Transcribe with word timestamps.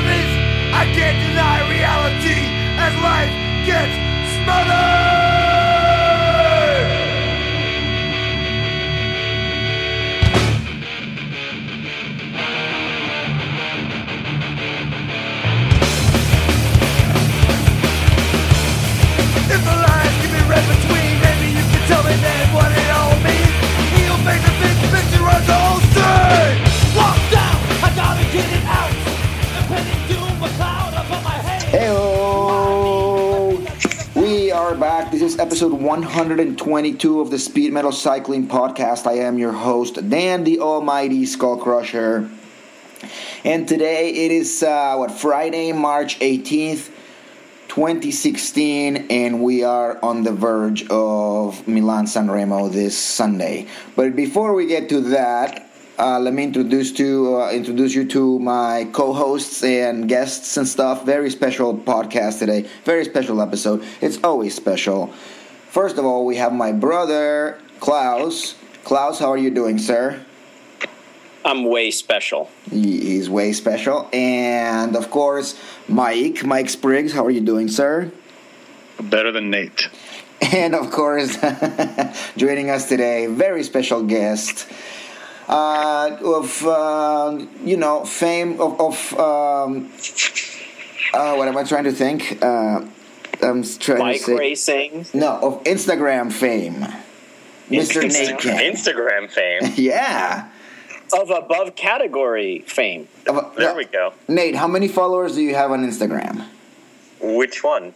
promise. 0.00 0.32
I 0.72 0.84
can't 0.94 1.18
deny 1.20 1.68
reality 1.68 2.40
as 2.78 2.92
life 3.02 3.32
gets 3.66 3.94
smothered. 4.34 4.99
Episode 35.60 35.82
122 35.82 37.20
of 37.20 37.30
the 37.30 37.38
Speed 37.38 37.70
Metal 37.70 37.92
Cycling 37.92 38.48
Podcast. 38.48 39.06
I 39.06 39.18
am 39.18 39.36
your 39.36 39.52
host, 39.52 40.08
Dan 40.08 40.42
the 40.42 40.60
Almighty 40.60 41.26
Skull 41.26 41.58
Crusher. 41.58 42.30
And 43.44 43.68
today 43.68 44.08
it 44.08 44.30
is, 44.30 44.62
uh, 44.62 44.94
what, 44.96 45.10
Friday, 45.10 45.72
March 45.72 46.18
18th, 46.20 46.88
2016, 47.68 49.08
and 49.10 49.42
we 49.42 49.62
are 49.62 50.02
on 50.02 50.22
the 50.22 50.32
verge 50.32 50.88
of 50.88 51.68
Milan 51.68 52.06
San 52.06 52.30
Remo 52.30 52.68
this 52.68 52.96
Sunday. 52.96 53.66
But 53.96 54.16
before 54.16 54.54
we 54.54 54.64
get 54.64 54.88
to 54.88 55.02
that, 55.10 55.70
uh, 55.98 56.18
let 56.20 56.32
me 56.32 56.44
introduce 56.44 56.90
to 56.92 57.36
uh, 57.36 57.52
introduce 57.52 57.94
you 57.94 58.06
to 58.06 58.38
my 58.38 58.88
co-hosts 58.92 59.62
and 59.62 60.08
guests 60.08 60.56
and 60.56 60.66
stuff. 60.66 61.04
Very 61.04 61.28
special 61.28 61.76
podcast 61.76 62.38
today. 62.38 62.66
Very 62.84 63.04
special 63.04 63.42
episode. 63.42 63.84
It's 64.00 64.18
always 64.24 64.54
special. 64.54 65.12
First 65.70 65.98
of 65.98 66.04
all, 66.04 66.26
we 66.26 66.34
have 66.34 66.52
my 66.52 66.72
brother 66.72 67.56
Klaus. 67.78 68.56
Klaus, 68.82 69.20
how 69.20 69.30
are 69.30 69.38
you 69.38 69.50
doing, 69.50 69.78
sir? 69.78 70.20
I'm 71.44 71.62
way 71.64 71.92
special. 71.92 72.50
He's 72.68 73.30
way 73.30 73.52
special. 73.52 74.08
And 74.12 74.96
of 74.96 75.12
course, 75.12 75.56
Mike, 75.86 76.42
Mike 76.44 76.70
Spriggs, 76.70 77.12
how 77.12 77.24
are 77.24 77.30
you 77.30 77.40
doing, 77.40 77.68
sir? 77.68 78.10
Better 79.00 79.30
than 79.30 79.50
Nate. 79.50 79.88
And 80.52 80.74
of 80.74 80.90
course, 80.90 81.36
joining 82.36 82.70
us 82.70 82.88
today, 82.88 83.26
very 83.26 83.62
special 83.62 84.02
guest 84.02 84.66
uh, 85.46 86.16
of 86.24 86.66
uh, 86.66 87.38
you 87.62 87.76
know 87.76 88.06
fame 88.06 88.58
of, 88.58 88.80
of 88.80 89.12
um, 89.20 89.92
uh, 91.12 91.34
what 91.36 91.46
am 91.46 91.58
I 91.58 91.62
trying 91.64 91.84
to 91.84 91.92
think? 91.92 92.42
I'm 93.42 93.62
trying 93.64 93.98
Bike 93.98 94.18
to 94.18 94.24
say 94.24 94.36
racing. 94.36 95.06
no 95.14 95.38
of 95.38 95.64
Instagram 95.64 96.32
fame, 96.32 96.86
Mr. 97.70 98.02
Nate 98.02 98.38
King. 98.38 98.72
Instagram 98.74 99.30
fame. 99.30 99.72
Yeah. 99.76 100.48
Of 101.12 101.30
above 101.30 101.74
category 101.74 102.60
fame. 102.68 103.08
There 103.24 103.34
no, 103.58 103.74
we 103.74 103.84
go. 103.84 104.12
Nate, 104.28 104.54
how 104.54 104.68
many 104.68 104.86
followers 104.86 105.34
do 105.34 105.42
you 105.42 105.56
have 105.56 105.72
on 105.72 105.84
Instagram? 105.84 106.46
Which 107.20 107.64
one? 107.64 107.94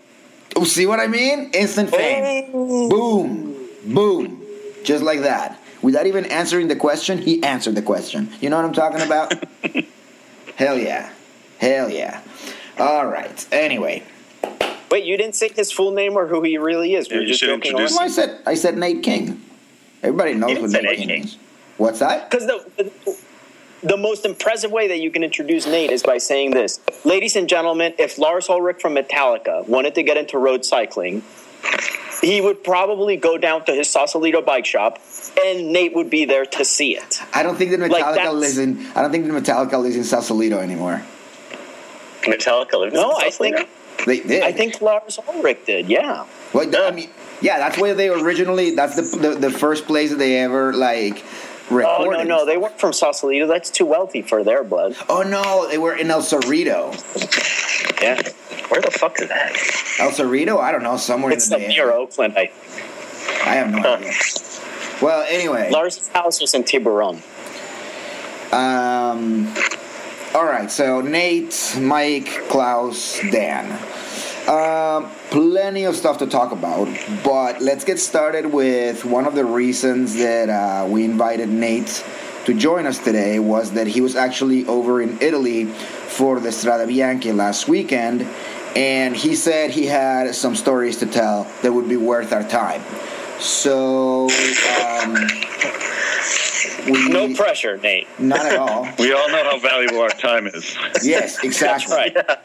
Oh, 0.56 0.64
see 0.64 0.86
what 0.86 0.98
I 0.98 1.06
mean? 1.06 1.50
Instant 1.54 1.90
fame. 1.90 2.50
Boom. 2.50 3.68
Boom. 3.86 4.42
Just 4.82 5.04
like 5.04 5.20
that. 5.20 5.60
Without 5.80 6.06
even 6.06 6.24
answering 6.26 6.66
the 6.68 6.76
question, 6.76 7.18
he 7.18 7.42
answered 7.44 7.76
the 7.76 7.82
question. 7.82 8.30
You 8.40 8.50
know 8.50 8.56
what 8.56 8.64
I'm 8.64 8.72
talking 8.72 9.00
about? 9.00 9.32
Hell 10.56 10.78
yeah. 10.78 11.12
Hell 11.58 11.90
yeah. 11.90 12.20
All 12.78 13.06
right. 13.06 13.46
Anyway. 13.52 14.02
Wait, 14.94 15.04
you 15.06 15.16
didn't 15.16 15.34
say 15.34 15.48
his 15.48 15.72
full 15.72 15.90
name 15.90 16.16
or 16.16 16.28
who 16.28 16.40
he 16.42 16.56
really 16.56 16.94
is. 16.94 17.08
We 17.10 17.16
Yeah, 17.16 17.20
you 17.22 17.26
just 17.26 17.40
should 17.40 17.48
joking 17.48 17.72
introduce 17.72 17.96
Well, 17.96 18.02
I 18.04 18.06
said 18.08 18.38
I 18.46 18.54
said 18.54 18.78
Nate 18.78 19.02
King. 19.02 19.42
Everybody 20.04 20.34
knows 20.34 20.50
You 20.50 20.60
who 20.60 20.68
Nate 20.68 20.84
Nate 20.84 20.98
King, 20.98 21.08
King. 21.08 21.24
is. 21.24 21.36
What's 21.78 21.98
that? 21.98 22.30
Because 22.30 22.46
the, 22.46 22.92
the 23.82 23.96
most 23.96 24.24
impressive 24.24 24.70
way 24.70 24.86
that 24.86 25.00
you 25.00 25.10
can 25.10 25.24
introduce 25.24 25.66
Nate 25.66 25.90
is 25.90 26.04
by 26.04 26.18
saying 26.18 26.52
this. 26.52 26.78
Ladies 27.04 27.34
and 27.34 27.48
gentlemen, 27.48 27.94
if 27.98 28.18
Lars 28.18 28.48
Ulrich 28.48 28.80
from 28.80 28.94
Metallica 28.94 29.66
wanted 29.66 29.96
to 29.96 30.04
get 30.04 30.16
into 30.16 30.38
road 30.38 30.64
cycling, 30.64 31.24
he 32.22 32.40
would 32.40 32.62
probably 32.62 33.16
go 33.16 33.36
down 33.36 33.64
to 33.64 33.72
his 33.74 33.90
Sausalito 33.90 34.42
bike 34.42 34.64
shop 34.64 35.00
and 35.44 35.72
Nate 35.72 35.96
would 35.96 36.08
be 36.08 36.24
there 36.24 36.46
to 36.46 36.64
see 36.64 36.96
it. 36.96 37.18
I 37.34 37.42
don't 37.42 37.56
think 37.56 37.72
that 37.72 37.80
Metallica 37.80 38.14
Like, 38.14 38.32
lives 38.32 38.58
in 38.58 38.86
I 38.94 39.02
don't 39.02 39.10
think 39.10 39.26
that 39.26 39.32
Metallica 39.42 39.82
lives 39.82 39.96
in 39.96 40.04
Sausalito 40.04 40.60
anymore. 40.60 41.02
Metallica 42.22 42.78
lives 42.78 42.94
No, 42.94 43.10
in 43.18 43.26
I 43.26 43.30
think 43.30 43.68
They 44.06 44.20
did. 44.20 44.42
I 44.42 44.52
think 44.52 44.80
Lars 44.80 45.18
Ulrich 45.28 45.60
did, 45.66 45.88
yeah. 45.88 46.26
Well, 46.52 46.68
I 46.76 46.90
mean, 46.90 47.08
yeah, 47.40 47.58
that's 47.58 47.78
where 47.78 47.94
they 47.94 48.08
originally. 48.10 48.74
That's 48.74 48.96
the 48.96 49.18
the, 49.18 49.34
the 49.34 49.50
first 49.50 49.86
place 49.86 50.10
that 50.10 50.16
they 50.18 50.38
ever 50.38 50.72
like 50.72 51.24
Oh 51.70 51.76
recorded. 51.76 52.28
no, 52.28 52.38
no, 52.40 52.46
they 52.46 52.58
weren't 52.58 52.78
from 52.78 52.92
Sausalito. 52.92 53.46
That's 53.46 53.70
too 53.70 53.86
wealthy 53.86 54.20
for 54.22 54.44
their 54.44 54.62
blood. 54.64 54.96
Oh 55.08 55.22
no, 55.22 55.66
they 55.68 55.78
were 55.78 55.94
in 55.96 56.10
El 56.10 56.20
Cerrito. 56.22 56.92
Yeah, 58.02 58.20
Where 58.68 58.82
the 58.82 58.90
fuck 58.90 59.18
is 59.20 59.28
that? 59.28 59.52
El 59.98 60.10
Cerrito? 60.10 60.58
I 60.60 60.70
don't 60.72 60.82
know, 60.82 60.98
somewhere 60.98 61.32
it's 61.32 61.50
in 61.50 61.58
the 61.62 61.68
near 61.68 61.90
Oakland. 61.90 62.34
I, 62.36 62.50
I 63.46 63.54
have 63.54 63.70
no 63.72 63.94
idea. 63.94 64.12
Well, 65.00 65.24
anyway, 65.28 65.70
Lars' 65.70 66.06
house 66.08 66.40
was 66.40 66.52
in 66.54 66.64
Tiburon. 66.64 67.22
um, 68.52 69.52
all 70.34 70.44
right. 70.44 70.70
So 70.70 71.00
Nate, 71.00 71.76
Mike, 71.80 72.26
Klaus, 72.48 73.20
Dan. 73.30 73.70
Um, 74.48 75.10
plenty 75.30 75.84
of 75.84 75.96
stuff 75.96 76.18
to 76.18 76.26
talk 76.26 76.52
about, 76.52 76.88
but 77.24 77.62
let's 77.62 77.84
get 77.84 77.98
started 77.98 78.52
with 78.52 79.04
one 79.04 79.26
of 79.26 79.34
the 79.34 79.44
reasons 79.44 80.16
that 80.16 80.50
uh, 80.50 80.86
we 80.86 81.04
invited 81.04 81.48
Nate 81.48 82.04
to 82.44 82.52
join 82.52 82.84
us 82.84 82.98
today 82.98 83.38
was 83.38 83.72
that 83.72 83.86
he 83.86 84.02
was 84.02 84.16
actually 84.16 84.66
over 84.66 85.00
in 85.00 85.18
Italy 85.22 85.64
for 85.64 86.40
the 86.40 86.52
Strada 86.52 86.86
Bianche 86.86 87.34
last 87.34 87.68
weekend, 87.68 88.28
and 88.76 89.16
he 89.16 89.34
said 89.34 89.70
he 89.70 89.86
had 89.86 90.34
some 90.34 90.54
stories 90.54 90.98
to 90.98 91.06
tell 91.06 91.44
that 91.62 91.72
would 91.72 91.88
be 91.88 91.96
worth 91.96 92.34
our 92.34 92.44
time. 92.44 92.82
So, 93.38 94.28
um, 94.82 95.14
we, 96.86 97.08
No 97.08 97.34
pressure, 97.34 97.76
Nate. 97.78 98.06
not 98.18 98.44
at 98.46 98.56
all. 98.56 98.88
We 98.98 99.12
all 99.12 99.28
know 99.28 99.44
how 99.44 99.58
valuable 99.58 100.00
our 100.00 100.08
time 100.10 100.46
is. 100.46 100.76
Yes, 101.02 101.38
exactly. 101.44 102.10
That's 102.14 102.28
right. 102.28 102.38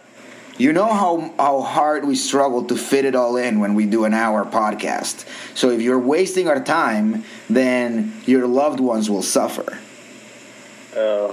You 0.58 0.74
know 0.74 0.88
how 0.88 1.34
how 1.38 1.62
hard 1.62 2.06
we 2.06 2.16
struggle 2.16 2.66
to 2.66 2.76
fit 2.76 3.06
it 3.06 3.16
all 3.16 3.38
in 3.38 3.60
when 3.62 3.76
we 3.76 3.86
do 3.86 4.04
an 4.04 4.14
hour 4.14 4.44
podcast. 4.44 5.26
So 5.56 5.70
if 5.70 5.82
you're 5.82 6.00
wasting 6.00 6.50
our 6.50 6.62
time, 6.62 7.24
then 7.50 8.14
your 8.26 8.46
loved 8.46 8.82
ones 8.82 9.10
will 9.10 9.22
suffer. 9.24 9.78
Uh, 10.96 11.32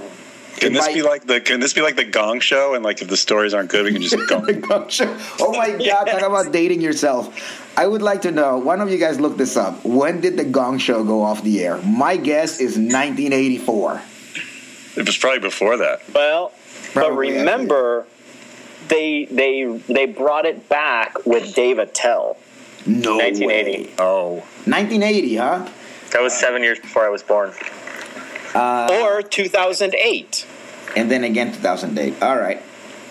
Can 0.57 0.73
this 0.73 0.87
Invite- 0.87 0.95
be 0.95 1.01
like 1.03 1.25
the 1.27 1.39
Can 1.41 1.59
this 1.59 1.73
be 1.73 1.81
like 1.81 1.95
the 1.95 2.03
Gong 2.05 2.39
Show? 2.39 2.73
And 2.73 2.83
like, 2.83 3.01
if 3.01 3.07
the 3.07 3.17
stories 3.17 3.53
aren't 3.53 3.69
good, 3.69 3.85
we 3.85 3.93
can 3.93 4.01
just 4.01 4.15
Gong 4.29 4.45
go. 4.61 4.87
oh 5.39 5.51
my 5.53 5.69
god, 5.85 6.05
talk 6.05 6.21
about 6.21 6.51
dating 6.51 6.81
yourself. 6.81 7.63
I 7.77 7.85
would 7.85 8.01
like 8.01 8.23
to 8.23 8.31
know, 8.31 8.57
one 8.57 8.81
of 8.81 8.89
you 8.89 8.97
guys 8.97 9.19
look 9.19 9.37
this 9.37 9.55
up. 9.55 9.85
When 9.85 10.19
did 10.19 10.35
the 10.35 10.43
Gong 10.43 10.79
Show 10.79 11.03
go 11.03 11.21
off 11.21 11.43
the 11.43 11.63
air? 11.63 11.77
My 11.83 12.17
guess 12.17 12.59
is 12.59 12.75
1984. 12.77 14.01
It 14.95 15.05
was 15.05 15.15
probably 15.17 15.39
before 15.39 15.77
that. 15.77 16.01
Well, 16.11 16.53
but 16.95 17.15
remember, 17.15 18.07
they 18.87 19.25
they 19.25 19.65
they 19.87 20.07
brought 20.07 20.45
it 20.45 20.67
back 20.69 21.23
with 21.25 21.53
Dave 21.53 21.77
Attell. 21.77 22.37
No 22.87 23.17
1980. 23.17 23.83
way. 23.83 23.93
Oh, 23.99 24.35
1980, 24.65 25.35
huh? 25.35 25.69
that 26.13 26.21
was 26.21 26.33
seven 26.33 26.63
years 26.63 26.79
before 26.79 27.05
I 27.05 27.09
was 27.09 27.21
born. 27.21 27.51
Uh, 28.57 28.87
or 29.03 29.21
2008. 29.21 30.45
and 30.95 31.11
then 31.11 31.23
again 31.23 31.53
2008. 31.53 32.21
All 32.23 32.37
right. 32.37 32.61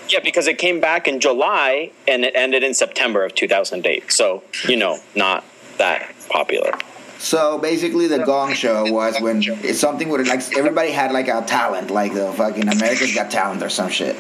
Yeah, 0.09 0.21
because 0.21 0.47
it 0.47 0.59
came 0.59 0.79
back 0.81 1.09
in 1.09 1.19
July 1.21 1.91
and 2.07 2.25
it 2.25 2.35
ended 2.37 2.63
in 2.63 2.75
September 2.75 3.25
of 3.25 3.35
2008. 3.35 4.13
So, 4.13 4.43
you 4.69 4.77
know, 4.77 4.99
not 5.17 5.43
that 5.79 6.15
popular. 6.29 6.73
So 7.19 7.59
basically, 7.59 8.07
the 8.07 8.19
Gong 8.25 8.53
Show 8.55 8.93
was 8.93 9.19
when 9.21 9.43
it's 9.43 9.81
something 9.81 10.09
where 10.09 10.23
like 10.25 10.43
everybody 10.57 10.91
had 10.93 11.11
like 11.13 11.29
a 11.29 11.43
talent, 11.43 11.91
like 11.91 12.13
the 12.15 12.31
fucking 12.33 12.69
America's 12.69 13.15
Got 13.15 13.31
Talent 13.31 13.63
or 13.63 13.69
some 13.71 13.89
shit. 13.91 14.15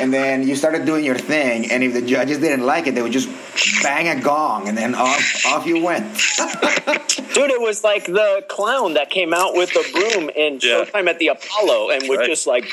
And 0.00 0.12
then 0.12 0.46
you 0.46 0.54
started 0.54 0.84
doing 0.84 1.04
your 1.04 1.16
thing, 1.16 1.70
and 1.72 1.82
if 1.82 1.92
the 1.94 2.02
judges 2.02 2.38
didn't 2.38 2.66
like 2.66 2.86
it, 2.86 2.94
they 2.94 3.02
would 3.02 3.12
just 3.12 3.30
bang 3.82 4.08
a 4.08 4.20
gong, 4.20 4.68
and 4.68 4.76
then 4.76 4.94
off 4.94 5.46
off 5.46 5.66
you 5.66 5.82
went. 5.82 6.04
Dude, 7.36 7.50
it 7.50 7.60
was 7.60 7.84
like 7.84 8.06
the 8.06 8.42
clown 8.48 8.94
that 8.94 9.10
came 9.10 9.34
out 9.34 9.52
with 9.54 9.70
the 9.74 9.84
broom 9.92 10.30
in 10.30 10.54
Yeah. 10.62 10.84
Showtime 10.86 11.06
at 11.06 11.18
the 11.18 11.28
Apollo 11.28 11.90
and 11.90 12.08
would 12.08 12.20
Right. 12.20 12.28
just 12.28 12.46
like 12.46 12.64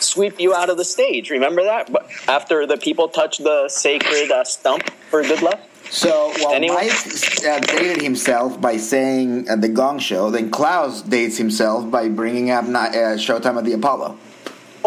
sweep 0.00 0.40
you 0.40 0.54
out 0.54 0.70
of 0.70 0.78
the 0.78 0.84
stage. 0.86 1.28
Remember 1.28 1.62
that? 1.64 1.92
But 1.92 2.08
after 2.26 2.66
the 2.66 2.78
people 2.78 3.08
touch 3.08 3.36
the 3.38 3.68
sacred 3.68 4.30
uh, 4.30 4.44
stump 4.44 4.88
for 5.10 5.22
good 5.22 5.42
luck. 5.42 5.60
So 5.90 6.32
while 6.40 6.54
Anyway. 6.54 6.88
Mike 6.88 7.44
uh, 7.46 7.60
dated 7.60 8.00
himself 8.02 8.58
by 8.58 8.78
saying 8.78 9.50
uh, 9.50 9.56
the 9.56 9.68
Gong 9.68 9.98
Show, 9.98 10.30
then 10.30 10.50
Klaus 10.50 11.02
dates 11.02 11.36
himself 11.36 11.90
by 11.90 12.08
bringing 12.08 12.50
up 12.50 12.64
ni- 12.64 12.74
uh, 12.74 13.16
Showtime 13.20 13.58
at 13.58 13.64
the 13.64 13.74
Apollo. 13.74 14.16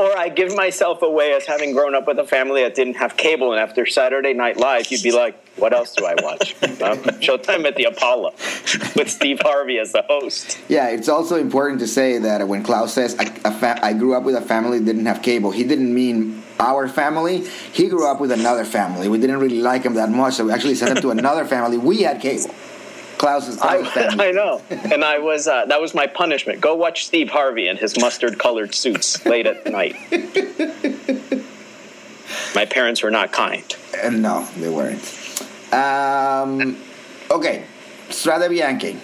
Or 0.01 0.17
I 0.17 0.29
give 0.29 0.55
myself 0.55 1.03
away 1.03 1.33
as 1.33 1.45
having 1.45 1.73
grown 1.73 1.93
up 1.93 2.07
with 2.07 2.17
a 2.17 2.25
family 2.25 2.63
that 2.63 2.73
didn't 2.73 2.95
have 2.95 3.15
cable, 3.17 3.51
and 3.51 3.61
after 3.61 3.85
Saturday 3.85 4.33
Night 4.33 4.57
Live, 4.57 4.91
you'd 4.91 5.03
be 5.03 5.11
like, 5.11 5.35
"What 5.57 5.73
else 5.73 5.93
do 5.93 6.05
I 6.05 6.15
watch?" 6.21 6.55
Um, 6.81 6.97
Showtime 7.21 7.67
at 7.67 7.75
the 7.75 7.83
Apollo 7.83 8.31
with 8.95 9.07
Steve 9.07 9.39
Harvey 9.41 9.77
as 9.77 9.91
the 9.91 10.01
host. 10.09 10.59
Yeah, 10.67 10.87
it's 10.87 11.07
also 11.07 11.35
important 11.35 11.79
to 11.81 11.87
say 11.87 12.17
that 12.17 12.47
when 12.47 12.63
Klaus 12.63 12.93
says 12.93 13.15
I, 13.19 13.25
fa- 13.25 13.77
I 13.83 13.93
grew 13.93 14.15
up 14.15 14.23
with 14.23 14.33
a 14.33 14.41
family 14.41 14.79
that 14.79 14.85
didn't 14.85 15.05
have 15.05 15.21
cable, 15.21 15.51
he 15.51 15.63
didn't 15.63 15.93
mean 15.93 16.41
our 16.59 16.87
family. 16.87 17.45
He 17.71 17.87
grew 17.87 18.07
up 18.07 18.19
with 18.19 18.31
another 18.31 18.65
family. 18.65 19.07
We 19.09 19.19
didn't 19.19 19.39
really 19.39 19.59
like 19.61 19.83
him 19.83 19.93
that 19.95 20.09
much, 20.09 20.35
so 20.35 20.45
we 20.45 20.51
actually 20.51 20.73
sent 20.73 20.97
him 20.97 21.01
to 21.03 21.11
another 21.11 21.45
family. 21.45 21.77
We 21.77 22.01
had 22.01 22.19
cable. 22.19 22.53
I, 23.21 23.77
Klaus 23.81 23.91
family. 23.93 24.25
I 24.27 24.31
know, 24.31 24.61
and 24.69 25.03
I 25.05 25.19
was 25.19 25.47
uh, 25.47 25.65
that 25.67 25.79
was 25.79 25.93
my 25.93 26.07
punishment. 26.07 26.59
Go 26.61 26.75
watch 26.75 27.05
Steve 27.05 27.29
Harvey 27.29 27.67
in 27.67 27.77
his 27.77 27.97
mustard-colored 27.99 28.73
suits 28.73 29.23
late 29.25 29.45
at 29.47 29.65
night. 29.67 29.95
My 32.55 32.65
parents 32.65 33.03
were 33.03 33.11
not 33.11 33.31
kind. 33.31 33.63
And 34.01 34.21
no, 34.21 34.45
they 34.57 34.69
weren't. 34.69 35.03
Um, 35.73 36.77
okay, 37.29 37.65
Strada 38.09 38.49
Bianchi. 38.49 38.97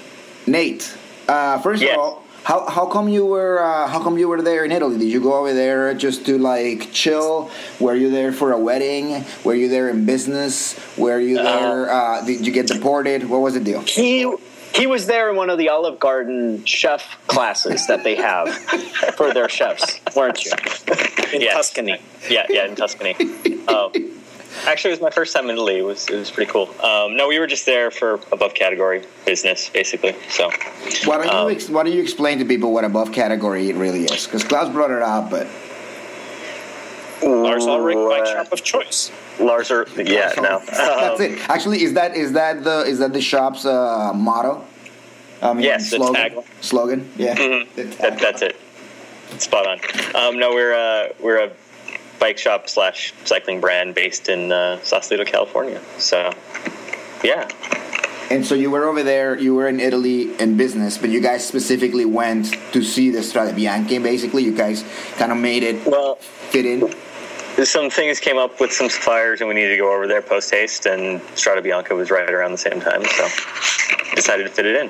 Nate, 0.47 0.97
uh, 1.27 1.59
first 1.59 1.81
Yeah. 1.83 1.93
of 1.93 1.99
all, 1.99 2.23
how, 2.47 2.65
how 2.69 2.85
come 2.85 3.09
you 3.09 3.25
were 3.25 3.61
uh, 3.61 3.87
how 3.89 4.01
come 4.01 4.17
you 4.17 4.29
were 4.29 4.41
there 4.41 4.63
in 4.63 4.71
Italy? 4.71 4.97
Did 4.97 5.09
you 5.11 5.19
go 5.21 5.33
over 5.33 5.53
there 5.53 5.93
just 5.93 6.25
to 6.27 6.37
like 6.37 6.93
chill? 6.93 7.51
Were 7.77 7.93
you 7.93 8.09
there 8.09 8.31
for 8.31 8.53
a 8.53 8.57
wedding? 8.57 9.25
Were 9.43 9.53
you 9.53 9.67
there 9.67 9.89
in 9.89 10.05
business? 10.05 10.79
Were 10.97 11.19
you 11.19 11.35
there? 11.35 11.91
Uh, 11.91 12.25
did 12.25 12.47
you 12.47 12.53
get 12.53 12.67
deported? 12.67 13.29
What 13.29 13.41
was 13.41 13.55
the 13.55 13.59
deal? 13.59 13.81
He 13.81 14.33
he 14.73 14.87
was 14.87 15.07
there 15.07 15.29
in 15.29 15.35
one 15.35 15.49
of 15.49 15.57
the 15.57 15.67
Olive 15.67 15.99
Garden 15.99 16.63
chef 16.63 17.19
classes 17.27 17.85
that 17.87 18.05
they 18.05 18.15
have 18.15 18.47
for 19.17 19.33
their 19.33 19.49
chefs, 19.49 19.99
weren't 20.15 20.45
you? 20.45 20.51
In 21.33 21.41
Yes. 21.41 21.53
Tuscany. 21.53 21.99
Yeah, 22.29 22.45
yeah, 22.49 22.65
in 22.65 22.75
Tuscany. 22.77 23.13
Um, 23.67 23.91
actually, 24.65 24.91
it 24.91 24.93
was 24.93 25.01
my 25.01 25.09
first 25.09 25.33
time 25.35 25.45
in 25.45 25.51
Italy. 25.51 25.77
It 25.79 25.81
was, 25.83 26.07
it 26.09 26.17
was 26.17 26.31
pretty 26.31 26.51
cool. 26.51 26.69
Um, 26.83 27.15
no, 27.15 27.27
we 27.27 27.39
were 27.39 27.47
just 27.47 27.65
there 27.65 27.91
for 27.91 28.19
above 28.31 28.53
category 28.53 29.03
business, 29.25 29.69
basically. 29.69 30.15
So, 30.29 30.49
Why 31.05 31.17
don't 31.17 31.29
Um, 31.29 31.49
you 31.49 31.55
ex- 31.55 31.69
why 31.69 31.83
don't 31.83 31.93
you 31.93 32.01
explain 32.01 32.39
to 32.39 32.45
people 32.45 32.71
what 32.73 32.83
above 32.85 33.11
category 33.11 33.69
it 33.69 33.75
really 33.75 34.05
is? 34.05 34.25
Because 34.25 34.43
Klaus 34.43 34.69
brought 34.71 34.91
it 34.91 35.01
up, 35.01 35.29
but 35.29 35.47
Lars 37.23 37.65
Ulrich, 37.65 37.95
my 37.97 38.23
shop 38.25 38.51
of 38.51 38.63
choice. 38.63 39.11
Lars 39.39 39.71
are, 39.71 39.87
yeah, 39.97 40.33
no. 40.37 40.59
that's 40.67 41.19
Um, 41.19 41.25
it. 41.25 41.49
Actually, 41.49 41.83
is 41.83 41.93
that 41.93 42.15
is 42.15 42.33
that 42.33 42.63
the 42.63 42.81
is 42.81 42.99
that 42.99 43.13
the 43.13 43.21
shop's 43.21 43.65
uh, 43.65 44.11
motto? 44.13 44.63
I 45.41 45.53
mean, 45.53 45.63
Yes, 45.63 45.89
the 45.91 45.97
slogan. 45.97 46.15
tagline. 46.15 46.45
Slogan, 46.61 47.09
yeah. 47.17 47.35
Mhm. 47.35 47.67
The 47.75 47.83
That, 47.83 48.19
that's 48.19 48.41
it. 48.41 48.55
Spot 49.39 49.67
on. 49.67 49.79
Um, 50.15 50.39
no, 50.39 50.51
we're 50.51 50.73
uh, 50.73 51.09
we're 51.19 51.43
a 51.43 51.51
bike 52.19 52.37
shop 52.37 52.69
slash 52.69 53.13
cycling 53.25 53.59
brand 53.61 53.95
based 53.95 54.29
in 54.29 54.51
uh, 54.51 54.79
Sausalito, 54.81 55.25
California. 55.25 55.81
So, 55.97 56.31
yeah, 57.23 57.47
And 58.29 58.45
so 58.45 58.55
you 58.55 58.69
were 58.69 58.85
over 58.85 59.03
there, 59.03 59.39
you 59.39 59.55
were 59.55 59.67
in 59.69 59.79
Italy 59.79 60.35
in 60.37 60.57
business, 60.57 60.97
but 60.97 61.09
you 61.09 61.21
guys 61.21 61.47
specifically 61.47 62.03
went 62.03 62.53
to 62.73 62.83
see 62.83 63.09
the 63.09 63.23
Strada 63.23 63.53
Bianchi. 63.53 63.99
Basically, 63.99 64.43
you 64.43 64.55
guys 64.55 64.83
kind 65.15 65.31
of 65.31 65.37
made 65.37 65.63
it 65.63 65.85
well, 65.85 66.15
fit 66.15 66.65
in. 66.65 66.93
some 67.65 67.89
things 67.89 68.19
came 68.19 68.37
up 68.37 68.59
with 68.59 68.73
some 68.73 68.89
suppliers, 68.89 69.39
and 69.39 69.47
we 69.47 69.55
needed 69.55 69.69
to 69.69 69.77
go 69.77 69.93
over 69.93 70.07
there 70.07 70.21
post 70.21 70.51
haste. 70.51 70.85
And 70.85 71.21
Strada 71.35 71.61
Bianca 71.61 71.95
was 71.95 72.11
right 72.11 72.29
around 72.29 72.51
the 72.51 72.57
same 72.57 72.81
time, 72.81 73.03
so 73.05 73.27
decided 74.13 74.43
to 74.43 74.49
fit 74.49 74.65
it 74.65 74.75
in. 74.75 74.89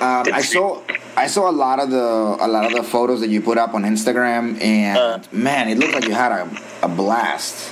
Um, 0.00 0.26
I 0.32 0.40
saw 0.40 0.80
I 1.16 1.26
saw 1.26 1.50
a 1.50 1.52
lot 1.52 1.78
of 1.78 1.90
the 1.90 1.98
a 2.40 2.48
lot 2.48 2.64
of 2.66 2.72
the 2.72 2.82
photos 2.82 3.20
that 3.20 3.28
you 3.30 3.40
put 3.40 3.58
up 3.58 3.74
on 3.74 3.82
Instagram, 3.84 4.60
and 4.62 4.98
Uh. 4.98 5.18
man, 5.32 5.68
it 5.68 5.78
looked 5.78 5.94
like 5.94 6.06
you 6.06 6.14
had 6.14 6.32
a, 6.32 6.48
a 6.82 6.88
blast. 6.88 7.70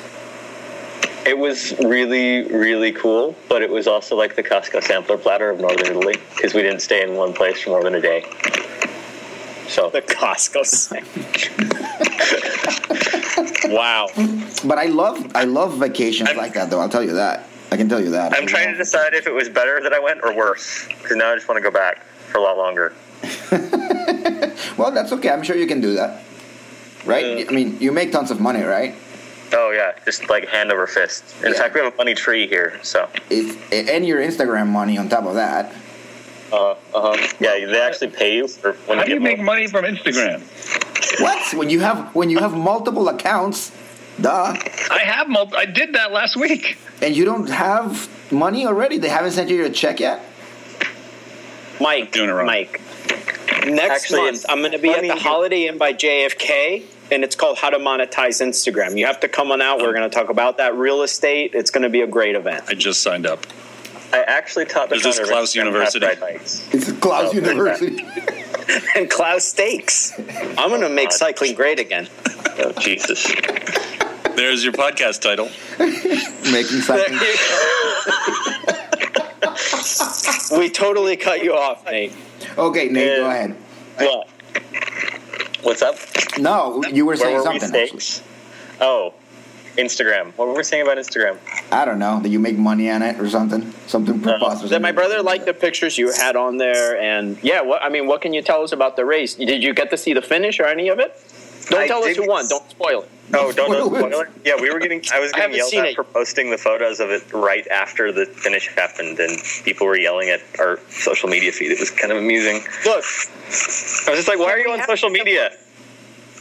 It 1.27 1.37
was 1.39 1.79
really, 1.81 2.45
really 2.51 2.93
cool, 2.93 3.37
but 3.49 3.61
it 3.63 3.71
was 3.71 3.87
also 3.87 4.17
like 4.17 4.37
the 4.37 4.43
Costco 4.43 4.83
sampler 4.83 5.19
platter 5.19 5.51
of 5.51 5.61
northern 5.61 5.87
Italy 5.87 6.17
because 6.35 6.55
we 6.55 6.63
didn't 6.63 6.81
stay 6.81 7.03
in 7.03 7.15
one 7.15 7.35
place 7.35 7.61
for 7.61 7.71
more 7.71 7.83
than 7.85 7.95
a 7.95 8.01
day. 8.01 8.25
So 9.69 9.91
The 9.91 10.03
Costco 10.03 10.65
thing. 10.89 11.05
wow. 13.75 14.09
But 14.65 14.79
I 14.79 14.87
love 14.87 15.31
I 15.35 15.45
love 15.45 15.79
vacations 15.79 16.29
I 16.29 16.33
like 16.33 16.55
that, 16.55 16.71
though. 16.71 16.81
I'll 16.81 16.89
tell 16.89 17.05
you 17.05 17.15
that. 17.15 17.47
I 17.71 17.77
can 17.77 17.89
tell 17.89 18.01
you 18.01 18.11
that. 18.11 18.35
I'm 18.37 18.47
trying 18.47 18.73
to 18.73 18.77
decide 18.77 19.15
if 19.15 19.27
it 19.27 19.33
was 19.33 19.49
better 19.49 19.81
that 19.83 19.93
I 19.93 20.01
went 20.01 20.21
or 20.25 20.35
worse 20.35 20.89
because 20.89 21.17
now 21.17 21.31
I 21.33 21.35
just 21.37 21.49
want 21.49 21.59
to 21.59 21.63
go 21.63 21.71
back 21.71 22.05
for 22.31 22.39
a 22.39 22.43
lot 22.43 22.57
longer. 22.57 22.93
Well, 24.77 24.91
that's 24.93 25.13
okay. 25.13 25.29
I'm 25.31 25.43
sure 25.43 25.57
you 25.57 25.67
can 25.67 25.81
do 25.81 25.95
that. 25.95 26.23
Right? 27.05 27.39
Yeah. 27.41 27.45
I 27.49 27.53
mean, 27.53 27.79
you 27.81 27.93
make 27.93 28.13
tons 28.13 28.31
of 28.31 28.41
money, 28.41 28.63
right? 28.63 28.95
Oh 29.53 29.71
yeah, 29.73 29.93
just 30.05 30.29
like 30.31 30.49
hand 30.49 30.71
over 30.73 30.87
fist. 30.87 31.25
In 31.45 31.53
Yeah. 31.53 31.59
fact, 31.59 31.75
we 31.75 31.81
have 31.81 31.93
a 31.93 31.97
money 31.97 32.15
tree 32.15 32.47
here, 32.47 32.79
so 32.83 33.09
It, 33.31 33.57
and 33.73 34.07
your 34.07 34.21
Instagram 34.21 34.69
money 34.69 34.97
on 34.97 35.09
top 35.09 35.25
of 35.25 35.35
that. 35.35 35.73
uh, 36.53 36.75
uh 36.95 37.17
yeah, 37.41 37.67
they 37.67 37.81
actually 37.81 38.09
pay 38.11 38.37
you 38.37 38.49
for 38.49 38.73
when 38.87 38.99
How 38.99 39.05
you 39.05 39.09
do 39.09 39.15
you 39.15 39.21
make 39.21 39.39
more. 39.39 39.47
money 39.47 39.67
from 39.67 39.85
Instagram? 39.85 40.41
What? 41.21 41.55
When 41.59 41.69
you 41.69 41.81
have 41.81 42.15
when 42.15 42.31
you 42.31 42.39
have 42.39 42.55
multiple 42.55 43.09
accounts, 43.09 43.73
duh, 44.21 44.55
I 44.91 45.01
have 45.05 45.29
mul- 45.29 45.57
I 45.57 45.67
did 45.67 45.95
that 45.95 46.13
last 46.13 46.37
week. 46.37 46.79
and 47.03 47.17
you 47.17 47.25
don't 47.25 47.49
have 47.51 48.09
money 48.33 48.67
already. 48.67 48.99
They 48.99 49.09
haven't 49.09 49.33
sent 49.33 49.51
you 49.51 49.57
your 49.57 49.71
check 49.71 50.01
yet. 50.01 50.21
Mike, 51.81 52.13
Doing 52.13 52.29
it 52.29 52.33
wrong. 52.33 52.47
Mike. 52.47 52.81
Next 53.67 54.05
Actually, 54.05 54.23
month, 54.23 54.47
I'm 54.49 54.61
going 54.61 54.73
to 54.73 54.79
be 54.79 54.91
at 54.91 55.01
the 55.01 55.09
you- 55.09 55.17
Holiday 55.17 55.67
Inn 55.67 55.77
by 55.79 55.93
JFK, 55.93 56.85
and 57.11 57.23
it's 57.25 57.37
called 57.37 57.59
How 57.59 57.71
to 57.71 57.79
Monetize 57.79 58.41
Instagram. 58.41 58.97
You 58.99 59.07
have 59.07 59.21
to 59.21 59.29
come 59.29 59.51
on 59.53 59.61
out. 59.61 59.81
We're 59.81 59.93
going 59.93 60.09
to 60.09 60.15
talk 60.15 60.31
about 60.31 60.57
that 60.59 60.75
real 60.77 61.03
estate. 61.03 61.53
It's 61.55 61.71
going 61.71 61.83
to 61.83 61.91
be 61.91 62.01
a 62.01 62.07
great 62.07 62.37
event. 62.37 62.65
I 62.69 62.75
just 62.75 63.03
signed 63.03 63.27
up. 63.27 63.47
I 64.13 64.23
actually 64.23 64.65
taught 64.65 64.89
the 64.89 64.97
Is 64.97 65.03
this 65.05 65.19
founder 65.19 65.33
Klaus 65.33 65.55
Instagram 65.55 65.59
how 65.59 65.63
to 65.63 66.01
University? 66.01 66.77
It's 66.77 66.93
Klaus 66.93 67.31
Oh, 67.31 67.33
University. 67.33 68.05
and 68.97 69.11
Klaus 69.11 69.45
Steaks. 69.45 70.19
I'm 70.19 70.69
going 70.71 70.81
to 70.81 70.87
oh, 70.89 70.93
make 70.95 71.11
God. 71.11 71.17
cycling 71.17 71.55
great 71.55 71.79
again. 71.79 72.09
Oh 72.59 72.73
Jesus! 72.81 73.25
There's 74.37 74.65
your 74.65 74.73
podcast 74.73 75.21
title. 75.21 75.49
Making 76.51 76.81
something. 76.83 77.19
We 80.57 80.71
totally 80.71 81.17
cut 81.17 81.43
you 81.43 81.55
off, 81.55 81.85
Nate. 81.87 82.13
Okay, 82.57 82.89
Nate, 82.89 83.19
go 83.19 83.31
ahead. 83.31 83.57
What? 83.97 84.29
What's 85.63 85.83
up? 85.83 85.97
No, 86.39 86.83
you 86.85 87.05
were 87.07 87.17
saying 87.17 87.37
were 87.37 87.51
we? 87.51 87.59
something. 87.61 87.81
Actually. 87.81 88.27
Oh, 88.81 89.15
Instagram. 89.77 90.33
What 90.37 90.49
were 90.49 90.55
we 90.55 90.63
saying 90.63 90.83
about 90.83 90.99
Instagram? 90.99 91.39
I 91.71 91.85
don't 91.85 91.99
know 91.99 92.21
that 92.21 92.29
you 92.29 92.39
make 92.39 92.57
money 92.57 92.91
on 92.91 93.03
it 93.03 93.21
or 93.21 93.29
something. 93.29 93.71
Something 93.87 94.17
uh-huh. 94.17 94.39
preposterous. 94.39 94.71
That 94.71 94.83
my 94.83 94.93
brother 94.93 95.23
liked 95.23 95.47
the 95.47 95.55
pictures 95.55 95.99
you 95.99 96.13
had 96.13 96.37
on 96.37 96.57
there, 96.57 96.99
and 96.99 97.39
yeah, 97.43 97.61
what 97.61 97.83
I 97.83 97.89
mean, 97.89 98.07
what 98.07 98.21
can 98.23 98.33
you 98.33 98.43
tell 98.43 98.63
us 98.63 98.73
about 98.73 98.97
the 98.97 99.05
race? 99.05 99.35
Did 99.35 99.63
you 99.63 99.75
get 99.75 99.91
to 99.91 99.97
see 99.97 100.13
the 100.13 100.23
finish 100.23 100.61
or 100.61 100.67
any 100.67 100.89
of 100.89 100.99
it? 100.99 101.21
Don't 101.69 101.81
I 101.81 101.87
tell 101.87 102.03
us 102.05 102.17
who 102.17 102.27
won. 102.27 102.49
Don't 102.49 102.69
spoil 102.71 103.03
it. 103.03 103.09
Oh, 103.33 103.53
don't 103.53 103.71
know 103.71 103.87
Spoiler. 103.87 104.11
spoiler. 104.11 104.31
Yeah, 104.45 104.61
we 104.61 104.71
were 104.73 104.81
getting. 104.81 105.03
I 105.13 105.21
was 105.21 105.31
getting 105.31 105.43
haven't 105.43 105.57
yelled 105.59 105.71
seen 105.71 105.81
at 105.81 105.87
it. 105.91 105.95
for 105.95 106.03
posting 106.05 106.51
the 106.51 106.59
photos 106.59 106.99
of 106.99 107.11
it 107.11 107.23
right 107.33 107.67
after 107.69 108.11
the 108.11 108.27
finish 108.27 108.69
happened, 108.75 109.21
and 109.21 109.39
people 109.65 109.87
were 109.87 109.97
yelling 109.97 110.31
at 110.31 110.41
our 110.59 110.81
social 110.89 111.29
media 111.29 111.53
feed. 111.53 111.71
It 111.71 111.79
was 111.79 111.91
kind 111.91 112.11
of 112.13 112.19
amusing. 112.19 112.57
Look, 112.85 113.05
I 113.05 114.11
was 114.11 114.19
just 114.19 114.29
like, 114.29 114.39
"Why 114.41 114.51
are 114.53 114.59
you 114.59 114.71
on 114.73 114.81
social 114.81 114.97
some- 115.09 115.13
media 115.13 115.53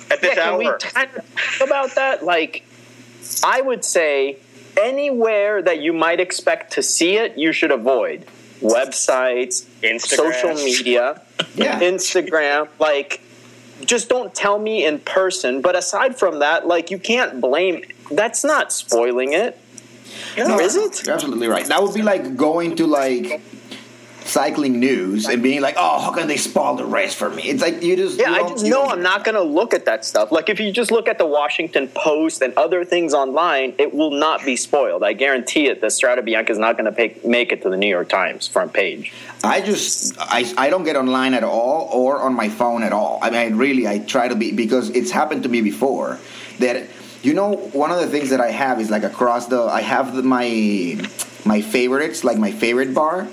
at 0.10 0.20
this 0.22 0.36
yeah, 0.36 0.44
can 0.46 0.58
we 0.58 0.66
hour?" 0.66 0.80
kind 0.80 1.10
of 1.16 1.24
talk 1.36 1.68
about 1.68 1.94
that? 1.96 2.26
Like, 2.26 2.64
I 3.44 3.62
would 3.62 3.86
say 3.86 4.38
anywhere 4.82 5.62
that 5.62 5.82
you 5.82 5.94
might 5.94 6.20
expect 6.20 6.74
to 6.74 6.82
see 6.82 7.18
it, 7.18 7.38
you 7.38 7.52
should 7.54 7.72
avoid 7.72 8.26
websites, 8.62 9.64
Instagram. 9.84 10.00
social 10.34 10.54
media, 10.56 11.22
Yeah. 11.56 11.80
Instagram. 11.80 12.68
Like, 12.80 13.22
just 13.90 14.08
don't 14.08 14.34
tell 14.34 14.60
me 14.60 14.86
in 14.86 15.00
person. 15.00 15.62
But 15.62 15.76
aside 15.76 16.18
from 16.18 16.40
that, 16.40 16.68
like, 16.68 16.92
you 16.92 17.00
can't 17.00 17.42
blame. 17.42 17.84
That's 18.12 18.44
not 18.44 18.72
spoiling 18.72 19.34
it. 19.34 19.58
No, 20.38 20.60
is 20.60 20.76
it? 20.76 21.06
You're 21.06 21.16
absolutely 21.16 21.48
right. 21.48 21.66
That 21.66 21.82
would 21.82 21.94
be 21.94 22.04
like 22.04 22.36
going 22.38 22.76
to 22.76 22.86
like 22.86 23.42
cycling 24.30 24.80
news 24.80 25.28
and 25.28 25.42
being 25.44 25.62
like, 25.62 25.76
"Oh, 25.78 26.00
how 26.00 26.12
can 26.12 26.28
they 26.28 26.38
spoil 26.38 26.76
the 26.76 26.86
race 26.86 27.14
for 27.14 27.30
me?" 27.30 27.44
It's 27.44 27.62
like 27.62 27.82
you 27.82 27.96
just 27.96 28.20
Yeah, 28.20 28.30
you 28.30 28.46
I 28.46 28.50
just 28.50 28.66
know 28.66 28.86
I'm 28.86 29.02
not 29.02 29.24
going 29.24 29.36
to 29.36 29.42
look 29.42 29.74
at 29.74 29.86
that 29.86 30.06
stuff. 30.06 30.32
Like, 30.32 30.50
if 30.50 30.60
you 30.60 30.72
just 30.72 30.92
look 30.92 31.08
at 31.08 31.18
the 31.18 31.26
Washington 31.26 31.88
Post 31.90 32.42
and 32.42 32.54
other 32.56 32.86
things 32.86 33.14
online, 33.14 33.74
it 33.78 33.94
will 33.94 34.12
not 34.12 34.46
be 34.46 34.56
spoiled. 34.56 35.04
I 35.04 35.14
guarantee 35.14 35.68
it. 35.68 35.82
The 35.82 35.90
Strada 35.90 36.22
Bianca 36.22 36.52
is 36.52 36.58
not 36.58 36.78
going 36.78 36.94
to 36.94 37.28
make 37.28 37.52
it 37.52 37.62
to 37.64 37.70
the 37.70 37.78
New 37.78 37.90
York 37.90 38.10
Times 38.10 38.48
front 38.48 38.74
page. 38.74 39.12
I 39.44 39.62
just 39.62 40.16
I, 40.20 40.52
I 40.58 40.70
don't 40.70 40.84
get 40.84 40.96
online 40.96 41.34
at 41.34 41.44
all 41.44 41.90
or 41.94 42.22
on 42.22 42.34
my 42.34 42.50
phone 42.50 42.84
at 42.84 42.94
all. 42.94 43.20
I 43.22 43.30
mean, 43.30 43.40
I 43.40 43.48
really 43.48 43.88
I 43.88 44.00
try 44.00 44.28
to 44.28 44.36
be 44.36 44.52
because 44.52 44.90
it's 44.90 45.12
happened 45.12 45.44
to 45.44 45.50
me 45.50 45.62
before 45.62 46.20
that 46.60 46.88
you 47.22 47.34
know 47.34 47.56
one 47.74 47.92
of 47.92 48.00
the 48.00 48.08
things 48.08 48.30
that 48.30 48.42
I 48.42 48.52
have 48.52 48.80
is 48.80 48.90
like 48.90 49.04
across 49.04 49.48
the 49.48 49.62
I 49.62 49.82
have 49.82 50.16
the, 50.16 50.24
my 50.24 50.98
my 51.46 51.62
favorites 51.62 52.24
like 52.24 52.38
my 52.38 52.52
favorite 52.52 52.94
bar. 52.94 53.28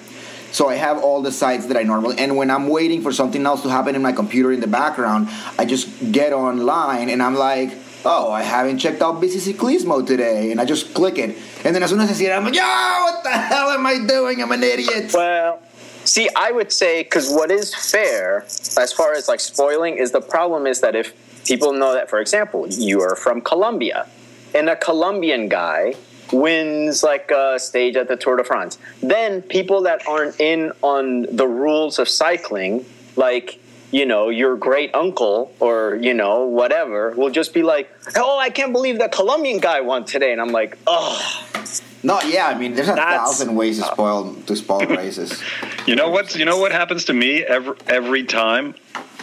So 0.53 0.69
I 0.69 0.77
have 0.77 0.99
all 0.99 1.23
the 1.23 1.33
sites 1.33 1.67
that 1.67 1.77
I 1.77 1.83
normally, 1.83 2.19
and 2.19 2.37
when 2.37 2.51
I'm 2.51 2.69
waiting 2.69 3.03
for 3.03 3.13
something 3.13 3.45
else 3.45 3.63
to 3.63 3.69
happen 3.69 3.95
in 3.95 4.03
my 4.03 4.13
computer 4.13 4.53
in 4.53 4.61
the 4.61 4.67
background, 4.67 5.29
I 5.59 5.65
just 5.65 6.13
get 6.13 6.33
online 6.33 7.11
and 7.11 7.23
I'm 7.23 7.35
like, 7.35 7.73
oh, 8.05 8.31
I 8.31 8.43
haven't 8.43 8.79
checked 8.79 9.03
out 9.03 9.21
BC 9.21 9.53
Ciclismo 9.53 10.07
today, 10.07 10.53
and 10.53 10.61
I 10.61 10.65
just 10.65 10.95
click 10.95 11.19
it, 11.19 11.37
and 11.65 11.75
then 11.75 11.83
as 11.83 11.91
soon 11.91 12.01
as 12.01 12.09
I 12.09 12.13
see 12.13 12.27
it, 12.27 12.33
I'm 12.33 12.45
like, 12.45 12.55
yo, 12.55 12.63
what 12.63 13.25
the 13.25 13.31
hell 13.31 13.71
am 13.71 13.85
I 13.85 13.99
doing? 14.07 14.41
I'm 14.41 14.53
an 14.53 14.63
idiot. 14.63 15.13
Well, 15.13 15.61
see, 16.05 16.29
I 16.37 16.53
would 16.53 16.71
say 16.71 17.03
because 17.03 17.29
what 17.31 17.51
is 17.51 17.75
fair 17.75 18.45
as 18.45 18.93
far 18.93 19.15
as 19.15 19.29
like 19.29 19.41
spoiling 19.41 19.99
is 19.99 20.13
the 20.13 20.21
problem 20.21 20.67
is 20.67 20.81
that 20.83 20.95
if 20.95 21.13
people 21.45 21.73
know 21.73 21.93
that, 21.95 22.09
for 22.09 22.21
example, 22.21 22.67
you 22.69 23.01
are 23.01 23.17
from 23.17 23.41
Colombia, 23.41 24.07
and 24.55 24.71
a 24.71 24.77
Colombian 24.77 25.49
guy 25.49 25.95
wins 26.33 27.03
like 27.03 27.31
a 27.31 27.59
stage 27.59 27.97
at 27.97 28.09
the 28.09 28.17
Tour 28.17 28.37
de 28.37 28.45
France, 28.45 28.79
then 29.03 29.43
people 29.43 29.83
that 29.83 30.07
aren't 30.07 30.41
in 30.41 30.73
on 30.83 31.23
the 31.23 31.47
rules 31.47 31.99
of 31.99 32.09
cycling, 32.09 32.85
like 33.17 33.61
you 33.93 34.05
know 34.05 34.29
your 34.29 34.57
great 34.57 34.95
uncle 34.95 35.53
or 35.61 35.97
you 35.97 36.15
know 36.15 36.47
whatever, 36.47 37.11
will 37.13 37.31
just 37.31 37.55
be 37.55 37.63
like, 37.63 37.91
"Oh, 38.17 38.39
I 38.39 38.51
can't 38.51 38.73
believe 38.73 38.99
that 38.99 39.13
Colombian 39.13 39.59
guy 39.59 39.81
won 39.81 40.05
today," 40.05 40.33
and 40.33 40.41
I'm 40.41 40.53
like, 40.53 40.79
"Oh." 40.87 41.43
No, 42.03 42.21
yeah, 42.21 42.47
I 42.47 42.57
mean, 42.57 42.75
there's 42.75 42.89
a 42.89 42.95
thousand 42.95 43.57
ways 43.57 43.79
to 43.81 43.85
spoil 43.85 44.35
to 44.47 44.55
spoil 44.55 44.87
races. 44.87 45.43
You 45.87 45.97
know 45.97 46.11
what's 46.11 46.37
you 46.37 46.45
know 46.45 46.59
what 46.59 46.71
happens 46.71 47.07
to 47.07 47.13
me 47.13 47.43
every 47.43 47.75
every 47.89 48.25
time 48.25 48.75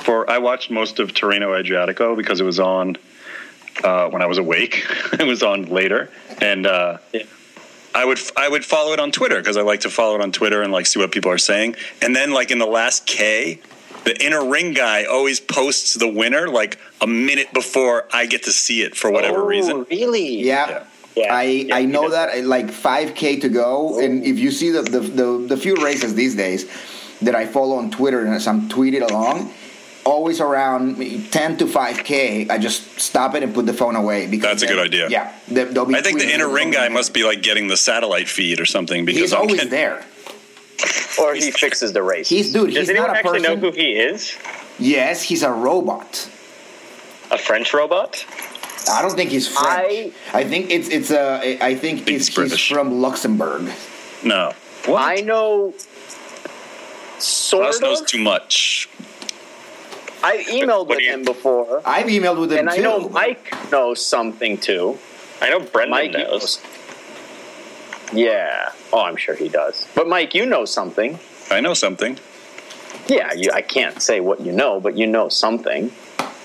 for 0.03 0.29
I 0.29 0.39
watched 0.39 0.69
most 0.69 0.99
of 0.99 1.13
Tirreno 1.13 1.57
Adriatico 1.57 2.17
because 2.17 2.41
it 2.41 2.43
was 2.43 2.59
on 2.59 2.97
uh, 3.83 4.09
when 4.09 4.21
I 4.21 4.25
was 4.25 4.37
awake. 4.37 4.85
it 5.13 5.25
was 5.25 5.43
on 5.43 5.65
later, 5.65 6.09
and 6.41 6.65
uh, 6.65 6.97
I 7.95 8.05
would 8.05 8.19
I 8.35 8.49
would 8.49 8.65
follow 8.65 8.93
it 8.93 8.99
on 8.99 9.11
Twitter 9.11 9.37
because 9.37 9.57
I 9.57 9.61
like 9.61 9.81
to 9.81 9.89
follow 9.89 10.15
it 10.15 10.21
on 10.21 10.31
Twitter 10.31 10.61
and 10.61 10.71
like 10.71 10.85
see 10.85 10.99
what 10.99 11.11
people 11.11 11.31
are 11.31 11.37
saying. 11.37 11.75
And 12.01 12.15
then 12.15 12.31
like 12.31 12.51
in 12.51 12.59
the 12.59 12.65
last 12.65 13.05
K, 13.05 13.59
the 14.03 14.23
inner 14.23 14.45
ring 14.45 14.73
guy 14.73 15.05
always 15.05 15.39
posts 15.39 15.93
the 15.93 16.07
winner 16.07 16.47
like 16.49 16.77
a 17.01 17.07
minute 17.07 17.53
before 17.53 18.05
I 18.11 18.25
get 18.25 18.43
to 18.43 18.51
see 18.51 18.81
it 18.81 18.95
for 18.95 19.11
whatever 19.11 19.41
oh, 19.41 19.45
reason. 19.45 19.85
Really? 19.89 20.43
Yeah. 20.43 20.85
Yeah, 21.15 21.31
I, 21.31 21.43
yeah, 21.43 21.75
I 21.75 21.85
know 21.85 22.09
that 22.09 22.43
like 22.43 22.71
5k 22.71 23.41
to 23.41 23.49
go 23.49 23.99
and 23.99 24.23
if 24.23 24.39
you 24.39 24.49
see 24.49 24.71
the, 24.71 24.81
the, 24.81 24.99
the, 24.99 25.45
the 25.49 25.57
few 25.57 25.75
races 25.75 26.15
these 26.15 26.35
days 26.35 26.65
that 27.21 27.35
I 27.35 27.45
follow 27.45 27.75
on 27.75 27.91
Twitter 27.91 28.25
and 28.25 28.33
as 28.33 28.47
I'm 28.47 28.67
tweeted 28.67 29.07
along 29.07 29.53
always 30.05 30.41
around 30.41 30.97
10 31.31 31.57
to 31.57 31.65
5k 31.65 32.49
I 32.49 32.57
just 32.57 32.99
stop 32.99 33.35
it 33.35 33.43
and 33.43 33.53
put 33.53 33.65
the 33.65 33.73
phone 33.73 33.95
away 33.95 34.27
because 34.27 34.49
That's 34.59 34.63
a 34.63 34.67
good 34.67 34.79
idea. 34.79 35.07
yeah 35.09 35.33
they- 35.47 35.63
they'll 35.65 35.85
be 35.85 35.95
I 35.95 36.01
think 36.01 36.19
the 36.19 36.31
inner 36.33 36.49
ring 36.49 36.71
guy 36.71 36.81
there. 36.81 36.89
must 36.89 37.13
be 37.13 37.23
like 37.23 37.41
getting 37.41 37.67
the 37.67 37.77
satellite 37.77 38.27
feed 38.27 38.59
or 38.59 38.65
something 38.65 39.05
because 39.05 39.21
he's 39.21 39.33
I'm 39.33 39.41
always 39.41 39.55
getting- 39.55 39.69
there 39.71 40.03
Or 41.21 41.33
he 41.35 41.51
fixes 41.51 41.93
the 41.93 42.03
race. 42.03 42.27
he's 42.27 42.51
dude 42.51 42.67
Does 42.71 42.75
he's 42.79 42.89
anyone 42.89 43.07
not 43.09 43.15
a 43.15 43.19
actually 43.19 43.39
person 43.41 43.59
know 43.61 43.71
who 43.71 43.75
he 43.75 43.91
is? 43.93 44.35
yes 44.79 45.21
he's 45.21 45.43
a 45.43 45.51
robot 45.51 46.27
A 47.31 47.37
French 47.37 47.73
robot? 47.73 48.25
I 48.91 49.01
don't 49.01 49.15
think 49.15 49.29
he's 49.29 49.47
French 49.47 49.67
I- 49.67 50.11
I, 50.33 50.43
think 50.43 50.69
it's 50.69 50.89
it's 50.89 51.11
a 51.11 51.57
I 51.63 51.75
think 51.75 52.03
Think 52.03 52.17
it's, 52.19 52.27
he's 52.27 52.51
he's 52.51 52.59
from 52.67 52.99
Luxembourg 53.01 53.71
No. 54.23 54.51
I 54.87 55.21
know. 55.21 55.73
Sort 57.19 57.63
Klaus 57.63 57.79
knows 57.79 58.01
of. 58.01 58.07
too 58.07 58.17
much. 58.17 58.89
I 60.23 60.37
emailed 60.49 60.87
with 60.87 60.99
you- 60.99 61.11
him 61.11 61.23
before, 61.23 61.81
I've 61.85 62.05
emailed 62.07 62.39
with 62.39 62.51
him 62.51 62.59
and 62.59 62.69
I 62.69 62.77
know 62.77 63.09
Mike 63.09 63.53
knows 63.71 64.05
something 64.05 64.57
too. 64.57 64.97
I 65.41 65.49
know 65.49 65.59
Brendan 65.59 65.91
Mike 65.91 66.11
knows. 66.13 66.59
Yeah. 68.13 68.71
Oh, 68.91 69.01
I'm 69.01 69.15
sure 69.17 69.35
he 69.35 69.49
does. 69.49 69.87
But 69.95 70.07
Mike, 70.07 70.33
you 70.35 70.45
know 70.45 70.65
something. 70.65 71.19
I 71.49 71.59
know 71.59 71.73
something. 71.73 72.19
Yeah, 73.07 73.33
you, 73.33 73.51
I 73.51 73.61
can't 73.61 74.01
say 74.01 74.19
what 74.21 74.39
you 74.41 74.51
know, 74.51 74.79
but 74.79 74.95
you 74.97 75.07
know 75.07 75.27
something. 75.29 75.91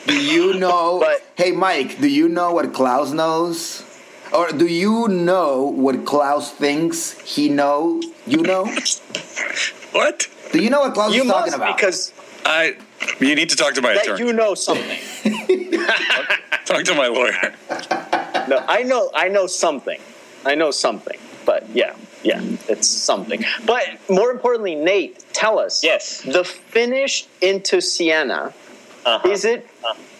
Do 0.07 0.17
you 0.21 0.55
know? 0.55 0.99
But- 1.01 1.23
hey, 1.37 1.53
Mike, 1.53 2.01
do 2.01 2.09
you 2.09 2.29
know 2.29 2.53
what 2.53 2.73
Klaus 2.73 3.13
knows? 3.13 3.85
Or 4.33 4.51
do 4.51 4.67
you 4.67 5.09
know 5.09 5.73
what 5.75 6.05
Klaus 6.05 6.51
thinks 6.51 7.13
he 7.21 7.49
know? 7.49 8.01
You 8.27 8.43
know? 8.43 8.65
What? 9.93 10.29
Do 10.53 10.63
you 10.63 10.69
know 10.69 10.81
what 10.81 10.93
Klaus 10.95 11.15
You 11.15 11.23
is 11.23 11.29
talking 11.31 11.55
about? 11.55 11.77
because 11.77 12.13
I. 12.45 12.77
You 13.21 13.35
need 13.35 13.49
to 13.51 13.57
talk 13.57 13.75
to 13.75 13.83
my 13.83 13.95
that 13.95 14.03
attorney. 14.05 14.27
you 14.27 14.33
know 14.33 14.55
something. 14.55 14.99
talk 16.65 16.85
to 16.85 16.95
my 16.95 17.07
lawyer. 17.09 17.55
No, 18.49 18.65
I 18.69 18.83
know. 18.85 19.11
I 19.15 19.29
know 19.29 19.47
something. 19.47 20.01
I 20.45 20.55
know 20.55 20.71
something. 20.71 21.19
But 21.45 21.69
yeah, 21.71 21.95
yeah, 22.23 22.41
it's 22.69 22.89
something. 22.89 23.45
But 23.67 23.85
more 24.09 24.31
importantly, 24.31 24.75
Nate, 24.75 25.25
tell 25.33 25.59
us. 25.59 25.83
Yes. 25.83 26.21
The 26.23 26.45
finish 26.45 27.27
into 27.41 27.81
Siena. 27.81 28.53
Uh-huh. 29.07 29.29
Is 29.31 29.45
it? 29.45 29.67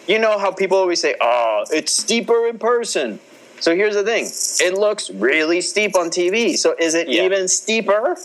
You 0.07 0.17
know 0.17 0.39
how 0.39 0.51
people 0.51 0.77
always 0.77 0.99
say, 1.01 1.15
"Oh, 1.21 1.65
it's 1.71 1.91
steeper 1.91 2.47
in 2.47 2.57
person." 2.57 3.19
So 3.59 3.75
here's 3.75 3.93
the 3.95 4.03
thing: 4.03 4.25
it 4.67 4.77
looks 4.77 5.09
really 5.11 5.61
steep 5.61 5.95
on 5.95 6.09
TV. 6.09 6.57
So 6.57 6.75
is 6.79 6.95
it 6.95 7.07
Yeah. 7.09 7.23
even 7.25 7.47
steeper? 7.47 8.17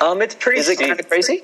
Um, 0.00 0.22
it's 0.22 0.34
pretty 0.34 0.60
Is 0.60 0.68
it 0.68 0.76
steep. 0.76 0.88
kind 0.88 1.00
of 1.00 1.08
crazy? 1.08 1.42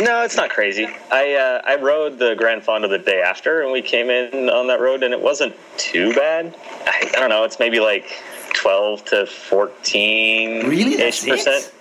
No, 0.00 0.22
it's 0.22 0.36
not 0.36 0.50
crazy. 0.50 0.88
I 1.12 1.34
uh, 1.34 1.60
I 1.64 1.76
rode 1.76 2.18
the 2.18 2.34
Grand 2.34 2.62
Fondo 2.62 2.88
the 2.88 2.98
day 2.98 3.20
after, 3.20 3.62
and 3.62 3.70
we 3.72 3.80
came 3.82 4.10
in 4.10 4.48
on 4.50 4.66
that 4.68 4.80
road, 4.80 5.02
and 5.02 5.14
it 5.14 5.20
wasn't 5.20 5.54
too 5.76 6.12
bad. 6.14 6.54
I, 6.86 7.10
I 7.16 7.20
don't 7.20 7.28
know. 7.30 7.44
It's 7.44 7.58
maybe 7.58 7.78
like 7.80 8.10
twelve 8.54 9.04
to 9.06 9.26
fourteen 9.26 10.66
Really? 10.66 11.00
Ish 11.00 11.24
it? 11.24 11.30
percent. 11.30 11.72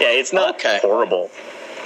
Yeah, 0.00 0.08
it's 0.08 0.32
not 0.32 0.56
Okay. 0.56 0.78
horrible, 0.82 1.30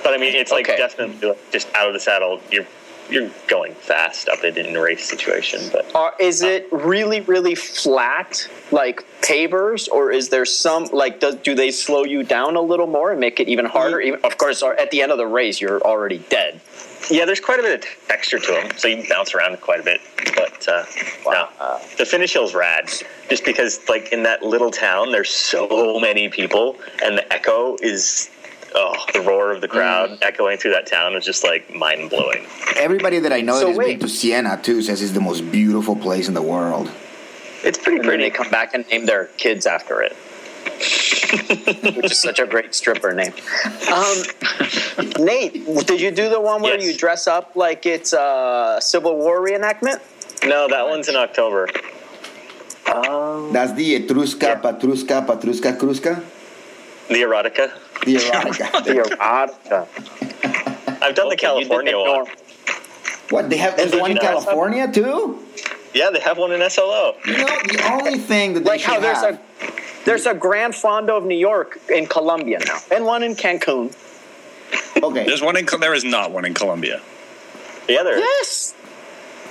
but 0.02 0.14
I 0.14 0.16
mean, 0.18 0.34
it's 0.34 0.50
like 0.52 0.68
Okay. 0.68 0.76
definitely 0.78 1.28
like, 1.28 1.50
just 1.52 1.68
out 1.74 1.86
of 1.88 1.92
the 1.92 2.00
saddle. 2.00 2.40
You're 2.50 2.66
you're 3.10 3.30
going 3.48 3.74
fast 3.74 4.28
up 4.28 4.44
it 4.44 4.56
in 4.56 4.74
a 4.74 4.80
race 4.80 5.08
situation, 5.08 5.60
but 5.72 5.94
Or 5.94 6.12
is 6.18 6.42
it 6.42 6.68
really, 6.72 7.20
really 7.22 7.54
flat, 7.54 8.48
like 8.70 9.04
pavers, 9.22 9.88
or 9.90 10.10
is 10.10 10.28
there 10.28 10.44
some 10.44 10.84
like 10.92 11.20
does 11.20 11.36
do 11.36 11.54
they 11.54 11.70
slow 11.70 12.04
you 12.04 12.22
down 12.22 12.56
a 12.56 12.60
little 12.60 12.86
more 12.86 13.10
and 13.10 13.20
make 13.20 13.40
it 13.40 13.48
even 13.48 13.64
harder? 13.64 14.00
Even, 14.00 14.20
of 14.24 14.38
course, 14.38 14.62
at 14.62 14.90
the 14.90 15.02
end 15.02 15.12
of 15.12 15.18
the 15.18 15.26
race, 15.26 15.60
you're 15.60 15.80
already 15.82 16.18
dead. 16.30 16.60
Yeah, 17.08 17.24
there's 17.24 17.40
quite 17.40 17.60
a 17.60 17.62
bit 17.62 17.84
of 17.84 18.08
texture 18.08 18.40
to 18.40 18.52
them, 18.52 18.70
so 18.76 18.88
you 18.88 19.04
bounce 19.08 19.32
around 19.34 19.60
quite 19.60 19.78
a 19.78 19.84
bit. 19.84 20.00
But 20.34 20.66
uh, 20.66 20.84
no, 21.24 21.48
the 21.98 22.04
finish 22.04 22.32
hill's 22.32 22.54
rad, 22.54 22.90
just 23.28 23.44
because 23.44 23.80
like 23.88 24.12
in 24.12 24.24
that 24.24 24.42
little 24.42 24.72
town, 24.72 25.12
there's 25.12 25.30
so 25.30 26.00
many 26.00 26.28
people, 26.28 26.76
and 27.04 27.16
the 27.16 27.32
echo 27.32 27.76
is 27.80 28.30
oh, 28.76 28.94
the 29.12 29.20
roar 29.22 29.50
of 29.52 29.60
the 29.60 29.68
crowd 29.68 30.10
Mm. 30.10 30.18
echoing 30.22 30.58
through 30.58 30.72
that 30.72 30.86
town 30.86 31.14
is 31.16 31.24
just 31.24 31.42
like 31.42 31.74
mind 31.74 32.10
blowing. 32.10 32.46
Everybody 32.76 33.18
that 33.20 33.32
I 33.32 33.40
know 33.40 33.54
So 33.54 33.60
that 33.60 33.68
has 33.70 33.78
wait. 33.78 33.98
been 33.98 34.08
to 34.08 34.14
Siena 34.14 34.60
too 34.62 34.82
says 34.82 35.02
it's 35.02 35.12
the 35.12 35.20
most 35.20 35.50
beautiful 35.50 35.96
place 35.96 36.28
in 36.28 36.34
the 36.34 36.42
world. 36.42 36.90
It's 37.64 37.78
pretty 37.78 37.98
And 37.98 38.04
then 38.04 38.10
pretty. 38.18 38.24
they 38.24 38.30
come 38.30 38.50
back 38.50 38.74
and 38.74 38.86
name 38.88 39.06
their 39.06 39.24
kids 39.38 39.66
after 39.66 40.00
it, 40.02 40.12
which 41.96 42.12
is 42.12 42.20
such 42.20 42.38
a 42.38 42.46
great 42.46 42.74
stripper 42.74 43.12
name. 43.12 43.32
Um, 43.92 44.16
Nate, 45.24 45.64
did 45.86 46.00
you 46.00 46.10
do 46.10 46.28
the 46.28 46.40
one 46.40 46.62
where 46.62 46.76
Yes. 46.78 46.84
you 46.86 46.96
dress 46.96 47.26
up 47.26 47.56
like 47.56 47.86
it's 47.86 48.12
a 48.12 48.78
Civil 48.80 49.16
War 49.16 49.40
reenactment? 49.40 50.00
No, 50.44 50.68
that 50.68 50.86
one's 50.86 51.08
in 51.08 51.16
October. 51.16 51.68
Um, 52.94 53.52
That's 53.52 53.72
the 53.72 53.98
Etrusca, 54.06 54.60
Patrusca, 54.62 55.26
Patrusca, 55.26 55.76
Crusca, 55.76 56.22
The 57.08 57.22
erotica. 57.22 57.72
the 58.04 58.16
erotica. 58.16 58.72
the 58.84 58.94
erotica. 58.94 61.02
I've 61.02 61.14
done 61.14 61.28
the 61.28 61.34
Okay, 61.34 61.60
you 61.60 61.66
California 61.66 61.96
one. 61.98 62.26
what 63.30 63.50
they 63.50 63.56
have? 63.58 63.76
There's 63.76 63.94
one 63.94 64.10
in 64.10 64.16
you 64.16 64.22
dress? 64.22 64.44
California 64.44 64.90
too. 64.92 65.42
Yeah, 65.94 66.10
they 66.10 66.20
have 66.20 66.38
one 66.38 66.52
in 66.52 66.68
SLO. 66.68 67.14
You 67.26 67.38
know, 67.38 67.46
the 67.46 67.88
only 67.92 68.18
thing 68.18 68.54
that 68.54 68.64
they 68.64 68.70
like 68.70 68.80
how 68.82 69.00
there's 69.00 69.18
have. 69.22 69.34
a 69.36 69.40
there's 70.04 70.26
a 70.26 70.34
Grand 70.34 70.74
Fondo 70.74 71.16
of 71.16 71.24
New 71.24 71.36
York 71.38 71.78
in 71.90 72.06
Colombia 72.06 72.58
now, 72.64 72.78
and 72.90 73.04
one 73.04 73.22
in 73.22 73.34
Cancun. 73.34 73.94
okay, 75.02 75.24
There's 75.26 75.42
one 75.42 75.56
in. 75.56 75.66
There 75.80 75.94
is 75.94 76.04
not 76.04 76.32
one 76.32 76.44
in 76.44 76.54
Colombia. 76.54 77.00
Yeah, 77.88 78.02
there. 78.02 78.18
Yes, 78.18 78.74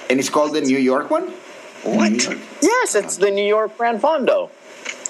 and 0.09 0.19
it's 0.19 0.29
called 0.29 0.53
the 0.53 0.61
New 0.61 0.77
York 0.77 1.09
one. 1.09 1.27
What? 1.83 2.11
yes, 2.61 2.95
it's 2.95 3.17
the 3.17 3.31
New 3.31 3.45
York 3.45 3.77
Grand 3.77 4.01
Fondo 4.01 4.49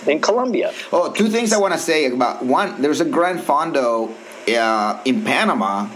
in 0.07 0.19
Colombia. 0.21 0.73
Oh, 0.91 1.11
two 1.11 1.29
things 1.29 1.53
I 1.53 1.57
want 1.57 1.73
to 1.73 1.79
say 1.79 2.05
about 2.05 2.43
one. 2.45 2.81
There's 2.81 3.01
a 3.01 3.05
Grand 3.05 3.39
Fondo 3.39 4.13
uh, 4.47 5.01
in 5.05 5.23
Panama 5.23 5.89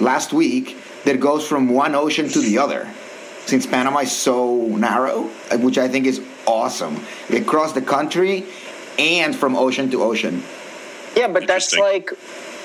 last 0.00 0.32
week 0.32 0.76
that 1.04 1.20
goes 1.20 1.46
from 1.46 1.68
one 1.68 1.94
ocean 1.94 2.28
to 2.28 2.40
the 2.40 2.58
other. 2.58 2.88
Since 3.46 3.66
Panama 3.66 4.00
is 4.00 4.12
so 4.12 4.66
narrow, 4.68 5.28
uh, 5.50 5.58
which 5.58 5.76
I 5.76 5.88
think 5.88 6.06
is 6.06 6.22
awesome, 6.46 7.04
they 7.28 7.40
cross 7.40 7.72
the 7.72 7.82
country 7.82 8.46
and 8.98 9.34
from 9.34 9.56
ocean 9.56 9.90
to 9.90 10.02
ocean. 10.02 10.42
Yeah, 11.16 11.28
but 11.28 11.46
that's 11.46 11.76
like 11.76 12.10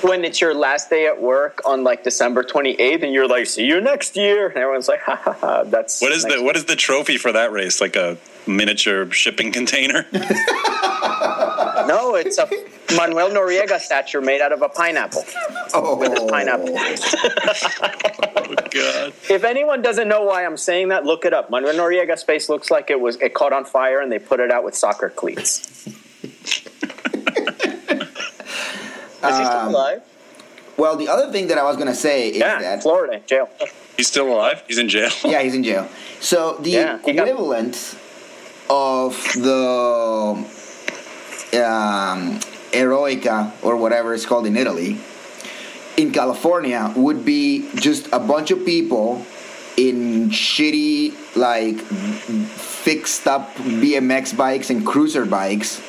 when 0.02 0.24
it's 0.24 0.40
your 0.40 0.54
last 0.54 0.90
day 0.90 1.06
at 1.06 1.20
work 1.20 1.60
on 1.64 1.84
like 1.84 2.04
December 2.04 2.42
28th, 2.42 3.02
and 3.02 3.12
you're 3.12 3.28
like, 3.28 3.46
"See 3.46 3.64
you 3.64 3.80
next 3.80 4.16
year," 4.16 4.48
and 4.48 4.56
everyone's 4.56 4.88
like, 4.88 5.00
"Ha 5.02 5.16
ha 5.16 5.32
ha." 5.32 5.62
That's 5.64 6.00
What 6.00 6.12
is 6.12 6.24
next 6.24 6.36
the 6.36 6.42
What 6.42 6.56
is 6.56 6.64
the 6.66 6.76
trophy 6.76 7.16
for 7.18 7.32
that 7.32 7.52
race? 7.52 7.80
Like 7.80 7.96
a 7.96 8.16
miniature 8.46 9.10
shipping 9.10 9.52
container? 9.52 10.06
No, 11.86 12.16
it's 12.16 12.36
a 12.36 12.46
Manuel 12.96 13.30
Noriega 13.30 13.78
statue 13.78 14.20
made 14.20 14.42
out 14.42 14.52
of 14.52 14.60
a 14.60 14.68
pineapple. 14.68 15.24
Oh, 15.72 15.96
With 15.96 16.12
his 16.12 16.30
pineapple. 16.30 16.76
Oh 18.50 18.54
God. 18.70 19.12
If 19.28 19.44
anyone 19.44 19.82
doesn't 19.82 20.08
know 20.08 20.22
why 20.22 20.44
I'm 20.44 20.56
saying 20.56 20.88
that, 20.88 21.04
look 21.04 21.24
it 21.24 21.32
up. 21.34 21.50
Manuel 21.50 21.74
Noriega's 21.74 22.22
face 22.22 22.48
looks 22.48 22.70
like 22.70 22.90
it 22.90 23.00
was 23.00 23.16
it 23.16 23.34
caught 23.34 23.52
on 23.52 23.64
fire 23.64 24.00
and 24.00 24.10
they 24.10 24.18
put 24.18 24.40
it 24.40 24.50
out 24.50 24.64
with 24.64 24.74
soccer 24.74 25.10
cleats. 25.10 25.86
Is 29.24 29.38
he 29.38 29.44
still 29.44 29.68
alive? 29.68 30.02
Well, 30.76 30.96
the 30.96 31.08
other 31.08 31.32
thing 31.32 31.48
that 31.48 31.58
I 31.58 31.64
was 31.64 31.76
gonna 31.76 31.94
say 31.94 32.28
is 32.28 32.36
Yeah, 32.38 32.60
that 32.60 32.82
Florida 32.82 33.20
jail. 33.26 33.48
He's 33.96 34.06
still 34.06 34.28
alive. 34.32 34.62
He's 34.68 34.78
in 34.78 34.88
jail. 34.88 35.10
yeah, 35.24 35.42
he's 35.42 35.54
in 35.54 35.64
jail. 35.64 35.88
So 36.20 36.56
the 36.60 36.70
Yeah, 36.70 36.98
he 37.04 37.12
got- 37.12 37.26
equivalent 37.28 37.74
of 38.70 39.16
the 39.34 40.44
um, 41.54 42.38
Eroica 42.72 43.52
or 43.62 43.76
whatever 43.76 44.14
it's 44.14 44.26
called 44.26 44.46
in 44.46 44.56
Italy 44.56 44.98
in 45.96 46.12
California 46.12 46.92
would 46.94 47.24
be 47.24 47.68
just 47.74 48.08
a 48.12 48.18
bunch 48.20 48.50
of 48.50 48.64
people 48.64 49.24
in 49.76 50.28
shitty 50.30 51.12
like 51.36 51.78
fixed 51.80 53.26
up 53.26 53.54
BMX 53.56 54.36
bikes 54.36 54.70
and 54.70 54.86
cruiser 54.86 55.24
bikes 55.24 55.80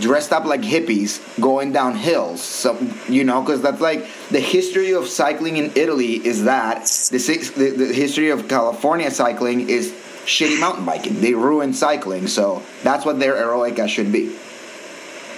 dressed 0.00 0.32
up 0.32 0.44
like 0.44 0.60
hippies 0.60 1.20
going 1.40 1.72
down 1.72 1.94
hills 1.94 2.42
so 2.42 2.76
you 3.08 3.22
know 3.22 3.40
because 3.40 3.62
that's 3.62 3.80
like 3.80 4.06
the 4.30 4.40
history 4.40 4.92
of 4.92 5.06
cycling 5.06 5.56
in 5.56 5.70
italy 5.76 6.14
is 6.26 6.42
that 6.44 6.80
the, 7.12 7.18
six, 7.18 7.50
the, 7.50 7.70
the 7.70 7.92
history 7.92 8.30
of 8.30 8.48
california 8.48 9.08
cycling 9.10 9.68
is 9.70 9.92
shitty 10.26 10.58
mountain 10.58 10.84
biking 10.84 11.20
they 11.20 11.32
ruin 11.32 11.72
cycling 11.72 12.26
so 12.26 12.60
that's 12.82 13.04
what 13.04 13.20
their 13.20 13.36
eroica 13.36 13.86
should 13.88 14.10
be 14.10 14.34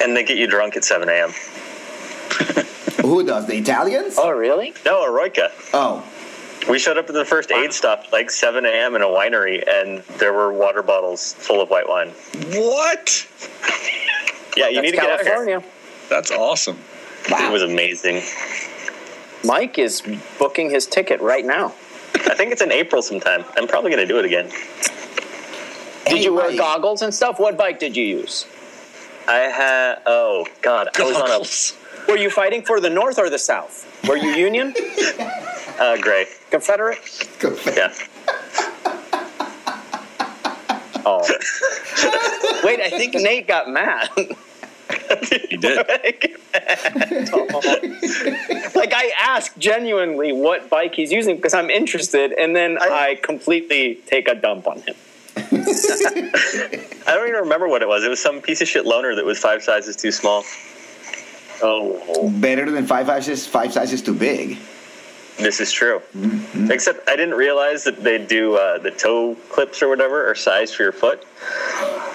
And 0.01 0.17
they 0.17 0.25
get 0.25 0.39
you 0.39 0.47
drunk 0.47 0.77
at 0.77 0.85
7 0.85 1.09
a.m. 1.09 1.31
who 3.03 3.25
does 3.27 3.47
the 3.47 3.57
italians 3.59 4.15
Oh, 4.19 4.31
really? 4.31 4.73
No, 4.87 5.05
Eroica. 5.05 5.51
oh 5.75 6.03
We 6.69 6.79
showed 6.79 6.97
up 6.99 7.09
at 7.09 7.15
the 7.15 7.25
first 7.25 7.51
aid 7.53 7.73
stop 7.73 8.11
like 8.13 8.31
7 8.31 8.65
a.m. 8.65 8.95
in 8.97 9.03
a 9.03 9.07
winery, 9.07 9.63
and 9.69 10.03
there 10.19 10.33
were 10.33 10.51
water 10.53 10.83
bottles 10.83 11.35
full 11.35 11.61
of 11.61 11.69
white 11.71 11.89
wine. 11.89 12.09
What? 12.53 13.27
Yeah, 14.57 14.69
you 14.69 14.77
That's 14.77 14.85
need 14.85 14.91
to 14.93 14.97
get 14.97 15.11
out 15.11 15.21
here. 15.21 15.35
California. 15.35 15.63
That's 16.09 16.31
awesome. 16.31 16.79
It 17.29 17.53
was 17.53 17.63
amazing. 17.63 18.23
Mike 19.45 19.79
is 19.79 20.03
booking 20.39 20.71
his 20.71 20.87
ticket 20.87 21.21
right 21.21 21.45
now. 21.45 21.75
I 22.15 22.35
think 22.35 22.53
it's 22.53 22.63
in 22.63 22.73
April 22.73 23.03
sometime. 23.03 23.45
I'm 23.57 23.67
probably 23.69 23.91
going 23.91 24.07
to 24.07 24.13
do 24.13 24.19
it 24.19 24.25
again. 24.25 24.51
Did 26.07 26.25
you 26.25 26.33
wear 26.35 26.57
goggles 26.57 27.03
and 27.03 27.13
stuff? 27.13 27.39
What 27.39 27.57
bike 27.57 27.79
did 27.79 27.97
you 27.97 28.05
use? 28.05 28.47
I 29.29 29.39
had, 29.39 30.03
oh, 30.07 30.47
God. 30.63 30.89
I 30.97 31.03
was 31.03 31.17
on 31.17 31.27
Goggles. 31.27 31.77
Were 32.09 32.17
you 32.17 32.31
fighting 32.31 32.63
for 32.63 32.81
the 32.81 32.91
North 32.91 33.19
or 33.19 33.29
the 33.29 33.39
South? 33.39 33.85
Were 34.09 34.17
you 34.17 34.31
Union, 34.31 34.73
a 34.79 35.83
uh, 35.83 35.97
gray. 36.01 36.27
Confederate? 36.51 36.99
Yeah. 37.67 37.93
Oh. 41.05 41.23
Wait, 42.65 42.81
I 42.81 42.91
think 42.91 43.15
Nate 43.15 43.49
got 43.49 43.69
mad. 43.69 44.09
He 45.49 45.57
did. 45.57 45.77
like 48.75 48.93
I 48.95 49.13
ask 49.19 49.57
genuinely 49.59 50.33
what 50.33 50.71
bike 50.71 50.95
he's 50.95 51.13
using 51.13 51.37
because 51.37 51.55
I'm 51.55 51.71
interested, 51.71 52.33
and 52.33 52.57
then 52.57 52.79
I 52.81 53.19
completely 53.23 53.97
take 54.07 54.29
a 54.29 54.35
dump 54.35 54.67
on 54.67 54.81
him. 54.81 54.95
I 55.37 57.15
don't 57.15 57.29
even 57.29 57.41
remember 57.41 57.69
what 57.69 57.83
it 57.83 57.89
was. 57.89 58.05
It 58.05 58.09
was 58.09 58.21
some 58.21 58.41
piece 58.41 58.63
of 58.63 58.69
shit 58.69 58.85
loaner 58.87 59.15
that 59.15 59.25
was 59.25 59.39
five 59.39 59.63
sizes 59.63 59.95
too 59.97 60.11
small. 60.11 60.45
Oh, 61.63 62.31
better 62.41 62.71
than 62.71 62.87
five 62.87 63.07
sizes 63.07 63.47
five 63.47 63.73
sizes 63.73 64.03
too 64.03 64.15
big 64.15 64.59
This 65.39 65.61
is 65.61 65.73
true. 65.73 66.03
Except 66.71 67.09
I 67.09 67.17
didn't 67.17 67.35
realize 67.35 67.85
that 67.85 68.03
they 68.03 68.19
do 68.19 68.57
uh, 68.57 68.79
the 68.79 68.91
toe 68.91 69.35
clips 69.51 69.83
or 69.83 69.89
whatever 69.89 70.29
or 70.29 70.35
size 70.35 70.73
for 70.73 70.83
your 70.83 70.93
foot. 70.93 71.25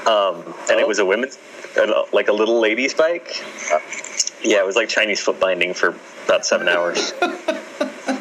Um, 0.07 0.53
and 0.69 0.79
it 0.79 0.87
was 0.87 0.99
a 0.99 1.05
women's, 1.05 1.37
like 2.13 2.27
a 2.27 2.33
little 2.33 2.59
lady's 2.59 2.93
bike. 2.93 3.43
Uh, 3.71 3.79
yeah, 4.43 4.59
it 4.59 4.65
was 4.65 4.75
like 4.75 4.89
Chinese 4.89 5.19
foot 5.19 5.39
binding 5.39 5.73
for 5.73 5.95
about 6.25 6.45
seven 6.45 6.67
hours. 6.67 7.13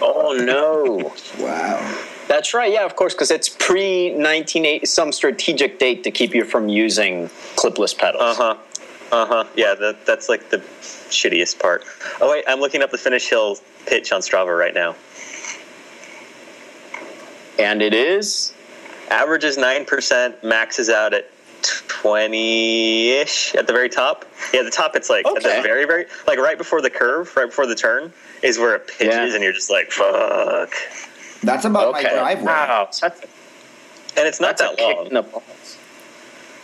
oh 0.02 0.36
no! 0.40 1.14
wow 1.42 2.04
That's 2.28 2.54
right. 2.54 2.72
Yeah, 2.72 2.84
of 2.84 2.96
course, 2.96 3.14
because 3.14 3.30
it's 3.30 3.48
pre 3.48 4.10
1980, 4.10 4.86
some 4.86 5.12
strategic 5.12 5.78
date 5.78 6.04
to 6.04 6.10
keep 6.10 6.34
you 6.34 6.44
from 6.44 6.68
using 6.68 7.28
clipless 7.56 7.96
pedals. 7.96 8.22
Uh 8.22 8.34
huh. 8.34 8.56
Uh 9.12 9.26
huh. 9.26 9.44
Yeah, 9.56 9.74
that, 9.74 10.06
that's 10.06 10.28
like 10.28 10.50
the 10.50 10.58
shittiest 10.58 11.58
part. 11.58 11.84
Oh 12.20 12.30
wait, 12.30 12.44
I'm 12.46 12.60
looking 12.60 12.82
up 12.82 12.90
the 12.90 12.98
finish 12.98 13.28
hill 13.28 13.58
pitch 13.86 14.12
on 14.12 14.20
Strava 14.20 14.56
right 14.56 14.74
now. 14.74 14.94
And 17.58 17.82
it 17.82 17.92
is. 17.92 18.54
Average 19.10 19.44
is 19.44 19.58
nine 19.58 19.84
percent. 19.84 20.42
Max 20.44 20.78
is 20.78 20.88
out 20.88 21.12
at 21.12 21.28
twenty 21.88 23.10
ish 23.10 23.54
at 23.54 23.66
the 23.66 23.72
very 23.72 23.88
top. 23.88 24.24
Yeah, 24.52 24.62
the 24.62 24.70
top 24.70 24.96
it's 24.96 25.10
like 25.10 25.26
at 25.26 25.34
the 25.34 25.40
very 25.62 25.84
very 25.84 26.06
like 26.26 26.38
right 26.38 26.58
before 26.58 26.80
the 26.82 26.90
curve, 26.90 27.34
right 27.36 27.46
before 27.46 27.66
the 27.66 27.74
turn 27.74 28.12
is 28.42 28.58
where 28.58 28.74
it 28.74 28.86
pitches, 28.88 29.14
Yeah. 29.14 29.34
and 29.34 29.42
you're 29.44 29.52
just 29.52 29.70
like 29.70 29.90
fuck. 29.90 30.72
that's 31.42 31.64
about 31.64 31.92
my 31.92 32.00
Okay. 32.00 32.14
driveway 32.14 32.44
Wow, 32.44 32.88
that's 32.90 33.02
And 33.02 34.26
it's 34.26 34.40
not 34.40 34.56
that's 34.56 34.62
a 34.62 34.64
that 34.64 34.76
kick 34.76 34.96
long. 34.96 35.06
in 35.06 35.14
the 35.14 35.22
balls. 35.22 35.76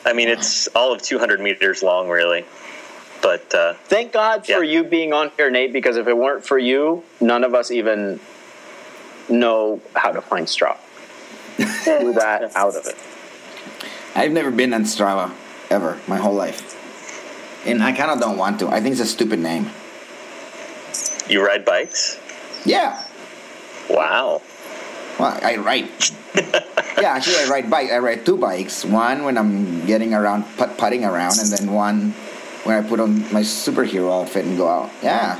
I 0.04 0.12
mean, 0.12 0.28
it's 0.28 0.68
all 0.68 0.92
of 0.92 1.02
200 1.02 1.40
meters 1.40 1.82
long, 1.82 2.08
really. 2.08 2.44
But 3.22 3.52
uh, 3.54 3.74
Thank 3.84 4.12
God 4.12 4.46
for 4.46 4.62
you 4.62 4.84
being 4.84 5.12
on 5.12 5.30
here, 5.36 5.50
Nate, 5.50 5.72
because 5.72 5.96
if 5.96 6.06
it 6.06 6.16
weren't 6.16 6.44
for 6.46 6.58
you, 6.58 7.02
none 7.20 7.42
of 7.44 7.54
us 7.54 7.70
even 7.72 8.20
know 9.28 9.80
how 9.94 10.12
to 10.12 10.20
find 10.20 10.46
Strava. 10.46 10.78
Do 11.56 12.12
that 12.12 12.54
out 12.54 12.76
of 12.76 12.86
it. 12.86 12.94
I've 14.16 14.32
never 14.32 14.50
been 14.50 14.72
on 14.72 14.82
Strava 14.84 15.30
ever 15.70 15.98
my 16.08 16.16
whole 16.16 16.32
life, 16.34 16.74
and 17.66 17.82
I 17.82 17.92
kind 17.92 18.10
of 18.10 18.18
don't 18.18 18.38
want 18.38 18.58
to. 18.60 18.68
I 18.68 18.80
think 18.80 18.92
it's 18.92 19.00
a 19.02 19.06
stupid 19.06 19.38
name. 19.38 19.70
you 21.28 21.44
ride 21.44 21.64
bikes? 21.64 22.18
Yeah, 22.64 23.02
Wow. 23.90 24.40
well, 25.20 25.38
I 25.42 25.56
ride. 25.56 25.88
yeah, 26.34 27.12
actually, 27.14 27.36
I 27.36 27.46
ride 27.48 27.70
bike. 27.70 27.90
I 27.90 27.98
ride 27.98 28.24
two 28.26 28.36
bikes. 28.36 28.84
One 28.84 29.22
when 29.24 29.36
I'm 29.38 29.86
getting 29.86 30.14
around, 30.14 30.44
put, 30.56 30.76
putting 30.76 31.04
around, 31.04 31.38
and 31.38 31.48
then 31.52 31.72
one 31.72 32.10
when 32.64 32.82
I 32.82 32.88
put 32.88 32.98
on 32.98 33.20
my 33.32 33.42
superhero 33.42 34.10
outfit 34.22 34.44
and 34.46 34.56
go 34.56 34.66
out. 34.68 34.90
Yeah, 35.02 35.36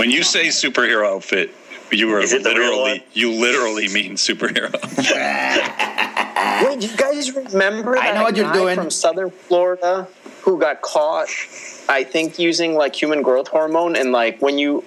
When 0.00 0.10
you 0.10 0.22
say 0.24 0.48
superhero 0.48 1.06
outfit, 1.06 1.54
you 1.92 2.12
are 2.14 2.20
Is 2.20 2.32
it 2.32 2.42
the 2.42 2.50
real 2.50 2.58
literally 2.70 2.98
one? 3.00 3.00
you 3.12 3.30
literally 3.32 3.88
mean 3.88 4.14
superhero. 4.14 4.72
Wait, 6.66 6.82
you 6.82 6.96
guys 6.96 7.32
remember 7.34 7.96
I 7.96 8.06
that 8.12 8.14
know 8.14 8.22
what 8.22 8.36
you're 8.36 8.46
guy 8.46 8.52
doing. 8.54 8.76
from 8.76 8.90
Southern 8.90 9.30
Florida 9.30 10.06
who 10.42 10.58
got 10.58 10.82
caught? 10.82 11.28
I 11.88 12.04
think 12.04 12.38
using 12.38 12.74
like 12.74 12.94
human 13.00 13.22
growth 13.22 13.48
hormone 13.48 13.96
and 13.96 14.12
like 14.12 14.40
when 14.40 14.58
you 14.58 14.84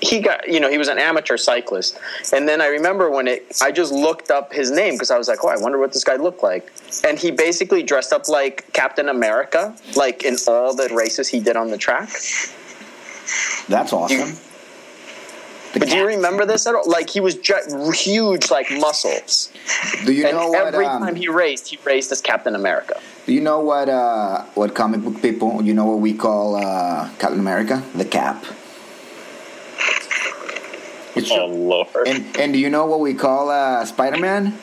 he 0.00 0.20
got 0.20 0.48
you 0.48 0.58
know 0.58 0.68
he 0.68 0.78
was 0.78 0.88
an 0.88 0.98
amateur 0.98 1.36
cyclist 1.36 1.98
and 2.32 2.48
then 2.48 2.60
I 2.60 2.66
remember 2.66 3.08
when 3.10 3.28
it 3.28 3.58
I 3.62 3.70
just 3.70 3.92
looked 3.92 4.30
up 4.32 4.52
his 4.52 4.70
name 4.70 4.94
because 4.94 5.10
I 5.12 5.18
was 5.18 5.28
like 5.28 5.44
oh 5.44 5.48
I 5.48 5.56
wonder 5.56 5.78
what 5.78 5.92
this 5.92 6.02
guy 6.04 6.16
looked 6.16 6.42
like 6.42 6.72
and 7.04 7.18
he 7.18 7.30
basically 7.30 7.82
dressed 7.84 8.12
up 8.12 8.28
like 8.28 8.72
Captain 8.72 9.08
America 9.08 9.76
like 9.96 10.24
in 10.24 10.36
all 10.48 10.74
the 10.74 10.88
races 10.94 11.28
he 11.28 11.38
did 11.40 11.56
on 11.56 11.70
the 11.70 11.78
track. 11.78 12.08
that's 13.68 13.92
awesome. 13.92 14.36
The 15.72 15.78
But 15.80 15.88
do 15.88 15.96
you 15.96 16.06
remember 16.06 16.44
this 16.44 16.66
at 16.66 16.74
all? 16.74 16.82
Like 16.86 17.08
he 17.10 17.20
was 17.20 17.34
ju- 17.34 17.92
huge 17.94 18.50
like 18.50 18.70
muscles 18.70 19.50
Do 20.04 20.12
you 20.12 20.26
and 20.26 20.36
know 20.36 20.48
what? 20.48 20.74
every 20.74 20.84
um, 20.86 21.02
time 21.02 21.14
he 21.16 21.28
raced 21.28 21.68
he 21.68 21.78
raced 21.84 22.12
as 22.12 22.20
Captain 22.20 22.54
America. 22.54 23.00
Do 23.26 23.32
you 23.32 23.40
know 23.40 23.60
what? 23.60 23.88
Uh, 23.88 24.42
what 24.54 24.74
comic 24.74 25.00
book 25.02 25.22
people? 25.22 25.62
You 25.62 25.72
know 25.74 25.84
what 25.86 26.00
we 26.00 26.12
call 26.12 26.56
uh, 26.56 27.08
Captain 27.18 27.38
America? 27.40 27.82
The 27.94 28.04
Cap. 28.04 28.44
It's 31.14 31.30
Oh, 31.30 31.46
true. 31.48 31.56
Lord. 31.56 31.88
And 32.06 32.36
and 32.38 32.52
do 32.52 32.58
you 32.58 32.68
know 32.70 32.86
what 32.86 33.00
we 33.00 33.14
call 33.14 33.50
uh, 33.50 33.84
Spider 33.84 34.18
Man? 34.18 34.58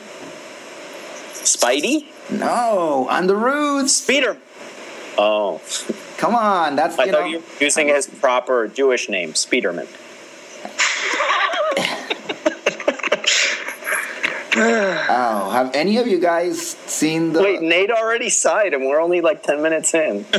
Spidey? 1.32 2.06
No, 2.30 3.08
on 3.10 3.26
the 3.26 3.34
roots. 3.36 4.04
Peter. 4.04 4.36
Oh, 5.18 5.60
Come 6.18 6.34
on, 6.34 6.76
that's 6.76 6.98
I 6.98 7.04
you 7.06 7.12
thought 7.12 7.20
know. 7.22 7.26
you 7.26 7.38
were 7.38 7.44
using 7.60 7.88
his 7.88 8.06
proper 8.06 8.68
Jewish 8.68 9.08
name, 9.08 9.32
Spiderman. 9.32 9.88
Oh, 14.62 15.50
have 15.52 15.74
any 15.74 15.96
of 15.98 16.06
you 16.08 16.18
guys 16.18 16.60
seen 16.70 17.32
the? 17.32 17.42
Wait, 17.42 17.62
Nate 17.62 17.90
already 17.90 18.28
sighed, 18.28 18.74
and 18.74 18.84
we're 18.84 19.00
only 19.00 19.20
like 19.20 19.42
ten 19.42 19.62
minutes 19.62 19.94
in. 19.94 20.24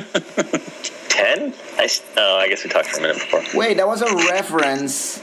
10? 1.09 1.53
I, 1.77 1.83
s- 1.83 2.03
oh, 2.17 2.37
I 2.37 2.47
guess 2.47 2.63
we 2.63 2.69
talked 2.69 2.87
for 2.87 2.99
a 2.99 3.01
minute 3.01 3.15
before. 3.17 3.41
Wait, 3.59 3.77
that 3.77 3.87
was 3.87 4.01
a 4.01 4.13
reference 4.31 5.21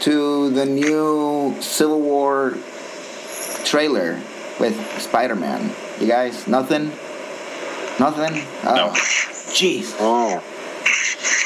to 0.00 0.50
the 0.50 0.64
new 0.66 1.54
Civil 1.60 2.00
War 2.00 2.54
trailer 3.64 4.20
with 4.60 4.74
Spider 5.00 5.34
Man. 5.36 5.74
You 6.00 6.06
guys, 6.06 6.46
nothing, 6.46 6.86
nothing. 7.98 8.42
Oh. 8.64 8.90
Jeez, 9.52 9.94
Oh. 9.98 10.42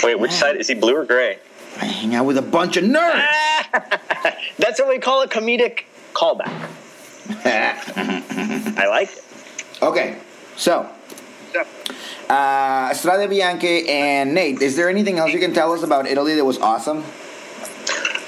Wait, 0.03 0.19
which 0.19 0.33
side 0.33 0.57
is 0.57 0.69
he? 0.69 0.75
Blue 0.75 0.97
or 0.97 1.05
gray? 1.05 1.39
I 1.81 1.87
hang 1.87 2.15
out 2.15 2.27
with 2.27 2.37
a 2.37 2.43
bunch 2.43 2.77
of 2.77 2.85
nerds. 2.85 3.27
That's 4.59 4.79
what 4.79 4.89
we 4.89 4.99
call 4.99 5.23
a 5.23 5.29
comedic 5.29 5.85
callback. 6.13 6.69
I 7.45 8.87
like 8.89 9.11
it. 9.11 9.25
okay, 9.83 10.19
so. 10.57 10.89
Uh, 12.29 12.91
Strade 12.91 13.29
Bianche 13.29 13.89
and 13.89 14.35
Nate, 14.35 14.63
is 14.63 14.77
there 14.77 14.89
anything 14.89 15.19
else 15.19 15.33
you 15.33 15.41
can 15.41 15.53
tell 15.53 15.73
us 15.73 15.83
about 15.83 16.07
Italy 16.07 16.35
that 16.37 16.45
was 16.45 16.59
awesome? 16.59 17.03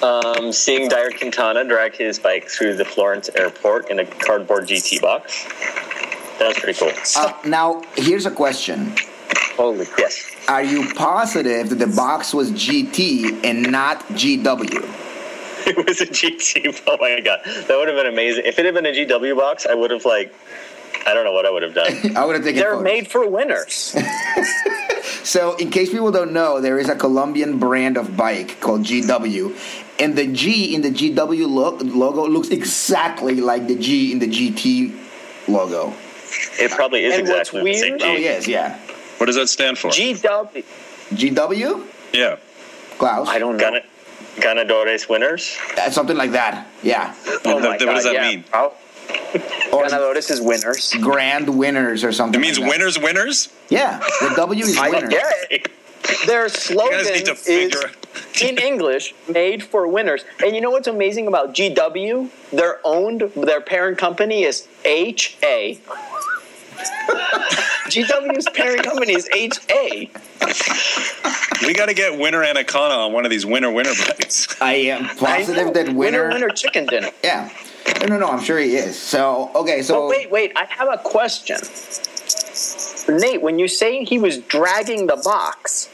Um, 0.03 0.51
seeing 0.51 0.89
Dayer 0.89 1.17
Quintana 1.17 1.65
drag 1.65 1.95
his 1.95 2.19
bike 2.19 2.49
through 2.49 2.75
the 2.75 2.85
Florence 2.85 3.31
airport 3.37 3.91
in 3.91 4.01
a 4.01 4.05
cardboard 4.05 4.65
GT 4.65 5.01
box. 5.01 5.45
That 6.39 6.49
was 6.49 6.59
pretty 6.59 6.79
cool. 6.79 6.91
Uh, 7.15 7.33
now, 7.47 7.83
here's 7.95 8.27
a 8.27 8.31
question. 8.31 8.97
Holy 9.57 9.87
crap. 9.87 9.99
Yes. 9.99 10.32
Are 10.49 10.63
you 10.63 10.93
positive 10.95 11.71
that 11.71 11.77
the 11.79 11.87
box 11.87 12.35
was 12.35 12.51
GT 12.53 13.45
and 13.45 13.71
not 13.71 14.01
GW? 14.09 14.99
It 15.65 15.77
was 15.87 16.01
a 16.01 16.07
GT. 16.07 16.83
Oh 16.89 16.97
my 17.01 17.21
god, 17.21 17.39
that 17.45 17.77
would 17.79 17.87
have 17.87 17.97
been 17.97 18.13
amazing. 18.13 18.43
If 18.45 18.59
it 18.59 18.65
had 18.65 18.75
been 18.75 18.85
a 18.85 18.91
GW 18.91 19.37
box, 19.37 19.65
I 19.65 19.75
would 19.75 19.93
have 19.93 20.05
like, 20.05 20.35
I 21.07 21.15
don't 21.15 21.25
know 21.25 21.31
what 21.33 21.47
I 21.47 21.51
would 21.53 21.63
have 21.63 21.73
done. 21.73 22.17
I 22.17 22.25
would 22.25 22.35
have 22.35 22.43
taken 22.45 22.59
They're 22.59 22.73
photos. 22.73 22.83
made 22.83 23.07
for 23.09 23.29
winners. 23.29 23.95
So, 25.25 25.55
in 25.57 25.71
case 25.71 25.91
people 25.91 26.11
don't 26.11 26.33
know, 26.33 26.61
there 26.61 26.81
is 26.81 26.89
a 26.89 26.97
Colombian 26.97 27.59
brand 27.61 27.97
of 27.97 28.17
bike 28.17 28.59
called 28.61 28.83
GW, 28.83 29.55
and 30.01 30.17
the 30.19 30.27
G 30.27 30.75
in 30.75 30.83
the 30.83 30.91
GW 30.91 31.47
lo- 31.49 31.77
logo 31.77 32.27
looks 32.27 32.49
exactly 32.49 33.37
like 33.41 33.69
the 33.69 33.77
G 33.77 34.11
in 34.11 34.19
the 34.19 34.27
GT 34.27 34.93
logo. 35.47 35.93
It 36.59 36.73
probably 36.73 37.05
is 37.05 37.15
And 37.19 37.29
what's 37.29 37.51
exactly 37.51 37.73
the 37.73 37.79
same 37.79 37.99
G. 38.01 38.05
Oh 38.05 38.17
yes, 38.17 38.49
yeah. 38.49 38.79
What 39.23 39.27
does 39.27 39.37
that 39.37 39.47
stand 39.49 39.79
for? 39.79 39.87
GW. 39.91 40.65
GW, 41.15 41.87
yeah. 42.13 42.39
Klaus. 42.99 43.29
I 43.29 43.39
don't 43.39 43.57
know. 43.57 43.71
Gana- 43.71 43.85
Ganadores 44.65 45.09
winners. 45.09 45.57
Uh, 45.79 45.89
something 45.93 46.17
like 46.17 46.33
that. 46.33 46.67
Yeah. 46.83 47.15
Oh 47.45 47.55
What 47.55 47.63
my 47.63 47.77
does- 47.77 47.87
what 47.87 47.95
does 47.95 48.03
that 48.03 48.15
yeah. 48.15 48.29
mean? 48.31 48.45
Oh, 48.53 48.73
Or 49.73 49.85
Ganadores 49.87 50.29
is 50.29 50.41
winners. 50.41 50.93
grand 51.01 51.49
winners 51.57 52.03
or 52.03 52.11
something. 52.11 52.41
It 52.41 52.43
means 52.43 52.59
like 52.59 52.67
that. 52.69 52.79
winners, 52.79 52.99
winners. 52.99 53.49
Yeah, 53.69 53.99
the 54.21 54.33
W 54.35 54.65
is 54.65 54.77
I 54.77 54.91
winners. 54.91 55.11
get 55.11 55.33
it. 55.53 55.69
Their 56.27 56.43
You 56.43 56.49
slogan 56.49 56.91
guys 57.05 57.11
need 57.13 57.27
to 57.27 57.33
is 57.49 58.43
in 58.43 58.59
English, 58.59 59.15
made 59.29 59.63
for 59.63 59.87
winners. 59.87 60.25
And 60.45 60.53
you 60.57 60.61
know 60.61 60.71
what's 60.73 60.89
amazing 60.89 61.29
about 61.29 61.55
GW? 61.55 62.29
They're 62.51 62.81
owned, 62.83 63.21
their 63.37 63.61
parent 63.61 63.99
company 63.99 64.43
is 64.43 64.67
HA. 64.85 65.79
GW's 67.93 68.49
parent 68.51 68.83
company 68.85 69.13
is 69.13 69.29
HA. 69.35 70.11
We 71.67 71.75
got 71.75 71.87
to 71.87 71.95
get 71.95 72.19
Winner 72.19 72.43
Anacona 72.43 72.97
on 72.97 73.13
one 73.13 73.27
of 73.27 73.31
these 73.31 73.45
Winter 73.45 73.71
Winter 73.71 73.93
bikes. 74.09 74.61
I 74.63 74.75
am 74.75 75.15
positive 75.17 75.67
know. 75.67 75.73
that 75.73 75.87
Winter, 75.95 75.95
Winter 75.95 76.29
winner 76.29 76.49
chicken 76.49 76.87
dinner. 76.87 77.11
Yeah. 77.23 77.51
No, 78.01 78.07
no, 78.07 78.19
no. 78.19 78.29
I'm 78.29 78.43
sure 78.43 78.59
he 78.59 78.77
is. 78.77 78.99
So 78.99 79.51
okay. 79.55 79.83
So 79.83 80.03
But 80.03 80.09
wait, 80.09 80.31
wait, 80.31 80.53
I 80.57 80.65
have 80.65 80.89
a 80.89 80.97
question. 80.97 81.59
Nate, 83.09 83.43
when 83.43 83.59
you 83.59 83.69
say 83.69 84.05
he 84.05 84.19
was 84.19 84.39
dragging 84.39 85.07
the 85.07 85.21
box, 85.23 85.91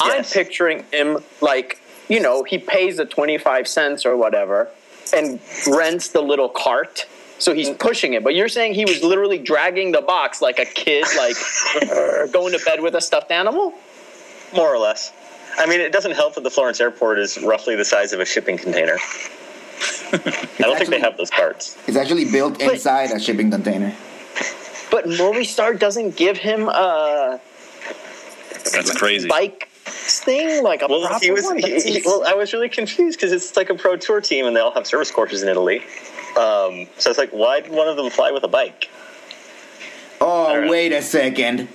I'm 0.00 0.24
picturing 0.24 0.84
him 0.90 1.18
like, 1.42 1.80
you 2.08 2.20
know, 2.20 2.44
he 2.44 2.56
pays 2.56 2.96
the 2.96 3.04
25 3.04 3.68
cents 3.68 4.06
or 4.06 4.16
whatever 4.16 4.68
and 5.12 5.38
rents 5.66 6.08
the 6.08 6.22
little 6.22 6.48
cart. 6.48 7.06
So 7.42 7.52
he's 7.52 7.70
pushing 7.70 8.12
it. 8.12 8.22
But 8.22 8.36
you're 8.36 8.48
saying 8.48 8.74
he 8.74 8.84
was 8.84 9.02
literally 9.02 9.36
dragging 9.38 9.90
the 9.90 10.00
box 10.00 10.40
like 10.40 10.60
a 10.60 10.64
kid, 10.64 11.04
like 11.16 11.34
going 12.32 12.52
to 12.56 12.64
bed 12.64 12.80
with 12.80 12.94
a 12.94 13.00
stuffed 13.00 13.32
animal? 13.32 13.74
More 14.54 14.72
or 14.72 14.78
less. 14.78 15.12
I 15.58 15.66
mean, 15.66 15.80
it 15.80 15.92
doesn't 15.92 16.12
help 16.12 16.36
that 16.36 16.44
the 16.44 16.50
Florence 16.50 16.80
airport 16.80 17.18
is 17.18 17.42
roughly 17.42 17.74
the 17.74 17.84
size 17.84 18.12
of 18.12 18.20
a 18.20 18.24
shipping 18.24 18.56
container. 18.58 18.94
I 20.12 20.52
don't 20.60 20.78
think 20.78 20.90
they 20.90 21.00
have 21.00 21.16
those 21.16 21.30
carts. 21.30 21.76
it's 21.88 21.96
actually 21.96 22.26
built 22.30 22.60
But- 22.60 22.74
inside 22.74 23.10
a 23.10 23.18
shipping 23.18 23.50
container. 23.50 23.92
But 24.92 25.06
Movistar 25.06 25.76
doesn't 25.76 26.14
give 26.16 26.36
him 26.36 26.68
a 26.68 27.40
That's 28.72 28.96
crazy. 28.96 29.26
bike 29.26 29.68
thing, 29.84 30.62
like 30.62 30.82
a 30.82 30.86
Well, 30.86 31.06
proper 31.06 31.24
he 31.24 31.30
was. 31.32 31.44
one. 31.44 31.56
He, 31.56 31.62
That's- 31.62 31.82
he- 31.84 32.02
well, 32.04 32.22
I 32.24 32.34
was 32.34 32.52
really 32.52 32.68
confused 32.68 33.18
because 33.18 33.32
it's 33.32 33.56
like 33.56 33.68
a 33.70 33.74
pro 33.74 33.96
tour 33.96 34.20
team, 34.20 34.46
and 34.46 34.54
they 34.54 34.60
all 34.60 34.70
have 34.72 34.86
service 34.86 35.10
courses 35.10 35.42
in 35.42 35.48
Italy. 35.48 35.82
Um, 36.36 36.86
so 36.98 37.10
it's 37.10 37.18
like, 37.18 37.30
why 37.30 37.60
did 37.60 37.72
one 37.72 37.88
of 37.88 37.96
them 37.96 38.10
fly 38.10 38.30
with 38.30 38.42
a 38.44 38.48
bike? 38.48 38.88
Oh, 40.20 40.46
Alright. 40.52 40.70
wait 40.70 40.92
a 40.92 41.02
second. 41.02 41.68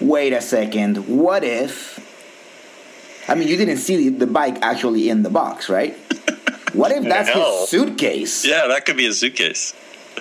Wait 0.00 0.32
a 0.32 0.40
second. 0.40 1.06
What 1.08 1.44
if? 1.44 2.00
I 3.28 3.34
mean, 3.34 3.48
you 3.48 3.56
didn't 3.56 3.76
see 3.78 4.08
the, 4.08 4.18
the 4.18 4.26
bike 4.26 4.58
actually 4.62 5.08
in 5.08 5.22
the 5.22 5.30
box, 5.30 5.68
right? 5.68 5.96
What 6.74 6.90
if 6.90 7.04
that's 7.04 7.28
No. 7.32 7.60
his 7.60 7.68
suitcase? 7.68 8.44
Yeah, 8.44 8.66
that 8.66 8.84
could 8.84 8.96
be 8.96 9.06
a 9.06 9.12
suitcase. 9.12 9.74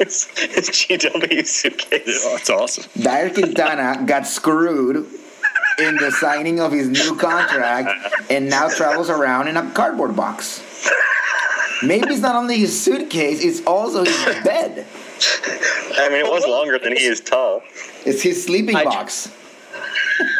it's, 0.00 0.26
it's 0.38 0.70
GW 0.70 1.46
suitcase. 1.46 2.24
Yeah, 2.24 2.30
that's 2.32 2.48
awesome. 2.48 2.84
Dayer 2.98 3.30
Quintana 3.34 4.02
got 4.06 4.26
screwed 4.26 4.96
in 5.78 5.96
the 5.96 6.10
signing 6.12 6.60
of 6.60 6.72
his 6.72 6.88
new 6.88 7.14
contract 7.16 7.90
and 8.30 8.48
now 8.48 8.68
travels 8.70 9.10
around 9.10 9.48
in 9.48 9.58
a 9.58 9.70
cardboard 9.72 10.16
box. 10.16 10.62
Maybe 11.82 12.08
it's 12.08 12.20
not 12.20 12.34
only 12.36 12.58
his 12.58 12.78
suitcase, 12.80 13.42
it's 13.44 13.64
also 13.66 14.04
his 14.04 14.16
bed. 14.44 14.86
I 15.98 16.08
mean, 16.08 16.24
it 16.24 16.30
was 16.30 16.46
longer 16.46 16.78
than 16.78 16.96
he 16.96 17.04
is 17.04 17.20
tall. 17.20 17.62
It's 18.04 18.22
his 18.22 18.44
sleeping 18.44 18.76
I- 18.76 18.84
box. 18.84 19.32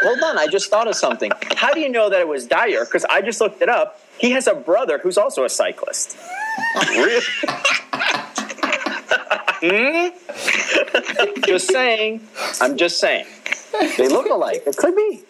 Hold 0.02 0.18
on, 0.22 0.38
I 0.38 0.46
just 0.46 0.70
thought 0.70 0.88
of 0.88 0.96
something. 0.96 1.30
How 1.54 1.72
do 1.74 1.80
you 1.80 1.90
know 1.90 2.08
that 2.08 2.18
it 2.20 2.26
was 2.28 2.46
Dayer? 2.48 2.86
Because 2.86 3.04
I 3.04 3.20
just 3.20 3.42
looked 3.42 3.60
it 3.60 3.68
up. 3.68 4.00
He 4.18 4.30
has 4.30 4.46
a 4.46 4.54
brother 4.54 4.98
who's 4.98 5.18
also 5.18 5.44
a 5.44 5.50
cyclist. 5.50 6.16
Really? 6.88 7.20
Hmm? 9.60 10.08
Just 11.44 11.68
saying. 11.70 12.26
I'm 12.62 12.76
just 12.78 12.98
saying. 13.00 13.26
They 13.98 14.08
look 14.08 14.30
alike. 14.30 14.62
It 14.66 14.76
could 14.78 14.96
be. 14.96 15.22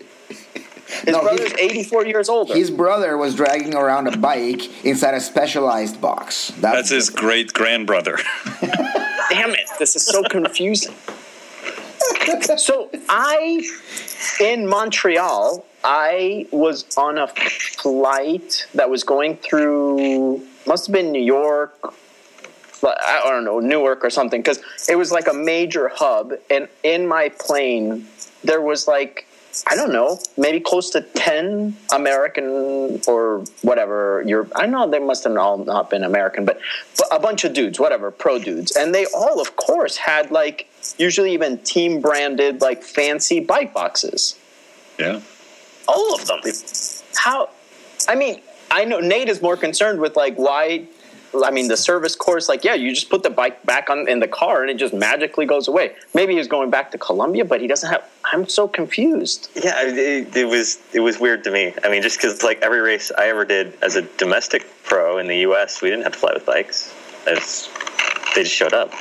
His 0.89 1.07
No, 1.07 1.19
he- 1.21 1.25
brother's 1.37 1.53
84 1.55 2.07
years 2.07 2.29
old. 2.29 2.51
His 2.51 2.71
brother 2.71 3.17
was 3.17 3.35
dragging 3.35 3.75
around 3.75 4.07
a 4.09 4.17
bike 4.17 4.85
inside 4.85 5.15
a 5.15 5.21
specialized 5.21 6.01
box. 6.01 6.53
That's 6.61 6.91
his 6.91 7.11
great 7.11 7.53
grandbrother. 7.53 8.19
Damn 9.31 9.51
it, 9.51 9.69
this 9.79 9.97
is 9.97 10.05
so 10.07 10.23
confusing. 10.23 10.95
so 12.57 12.91
I, 13.09 13.63
in 14.41 14.67
Montreal, 14.69 15.65
I 15.85 16.47
was 16.51 16.85
on 16.97 17.19
a 17.19 17.27
flight 17.29 18.67
that 18.75 18.89
was 18.91 19.05
going 19.05 19.37
through, 19.39 20.47
must 20.67 20.87
have 20.87 20.95
been 20.95 21.13
New 21.13 21.23
York, 21.23 21.77
but 22.83 22.99
I 23.05 23.21
don't 23.29 23.45
know, 23.45 23.59
Newark 23.61 24.05
or 24.05 24.11
something, 24.11 24.41
because 24.43 24.61
it 24.89 24.97
was 24.97 25.11
like 25.11 25.27
a 25.29 25.33
major 25.35 25.89
hub. 25.89 26.33
And 26.51 26.69
in 26.83 27.07
my 27.09 27.31
plane, 27.31 28.07
there 28.45 28.61
was 28.61 28.87
like, 28.87 29.27
I 29.67 29.75
don't 29.75 29.93
know, 29.93 30.19
maybe 30.37 30.61
close 30.61 30.91
to 30.91 31.01
10 31.01 31.77
American 31.93 33.01
or 33.07 33.45
whatever. 33.63 34.23
Europe. 34.27 34.53
I 34.57 34.67
know 34.67 34.89
they 34.89 34.99
must 34.99 35.25
have 35.25 35.37
all 35.37 35.59
not 35.59 35.91
been 35.91 36.05
American, 36.05 36.45
but, 36.45 36.61
but 36.99 37.09
a 37.11 37.19
bunch 37.19 37.45
of 37.45 37.53
dudes, 37.53 37.79
whatever, 37.79 38.11
pro 38.11 38.39
dudes. 38.39 38.77
And 38.77 38.95
they 38.95 39.07
all, 39.15 39.41
of 39.41 39.57
course, 39.57 39.97
had 39.97 40.31
like, 40.31 40.69
usually 40.99 41.33
even 41.33 41.59
team 41.59 42.01
branded, 42.01 42.61
like 42.61 42.83
fancy 42.83 43.41
bike 43.41 43.73
boxes. 43.73 44.39
Yeah. 44.99 45.21
All 45.89 46.15
of 46.15 46.27
them. 46.27 46.41
How? 47.15 47.51
I 48.09 48.15
mean, 48.15 48.41
I 48.71 48.85
know 48.85 49.01
Nate 49.01 49.29
is 49.29 49.41
more 49.41 49.57
concerned 49.57 50.01
with 50.01 50.17
like 50.17 50.37
why. 50.37 50.87
I 51.45 51.51
mean, 51.51 51.69
the 51.69 51.77
service 51.77 52.15
course, 52.15 52.49
like, 52.49 52.65
yeah, 52.65 52.75
you 52.75 52.93
just 52.93 53.11
put 53.11 53.23
the 53.23 53.31
bike 53.31 53.65
back 53.65 53.91
on 53.91 54.09
in 54.09 54.21
the 54.21 54.29
car 54.29 54.63
and 54.63 54.71
it 54.71 54.77
just 54.77 54.95
magically 54.95 55.47
goes 55.47 55.69
away. 55.69 55.95
Maybe 56.15 56.37
he's 56.37 56.49
going 56.49 56.71
back 56.71 56.91
to 56.93 56.99
Colombia, 56.99 57.45
but 57.45 57.61
he 57.61 57.67
doesn't 57.67 57.91
have. 57.91 58.05
I'm 58.25 58.49
so 58.49 58.69
confused. 58.69 59.51
Yeah, 59.55 59.75
it, 59.83 60.37
it 60.37 60.45
was 60.47 60.79
it 60.93 61.01
was 61.01 61.19
weird 61.19 61.45
to 61.45 61.51
me. 61.51 61.75
I 61.85 61.89
mean, 61.89 62.03
just 62.03 62.19
because 62.19 62.43
like 62.43 62.63
every 62.63 62.81
race 62.81 63.13
I 63.17 63.29
ever 63.29 63.45
did 63.45 63.75
as 63.83 63.97
a 63.97 64.03
domestic 64.03 64.67
pro 64.85 65.19
in 65.19 65.27
the 65.27 65.39
U.S., 65.39 65.83
we 65.83 65.91
didn't 65.91 66.05
have 66.05 66.13
to 66.13 66.19
fly 66.19 66.33
with 66.35 66.47
bikes. 66.47 66.95
It's, 67.27 67.69
they 68.35 68.45
just 68.45 68.55
showed 68.55 68.75
up. 68.75 68.93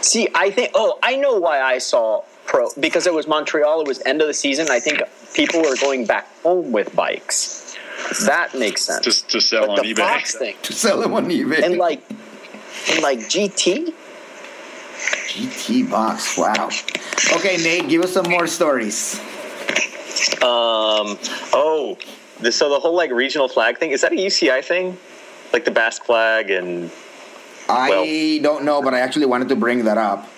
See, 0.00 0.28
I 0.34 0.50
think. 0.50 0.72
Oh, 0.74 0.98
I 1.02 1.16
know 1.16 1.38
why 1.38 1.60
I 1.60 1.78
saw 1.78 2.22
pro 2.46 2.68
because 2.78 3.06
it 3.06 3.14
was 3.14 3.26
Montreal. 3.26 3.82
It 3.82 3.88
was 3.88 4.02
end 4.04 4.20
of 4.20 4.26
the 4.26 4.34
season. 4.34 4.70
I 4.70 4.80
think 4.80 5.02
people 5.34 5.62
were 5.62 5.76
going 5.76 6.06
back 6.06 6.26
home 6.42 6.72
with 6.72 6.94
bikes. 6.94 7.59
That 8.26 8.54
makes 8.54 8.82
sense. 8.82 9.04
Just 9.04 9.30
to 9.30 9.40
sell 9.40 9.66
but 9.68 9.78
on 9.80 9.86
the 9.86 9.94
eBay. 9.94 9.98
Fox 9.98 10.34
thing 10.36 10.56
to 10.62 10.72
sell 10.72 11.00
him 11.02 11.12
on 11.14 11.26
eBay. 11.28 11.62
and 11.62 11.76
like 11.78 12.02
and 12.90 13.02
like 13.02 13.18
GT. 13.20 13.92
GT 15.28 15.88
box. 15.90 16.36
Wow. 16.36 16.68
Okay, 17.36 17.56
Nate, 17.58 17.88
give 17.88 18.02
us 18.02 18.12
some 18.12 18.28
more 18.28 18.46
stories. 18.46 19.18
Um. 20.42 21.16
Oh, 21.52 21.96
the, 22.40 22.50
so 22.52 22.68
the 22.68 22.78
whole 22.80 22.94
like 22.94 23.10
regional 23.10 23.48
flag 23.48 23.78
thing 23.78 23.90
is 23.92 24.00
that 24.02 24.12
a 24.12 24.16
UCI 24.16 24.64
thing? 24.64 24.98
Like 25.52 25.64
the 25.64 25.70
Basque 25.70 26.04
flag 26.04 26.50
and 26.50 26.90
I 27.68 27.90
Well- 27.90 28.42
don't 28.42 28.64
know, 28.64 28.82
but 28.82 28.94
I 28.94 29.00
actually 29.00 29.26
wanted 29.26 29.48
to 29.50 29.56
bring 29.56 29.84
that 29.84 29.98
up. 29.98 30.28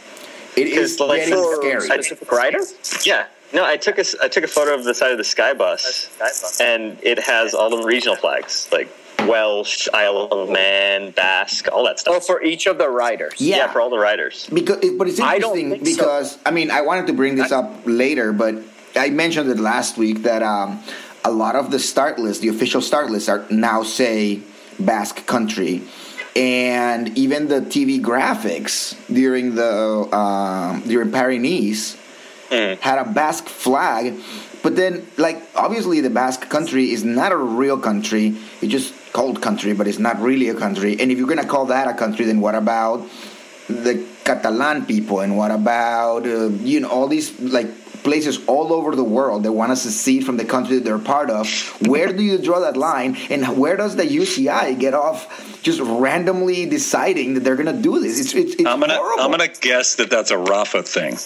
It 0.56 0.68
is 0.68 1.00
like, 1.00 1.20
getting 1.20 1.35
for- 1.35 1.56
scary. 1.56 1.80
Specific 1.80 2.30
rider? 2.30 2.58
Yeah. 3.04 3.26
No, 3.52 3.64
I 3.64 3.76
took 3.76 3.98
a 3.98 4.00
s- 4.00 4.16
I 4.22 4.28
took 4.28 4.44
a 4.44 4.48
photo 4.48 4.74
of 4.74 4.84
the 4.84 4.94
side 4.94 5.12
of 5.12 5.18
the 5.18 5.24
sky 5.24 5.52
bus, 5.52 6.08
and 6.60 6.96
it 7.02 7.18
has 7.18 7.52
all 7.54 7.68
the 7.70 7.82
regional 7.84 8.16
flags 8.16 8.68
like 8.72 8.88
Welsh, 9.28 9.88
Isle 9.92 10.28
of 10.32 10.50
Man, 10.50 11.10
Basque, 11.10 11.68
all 11.70 11.84
that 11.84 11.94
Oh, 12.06 12.14
stuff. 12.18 12.26
for 12.26 12.42
each 12.42 12.66
of 12.66 12.78
the 12.78 12.88
riders. 12.88 13.34
Yeah. 13.38 13.56
yeah, 13.58 13.72
for 13.72 13.80
all 13.80 13.90
the 13.90 13.98
riders. 13.98 14.48
Because, 14.52 14.78
but 14.98 15.06
it's 15.08 15.20
I 15.20 15.38
don't 15.38 15.58
interesting 15.58 15.94
so. 15.94 16.02
because 16.02 16.38
I 16.46 16.50
mean 16.50 16.70
I 16.70 16.80
wanted 16.80 17.06
to 17.08 17.12
bring 17.12 17.34
this 17.36 17.52
up 17.52 17.70
later, 17.84 18.32
but 18.32 18.54
I 18.96 19.10
mentioned 19.10 19.50
it 19.50 19.58
last 19.60 19.96
week 19.98 20.22
that 20.22 20.42
um, 20.42 20.80
a 21.24 21.30
lot 21.30 21.54
of 21.54 21.70
the 21.70 21.78
start 21.78 22.18
lists, 22.18 22.40
the 22.42 22.48
official 22.48 22.80
start 22.80 23.10
lists, 23.10 23.28
are 23.28 23.44
now 23.50 23.82
say 23.82 24.40
Basque 24.80 25.26
Country, 25.26 25.82
and 26.34 27.16
even 27.18 27.48
the 27.48 27.60
TV 27.60 28.00
graphics 28.00 28.96
during 29.12 29.54
the 29.54 30.08
um, 30.16 30.80
during 30.86 31.12
Paris 31.12 31.96
Nice 32.52 32.78
had 32.80 32.98
a 32.98 33.04
Basque 33.10 33.48
flag. 33.48 34.14
But 34.62 34.76
then, 34.76 35.06
like, 35.16 35.42
obviously, 35.56 36.00
the 36.00 36.10
Basque 36.10 36.48
country 36.48 36.92
is 36.92 37.02
not 37.02 37.32
a 37.32 37.36
real 37.36 37.78
country. 37.78 38.36
It's 38.60 38.70
just 38.70 38.94
called 39.12 39.42
country, 39.42 39.72
but 39.72 39.88
it's 39.88 39.98
not 39.98 40.20
really 40.20 40.48
a 40.48 40.54
country. 40.54 41.00
And 41.00 41.10
if 41.10 41.18
you're 41.18 41.28
gonna 41.28 41.46
call 41.46 41.66
that 41.66 41.88
a 41.88 41.94
country, 41.94 42.24
then 42.26 42.40
what 42.40 42.54
about 42.54 43.08
the 43.68 44.04
Catalan 44.24 44.86
people? 44.86 45.20
And 45.20 45.36
what 45.36 45.50
about 45.50 46.26
uh, 46.26 46.48
you 46.48 46.80
know 46.80 46.88
all 46.88 47.08
these 47.08 47.38
like 47.40 47.66
places 48.02 48.40
all 48.46 48.72
over 48.72 48.96
the 48.96 49.04
world 49.04 49.44
that 49.44 49.52
want 49.52 49.70
to 49.70 49.76
secede 49.76 50.24
from 50.24 50.36
the 50.36 50.44
country 50.44 50.76
that 50.76 50.84
they're 50.84 50.98
part 50.98 51.30
of? 51.30 51.48
Where 51.86 52.12
do 52.12 52.22
you 52.22 52.38
draw 52.38 52.60
that 52.60 52.76
line? 52.76 53.16
And 53.30 53.56
where 53.58 53.76
does 53.76 53.96
the 53.96 54.04
UCI 54.04 54.78
get 54.78 54.94
off 54.94 55.60
just 55.62 55.80
randomly 55.80 56.66
deciding 56.66 57.34
that 57.34 57.40
they're 57.40 57.56
gonna 57.56 57.80
do 57.80 58.00
this? 58.00 58.20
It's 58.20 58.34
it's, 58.34 58.54
it's 58.54 58.66
I'm 58.66 58.80
gonna 58.80 58.96
horrible. 58.96 59.24
I'm 59.24 59.30
gonna 59.30 59.48
guess 59.48 59.96
that 59.96 60.10
that's 60.10 60.30
a 60.30 60.38
Rafa 60.38 60.82
thing. 60.84 61.16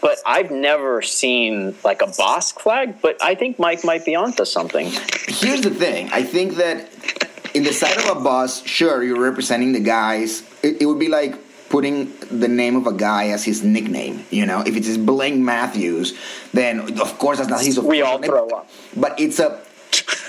But 0.00 0.18
I've 0.24 0.50
never 0.50 1.02
seen 1.02 1.74
like 1.84 2.02
a 2.02 2.06
Basque 2.06 2.60
flag, 2.60 3.00
but 3.02 3.22
I 3.22 3.34
think 3.34 3.58
Mike 3.58 3.84
might 3.84 4.04
be 4.04 4.14
onto 4.14 4.44
something. 4.44 4.92
Here's 5.26 5.62
the 5.62 5.70
thing. 5.70 6.08
I 6.12 6.22
think 6.22 6.54
that 6.54 6.88
in 7.54 7.64
the 7.64 7.72
side 7.72 7.98
of 7.98 8.16
a 8.16 8.20
bus, 8.20 8.64
sure, 8.64 9.02
you're 9.02 9.20
representing 9.20 9.72
the 9.72 9.80
guys. 9.80 10.42
It, 10.62 10.82
it 10.82 10.86
would 10.86 10.98
be 10.98 11.08
like 11.08 11.34
putting 11.68 12.12
the 12.30 12.48
name 12.48 12.76
of 12.76 12.86
a 12.86 12.92
guy 12.92 13.28
as 13.28 13.44
his 13.44 13.62
nickname. 13.62 14.24
You 14.30 14.46
know, 14.46 14.60
if 14.60 14.76
it's 14.76 14.86
his 14.86 14.98
Blaine 14.98 15.44
Matthews, 15.44 16.16
then 16.52 17.00
of 17.00 17.18
course 17.18 17.38
that's 17.38 17.50
not 17.50 17.60
his. 17.60 17.78
We 17.78 18.02
all 18.02 18.18
name. 18.18 18.30
throw 18.30 18.48
up. 18.48 18.68
But 18.96 19.18
it's 19.18 19.38
a, 19.38 19.60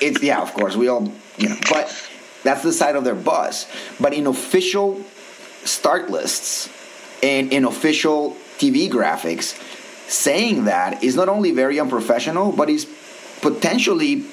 it's 0.01 0.21
yeah, 0.21 0.41
of 0.41 0.53
course 0.53 0.75
we 0.75 0.87
all 0.87 1.11
you 1.37 1.49
know. 1.49 1.57
But 1.69 1.95
that's 2.43 2.63
the 2.63 2.73
side 2.73 2.95
of 2.95 3.03
their 3.03 3.15
bus. 3.15 3.69
But 3.99 4.13
in 4.13 4.27
official 4.27 5.01
start 5.63 6.09
lists 6.09 6.69
and 7.21 7.51
in 7.51 7.65
official 7.65 8.35
TV 8.59 8.89
graphics, 8.89 9.55
saying 10.09 10.65
that 10.65 11.03
is 11.03 11.15
not 11.15 11.29
only 11.29 11.51
very 11.51 11.79
unprofessional, 11.79 12.51
but 12.51 12.69
is 12.69 12.85
potentially 13.41 14.23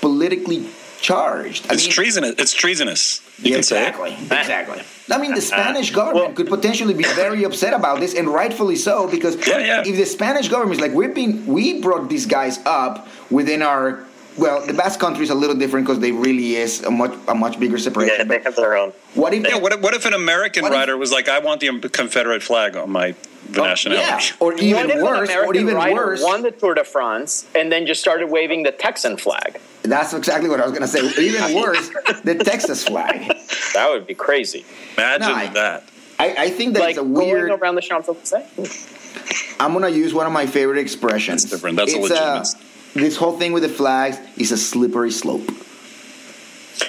politically 0.00 0.66
charged. 1.00 1.66
I 1.70 1.74
It's 1.74 1.84
mean, 1.84 1.92
treasonous. 1.92 2.34
It's 2.38 2.52
treasonous. 2.54 3.20
You 3.38 3.50
yeah, 3.50 3.56
can 3.56 3.62
say 3.62 3.76
it. 3.84 3.88
exactly, 3.88 4.12
exactly. 4.38 4.82
I 5.12 5.18
mean, 5.18 5.32
the 5.32 5.38
uh, 5.38 5.52
Spanish 5.52 5.92
uh, 5.92 5.96
government 5.96 6.34
could 6.36 6.46
potentially 6.48 6.94
be 6.94 7.04
very 7.04 7.44
upset 7.48 7.74
about 7.74 8.00
this, 8.00 8.14
and 8.14 8.26
rightfully 8.28 8.76
so, 8.76 9.06
because 9.08 9.34
Yeah, 9.46 9.58
yeah. 9.58 9.80
if 9.84 9.96
the 9.96 10.06
Spanish 10.06 10.48
government 10.48 10.76
is 10.76 10.80
like, 10.80 10.92
we've 10.94 11.14
been, 11.14 11.44
we 11.46 11.80
brought 11.82 12.08
these 12.08 12.24
guys 12.24 12.58
up 12.64 13.06
within 13.30 13.60
our, 13.60 14.02
well, 14.38 14.64
the 14.66 14.72
Basque 14.72 14.98
country 14.98 15.24
is 15.24 15.30
a 15.30 15.34
little 15.34 15.56
different 15.56 15.84
because 15.86 16.00
they 16.00 16.12
really 16.12 16.56
is 16.56 16.82
a 16.84 16.90
much, 16.90 17.12
a 17.28 17.34
much 17.34 17.60
bigger 17.60 17.76
separation. 17.78 18.16
Yeah, 18.18 18.24
they 18.24 18.42
have 18.42 18.56
their 18.56 18.74
own. 18.76 18.92
what 19.14 19.34
if? 19.34 19.46
Yeah. 19.46 19.58
What 19.58 19.72
if, 19.74 19.80
what 19.82 19.92
if 19.94 20.06
an 20.06 20.14
American 20.14 20.62
What 20.62 20.72
if- 20.72 20.78
rider 20.78 20.96
was 20.96 21.12
like, 21.12 21.28
I 21.28 21.38
want 21.40 21.60
the 21.60 21.90
Confederate 21.90 22.42
flag 22.42 22.76
on 22.76 22.88
my 22.90 23.14
the 23.50 23.62
Oh, 23.62 23.64
nationality? 23.66 24.06
yeah, 24.06 24.36
or 24.40 24.54
even 24.54 25.02
worse, 25.02 25.30
or 25.30 25.54
even 25.54 25.76
worse. 25.76 26.22
won 26.22 26.42
the 26.42 26.50
Tour 26.50 26.74
de 26.74 26.84
France 26.84 27.46
and 27.54 27.70
then 27.70 27.86
just 27.86 28.00
started 28.00 28.28
waving 28.30 28.62
the 28.62 28.72
Texan 28.72 29.16
flag? 29.16 29.60
That's 29.82 30.12
exactly 30.14 30.48
what 30.48 30.60
I 30.60 30.64
was 30.66 30.72
going 30.72 30.82
to 30.82 30.88
say. 30.88 31.22
Even 31.22 31.54
worse, 31.54 31.90
the 32.24 32.34
Texas 32.42 32.84
flag. 32.84 33.32
That 33.74 33.90
would 33.90 34.06
be 34.06 34.14
crazy. 34.14 34.64
Imagine 34.96 35.28
No, 35.28 35.34
I- 35.34 35.46
that. 35.48 35.84
I, 36.16 36.34
I 36.44 36.50
think 36.50 36.74
that 36.74 36.80
like 36.80 36.90
it's 36.96 37.00
a 37.00 37.08
going 37.08 37.50
around 37.50 37.74
the 37.74 37.80
Champs 37.80 38.08
Elysees. 38.08 39.56
I'm 39.58 39.72
gonna 39.72 39.88
use 39.88 40.14
one 40.14 40.26
of 40.26 40.32
my 40.32 40.46
favorite 40.46 40.78
expressions. 40.78 41.42
That's 41.42 41.50
different. 41.54 41.76
That's 41.76 41.92
a 41.92 41.98
It's, 41.98 42.10
uh, 42.12 42.14
legitimate- 42.44 42.54
this 42.94 43.16
whole 43.16 43.36
thing 43.36 43.52
with 43.52 43.64
the 43.64 43.68
flags 43.68 44.18
is 44.36 44.52
a 44.52 44.56
slippery 44.56 45.10
slope. 45.10 45.42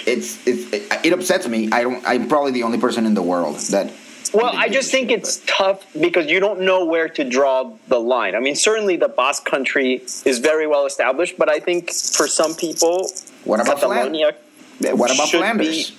It's, 0.06 0.46
it's 0.46 0.72
it, 0.72 1.06
it 1.06 1.12
upsets 1.12 1.48
me. 1.48 1.68
I 1.72 1.82
don't. 1.82 2.02
I'm 2.06 2.28
probably 2.28 2.52
the 2.52 2.62
only 2.62 2.78
person 2.78 3.04
in 3.04 3.14
the 3.14 3.22
world 3.22 3.56
that. 3.70 3.92
Well, 4.32 4.50
I 4.54 4.68
just 4.68 4.90
think 4.90 5.10
it's 5.10 5.42
tough 5.46 5.84
because 5.98 6.26
you 6.26 6.40
don't 6.40 6.60
know 6.60 6.84
where 6.84 7.08
to 7.08 7.24
draw 7.24 7.72
the 7.88 7.98
line. 7.98 8.34
I 8.34 8.40
mean, 8.40 8.56
certainly 8.56 8.96
the 8.96 9.08
Basque 9.08 9.44
country 9.44 10.02
is 10.24 10.38
very 10.38 10.66
well 10.66 10.86
established, 10.86 11.36
but 11.38 11.48
I 11.48 11.60
think 11.60 11.90
for 11.92 12.26
some 12.28 12.54
people, 12.54 13.10
What 13.44 13.60
about 13.60 13.76
Catalonia 13.80 14.34
What 14.80 15.14
about 15.14 15.28
Flanders? 15.30 15.90
be- 15.90 15.96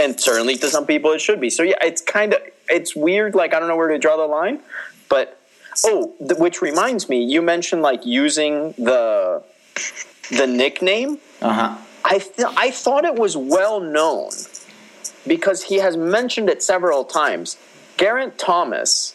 and 0.00 0.18
certainly 0.20 0.56
to 0.56 0.68
some 0.68 0.86
people 0.86 1.12
it 1.12 1.20
should 1.20 1.40
be. 1.40 1.50
So 1.50 1.62
yeah, 1.62 1.76
it's 1.80 2.02
kind 2.02 2.34
of 2.34 2.40
it's 2.68 2.96
weird. 2.96 3.34
Like 3.34 3.54
I 3.54 3.58
don't 3.60 3.68
know 3.68 3.76
where 3.76 3.88
to 3.88 3.98
draw 3.98 4.16
the 4.16 4.26
line, 4.26 4.60
but 5.08 5.38
oh, 5.84 6.14
th- 6.18 6.38
which 6.38 6.60
reminds 6.62 7.08
me, 7.08 7.22
you 7.22 7.42
mentioned 7.42 7.82
like 7.82 8.04
using 8.04 8.72
the 8.72 9.42
the 10.30 10.46
nickname. 10.46 11.18
Uh 11.42 11.52
huh. 11.52 11.76
I 12.04 12.18
th- 12.18 12.48
I 12.56 12.70
thought 12.70 13.04
it 13.04 13.14
was 13.14 13.36
well 13.36 13.80
known 13.80 14.30
because 15.26 15.64
he 15.64 15.76
has 15.76 15.96
mentioned 15.96 16.48
it 16.48 16.62
several 16.62 17.04
times. 17.04 17.56
Geraint 17.96 18.38
Thomas 18.38 19.14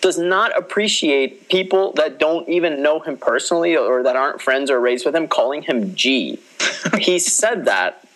does 0.00 0.18
not 0.18 0.56
appreciate 0.56 1.48
people 1.48 1.92
that 1.94 2.18
don't 2.18 2.48
even 2.48 2.82
know 2.82 3.00
him 3.00 3.16
personally 3.16 3.76
or 3.76 4.02
that 4.02 4.14
aren't 4.14 4.40
friends 4.40 4.70
or 4.70 4.78
raised 4.80 5.04
with 5.04 5.16
him 5.16 5.26
calling 5.26 5.62
him 5.62 5.94
G. 5.94 6.38
he 6.98 7.18
said 7.18 7.64
that. 7.64 8.06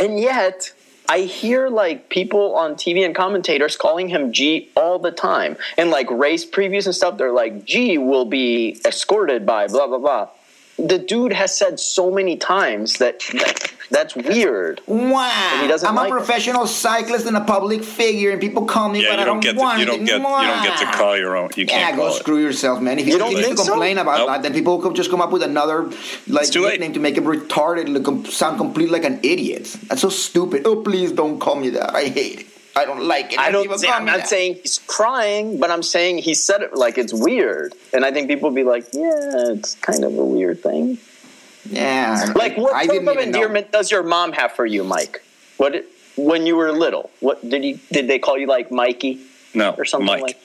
And 0.00 0.18
yet 0.18 0.72
I 1.08 1.20
hear 1.20 1.68
like 1.68 2.08
people 2.08 2.54
on 2.54 2.74
TV 2.74 3.04
and 3.04 3.14
commentators 3.14 3.76
calling 3.76 4.08
him 4.08 4.32
G 4.32 4.70
all 4.74 4.98
the 4.98 5.10
time. 5.10 5.56
And 5.76 5.90
like 5.90 6.10
race 6.10 6.46
previews 6.46 6.86
and 6.86 6.94
stuff, 6.94 7.18
they're 7.18 7.32
like, 7.32 7.64
G 7.64 7.98
will 7.98 8.24
be 8.24 8.80
escorted 8.86 9.44
by 9.44 9.66
blah 9.66 9.86
blah 9.86 9.98
blah. 9.98 10.28
The 10.78 10.98
dude 10.98 11.32
has 11.32 11.56
said 11.56 11.78
so 11.78 12.10
many 12.10 12.36
times 12.36 12.94
that, 12.94 13.20
that 13.34 13.72
that's 13.90 14.16
weird. 14.16 14.80
Wow! 14.88 15.58
he 15.62 15.68
doesn't 15.68 15.88
I'm 15.88 15.94
like 15.94 16.10
a 16.10 16.16
it. 16.16 16.18
professional 16.18 16.66
cyclist 16.66 17.26
and 17.26 17.36
a 17.36 17.42
public 17.44 17.84
figure, 17.84 18.32
and 18.32 18.40
people 18.40 18.64
call 18.64 18.88
me, 18.88 19.02
Yeah, 19.02 19.10
but 19.10 19.16
you 19.16 19.22
I 19.22 19.24
don't 19.24 19.40
don't 19.40 19.56
get 19.56 19.60
to, 19.74 19.78
you 19.80 19.86
don't 19.86 20.02
it. 20.02 20.06
get 20.06 20.16
you 20.16 20.22
don't 20.22 20.62
get 20.64 20.78
to 20.80 20.86
call 20.98 21.16
your 21.16 21.36
own. 21.36 21.50
You 21.56 21.64
Yeah, 21.68 21.78
can't 21.78 21.96
go 21.96 22.02
call 22.08 22.16
it. 22.16 22.18
screw 22.18 22.38
yourself, 22.38 22.80
man. 22.82 22.98
If 22.98 23.06
you, 23.06 23.12
You 23.12 23.18
don't 23.20 23.32
if 23.32 23.38
you 23.38 23.44
think 23.44 23.58
so? 23.58 23.66
complain 23.70 23.98
about 23.98 24.18
Nope. 24.18 24.28
that, 24.28 24.42
then 24.42 24.52
people 24.52 24.80
could 24.80 24.96
just 24.96 25.10
come 25.10 25.20
up 25.20 25.30
with 25.30 25.44
another 25.44 25.84
like 26.26 26.48
It's 26.48 26.56
nickname 26.56 26.92
to 26.94 27.00
make 27.00 27.16
him 27.16 27.24
retarded, 27.24 27.88
like, 27.94 28.02
com- 28.04 28.24
sound 28.26 28.56
complete 28.58 28.90
like 28.90 29.04
an 29.04 29.20
idiot. 29.22 29.76
That's 29.88 30.00
so 30.02 30.08
stupid. 30.08 30.62
Oh, 30.66 30.76
please 30.82 31.12
don't 31.12 31.38
call 31.38 31.54
me 31.54 31.70
that. 31.70 31.94
I 31.94 32.06
hate 32.06 32.40
it. 32.40 32.46
I 32.76 32.84
don't 32.84 33.02
like 33.06 33.32
it. 33.32 33.38
I 33.38 33.50
don't. 33.50 33.62
people 33.62 33.78
Say, 33.78 33.88
I'm 33.88 34.04
not 34.04 34.18
that. 34.18 34.28
saying 34.28 34.56
he's 34.62 34.78
crying, 34.86 35.60
but 35.60 35.70
I'm 35.70 35.82
saying 35.82 36.18
he 36.18 36.34
said 36.34 36.60
it 36.62 36.74
like 36.74 36.98
it's 36.98 37.12
weird, 37.12 37.74
and 37.92 38.04
I 38.04 38.10
think 38.10 38.28
people 38.28 38.48
will 38.50 38.56
be 38.56 38.64
like, 38.64 38.84
"Yeah, 38.92 39.52
it's 39.52 39.74
kind 39.76 40.02
of 40.04 40.12
a 40.18 40.24
weird 40.24 40.62
thing." 40.62 40.98
Yeah. 41.70 42.32
Like, 42.34 42.56
what 42.58 42.74
I 42.74 42.86
type 42.86 42.90
of 42.90 43.02
even 43.02 43.14
know. 43.16 43.20
endearment 43.22 43.72
does 43.72 43.90
your 43.90 44.02
mom 44.02 44.32
have 44.32 44.52
for 44.52 44.66
you, 44.66 44.82
Mike? 44.84 45.22
What 45.56 45.84
when 46.16 46.46
you 46.46 46.56
were 46.56 46.72
little? 46.72 47.10
What 47.20 47.48
did 47.48 47.62
he? 47.62 47.80
Did 47.92 48.08
they 48.08 48.18
call 48.18 48.36
you 48.38 48.46
like 48.48 48.70
Mikey 48.72 49.20
No, 49.54 49.72
or 49.78 49.84
something 49.84 50.06
Mike. 50.06 50.22
like? 50.22 50.40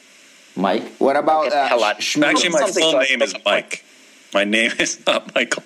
Mike, 0.56 0.84
what 0.98 1.16
about 1.16 1.52
uh, 1.52 1.68
hell. 1.68 1.80
Shmuel? 1.82 2.24
Actually, 2.26 2.50
my 2.50 2.60
Something 2.60 2.84
full 2.84 2.94
like- 2.94 3.10
name 3.10 3.22
is 3.22 3.34
Mike. 3.46 3.84
My 4.34 4.44
name 4.44 4.72
is 4.80 5.04
not 5.08 5.34
Michael. 5.34 5.64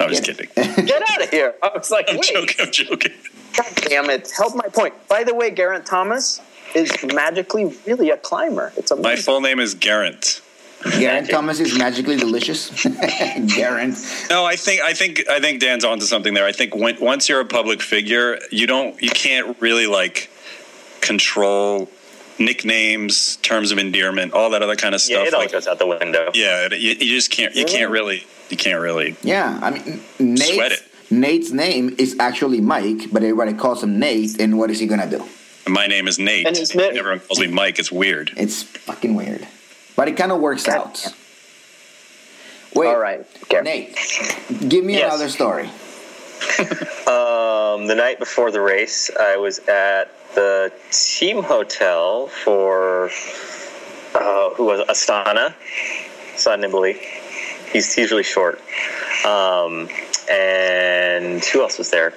I 0.00 0.06
was 0.06 0.18
Yeah. 0.18 0.34
kidding. 0.34 0.48
Get 0.86 1.02
out 1.10 1.22
of 1.22 1.30
here! 1.30 1.54
I 1.62 1.70
was 1.76 1.90
like, 1.90 2.06
I'm 2.10 2.16
wait, 2.16 2.24
joking. 2.32 2.56
I'm 2.66 2.72
joking. 2.72 3.12
God 3.56 3.74
damn 3.76 4.10
it! 4.10 4.30
Help 4.36 4.54
my 4.56 4.68
point. 4.68 4.94
By 5.08 5.24
the 5.24 5.34
way, 5.34 5.50
Geraint 5.50 5.86
Thomas 5.86 6.40
is 6.74 6.90
magically 7.04 7.74
really 7.86 8.10
a 8.10 8.16
climber. 8.16 8.72
It's 8.76 8.90
a 8.90 8.96
My 8.96 9.16
full 9.16 9.40
name 9.40 9.60
is 9.60 9.74
Garrett. 9.74 10.40
Geraint 10.98 11.30
Thomas 11.30 11.60
is 11.60 11.78
magically 11.78 12.16
delicious. 12.16 12.68
Geraint. 13.46 13.96
No, 14.28 14.44
I 14.44 14.56
think 14.56 14.82
I 14.82 14.92
think 14.92 15.28
I 15.28 15.40
think 15.40 15.60
Dan's 15.60 15.84
onto 15.84 16.04
something 16.04 16.34
there. 16.34 16.44
I 16.44 16.52
think 16.52 16.74
when, 16.74 17.00
once 17.00 17.28
you're 17.28 17.40
a 17.40 17.44
public 17.46 17.80
figure, 17.80 18.38
you 18.50 18.66
don't 18.66 19.00
you 19.02 19.10
can't 19.10 19.56
really 19.60 19.86
like 19.86 20.30
control 21.00 21.88
nicknames, 22.38 23.36
terms 23.36 23.70
of 23.70 23.78
endearment, 23.78 24.32
all 24.32 24.50
that 24.50 24.62
other 24.62 24.76
kind 24.76 24.94
of 24.94 25.00
Yeah, 25.06 25.16
stuff. 25.18 25.28
it 25.28 25.34
all 25.34 25.40
like, 25.40 25.52
goes 25.52 25.66
out 25.66 25.78
the 25.78 25.86
window. 25.86 26.30
yeah, 26.34 26.68
you, 26.72 26.90
you 26.90 27.14
just 27.16 27.30
can't. 27.30 27.54
You 27.54 27.64
can't 27.64 27.90
really. 27.90 28.26
You 28.50 28.56
can't 28.56 28.80
really. 28.80 29.16
Yeah, 29.22 29.58
I 29.62 29.70
mean, 29.70 30.02
Nate's, 30.18 30.52
Sweat 30.54 30.72
it. 30.72 30.82
Nate's 31.10 31.50
name 31.52 31.94
is 31.98 32.16
actually 32.18 32.60
Mike, 32.60 33.10
but 33.12 33.22
everybody 33.22 33.52
calls 33.52 33.82
him 33.82 33.98
Nate, 33.98 34.40
and 34.40 34.58
what 34.58 34.70
is 34.70 34.78
he 34.80 34.86
gonna 34.86 35.08
do? 35.08 35.24
My 35.68 35.86
name 35.86 36.08
is 36.08 36.18
Nate. 36.18 36.46
And 36.46 36.56
his 36.56 36.74
mi- 36.74 36.82
Everyone 36.84 37.20
calls 37.20 37.40
me 37.40 37.46
Mike. 37.46 37.78
It's 37.78 37.90
weird. 37.92 38.32
It's 38.36 38.62
fucking 38.62 39.14
weird, 39.14 39.46
but 39.96 40.08
it 40.08 40.16
kind 40.16 40.32
of 40.32 40.40
works 40.40 40.64
God 40.66 40.76
out. 40.78 41.14
Wait, 42.74 42.88
All 42.88 42.98
right, 42.98 43.24
Geraint. 43.48 43.94
Nate, 43.94 44.68
give 44.68 44.84
me 44.84 44.94
Yes. 44.94 45.12
another 45.14 45.28
story. 45.30 45.70
Um, 47.06 47.86
the 47.86 47.94
night 47.96 48.18
before 48.18 48.50
the 48.50 48.60
race, 48.60 49.10
I 49.18 49.36
was 49.36 49.58
at 49.68 50.10
the 50.34 50.72
team 50.90 51.42
hotel 51.42 52.28
for 52.28 53.10
uh, 54.14 54.50
who 54.50 54.64
was 54.64 54.86
Astana, 54.86 55.54
Astana 56.34 56.64
Nibali. 56.64 56.96
He's 57.72 57.92
he's 57.92 58.10
really 58.10 58.22
short. 58.22 58.60
Um, 59.26 59.88
and 60.30 61.44
who 61.44 61.62
else 61.62 61.78
was 61.78 61.90
there? 61.90 62.14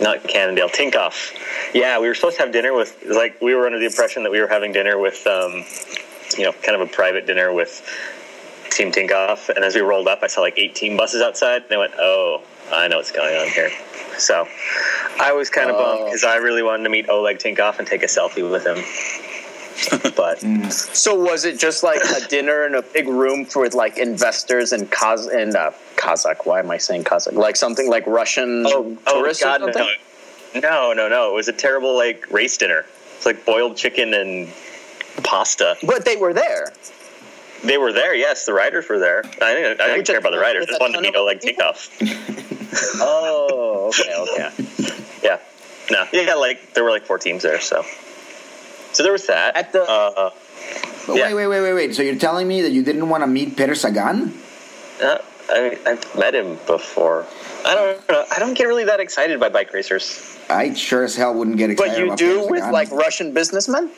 Not 0.00 0.24
Cannondale, 0.24 0.68
Tinkoff. 0.68 1.32
Yeah, 1.74 2.00
we 2.00 2.08
were 2.08 2.14
supposed 2.14 2.36
to 2.36 2.42
have 2.42 2.52
dinner 2.52 2.74
with 2.74 3.04
like 3.06 3.40
we 3.40 3.54
were 3.54 3.66
under 3.66 3.78
the 3.78 3.86
impression 3.86 4.22
that 4.24 4.32
we 4.32 4.40
were 4.40 4.48
having 4.48 4.72
dinner 4.72 4.98
with 4.98 5.26
um, 5.26 5.64
you 6.36 6.44
know 6.44 6.52
kind 6.52 6.80
of 6.80 6.80
a 6.80 6.90
private 6.90 7.26
dinner 7.26 7.52
with 7.52 7.82
Team 8.70 8.90
Tinkoff. 8.90 9.48
And 9.48 9.64
as 9.64 9.74
we 9.74 9.80
rolled 9.80 10.08
up, 10.08 10.20
I 10.22 10.26
saw 10.26 10.40
like 10.40 10.58
18 10.58 10.96
buses 10.96 11.22
outside, 11.22 11.62
and 11.64 11.72
I 11.72 11.78
went, 11.78 11.92
"Oh, 11.98 12.42
I 12.72 12.88
know 12.88 12.96
what's 12.96 13.12
going 13.12 13.36
on 13.36 13.48
here." 13.48 13.70
So 14.18 14.46
I 15.20 15.32
was 15.32 15.50
kind 15.50 15.70
of 15.70 15.76
bummed 15.76 16.06
because 16.06 16.24
I 16.24 16.36
really 16.36 16.62
wanted 16.62 16.84
to 16.84 16.90
meet 16.90 17.08
Oleg 17.08 17.38
Tinkoff 17.38 17.78
and 17.78 17.86
take 17.86 18.02
a 18.02 18.06
selfie 18.06 18.48
with 18.48 18.66
him. 18.66 18.82
but 20.16 20.40
So 20.72 21.14
was 21.14 21.44
it 21.44 21.58
just 21.58 21.82
like 21.82 22.00
a 22.02 22.26
dinner 22.28 22.66
in 22.66 22.74
a 22.74 22.82
big 22.82 23.08
room 23.08 23.46
with 23.54 23.74
like 23.74 23.98
investors 23.98 24.72
and 24.72 24.90
Kaz 24.90 25.32
and 25.32 25.56
uh, 25.56 25.72
Kazakh? 25.96 26.44
Why 26.46 26.60
am 26.60 26.70
I 26.70 26.78
saying 26.78 27.04
Kazakh? 27.04 27.34
Like 27.34 27.56
something 27.56 27.88
like 27.88 28.06
Russian 28.06 28.64
oh, 28.66 28.96
oh 29.06 29.32
God, 29.40 29.62
or 29.62 29.66
no. 29.66 29.72
something? 29.72 29.96
no, 30.62 30.92
no, 30.92 31.08
no! 31.08 31.30
It 31.30 31.34
was 31.34 31.48
a 31.48 31.52
terrible 31.52 31.96
like 31.96 32.30
race 32.30 32.56
dinner. 32.56 32.84
It's 33.16 33.26
like 33.26 33.44
boiled 33.44 33.76
chicken 33.76 34.14
and 34.14 34.48
pasta. 35.22 35.76
But 35.82 36.04
they 36.04 36.16
were 36.16 36.34
there. 36.34 36.72
They 37.64 37.78
were 37.78 37.92
there, 37.92 38.14
yes. 38.14 38.44
The 38.46 38.52
riders 38.52 38.88
were 38.88 38.98
there. 38.98 39.22
I 39.40 39.54
didn't, 39.54 39.80
I 39.80 39.86
didn't 39.88 40.06
care 40.06 40.16
a- 40.16 40.18
about 40.18 40.32
the 40.32 40.40
riders. 40.40 40.56
I 40.56 40.60
with 40.60 40.68
just 40.70 40.80
a 40.80 40.82
wanted 40.82 41.12
to 41.12 41.12
ton 41.12 41.46
meet 41.46 41.60
of 41.60 41.76
Oleg. 42.00 42.22
Oh, 43.00 43.90
okay, 43.92 44.14
okay. 44.16 44.94
Yeah, 45.22 45.38
no, 45.88 46.04
yeah, 46.12 46.34
like 46.34 46.74
there 46.74 46.82
were 46.82 46.90
like 46.90 47.04
four 47.04 47.18
teams 47.18 47.44
there, 47.44 47.60
so 47.60 47.84
so 48.92 49.02
there 49.02 49.12
was 49.12 49.26
that. 49.26 49.56
At 49.56 49.72
the- 49.72 49.82
uh, 49.88 50.30
But 51.06 51.16
Yeah. 51.16 51.26
wait, 51.26 51.34
wait, 51.34 51.46
wait, 51.48 51.60
wait, 51.62 51.74
wait. 51.74 51.94
So 51.96 52.02
you're 52.02 52.14
telling 52.14 52.46
me 52.46 52.62
that 52.62 52.70
you 52.70 52.82
didn't 52.84 53.08
want 53.08 53.22
to 53.24 53.26
meet 53.26 53.56
Peter 53.56 53.74
Sagan? 53.74 54.32
uh, 55.02 55.18
I, 55.50 55.76
I've 55.84 56.14
met 56.16 56.34
him 56.34 56.56
before. 56.66 57.26
I 57.66 57.74
don't 57.74 58.08
know. 58.08 58.24
I 58.34 58.38
don't 58.38 58.54
get 58.54 58.68
really 58.68 58.84
that 58.84 59.00
excited 59.00 59.40
by 59.40 59.48
bike 59.48 59.72
racers. 59.72 60.36
I 60.48 60.72
sure 60.74 61.02
as 61.02 61.16
hell 61.16 61.34
wouldn't 61.34 61.56
get 61.56 61.70
excited. 61.70 61.90
But 61.92 61.98
you 61.98 62.04
about 62.06 62.18
do 62.18 62.36
Peter 62.38 62.50
with 62.50 62.60
Sagan. 62.60 62.72
like 62.72 62.90
Russian 62.92 63.32
businessmen? 63.32 63.90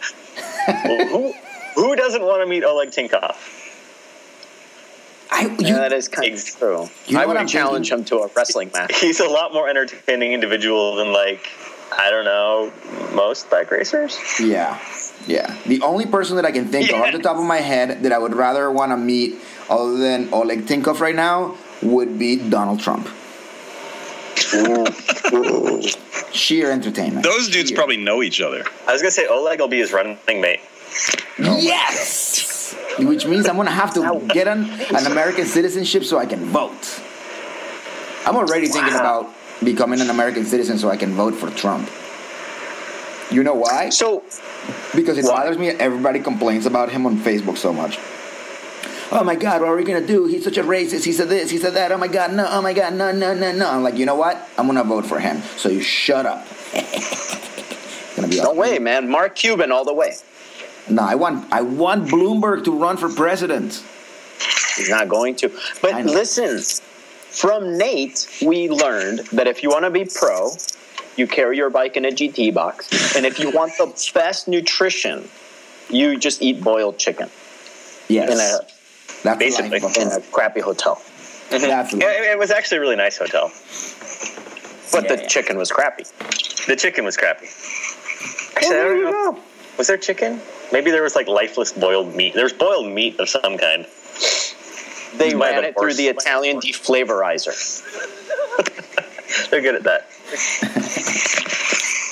Well, 0.66 1.06
who 1.08 1.32
who 1.74 1.94
doesn't 1.96 2.22
want 2.22 2.42
to 2.42 2.46
meet 2.46 2.64
Oleg 2.64 2.90
Tinkoff? 2.90 3.36
I, 5.30 5.42
you, 5.46 5.56
yeah, 5.58 5.78
that 5.78 5.92
is 5.92 6.08
kind 6.08 6.32
of 6.34 6.44
true. 6.44 6.88
You 7.06 7.16
know 7.16 7.22
I 7.22 7.26
would 7.26 7.36
I'm 7.36 7.46
challenge 7.48 7.90
him 7.90 8.04
to 8.06 8.18
a 8.18 8.28
wrestling 8.36 8.70
match. 8.72 8.98
He's 9.00 9.20
a 9.20 9.28
lot 9.28 9.52
more 9.52 9.68
entertaining 9.68 10.32
individual 10.32 10.96
than 10.96 11.12
like 11.12 11.48
I 11.96 12.10
don't 12.10 12.24
know 12.24 12.72
most 13.14 13.50
bike 13.50 13.70
racers. 13.70 14.18
Yeah, 14.40 14.78
yeah. 15.26 15.56
The 15.66 15.80
only 15.82 16.06
person 16.06 16.36
that 16.36 16.44
I 16.44 16.50
can 16.52 16.66
think 16.66 16.90
of 16.90 17.00
off 17.00 17.12
the 17.12 17.18
top 17.18 17.36
of 17.36 17.44
my 17.44 17.58
head 17.58 18.02
that 18.02 18.12
I 18.12 18.18
would 18.18 18.34
rather 18.34 18.70
want 18.70 18.92
to 18.92 18.96
meet, 18.96 19.36
other 19.68 19.96
than 19.96 20.28
Oleg 20.32 20.66
Tinkov 20.66 21.00
right 21.00 21.14
now, 21.14 21.56
would 21.82 22.18
be 22.18 22.36
Donald 22.36 22.80
Trump. 22.80 23.08
Sheer 26.32 26.70
entertainment. 26.72 27.24
Those 27.24 27.48
dudes 27.48 27.68
Sheer. 27.68 27.76
probably 27.76 27.96
know 27.96 28.22
each 28.22 28.40
other. 28.40 28.64
I 28.86 28.92
was 28.92 29.00
gonna 29.00 29.12
say 29.12 29.26
Oleg 29.26 29.60
will 29.60 29.68
be 29.68 29.78
his 29.78 29.92
running 29.92 30.18
mate. 30.28 30.60
Yes! 31.38 32.74
Which 32.98 33.26
means 33.26 33.48
I'm 33.48 33.56
gonna 33.56 33.70
have 33.70 33.94
to 33.94 34.20
get 34.32 34.48
an, 34.48 34.70
an 34.94 35.06
American 35.06 35.46
citizenship 35.46 36.04
so 36.04 36.18
I 36.18 36.26
can 36.26 36.44
vote. 36.46 37.00
I'm 38.26 38.36
already 38.36 38.68
thinking 38.68 38.94
about 38.94 39.32
becoming 39.62 40.00
an 40.00 40.10
American 40.10 40.44
citizen 40.44 40.78
so 40.78 40.88
I 40.90 40.96
can 40.96 41.12
vote 41.14 41.34
for 41.34 41.50
Trump. 41.50 41.88
You 43.30 43.42
know 43.42 43.54
why? 43.54 43.88
So, 43.88 44.22
Because 44.94 45.18
it 45.18 45.24
Why? 45.24 45.30
bothers 45.36 45.58
me 45.58 45.68
everybody 45.68 46.20
complains 46.20 46.66
about 46.66 46.90
him 46.90 47.06
on 47.06 47.16
Facebook 47.18 47.56
so 47.56 47.72
much. 47.72 47.98
Oh 49.10 49.22
my 49.22 49.34
God, 49.34 49.60
what 49.60 49.70
are 49.70 49.76
we 49.76 49.84
gonna 49.84 50.06
do? 50.06 50.26
He's 50.26 50.44
such 50.44 50.56
a 50.56 50.62
racist. 50.62 51.04
He 51.04 51.12
said 51.12 51.28
this, 51.28 51.50
he 51.50 51.58
said 51.58 51.74
that. 51.74 51.92
Oh 51.92 51.98
my 51.98 52.08
God, 52.08 52.32
no, 52.32 52.46
oh 52.50 52.60
my 52.62 52.72
God, 52.72 52.94
no, 52.94 53.12
no, 53.12 53.34
no, 53.34 53.52
no. 53.52 53.70
I'm 53.70 53.82
like, 53.82 53.96
you 53.96 54.06
know 54.06 54.14
what? 54.14 54.48
I'm 54.58 54.66
gonna 54.66 54.84
vote 54.84 55.06
for 55.06 55.18
him. 55.18 55.42
So 55.56 55.68
you 55.68 55.80
shut 55.80 56.26
up. 56.26 56.46
gonna 58.16 58.28
be 58.28 58.36
no 58.36 58.44
awesome. 58.44 58.56
way, 58.56 58.78
man. 58.78 59.08
Mark 59.08 59.36
Cuban 59.36 59.70
all 59.72 59.84
the 59.84 59.94
way. 59.94 60.14
No, 60.88 61.02
I 61.02 61.14
want 61.14 61.50
I 61.52 61.62
want 61.62 62.08
Bloomberg 62.08 62.64
to 62.64 62.76
run 62.76 62.96
for 62.96 63.08
president. 63.08 63.82
He's 64.76 64.90
not 64.90 65.08
going 65.08 65.36
to. 65.36 65.50
But 65.80 66.04
listen, 66.04 66.60
from 67.34 67.76
Nate, 67.76 68.26
we 68.44 68.68
learned 68.68 69.20
that 69.32 69.46
if 69.46 69.62
you 69.62 69.68
want 69.70 69.84
to 69.84 69.90
be 69.90 70.04
pro, 70.04 70.50
you 71.16 71.26
carry 71.26 71.56
your 71.56 71.70
bike 71.70 71.96
in 71.96 72.04
a 72.04 72.10
GT 72.10 72.52
box. 72.54 73.16
And 73.16 73.24
if 73.26 73.38
you 73.38 73.50
want 73.50 73.72
the 73.78 73.86
best 74.14 74.48
nutrition, 74.48 75.28
you 75.90 76.18
just 76.18 76.42
eat 76.42 76.62
boiled 76.62 76.98
chicken 76.98 77.28
Yes. 78.08 78.30
in 78.30 78.38
a 78.38 78.66
That's 79.22 79.38
basically, 79.38 79.80
life 79.80 79.84
of 79.84 79.96
a 79.96 80.00
in 80.02 80.08
a 80.12 80.20
crappy 80.32 80.60
hotel. 80.60 80.96
Mm-hmm. 80.96 81.50
That's 81.50 81.92
the 81.92 81.98
Yeah, 81.98 82.06
life. 82.06 82.16
it, 82.20 82.30
it 82.32 82.38
was 82.38 82.50
actually 82.50 82.78
a 82.78 82.80
really 82.80 82.96
nice 82.96 83.16
hotel. 83.18 83.50
But 84.92 85.04
Yeah. 85.04 85.16
the 85.16 85.26
chicken 85.28 85.56
was 85.58 85.70
crappy. 85.70 86.04
The 86.66 86.76
chicken 86.76 87.04
was 87.04 87.16
crappy. 87.16 87.46
Actually, 88.56 88.66
I 88.66 88.78
there 88.78 88.88
don't 88.94 88.98
you 88.98 89.10
go. 89.34 89.38
Was 89.78 89.86
there 89.88 89.96
chicken? 89.96 90.40
Maybe 90.72 90.90
there 90.90 91.02
was 91.02 91.14
like 91.16 91.26
lifeless 91.28 91.72
boiled 91.72 92.14
meat. 92.14 92.34
There 92.34 92.44
was 92.44 92.52
boiled 92.52 92.86
meat 92.92 93.18
of 93.18 93.28
some 93.28 93.58
kind. 93.58 93.86
They 95.18 95.34
Might 95.34 95.50
ran 95.50 95.54
been 95.62 95.64
it 95.70 95.78
through 95.78 95.94
the 95.94 96.08
Italian 96.08 96.60
deflavorizer. 96.60 97.54
They're 99.50 99.60
good 99.62 99.74
at 99.76 99.82
that. 99.84 100.06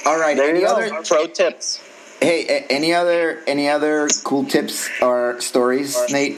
All 0.07 0.19
right. 0.19 0.37
There 0.37 0.49
any 0.51 0.61
you 0.61 0.67
go. 0.67 0.73
other 0.75 1.03
Pro 1.05 1.27
tips. 1.27 1.81
hey, 2.21 2.67
any 2.71 2.93
other 2.95 3.43
any 3.47 3.69
other 3.69 4.09
cool 4.25 4.45
tips 4.45 4.89
or 5.01 5.41
stories, 5.41 5.97
Nate? 6.11 6.37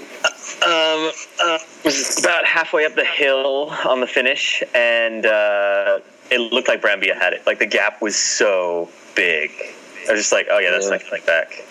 Um, 0.63 1.11
uh, 1.43 1.59
was 1.85 2.19
about 2.19 2.45
halfway 2.45 2.85
up 2.87 2.95
the 2.95 3.05
hill 3.05 3.71
on 3.85 4.01
the 4.01 4.07
finish, 4.07 4.63
and 4.75 5.27
uh, 5.27 6.01
it 6.31 6.39
looked 6.53 6.69
like 6.69 6.81
Brambilla 6.83 7.19
had 7.19 7.33
it. 7.33 7.47
Like 7.47 7.59
the 7.59 7.67
gap 7.67 8.01
was 8.03 8.17
so 8.17 8.89
big. 9.15 9.51
I 10.09 10.13
was 10.13 10.21
just 10.21 10.33
like, 10.33 10.49
oh 10.51 10.59
yeah, 10.59 10.71
that's 10.71 10.85
Yeah. 10.87 10.93
not 10.93 11.05
coming 11.05 11.25
back. 11.27 11.65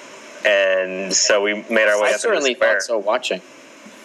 And 0.45 1.13
so 1.13 1.41
we 1.41 1.53
made 1.69 1.87
our 1.87 2.01
way 2.01 2.09
I 2.09 2.13
up 2.13 2.19
certainly 2.19 2.51
into 2.51 2.59
the 2.59 2.65
square. 2.65 2.79
thought 2.79 2.81
so 2.83 2.97
watching. 2.97 3.41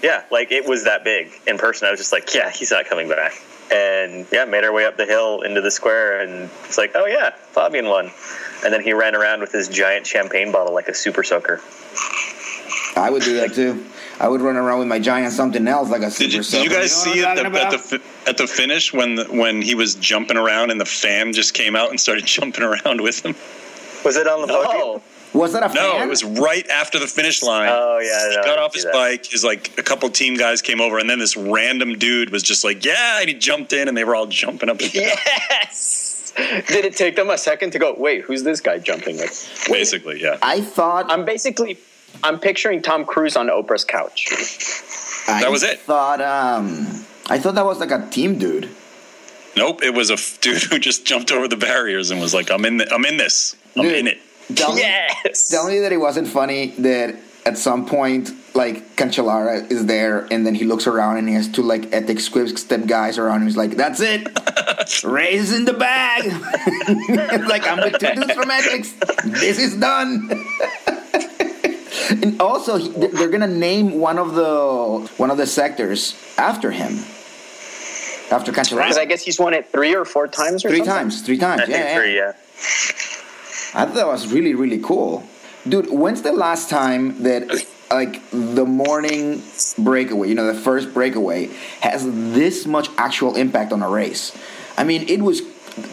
Yeah, 0.02 0.24
like 0.30 0.52
it 0.52 0.66
was 0.66 0.84
that 0.84 1.04
big 1.04 1.30
in 1.46 1.58
person. 1.58 1.88
I 1.88 1.90
was 1.90 2.00
just 2.00 2.12
like, 2.12 2.32
yeah, 2.34 2.50
he's 2.50 2.70
not 2.70 2.86
coming 2.86 3.08
back. 3.08 3.32
And 3.72 4.26
yeah, 4.32 4.44
made 4.44 4.64
our 4.64 4.72
way 4.72 4.86
up 4.86 4.96
the 4.96 5.04
hill 5.04 5.42
into 5.42 5.60
the 5.60 5.70
square, 5.70 6.20
and 6.20 6.50
it's 6.64 6.78
like, 6.78 6.92
oh 6.94 7.06
yeah, 7.06 7.30
Fabian 7.30 7.86
won. 7.86 8.10
And 8.64 8.72
then 8.72 8.82
he 8.82 8.92
ran 8.92 9.14
around 9.14 9.40
with 9.40 9.52
his 9.52 9.68
giant 9.68 10.06
champagne 10.06 10.50
bottle 10.52 10.72
like 10.72 10.88
a 10.88 10.94
super 10.94 11.22
soaker. 11.22 11.60
I 12.96 13.10
would 13.10 13.22
do 13.22 13.34
that 13.36 13.54
too. 13.54 13.84
I 14.20 14.28
would 14.28 14.40
run 14.40 14.56
around 14.56 14.80
with 14.80 14.88
my 14.88 14.98
giant 14.98 15.32
something 15.32 15.68
else 15.68 15.90
like 15.90 16.02
a 16.02 16.10
super 16.10 16.30
Did 16.30 16.34
you, 16.34 16.42
did 16.42 16.64
you 16.64 16.70
guys 16.70 17.06
know 17.06 17.12
see 17.12 17.20
it 17.20 17.26
at 17.26 17.52
the, 17.52 17.60
at 17.60 17.70
the 17.70 18.02
at 18.26 18.36
the 18.36 18.46
finish 18.46 18.92
when 18.92 19.14
the, 19.14 19.24
when 19.26 19.62
he 19.62 19.74
was 19.74 19.94
jumping 19.94 20.36
around 20.36 20.70
and 20.70 20.80
the 20.80 20.84
fan 20.86 21.32
just 21.32 21.54
came 21.54 21.76
out 21.76 21.90
and 21.90 22.00
started 22.00 22.26
jumping 22.26 22.64
around 22.64 23.00
with 23.00 23.24
him? 23.24 23.34
Was 24.04 24.16
it 24.16 24.26
on 24.26 24.40
the 24.40 24.48
podium? 24.48 25.02
Was 25.34 25.52
that 25.52 25.62
a 25.62 25.74
No, 25.74 25.92
fan? 25.92 26.02
it 26.02 26.08
was 26.08 26.24
right 26.24 26.66
after 26.68 26.98
the 26.98 27.06
finish 27.06 27.42
line. 27.42 27.68
Oh 27.70 27.98
yeah, 27.98 28.30
he 28.30 28.36
no, 28.36 28.42
I 28.42 28.44
got 28.44 28.58
off 28.58 28.74
his 28.74 28.84
that. 28.84 28.92
bike. 28.92 29.26
His 29.26 29.44
like 29.44 29.76
a 29.78 29.82
couple 29.82 30.08
team 30.10 30.34
guys 30.36 30.62
came 30.62 30.80
over, 30.80 30.98
and 30.98 31.08
then 31.08 31.18
this 31.18 31.36
random 31.36 31.98
dude 31.98 32.30
was 32.30 32.42
just 32.42 32.64
like, 32.64 32.84
"Yeah," 32.84 33.20
and 33.20 33.28
he 33.28 33.34
jumped 33.34 33.72
in, 33.72 33.88
and 33.88 33.96
they 33.96 34.04
were 34.04 34.14
all 34.16 34.26
jumping 34.26 34.68
up 34.70 34.80
and 34.80 34.92
down. 34.92 35.02
yes. 35.02 36.32
Did 36.68 36.84
it 36.84 36.96
take 36.96 37.16
them 37.16 37.30
a 37.30 37.36
second 37.38 37.72
to 37.72 37.78
go? 37.78 37.94
Wait, 37.98 38.22
who's 38.22 38.42
this 38.44 38.60
guy 38.60 38.78
jumping 38.78 39.16
with? 39.16 39.66
Basically, 39.70 40.22
yeah. 40.22 40.38
I 40.40 40.60
thought 40.60 41.10
I'm 41.10 41.24
basically, 41.24 41.78
I'm 42.22 42.38
picturing 42.38 42.80
Tom 42.80 43.04
Cruise 43.04 43.36
on 43.36 43.48
Oprah's 43.48 43.84
couch. 43.84 44.28
I 45.28 45.40
That 45.42 45.50
was 45.50 45.62
it. 45.62 45.80
Thought 45.80 46.20
um, 46.20 46.86
I 47.28 47.38
thought 47.38 47.54
that 47.56 47.64
was 47.66 47.80
like 47.80 47.90
a 47.90 48.08
team 48.10 48.38
dude. 48.38 48.68
Nope, 49.56 49.82
it 49.82 49.92
was 49.92 50.10
a 50.10 50.14
f- 50.14 50.38
dude 50.40 50.62
who 50.62 50.78
just 50.78 51.04
jumped 51.04 51.32
over 51.32 51.48
the 51.48 51.56
barriers 51.56 52.10
and 52.12 52.20
was 52.20 52.32
like, 52.32 52.50
"I'm 52.50 52.64
in. 52.64 52.78
The, 52.78 52.94
I'm 52.94 53.04
in 53.04 53.16
this. 53.16 53.56
I'm 53.76 53.82
Dude. 53.82 53.92
in 53.94 54.06
it." 54.06 54.18
Tell 54.54 54.74
me, 54.74 54.80
Yes. 54.80 55.48
tell 55.50 55.66
me 55.68 55.80
that 55.80 55.92
it 55.92 55.98
wasn't 55.98 56.28
funny 56.28 56.68
that 56.78 57.16
at 57.44 57.56
some 57.58 57.86
point 57.86 58.30
like 58.54 58.96
Cancellara 58.96 59.70
is 59.70 59.86
there 59.86 60.26
and 60.30 60.44
then 60.46 60.54
he 60.54 60.64
looks 60.64 60.86
around 60.86 61.16
and 61.18 61.28
he 61.28 61.34
has 61.34 61.48
two 61.48 61.62
like 61.62 61.82
Etixx 61.90 62.30
Quick-Step 62.32 62.86
guys 62.86 63.18
around 63.18 63.40
him. 63.42 63.46
He's 63.46 63.56
like, 63.56 63.76
"That's 63.76 64.00
it, 64.00 64.26
raise 65.04 65.52
in 65.52 65.64
the 65.64 65.74
bag." 65.74 66.22
it's 66.26 67.48
like 67.48 67.66
I'm 67.66 67.78
with 67.78 67.98
two 68.00 68.14
dudes 68.14 68.32
from 68.32 68.48
Etixx. 68.50 69.40
This 69.40 69.58
is 69.58 69.76
done. 69.76 70.30
and 72.22 72.40
also, 72.40 72.76
he, 72.78 72.88
they're 72.88 73.28
gonna 73.28 73.46
name 73.46 73.98
one 74.00 74.18
of 74.18 74.34
the 74.34 75.08
one 75.18 75.30
of 75.30 75.36
the 75.36 75.46
sectors 75.46 76.14
after 76.38 76.70
him. 76.70 76.98
After 78.30 78.52
Cancellara, 78.52 78.82
Because 78.82 78.98
I 78.98 79.04
guess 79.06 79.22
he's 79.22 79.38
won 79.38 79.54
it 79.54 79.70
three 79.72 79.94
or 79.94 80.04
four 80.04 80.26
times 80.28 80.62
or 80.64 80.68
three 80.68 80.78
something. 80.78 80.94
times, 80.94 81.22
three 81.22 81.38
times. 81.38 81.62
I 81.62 81.66
yeah, 81.66 81.76
yeah. 81.78 81.94
three, 81.96 82.14
yeah. 82.16 82.32
I 83.74 83.84
thought 83.84 83.94
that 83.94 84.06
was 84.06 84.32
really, 84.32 84.54
really 84.54 84.78
cool. 84.78 85.24
Dude, 85.68 85.90
when's 85.90 86.22
the 86.22 86.32
last 86.32 86.70
time 86.70 87.22
that 87.22 87.48
like 87.90 88.22
the 88.30 88.64
morning 88.64 89.42
breakaway, 89.78 90.28
you 90.28 90.34
know, 90.34 90.46
the 90.46 90.58
first 90.58 90.94
breakaway, 90.94 91.46
has 91.80 92.04
this 92.32 92.66
much 92.66 92.88
actual 92.96 93.36
impact 93.36 93.72
on 93.72 93.82
a 93.82 93.88
race? 93.88 94.36
I 94.76 94.84
mean, 94.84 95.08
it 95.08 95.20
was 95.20 95.42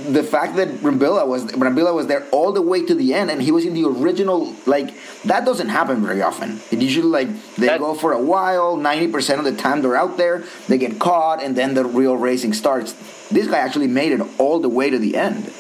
the 0.10 0.24
fact 0.24 0.56
that 0.56 0.70
Brambilla 0.82 1.28
was 1.28 1.46
Brambilla 1.46 1.94
was 1.94 2.08
there 2.08 2.26
all 2.32 2.52
the 2.52 2.62
way 2.62 2.84
to 2.86 2.96
the 2.96 3.14
end, 3.14 3.30
and 3.30 3.42
he 3.42 3.52
was 3.52 3.66
in 3.66 3.74
the 3.74 3.86
original. 3.86 4.56
Like 4.66 4.94
that 5.24 5.46
doesn't 5.46 5.70
happen 5.70 6.02
very 6.02 6.22
often. 6.22 6.60
It 6.72 6.82
usually 6.82 7.08
like 7.08 7.28
they 7.56 7.68
That- 7.68 7.80
go 7.80 7.94
for 7.94 8.12
a 8.14 8.22
while. 8.22 8.78
Ninety 8.78 9.08
percent 9.08 9.40
of 9.40 9.46
the 9.46 9.54
time 9.56 9.82
they're 9.82 9.96
out 9.96 10.18
there, 10.18 10.44
they 10.68 10.78
get 10.78 10.98
caught, 11.00 11.44
and 11.44 11.56
then 11.56 11.74
the 11.76 11.86
real 11.86 12.16
racing 12.18 12.54
starts. 12.54 12.94
This 13.30 13.48
guy 13.48 13.58
actually 13.60 13.88
made 13.88 14.12
it 14.12 14.22
all 14.40 14.60
the 14.60 14.70
way 14.70 14.90
to 14.90 14.98
the 14.98 15.16
end. 15.18 15.52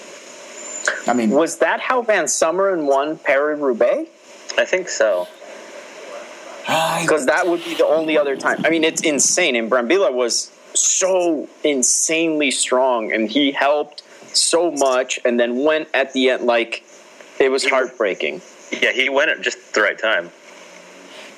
I 1.07 1.13
mean, 1.13 1.31
Was 1.31 1.57
that 1.59 1.79
how 1.79 2.01
Van 2.01 2.25
Summeren 2.25 2.85
won 2.85 3.17
Paris 3.17 3.59
Roubaix? 3.59 4.09
I 4.57 4.65
think 4.65 4.89
so. 4.89 5.27
Because 6.61 7.27
that 7.27 7.47
would 7.47 7.63
be 7.63 7.75
the 7.75 7.85
only 7.85 8.17
other 8.17 8.35
time. 8.35 8.65
I 8.65 8.69
mean, 8.69 8.83
it's 8.83 9.01
insane. 9.01 9.55
And 9.55 9.69
Brambilla 9.69 10.11
was 10.11 10.51
so 10.73 11.47
insanely 11.63 12.51
strong, 12.51 13.11
and 13.11 13.29
he 13.29 13.51
helped 13.51 14.01
so 14.35 14.71
much, 14.71 15.19
and 15.23 15.39
then 15.39 15.63
went 15.63 15.89
at 15.93 16.13
the 16.13 16.31
end 16.31 16.43
like 16.43 16.83
it 17.39 17.49
was 17.49 17.65
heartbreaking. 17.65 18.41
Yeah, 18.71 18.91
he 18.91 19.09
went 19.09 19.29
at 19.29 19.41
just 19.41 19.73
the 19.73 19.81
right 19.81 19.97
time. 19.97 20.31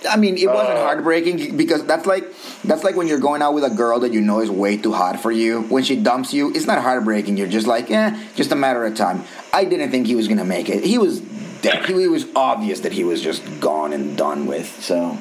I 0.10 0.16
mean, 0.16 0.38
it 0.38 0.48
Uh, 0.48 0.54
wasn't 0.54 0.78
heartbreaking 0.78 1.58
because 1.58 1.84
that's 1.86 2.06
like 2.06 2.24
that's 2.64 2.84
like 2.84 2.96
when 2.96 3.08
you're 3.08 3.20
going 3.20 3.42
out 3.42 3.54
with 3.54 3.64
a 3.64 3.70
girl 3.70 4.00
that 4.02 4.14
you 4.14 4.22
know 4.22 4.40
is 4.42 4.50
way 4.52 4.78
too 4.78 4.92
hot 4.94 5.20
for 5.20 5.32
you. 5.32 5.62
When 5.70 5.84
she 5.84 5.96
dumps 5.96 6.34
you, 6.34 6.52
it's 6.54 6.68
not 6.68 6.82
heartbreaking. 6.82 7.36
You're 7.38 7.48
just 7.48 7.68
like, 7.68 7.90
eh, 7.90 8.16
just 8.36 8.52
a 8.52 8.56
matter 8.56 8.86
of 8.86 8.96
time. 8.96 9.24
I 9.54 9.66
didn't 9.66 9.90
think 9.92 10.06
he 10.08 10.16
was 10.16 10.28
gonna 10.28 10.46
make 10.46 10.70
it. 10.70 10.84
He 10.84 10.98
was 10.98 11.20
dead. 11.62 11.86
He, 11.86 12.04
it 12.04 12.12
was 12.12 12.26
obvious 12.36 12.82
that 12.82 12.92
he 12.94 13.04
was 13.04 13.22
just 13.22 13.42
gone 13.60 13.92
and 13.92 14.16
done 14.16 14.46
with. 14.46 14.84
So, 14.84 15.18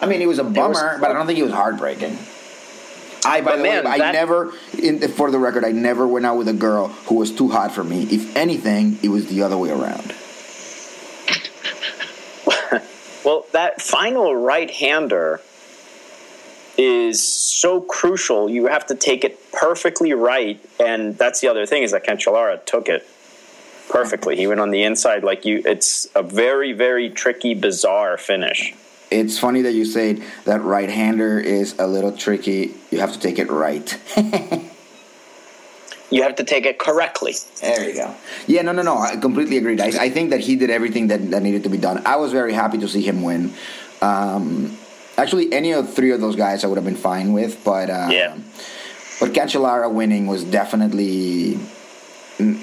I 0.00 0.06
mean, 0.06 0.20
it 0.20 0.26
was 0.26 0.40
a 0.40 0.44
bummer, 0.44 0.98
but 1.00 1.10
I 1.10 1.12
don't 1.14 1.26
think 1.28 1.38
it 1.38 1.44
was 1.44 1.52
heartbreaking. 1.52 2.18
I, 3.24 3.40
by 3.40 3.56
the 3.56 3.62
man, 3.62 3.84
way, 3.84 3.90
I 3.92 3.98
that- 3.98 4.14
never, 4.14 4.52
in, 4.76 4.98
for 5.12 5.30
the 5.30 5.38
record, 5.38 5.64
I 5.64 5.70
never 5.70 6.08
went 6.08 6.26
out 6.26 6.38
with 6.38 6.48
a 6.48 6.52
girl 6.52 6.88
who 7.06 7.14
was 7.14 7.30
too 7.30 7.48
hot 7.48 7.70
for 7.70 7.84
me. 7.84 8.02
If 8.10 8.34
anything, 8.36 8.98
it 9.04 9.10
was 9.10 9.26
the 9.26 9.42
other 9.42 9.56
way 9.56 9.70
around. 9.70 10.12
Well, 13.24 13.46
that 13.52 13.80
final 13.80 14.34
right 14.34 14.70
hander 14.70 15.40
is 16.76 17.22
so 17.26 17.80
crucial. 17.80 18.50
You 18.50 18.66
have 18.66 18.86
to 18.86 18.94
take 18.94 19.24
it 19.24 19.52
perfectly 19.52 20.12
right, 20.12 20.60
and 20.80 21.16
that's 21.16 21.40
the 21.40 21.48
other 21.48 21.66
thing 21.66 21.82
is 21.82 21.92
that 21.92 22.04
Cancellara 22.04 22.64
took 22.64 22.88
it 22.88 23.06
perfectly. 23.88 24.36
He 24.36 24.46
went 24.46 24.60
on 24.60 24.70
the 24.70 24.82
inside 24.82 25.22
like 25.22 25.44
you. 25.44 25.62
It's 25.64 26.08
a 26.14 26.22
very, 26.22 26.72
very 26.72 27.10
tricky, 27.10 27.54
bizarre 27.54 28.16
finish. 28.16 28.74
It's 29.10 29.38
funny 29.38 29.62
that 29.62 29.72
you 29.72 29.84
say 29.84 30.22
that 30.44 30.62
right 30.62 30.88
hander 30.88 31.38
is 31.38 31.78
a 31.78 31.86
little 31.86 32.12
tricky. 32.16 32.74
You 32.90 33.00
have 33.00 33.12
to 33.12 33.20
take 33.20 33.38
it 33.38 33.50
right. 33.50 33.98
You 36.12 36.22
have 36.22 36.36
to 36.36 36.44
take 36.44 36.66
it 36.66 36.78
correctly. 36.78 37.34
There 37.60 37.88
you 37.88 37.94
go. 37.94 38.14
Yeah, 38.46 38.62
no, 38.62 38.72
no, 38.72 38.82
no. 38.82 38.98
I 38.98 39.16
completely 39.16 39.56
agreed. 39.56 39.80
I, 39.80 39.86
I 40.06 40.10
think 40.10 40.30
that 40.30 40.40
he 40.40 40.56
did 40.56 40.68
everything 40.68 41.08
that, 41.08 41.30
that 41.30 41.42
needed 41.42 41.62
to 41.64 41.70
be 41.70 41.78
done. 41.78 42.02
I 42.06 42.16
was 42.16 42.32
very 42.32 42.52
happy 42.52 42.78
to 42.78 42.88
see 42.88 43.00
him 43.00 43.22
win. 43.22 43.54
Um, 44.02 44.76
actually, 45.16 45.52
any 45.52 45.72
of 45.72 45.92
three 45.92 46.10
of 46.10 46.20
those 46.20 46.36
guys 46.36 46.64
I 46.64 46.66
would 46.66 46.76
have 46.76 46.84
been 46.84 46.96
fine 46.96 47.32
with, 47.32 47.64
but 47.64 47.88
uh, 47.88 48.08
Yeah. 48.10 48.36
But 49.20 49.32
Cancellara 49.32 49.90
winning 49.92 50.26
was 50.26 50.44
definitely. 50.44 51.58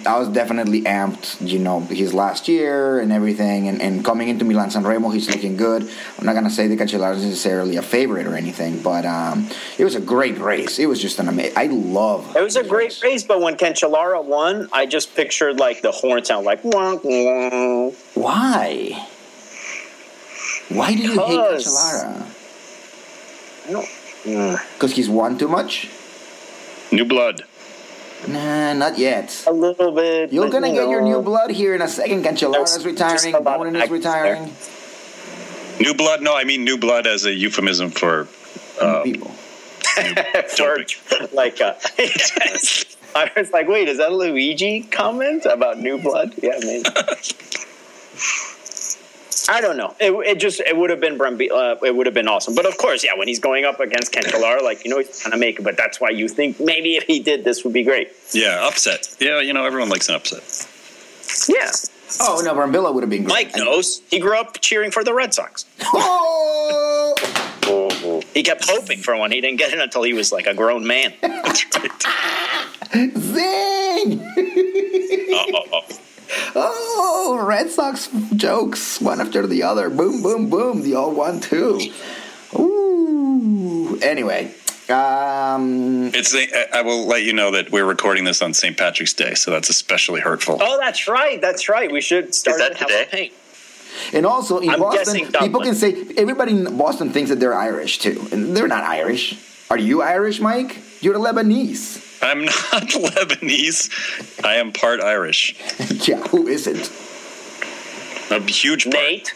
I 0.05 0.17
was 0.19 0.27
definitely 0.29 0.81
amped, 0.83 1.45
you 1.45 1.59
know, 1.59 1.79
his 1.81 2.13
last 2.13 2.47
year 2.47 2.99
and 2.99 3.11
everything, 3.11 3.67
and, 3.67 3.81
and 3.81 4.03
coming 4.05 4.27
into 4.29 4.45
Milan 4.45 4.71
San 4.71 4.83
Remo, 4.83 5.09
he's 5.09 5.29
looking 5.29 5.57
good. 5.57 5.83
I'm 6.17 6.25
not 6.25 6.33
gonna 6.33 6.49
say 6.49 6.67
that 6.67 6.77
Cancellara 6.79 7.15
is 7.15 7.23
necessarily 7.23 7.75
a 7.77 7.81
favorite 7.81 8.27
or 8.27 8.35
anything, 8.35 8.81
but 8.81 9.05
um, 9.05 9.47
it 9.77 9.83
was 9.83 9.95
a 9.95 10.01
great 10.01 10.37
race. 10.39 10.79
It 10.79 10.87
was 10.87 11.01
just 11.01 11.19
an 11.19 11.27
amazing. 11.27 11.53
I 11.57 11.65
love. 11.67 12.35
It 12.35 12.41
was 12.41 12.55
a 12.55 12.61
this 12.61 12.69
great 12.69 12.99
race, 13.03 13.23
but 13.23 13.41
when 13.41 13.55
Cancellara 13.55 14.23
won, 14.23 14.69
I 14.71 14.85
just 14.85 15.15
pictured 15.15 15.59
like 15.59 15.81
the 15.81 15.91
horn 15.91 16.23
sound, 16.25 16.45
like 16.45 16.63
wah, 16.63 16.95
wah. 17.03 17.91
Why? 18.15 19.07
Why 20.69 20.93
do 20.95 21.01
you 21.01 21.09
hate 21.09 21.15
Because- 21.15 21.65
Cancellara? 21.67 22.35
I 23.67 23.71
don't. 23.71 24.59
Because 24.73 24.91
he's 24.95 25.09
won 25.09 25.37
too 25.37 25.47
much? 25.47 25.89
New 26.91 27.05
blood. 27.05 27.43
Nah, 28.27 28.73
not 28.73 28.97
yet. 28.97 29.43
A 29.47 29.51
little 29.51 29.91
bit. 29.91 30.31
You're 30.33 30.49
gonna 30.49 30.67
you 30.67 30.73
get 30.75 30.89
your 30.89 31.01
new 31.01 31.21
blood 31.21 31.51
here 31.51 31.73
in 31.73 31.81
a 31.81 31.87
second. 31.87 32.23
Cancellara's 32.23 32.73
There's 32.73 32.85
retiring. 32.85 33.31
just 33.31 33.43
Boonen 33.43 33.75
is 33.75 33.81
actors 33.81 33.91
retiring. 33.91 34.53
New 35.79 35.93
blood? 35.93 36.21
No, 36.21 36.35
I 36.35 36.43
mean 36.43 36.63
new 36.65 36.77
blood 36.77 37.07
as 37.07 37.25
a 37.25 37.33
euphemism 37.33 37.91
for. 37.91 38.27
Uh, 38.79 39.03
People. 39.03 39.31
George, 40.55 41.01
like, 41.33 41.59
uh, 41.61 41.73
I 43.15 43.31
was 43.35 43.51
like, 43.51 43.67
wait, 43.67 43.87
is 43.87 43.97
that 43.97 44.09
a 44.09 44.15
Luigi 44.15 44.81
comment 44.81 45.45
about 45.45 45.79
New 45.79 45.97
Blood? 45.97 46.35
Yeah, 46.41 46.57
maybe. 46.61 46.83
I 49.47 49.61
don't 49.61 49.77
know. 49.77 49.95
It, 49.99 50.11
it 50.27 50.39
just 50.39 50.59
it 50.59 50.75
would 50.75 50.89
have 50.89 50.99
been 50.99 51.17
Bremby, 51.17 51.51
uh, 51.51 51.75
it 51.85 51.95
would 51.95 52.07
have 52.07 52.13
been 52.15 52.27
awesome. 52.27 52.55
But 52.55 52.65
of 52.65 52.77
course, 52.77 53.03
yeah, 53.03 53.15
when 53.15 53.27
he's 53.27 53.39
going 53.39 53.63
up 53.65 53.79
against 53.79 54.11
Cancellara, 54.11 54.61
like 54.61 54.83
you 54.83 54.89
know 54.91 54.97
he's 54.97 55.21
gonna 55.23 55.37
make 55.37 55.59
it. 55.59 55.63
But 55.63 55.77
that's 55.77 56.01
why 56.01 56.09
you 56.09 56.27
think 56.27 56.59
maybe 56.59 56.95
if 56.95 57.03
he 57.03 57.19
did, 57.19 57.43
this 57.43 57.63
would 57.63 57.73
be 57.73 57.83
great. 57.83 58.11
yeah, 58.31 58.67
upset. 58.67 59.15
Yeah, 59.19 59.39
you 59.39 59.53
know 59.53 59.65
everyone 59.65 59.89
likes 59.89 60.09
an 60.09 60.15
upset. 60.15 60.43
Yeah, 61.47 61.71
Oh 62.19 62.41
no, 62.43 62.55
Brambilla 62.55 62.93
would 62.93 63.03
have 63.03 63.09
been 63.09 63.23
great. 63.23 63.47
Mike 63.47 63.55
knows. 63.55 64.01
He 64.09 64.19
grew 64.19 64.37
up 64.37 64.59
cheering 64.61 64.91
for 64.91 65.03
the 65.03 65.13
Red 65.13 65.33
Sox. 65.33 65.65
Oh! 65.93 67.15
He 68.33 68.41
kept 68.41 68.67
hoping 68.67 68.99
for 68.99 69.15
one. 69.15 69.31
He 69.31 69.41
didn't 69.41 69.59
get 69.59 69.73
it 69.73 69.79
until 69.79 70.01
he 70.01 70.13
was 70.13 70.31
like 70.31 70.47
a 70.47 70.53
grown 70.55 70.87
man. 70.87 71.13
That's 71.21 71.65
right. 71.75 71.91
Zing! 73.17 74.21
Uh-oh. 75.35 75.85
Oh, 77.31 77.45
Red 77.45 77.69
Sox 77.69 78.09
jokes, 78.35 78.99
one 78.99 79.21
after 79.21 79.45
the 79.45 79.61
other. 79.61 79.87
Boom, 79.91 80.23
boom, 80.23 80.49
boom. 80.49 80.81
The 80.81 80.95
all 80.95 81.11
one, 81.11 81.39
too. 81.39 81.79
Ooh. 82.57 83.99
Anyway, 84.01 84.51
um, 84.89 86.09
It's. 86.11 86.33
A, 86.33 86.75
I 86.75 86.81
will 86.81 87.05
let 87.05 87.21
you 87.21 87.33
know 87.33 87.51
that 87.51 87.71
we're 87.71 87.85
recording 87.85 88.23
this 88.23 88.41
on 88.41 88.55
St. 88.55 88.75
Patrick's 88.75 89.13
Day, 89.13 89.35
so 89.35 89.51
that's 89.51 89.69
especially 89.69 90.21
hurtful. 90.21 90.57
oh, 90.59 90.79
that's 90.79 91.07
right. 91.07 91.39
That's 91.39 91.69
right. 91.69 91.91
We 91.91 92.01
should 92.01 92.33
start 92.33 92.57
that 92.57 92.77
today? 92.77 93.07
Paint. 93.11 93.33
and 94.11 94.25
also 94.25 94.57
in 94.57 94.71
I'm 94.71 94.79
Boston, 94.79 95.31
people 95.33 95.61
can 95.61 95.75
say 95.75 96.03
everybody 96.17 96.53
in 96.53 96.77
Boston 96.79 97.11
thinks 97.11 97.29
that 97.29 97.39
they're 97.39 97.53
Irish 97.53 97.99
too, 97.99 98.27
and 98.31 98.57
they're 98.57 98.67
not 98.67 98.83
Irish. 98.83 99.37
Are 99.69 99.77
you 99.77 100.01
Irish, 100.01 100.39
Mike? 100.39 100.79
You're 101.01 101.19
Lebanese. 101.19 102.07
I'm 102.23 102.45
not 102.45 102.89
Lebanese. 102.89 104.43
I 104.43 104.55
am 104.55 104.71
part 104.71 104.99
Irish. 104.99 105.55
yeah, 106.07 106.17
who 106.29 106.47
isn't? 106.47 106.91
A 108.31 108.39
huge 108.41 108.83
part. 108.85 108.95
Nate. 108.95 109.33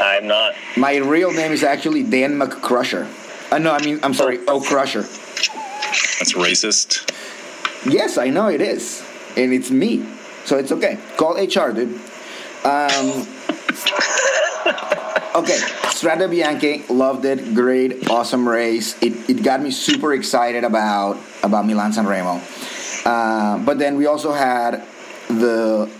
I'm 0.00 0.26
not. 0.26 0.54
My 0.76 0.96
real 0.96 1.32
name 1.32 1.52
is 1.52 1.64
actually 1.64 2.02
Dan 2.02 2.38
McCrusher. 2.38 3.08
Uh, 3.50 3.58
no, 3.58 3.72
I 3.72 3.82
mean, 3.84 4.00
I'm 4.02 4.14
sorry, 4.14 4.38
O 4.46 4.60
Crusher. 4.60 5.02
That's 5.02 6.34
racist. 6.34 7.10
Yes, 7.90 8.16
I 8.16 8.30
know 8.30 8.48
it 8.48 8.60
is, 8.60 9.04
and 9.36 9.52
it's 9.52 9.70
me, 9.70 10.06
so 10.44 10.56
it's 10.56 10.72
okay. 10.72 10.98
Call 11.16 11.34
HR, 11.34 11.72
dude. 11.72 11.94
Um, 12.64 13.06
okay, 15.34 15.58
Strade 15.92 16.28
Bianche, 16.30 16.88
loved 16.88 17.24
it. 17.24 17.54
Great, 17.54 18.08
awesome 18.08 18.48
race. 18.48 18.96
It, 19.02 19.28
it 19.28 19.42
got 19.42 19.60
me 19.60 19.70
super 19.70 20.14
excited 20.14 20.64
about 20.64 21.18
about 21.42 21.66
Milan 21.66 21.92
San 21.92 22.06
Remo. 22.06 22.40
Uh, 23.04 23.58
but 23.58 23.78
then 23.78 23.96
we 23.96 24.06
also 24.06 24.32
had 24.32 24.84
the 25.28 25.90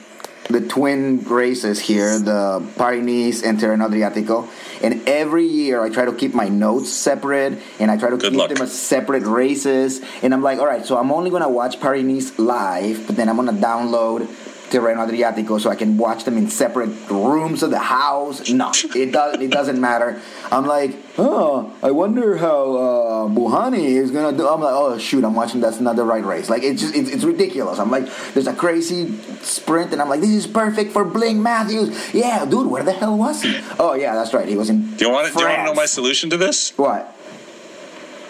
the 0.51 0.61
twin 0.61 1.25
races 1.25 1.81
here, 1.81 2.19
the 2.19 2.65
Paris 2.77 3.43
and 3.43 3.59
Tirreno 3.59 3.89
Adriatico. 3.89 4.49
And 4.83 5.09
every 5.09 5.47
year 5.47 5.83
I 5.83 5.89
try 5.89 6.05
to 6.05 6.13
keep 6.13 6.35
my 6.35 6.49
notes 6.49 6.93
separate 6.93 7.59
and 7.81 7.91
I 7.91 7.97
try 7.97 8.11
to 8.11 8.17
Good 8.17 8.33
keep 8.33 8.39
luck. 8.39 8.51
them 8.51 8.63
as 8.63 8.79
separate 8.79 9.23
races. 9.25 10.01
And 10.23 10.35
I'm 10.35 10.43
like, 10.43 10.59
all 10.59 10.67
right, 10.67 10.85
so 10.85 10.99
I'm 10.99 11.11
only 11.11 11.31
going 11.31 11.43
to 11.43 11.49
watch 11.49 11.81
Paris 11.81 12.39
live, 12.39 13.07
but 13.07 13.17
then 13.17 13.29
I'm 13.29 13.37
going 13.37 13.49
to 13.49 13.55
download 13.61 14.29
Tirreno 14.75 15.09
Adriatico 15.09 15.61
so 15.61 15.71
I 15.71 15.77
can 15.77 15.97
watch 15.97 16.25
them 16.25 16.37
in 16.37 16.51
separate 16.51 16.91
rooms 17.09 17.63
of 17.63 17.71
the 17.71 17.79
house. 17.79 18.51
No, 18.51 18.73
it, 18.95 19.13
does, 19.13 19.41
it 19.41 19.51
doesn't 19.51 19.81
matter. 19.81 20.21
I'm 20.51 20.67
like, 20.67 20.97
oh, 21.17 21.73
I 21.83 21.93
wonder 21.93 22.37
how 22.37 22.77
uh, 22.77 23.29
Bouhanni 23.29 23.85
is 23.85 24.11
to 24.11 24.33
do. 24.37 24.49
I'm 24.49 24.61
like, 24.61 24.75
oh, 24.75 24.99
shoot, 24.99 25.25
I'm 25.25 25.35
watching 25.35 25.61
that's 25.61 25.79
not 25.79 25.95
the 25.95 26.05
right 26.05 26.25
race. 26.25 26.51
Like, 26.51 26.65
it's 26.65 26.83
just, 26.83 26.97
it's, 26.97 27.11
it's 27.11 27.25
ridiculous. 27.25 27.79
I'm 27.79 27.91
like, 27.91 28.09
there's 28.35 28.49
a 28.49 28.55
crazy 28.55 29.17
sprint, 29.43 29.93
and 29.93 30.03
I'm 30.03 30.09
like, 30.09 30.21
this 30.21 30.31
is 30.31 30.47
perfect 30.47 30.93
for 30.93 31.05
Bling 31.05 31.41
Matthews. 31.43 32.13
Yeah, 32.13 32.45
dude, 32.45 32.67
where 32.67 32.83
the 32.83 32.93
hell 32.93 33.17
was 33.17 33.43
he? 33.43 33.61
Oh, 33.79 33.95
yeah, 33.95 34.15
that's 34.15 34.35
right. 34.35 34.49
He 34.49 34.57
was 34.57 34.71
in. 34.71 34.97
Do 34.97 35.05
you 35.05 35.13
want 35.13 35.29
to, 35.29 35.35
do 35.35 35.41
you 35.41 35.49
want 35.49 35.59
to 35.61 35.65
know 35.67 35.75
my 35.75 35.87
solution 35.87 36.31
to 36.31 36.37
this? 36.37 36.77
What? 36.77 37.15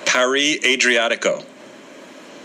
Paris 0.05 0.59
Adriatico. 0.59 1.45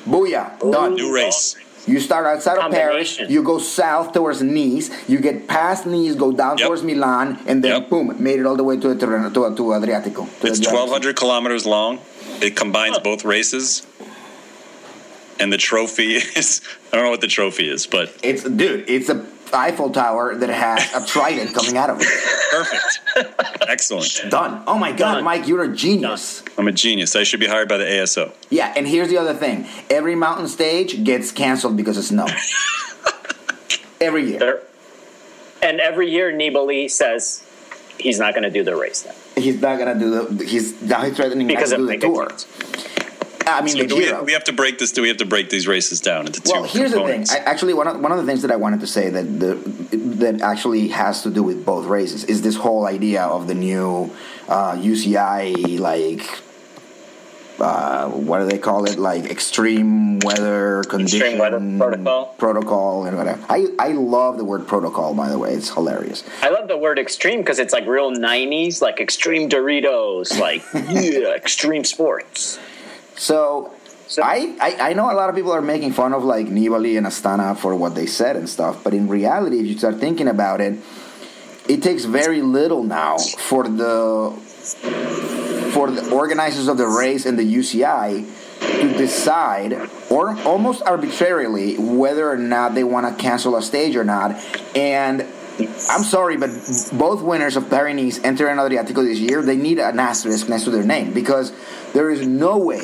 Booyah. 0.05 0.57
Done. 0.59 0.95
New 0.95 1.13
race. 1.13 1.57
You 1.87 1.99
start 1.99 2.25
outside 2.27 2.57
of 2.59 2.71
Paris, 2.71 3.19
you 3.29 3.41
go 3.43 3.57
south 3.57 4.13
towards 4.13 4.41
Nice, 4.41 4.89
you 5.09 5.19
get 5.19 5.47
past 5.47 5.85
Nice, 5.85 6.13
go 6.15 6.31
down 6.31 6.57
Yep. 6.57 6.67
towards 6.67 6.83
Milan, 6.83 7.39
and 7.47 7.63
then 7.63 7.81
Yep. 7.81 7.89
boom, 7.89 8.15
made 8.21 8.39
it 8.39 8.45
all 8.45 8.55
the 8.55 8.63
way 8.63 8.77
to 8.77 8.87
Tirreno, 8.95 9.33
to, 9.33 9.55
to 9.55 9.63
Adriatico. 9.73 10.27
to 10.41 10.47
It's 10.47 10.59
1,200 10.59 11.15
kilometers 11.15 11.65
long. 11.65 11.99
It 12.41 12.55
combines 12.55 12.99
both 12.99 13.25
races. 13.25 13.83
and 15.39 15.53
the 15.53 15.57
trophy 15.57 16.15
is 16.35 16.61
I 16.91 16.97
don't 16.97 17.05
know 17.05 17.11
what 17.11 17.21
the 17.21 17.27
trophy 17.27 17.69
is, 17.69 17.87
but 17.87 18.13
It's 18.21 18.43
dude. 18.43 18.89
It's 18.89 19.09
a 19.09 19.25
Eiffel 19.53 19.89
Tower 19.89 20.35
that 20.35 20.49
has 20.49 20.93
a 20.93 21.05
trident 21.05 21.53
coming 21.53 21.77
out 21.77 21.89
of 21.89 21.97
it. 22.01 22.07
perfect, 22.51 23.67
excellent. 23.69 24.21
Done. 24.29 24.63
Oh 24.67 24.77
my 24.77 24.91
God, 24.91 25.15
Done. 25.15 25.23
Mike, 25.23 25.47
you're 25.47 25.63
a 25.63 25.75
genius. 25.75 26.43
I'm 26.57 26.67
a 26.67 26.71
genius. 26.71 27.15
I 27.15 27.23
should 27.23 27.39
be 27.39 27.47
hired 27.47 27.67
by 27.69 27.77
the 27.77 27.85
ASO. 27.85 28.33
Yeah, 28.49 28.73
and 28.75 28.87
here's 28.87 29.09
the 29.09 29.17
other 29.17 29.33
thing: 29.33 29.65
every 29.89 30.15
mountain 30.15 30.47
stage 30.47 31.03
gets 31.03 31.31
canceled 31.31 31.77
because 31.77 31.97
of 31.97 32.03
snow. 32.05 32.27
every 34.01 34.29
year. 34.29 34.39
There- 34.39 34.63
and 35.61 35.81
every 35.81 36.09
year 36.09 36.31
Nibali 36.31 36.89
says 36.89 37.43
he's 37.99 38.17
not 38.17 38.33
going 38.33 38.43
to 38.43 38.49
do 38.49 38.63
the 38.63 38.77
race 38.77 39.01
then. 39.01 39.13
He's 39.35 39.61
not 39.61 39.77
gonna 39.79 39.97
do 39.97 40.09
the. 40.27 40.45
He's 40.45 40.81
now 40.81 41.01
he's 41.03 41.15
threatening 41.15 41.47
Because 41.47 41.71
not 41.71 41.77
to 41.77 41.83
do 41.83 41.87
the 41.87 41.97
tour. 41.97 42.25
teams. 42.27 42.45
I 43.57 43.61
mean, 43.61 43.69
So 43.69 43.77
the 43.79 43.87
do 43.87 43.95
we, 43.97 44.05
Giro. 44.05 44.23
we 44.23 44.33
have 44.33 44.43
to 44.45 44.53
break 44.53 44.79
this. 44.79 44.91
Do 44.91 45.01
we 45.01 45.07
have 45.07 45.17
to 45.17 45.25
break 45.25 45.49
these 45.49 45.67
races 45.67 46.01
down 46.01 46.25
into 46.27 46.41
two 46.41 46.51
Well, 46.51 46.63
here's 46.63 46.91
the 46.91 47.03
thing. 47.03 47.25
I, 47.29 47.37
actually, 47.39 47.73
one 47.73 47.87
of, 47.87 47.99
one 47.99 48.11
of 48.11 48.17
the 48.17 48.25
things 48.25 48.41
that 48.43 48.51
I 48.51 48.55
wanted 48.55 48.79
to 48.81 48.87
say 48.87 49.09
that 49.09 49.23
the, 49.39 49.55
that 50.23 50.41
actually 50.41 50.89
has 50.89 51.23
to 51.23 51.29
do 51.29 51.43
with 51.43 51.65
both 51.65 51.85
races 51.85 52.23
is 52.25 52.41
this 52.41 52.55
whole 52.55 52.85
idea 52.85 53.23
of 53.23 53.47
the 53.47 53.55
new 53.55 54.11
uh, 54.47 54.73
UCI 54.73 55.79
like 55.79 56.41
uh, 57.61 58.09
what 58.09 58.39
do 58.39 58.45
they 58.45 58.57
call 58.57 58.85
it? 58.85 58.97
Like 58.97 59.25
extreme 59.25 60.19
weather 60.19 60.83
condition 60.83 61.19
Extreme 61.21 61.37
weather 61.39 61.59
protocol? 61.77 62.25
protocol 62.37 63.05
and 63.05 63.17
whatever. 63.17 63.43
I 63.49 63.67
I 63.77 63.89
love 63.89 64.37
the 64.37 64.45
word 64.45 64.67
protocol. 64.67 65.13
By 65.13 65.29
the 65.29 65.37
way, 65.37 65.53
it's 65.53 65.69
hilarious. 65.73 66.23
I 66.41 66.49
love 66.49 66.67
the 66.67 66.77
word 66.77 66.99
extreme 66.99 67.39
because 67.39 67.59
it's 67.59 67.73
like 67.73 67.85
real 67.85 68.11
90s, 68.11 68.81
like 68.81 68.99
extreme 68.99 69.49
Doritos, 69.49 70.39
like 70.39 70.63
yeah, 70.73 71.33
extreme 71.35 71.83
sports. 71.83 72.59
So. 73.19 73.73
So- 74.07 74.23
I, 74.23 74.55
I, 74.59 74.89
I 74.89 74.93
know 74.93 75.11
a 75.11 75.13
lot 75.13 75.29
of 75.29 75.35
people 75.35 75.51
are 75.51 75.61
making 75.61 75.93
fun 75.93 76.13
of 76.13 76.23
like 76.23 76.47
Nibali 76.47 76.97
and 76.97 77.05
Astana 77.05 77.55
for 77.55 77.75
what 77.75 77.93
they 77.93 78.07
said 78.07 78.35
and 78.35 78.49
stuff, 78.49 78.83
but 78.83 78.95
in 78.95 79.07
reality, 79.07 79.59
if 79.59 79.67
you 79.67 79.77
start 79.77 79.97
thinking 79.99 80.27
about 80.27 80.61
it, 80.61 80.79
it 81.67 81.83
takes 81.83 82.05
very 82.05 82.41
little 82.41 82.81
now 82.83 83.19
for 83.19 83.67
the 83.67 84.31
for 85.73 85.91
the 85.91 86.09
organizers 86.11 86.67
of 86.67 86.77
the 86.79 86.87
race 86.87 87.27
and 87.27 87.37
the 87.37 87.43
UCI 87.43 88.25
to 88.81 88.97
decide, 88.97 89.73
or 90.09 90.35
almost 90.39 90.81
arbitrarily, 90.81 91.77
whether 91.77 92.27
or 92.27 92.37
not 92.37 92.73
they 92.73 92.83
want 92.83 93.05
to 93.05 93.23
cancel 93.23 93.55
a 93.57 93.61
stage 93.61 93.95
or 93.95 94.03
not. 94.03 94.31
And 94.75 95.21
I'm 95.89 96.03
sorry, 96.03 96.37
but 96.37 96.49
both 96.93 97.21
winners 97.21 97.55
of 97.57 97.69
Paris 97.69 98.17
and 98.19 98.37
Tirreno 98.37 98.67
Adriatico 98.67 99.03
this 99.05 99.19
year, 99.19 99.43
they 99.43 99.57
need 99.57 99.77
an 99.77 99.99
asterisk 99.99 100.49
next 100.49 100.63
to 100.63 100.71
their 100.71 100.83
name 100.83 101.13
because 101.13 101.51
there 101.93 102.09
is 102.09 102.25
no 102.25 102.57
way 102.57 102.83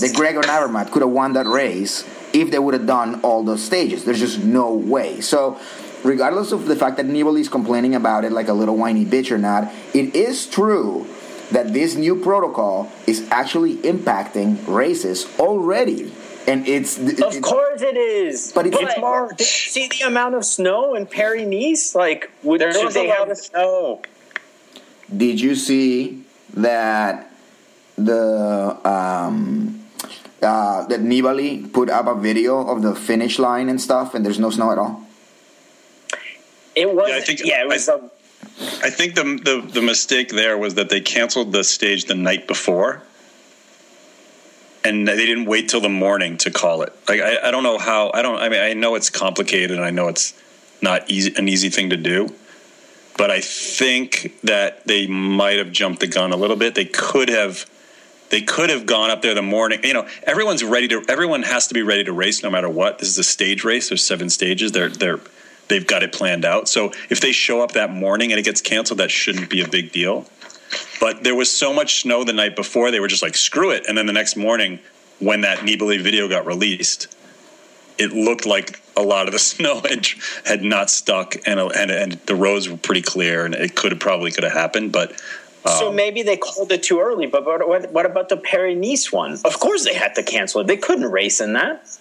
that 0.00 0.12
Greg 0.14 0.34
Van 0.34 0.44
Avermaet 0.44 0.90
could 0.90 1.02
have 1.02 1.10
won 1.10 1.32
that 1.34 1.46
race 1.46 2.04
if 2.32 2.50
they 2.50 2.58
would 2.58 2.74
have 2.74 2.86
done 2.86 3.20
all 3.22 3.42
those 3.44 3.62
stages. 3.62 4.04
There's 4.04 4.18
just 4.20 4.40
no 4.42 4.74
way. 4.74 5.20
So, 5.20 5.58
regardless 6.02 6.52
of 6.52 6.66
the 6.66 6.76
fact 6.76 6.96
that 6.96 7.06
Nibali 7.06 7.40
is 7.40 7.48
complaining 7.48 7.94
about 7.94 8.24
it 8.24 8.32
like 8.32 8.48
a 8.48 8.52
little 8.52 8.76
whiny 8.76 9.04
bitch 9.04 9.30
or 9.30 9.38
not, 9.38 9.72
it 9.94 10.14
is 10.14 10.46
true 10.46 11.06
that 11.52 11.72
this 11.72 11.94
new 11.94 12.16
protocol 12.20 12.90
is 13.06 13.28
actually 13.30 13.76
impacting 13.78 14.66
races 14.66 15.26
already. 15.38 16.12
And 16.46 16.66
it's 16.68 16.98
Of 16.98 17.40
course 17.40 17.80
it 17.80 17.96
is. 17.96 18.52
But 18.52 18.66
it's- 18.66 18.98
Mark, 19.00 19.36
did 19.36 19.46
you 19.46 19.46
see 19.46 19.88
the 19.88 20.06
amount 20.06 20.34
of 20.34 20.44
snow 20.44 20.94
in 20.94 21.06
Paris 21.06 21.46
Nice? 21.46 21.94
Like, 21.94 22.30
would, 22.42 22.60
There 22.60 22.72
should 22.72 22.84
was 22.84 22.94
they 22.94 23.06
a 23.06 23.08
lot 23.10 23.18
have 23.20 23.30
of 23.30 23.38
snow. 23.38 24.02
Did 25.14 25.40
you 25.40 25.54
see 25.54 26.22
that 26.54 27.30
the 27.96 28.76
um, 28.88 29.84
uh, 30.42 30.86
that 30.86 31.00
Nibali 31.00 31.72
put 31.72 31.88
up 31.90 32.06
a 32.06 32.14
video 32.14 32.66
of 32.66 32.82
the 32.82 32.94
finish 32.94 33.38
line 33.38 33.68
and 33.68 33.80
stuff, 33.80 34.14
and 34.14 34.24
there's 34.24 34.38
no 34.38 34.50
snow 34.50 34.72
at 34.72 34.78
all? 34.78 35.06
It 36.74 36.92
was. 36.92 37.08
Yeah, 37.08 37.14
Yeah, 37.14 37.20
I 37.20 37.24
think- 37.24 37.40
it 37.40 37.68
was. 37.68 37.88
I- 37.88 37.94
a, 37.94 37.98
I 38.84 38.90
think 38.90 39.14
the, 39.14 39.22
the 39.42 39.66
the 39.72 39.80
mistake 39.82 40.28
there 40.28 40.56
was 40.58 40.74
that 40.74 40.88
they 40.88 41.00
canceled 41.00 41.52
the 41.52 41.64
stage 41.64 42.04
the 42.04 42.14
night 42.14 42.46
before, 42.46 43.02
and 44.84 45.08
they 45.08 45.16
didn't 45.16 45.46
wait 45.46 45.68
till 45.70 45.80
the 45.80 45.88
morning 45.88 46.36
to 46.38 46.50
call 46.50 46.82
it. 46.82 46.92
Like 47.08 47.20
I, 47.20 47.48
I 47.48 47.50
don't 47.50 47.62
know 47.62 47.78
how. 47.78 48.10
I 48.12 48.22
don't. 48.22 48.38
I 48.38 48.48
mean, 48.50 48.60
I 48.60 48.74
know 48.74 48.94
it's 48.96 49.08
complicated, 49.10 49.70
and 49.72 49.84
I 49.84 49.90
know 49.90 50.08
it's 50.08 50.34
not 50.82 51.08
easy 51.10 51.34
an 51.36 51.48
easy 51.48 51.70
thing 51.70 51.90
to 51.90 51.96
do, 51.96 52.34
but 53.16 53.30
I 53.30 53.40
think 53.40 54.34
that 54.42 54.86
they 54.86 55.06
might 55.06 55.56
have 55.58 55.72
jumped 55.72 56.00
the 56.00 56.06
gun 56.06 56.32
a 56.32 56.36
little 56.36 56.56
bit. 56.56 56.74
They 56.74 56.84
could 56.84 57.28
have. 57.30 57.64
They 58.30 58.42
could 58.42 58.70
have 58.70 58.86
gone 58.86 59.10
up 59.10 59.22
there 59.22 59.34
the 59.34 59.42
morning. 59.42 59.80
You 59.84 59.94
know, 59.94 60.08
everyone's 60.24 60.64
ready 60.64 60.88
to. 60.88 61.04
Everyone 61.08 61.42
has 61.42 61.68
to 61.68 61.74
be 61.74 61.82
ready 61.82 62.04
to 62.04 62.12
race 62.12 62.42
no 62.42 62.50
matter 62.50 62.68
what. 62.68 62.98
This 62.98 63.08
is 63.08 63.18
a 63.18 63.24
stage 63.24 63.64
race. 63.64 63.90
There's 63.90 64.04
seven 64.04 64.30
stages. 64.30 64.72
They're 64.72 64.88
they're 64.88 65.20
they've 65.68 65.86
got 65.86 66.02
it 66.02 66.12
planned 66.12 66.44
out. 66.44 66.68
So 66.68 66.92
if 67.10 67.20
they 67.20 67.32
show 67.32 67.62
up 67.62 67.72
that 67.72 67.90
morning 67.90 68.32
and 68.32 68.38
it 68.38 68.44
gets 68.44 68.60
canceled, 68.60 69.00
that 69.00 69.10
shouldn't 69.10 69.50
be 69.50 69.62
a 69.62 69.68
big 69.68 69.92
deal. 69.92 70.26
But 71.00 71.24
there 71.24 71.34
was 71.34 71.50
so 71.50 71.72
much 71.72 72.02
snow 72.02 72.24
the 72.24 72.32
night 72.32 72.56
before, 72.56 72.90
they 72.90 73.00
were 73.00 73.08
just 73.08 73.22
like, 73.22 73.36
screw 73.36 73.70
it. 73.70 73.84
And 73.88 73.96
then 73.96 74.06
the 74.06 74.12
next 74.12 74.36
morning, 74.36 74.80
when 75.18 75.42
that 75.42 75.58
Nibali 75.58 76.00
video 76.00 76.28
got 76.28 76.46
released, 76.46 77.14
it 77.98 78.12
looked 78.12 78.46
like 78.46 78.80
a 78.96 79.02
lot 79.02 79.26
of 79.26 79.32
the 79.32 79.38
snow 79.52 79.80
had, 79.80 80.06
had 80.44 80.62
not 80.62 80.90
stuck 80.90 81.36
and, 81.46 81.60
and, 81.60 81.90
and 81.90 82.12
the 82.26 82.34
roads 82.34 82.68
were 82.68 82.76
pretty 82.76 83.02
clear 83.02 83.44
and 83.44 83.54
it 83.54 83.74
could 83.74 83.92
have 83.92 84.00
probably 84.00 84.30
could 84.30 84.44
have 84.44 84.52
happened. 84.52 84.92
But 84.92 85.20
so 85.66 85.88
um, 85.88 85.96
maybe 85.96 86.22
they 86.22 86.36
called 86.36 86.70
it 86.72 86.82
too 86.82 87.00
early. 87.00 87.26
But 87.26 87.46
what, 87.46 87.66
what, 87.66 87.92
what 87.92 88.06
about 88.06 88.28
the 88.28 88.36
Paris 88.36 88.76
Nice 88.76 89.10
one? 89.10 89.38
Of 89.44 89.58
course 89.60 89.84
they 89.84 89.94
had 89.94 90.14
to 90.16 90.22
cancel 90.22 90.60
it. 90.60 90.66
They 90.66 90.76
couldn't 90.76 91.10
race 91.10 91.40
in 91.40 91.54
that. 91.54 91.98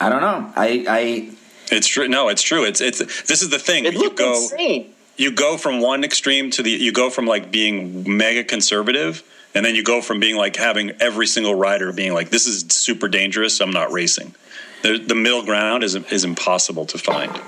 I 0.00 0.08
don't 0.08 0.20
know. 0.20 0.52
I, 0.56 0.84
I 0.88 1.30
it's 1.70 1.88
true. 1.88 2.08
No, 2.08 2.28
it's 2.28 2.42
true. 2.42 2.64
It's, 2.64 2.80
it's, 2.80 2.98
this 2.98 3.42
is 3.42 3.50
the 3.50 3.58
thing. 3.58 3.84
It 3.84 3.94
you 3.94 4.00
looked 4.00 4.18
go, 4.18 4.34
insane. 4.34 4.92
you 5.16 5.32
go 5.32 5.56
from 5.56 5.80
one 5.80 6.04
extreme 6.04 6.50
to 6.50 6.62
the 6.62 6.70
you 6.70 6.92
go 6.92 7.10
from 7.10 7.26
like 7.26 7.50
being 7.50 8.16
mega 8.16 8.44
conservative 8.44 9.22
and 9.54 9.64
then 9.64 9.74
you 9.74 9.82
go 9.82 10.00
from 10.00 10.20
being 10.20 10.36
like 10.36 10.56
having 10.56 10.90
every 11.00 11.26
single 11.26 11.54
rider 11.54 11.92
being 11.92 12.12
like 12.12 12.30
this 12.30 12.46
is 12.46 12.64
super 12.70 13.08
dangerous 13.08 13.60
i'm 13.60 13.70
not 13.70 13.92
racing 13.92 14.34
the, 14.82 14.98
the 14.98 15.14
middle 15.14 15.42
ground 15.44 15.84
is 15.84 15.94
is 15.94 16.24
impossible 16.24 16.84
to 16.86 16.98
find 16.98 17.40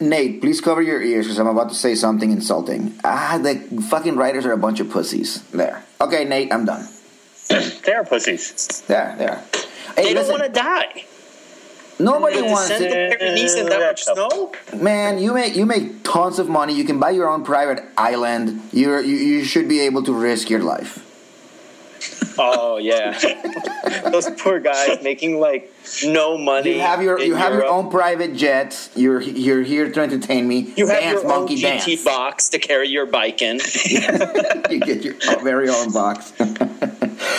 Nate, 0.00 0.40
please 0.40 0.60
cover 0.60 0.82
your 0.82 1.00
ears 1.02 1.26
because 1.26 1.38
I'm 1.38 1.46
about 1.46 1.68
to 1.68 1.74
say 1.74 1.94
something 1.94 2.30
insulting. 2.32 2.98
Ah, 3.04 3.38
the 3.42 3.54
fucking 3.88 4.16
writers 4.16 4.44
are 4.46 4.52
a 4.52 4.56
bunch 4.58 4.80
of 4.80 4.90
pussies. 4.90 5.42
There. 5.50 5.84
Okay, 6.00 6.24
Nate, 6.24 6.52
I'm 6.52 6.64
done. 6.64 6.88
They 7.84 7.92
are 7.92 8.04
pussies. 8.04 8.82
There, 8.86 9.14
there. 9.18 9.44
Hey, 9.96 10.04
They 10.04 10.14
don't 10.14 10.28
want 10.28 10.42
to 10.44 10.48
die. 10.48 11.04
nobody 11.98 12.36
To 12.38 12.44
wants 12.44 12.68
send 12.68 12.84
to. 12.84 12.88
to 13.10 13.16
Paris 13.18 13.40
Nice 13.42 13.54
that 13.54 13.80
much 13.80 14.04
snow? 14.04 14.52
Man, 14.80 15.18
you 15.18 15.34
make 15.34 15.54
you 15.54 15.66
make 15.66 16.02
tons 16.02 16.38
of 16.38 16.48
money. 16.48 16.74
You 16.74 16.84
can 16.84 16.98
buy 16.98 17.10
your 17.10 17.28
own 17.28 17.44
private 17.44 17.84
island. 17.96 18.62
You're, 18.72 19.00
you 19.02 19.16
you 19.16 19.44
should 19.44 19.68
be 19.68 19.80
able 19.80 20.02
to 20.04 20.12
risk 20.14 20.48
your 20.50 20.62
life. 20.62 20.98
Oh 22.38 22.78
yeah, 22.78 23.18
those 24.10 24.28
poor 24.38 24.58
guys 24.58 25.02
making 25.02 25.38
like 25.38 25.72
no 26.04 26.38
money. 26.38 26.74
You 26.74 26.80
have 26.80 27.02
your 27.02 27.20
you 27.20 27.34
have 27.34 27.52
your 27.52 27.66
own 27.66 27.90
private 27.90 28.34
jet. 28.34 28.90
You're 28.94 29.20
you're 29.20 29.62
here 29.62 29.90
to 29.90 30.00
entertain 30.00 30.48
me. 30.48 30.72
You 30.76 30.86
have 30.86 31.00
dance, 31.00 31.22
your 31.22 31.32
own 31.32 31.40
monkey, 31.40 31.56
GT 31.56 31.62
dance. 31.62 32.04
box 32.04 32.48
to 32.50 32.58
carry 32.58 32.88
your 32.88 33.06
bike 33.06 33.42
in. 33.42 33.60
you 34.70 34.80
get 34.80 35.04
your 35.04 35.14
very 35.42 35.68
own 35.68 35.92
box. 35.92 36.32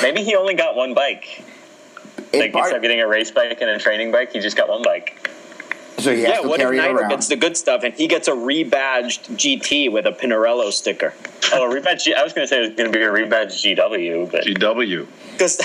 Maybe 0.01 0.23
he 0.23 0.35
only 0.35 0.53
got 0.53 0.75
one 0.75 0.93
bike. 0.93 1.43
It 2.31 2.39
Like 2.39 2.53
part- 2.53 2.65
instead 2.65 2.77
of 2.77 2.81
getting 2.81 3.01
a 3.01 3.07
race 3.07 3.31
bike 3.31 3.61
and 3.61 3.69
a 3.69 3.79
training 3.79 4.11
bike, 4.11 4.31
he 4.33 4.39
just 4.39 4.57
got 4.57 4.69
one 4.69 4.83
bike. 4.83 5.29
So 5.99 6.13
he 6.13 6.21
has 6.21 6.29
yeah, 6.29 6.41
to 6.41 6.47
what 6.47 6.59
if 6.59 6.65
carry 6.65 6.77
it 6.77 6.81
Nairo 6.81 6.95
around. 7.01 7.09
gets 7.09 7.27
the 7.27 7.35
good 7.35 7.55
stuff 7.57 7.83
and 7.83 7.93
he 7.93 8.07
gets 8.07 8.27
a 8.27 8.31
rebadged 8.31 9.35
GT 9.37 9.91
with 9.91 10.05
a 10.05 10.11
Pinarello 10.11 10.71
sticker? 10.71 11.13
Oh, 11.53 11.69
a 11.69 11.73
rebadge. 11.81 12.03
G- 12.03 12.13
I 12.13 12.23
was 12.23 12.33
going 12.33 12.43
to 12.45 12.47
say 12.47 12.57
it 12.57 12.67
was 12.67 12.75
going 12.77 12.91
to 12.91 12.97
be 12.97 13.03
a 13.03 13.09
rebadged 13.09 13.75
GW, 13.75 14.31
but 14.31 14.43
gw 14.45 15.07
Because, 15.33 15.57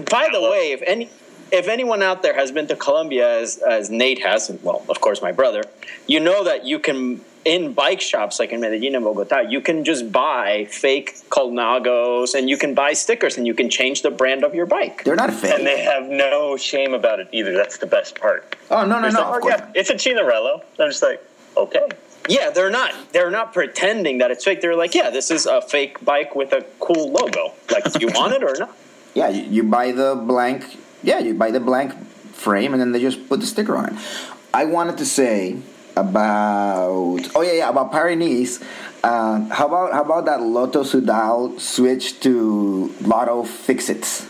by 0.10 0.28
the 0.32 0.40
way, 0.40 0.72
if 0.72 0.82
any 0.86 1.10
if 1.52 1.68
anyone 1.68 2.02
out 2.02 2.22
there 2.22 2.34
has 2.34 2.50
been 2.50 2.66
to 2.68 2.76
Colombia 2.76 3.40
as 3.40 3.58
as 3.58 3.90
Nate 3.90 4.22
has, 4.22 4.48
and 4.48 4.62
well, 4.62 4.84
of 4.88 5.00
course, 5.00 5.22
my 5.22 5.32
brother, 5.32 5.62
you 6.06 6.18
know 6.18 6.42
that 6.44 6.64
you 6.64 6.78
can 6.78 7.20
in 7.44 7.72
bike 7.72 8.00
shops 8.00 8.38
like 8.38 8.52
in 8.52 8.60
Medellin 8.60 8.94
and 8.94 9.04
Bogota, 9.04 9.40
you 9.40 9.60
can 9.60 9.84
just 9.84 10.12
buy 10.12 10.66
fake 10.70 11.16
Colnagos 11.28 12.34
and 12.34 12.48
you 12.48 12.56
can 12.56 12.72
buy 12.72 12.92
stickers 12.92 13.36
and 13.36 13.46
you 13.46 13.54
can 13.54 13.68
change 13.68 14.02
the 14.02 14.10
brand 14.10 14.44
of 14.44 14.54
your 14.54 14.66
bike. 14.66 15.02
They're 15.04 15.16
not 15.16 15.32
fake. 15.32 15.52
and 15.52 15.66
they 15.66 15.82
have 15.82 16.08
no 16.08 16.56
shame 16.56 16.94
about 16.94 17.18
it 17.20 17.28
either. 17.32 17.52
That's 17.52 17.78
the 17.78 17.86
best 17.86 18.20
part. 18.20 18.56
oh 18.70 18.86
no 18.86 19.00
no 19.00 19.08
no! 19.08 19.30
like, 19.30 19.44
oh, 19.44 19.48
yeah, 19.48 19.70
it's 19.74 19.90
a 19.90 19.94
Chinarello. 19.94 20.62
I'm 20.78 20.88
just 20.90 21.02
like, 21.02 21.22
okay. 21.56 21.88
Yeah, 22.28 22.50
they're 22.50 22.70
not 22.70 22.94
they're 23.12 23.30
not 23.30 23.52
pretending 23.52 24.18
that 24.18 24.30
it's 24.30 24.44
fake. 24.44 24.60
They're 24.60 24.76
like, 24.76 24.94
yeah, 24.94 25.10
this 25.10 25.30
is 25.30 25.44
a 25.46 25.60
fake 25.60 26.02
bike 26.04 26.34
with 26.34 26.52
a 26.52 26.64
cool 26.78 27.10
logo. 27.10 27.52
Like, 27.70 27.92
do 27.92 27.98
you 28.00 28.12
want 28.14 28.32
it 28.34 28.42
or 28.42 28.54
not? 28.58 28.76
Yeah, 29.14 29.28
you, 29.28 29.42
you 29.42 29.62
buy 29.62 29.92
the 29.92 30.14
blank. 30.14 30.78
Yeah, 31.02 31.18
you 31.18 31.34
buy 31.34 31.50
the 31.50 31.60
blank 31.60 31.94
frame, 32.32 32.72
and 32.72 32.80
then 32.80 32.92
they 32.92 33.00
just 33.00 33.28
put 33.28 33.40
the 33.40 33.46
sticker 33.46 33.76
on 33.76 33.90
it. 33.90 33.94
I 34.54 34.64
wanted 34.66 34.98
to 34.98 35.06
say 35.06 35.58
about 35.96 37.28
oh 37.34 37.42
yeah 37.42 37.52
yeah 37.52 37.68
about 37.68 37.92
Paris 37.92 38.18
Nice. 38.18 38.60
Uh, 39.04 39.40
how 39.48 39.66
about 39.66 39.92
how 39.92 40.02
about 40.02 40.24
that 40.26 40.40
Lotto 40.40 40.84
Soudal 40.84 41.58
switch 41.60 42.20
to 42.20 42.94
Lotto 43.02 43.42
Fix 43.44 43.88
It 43.88 44.26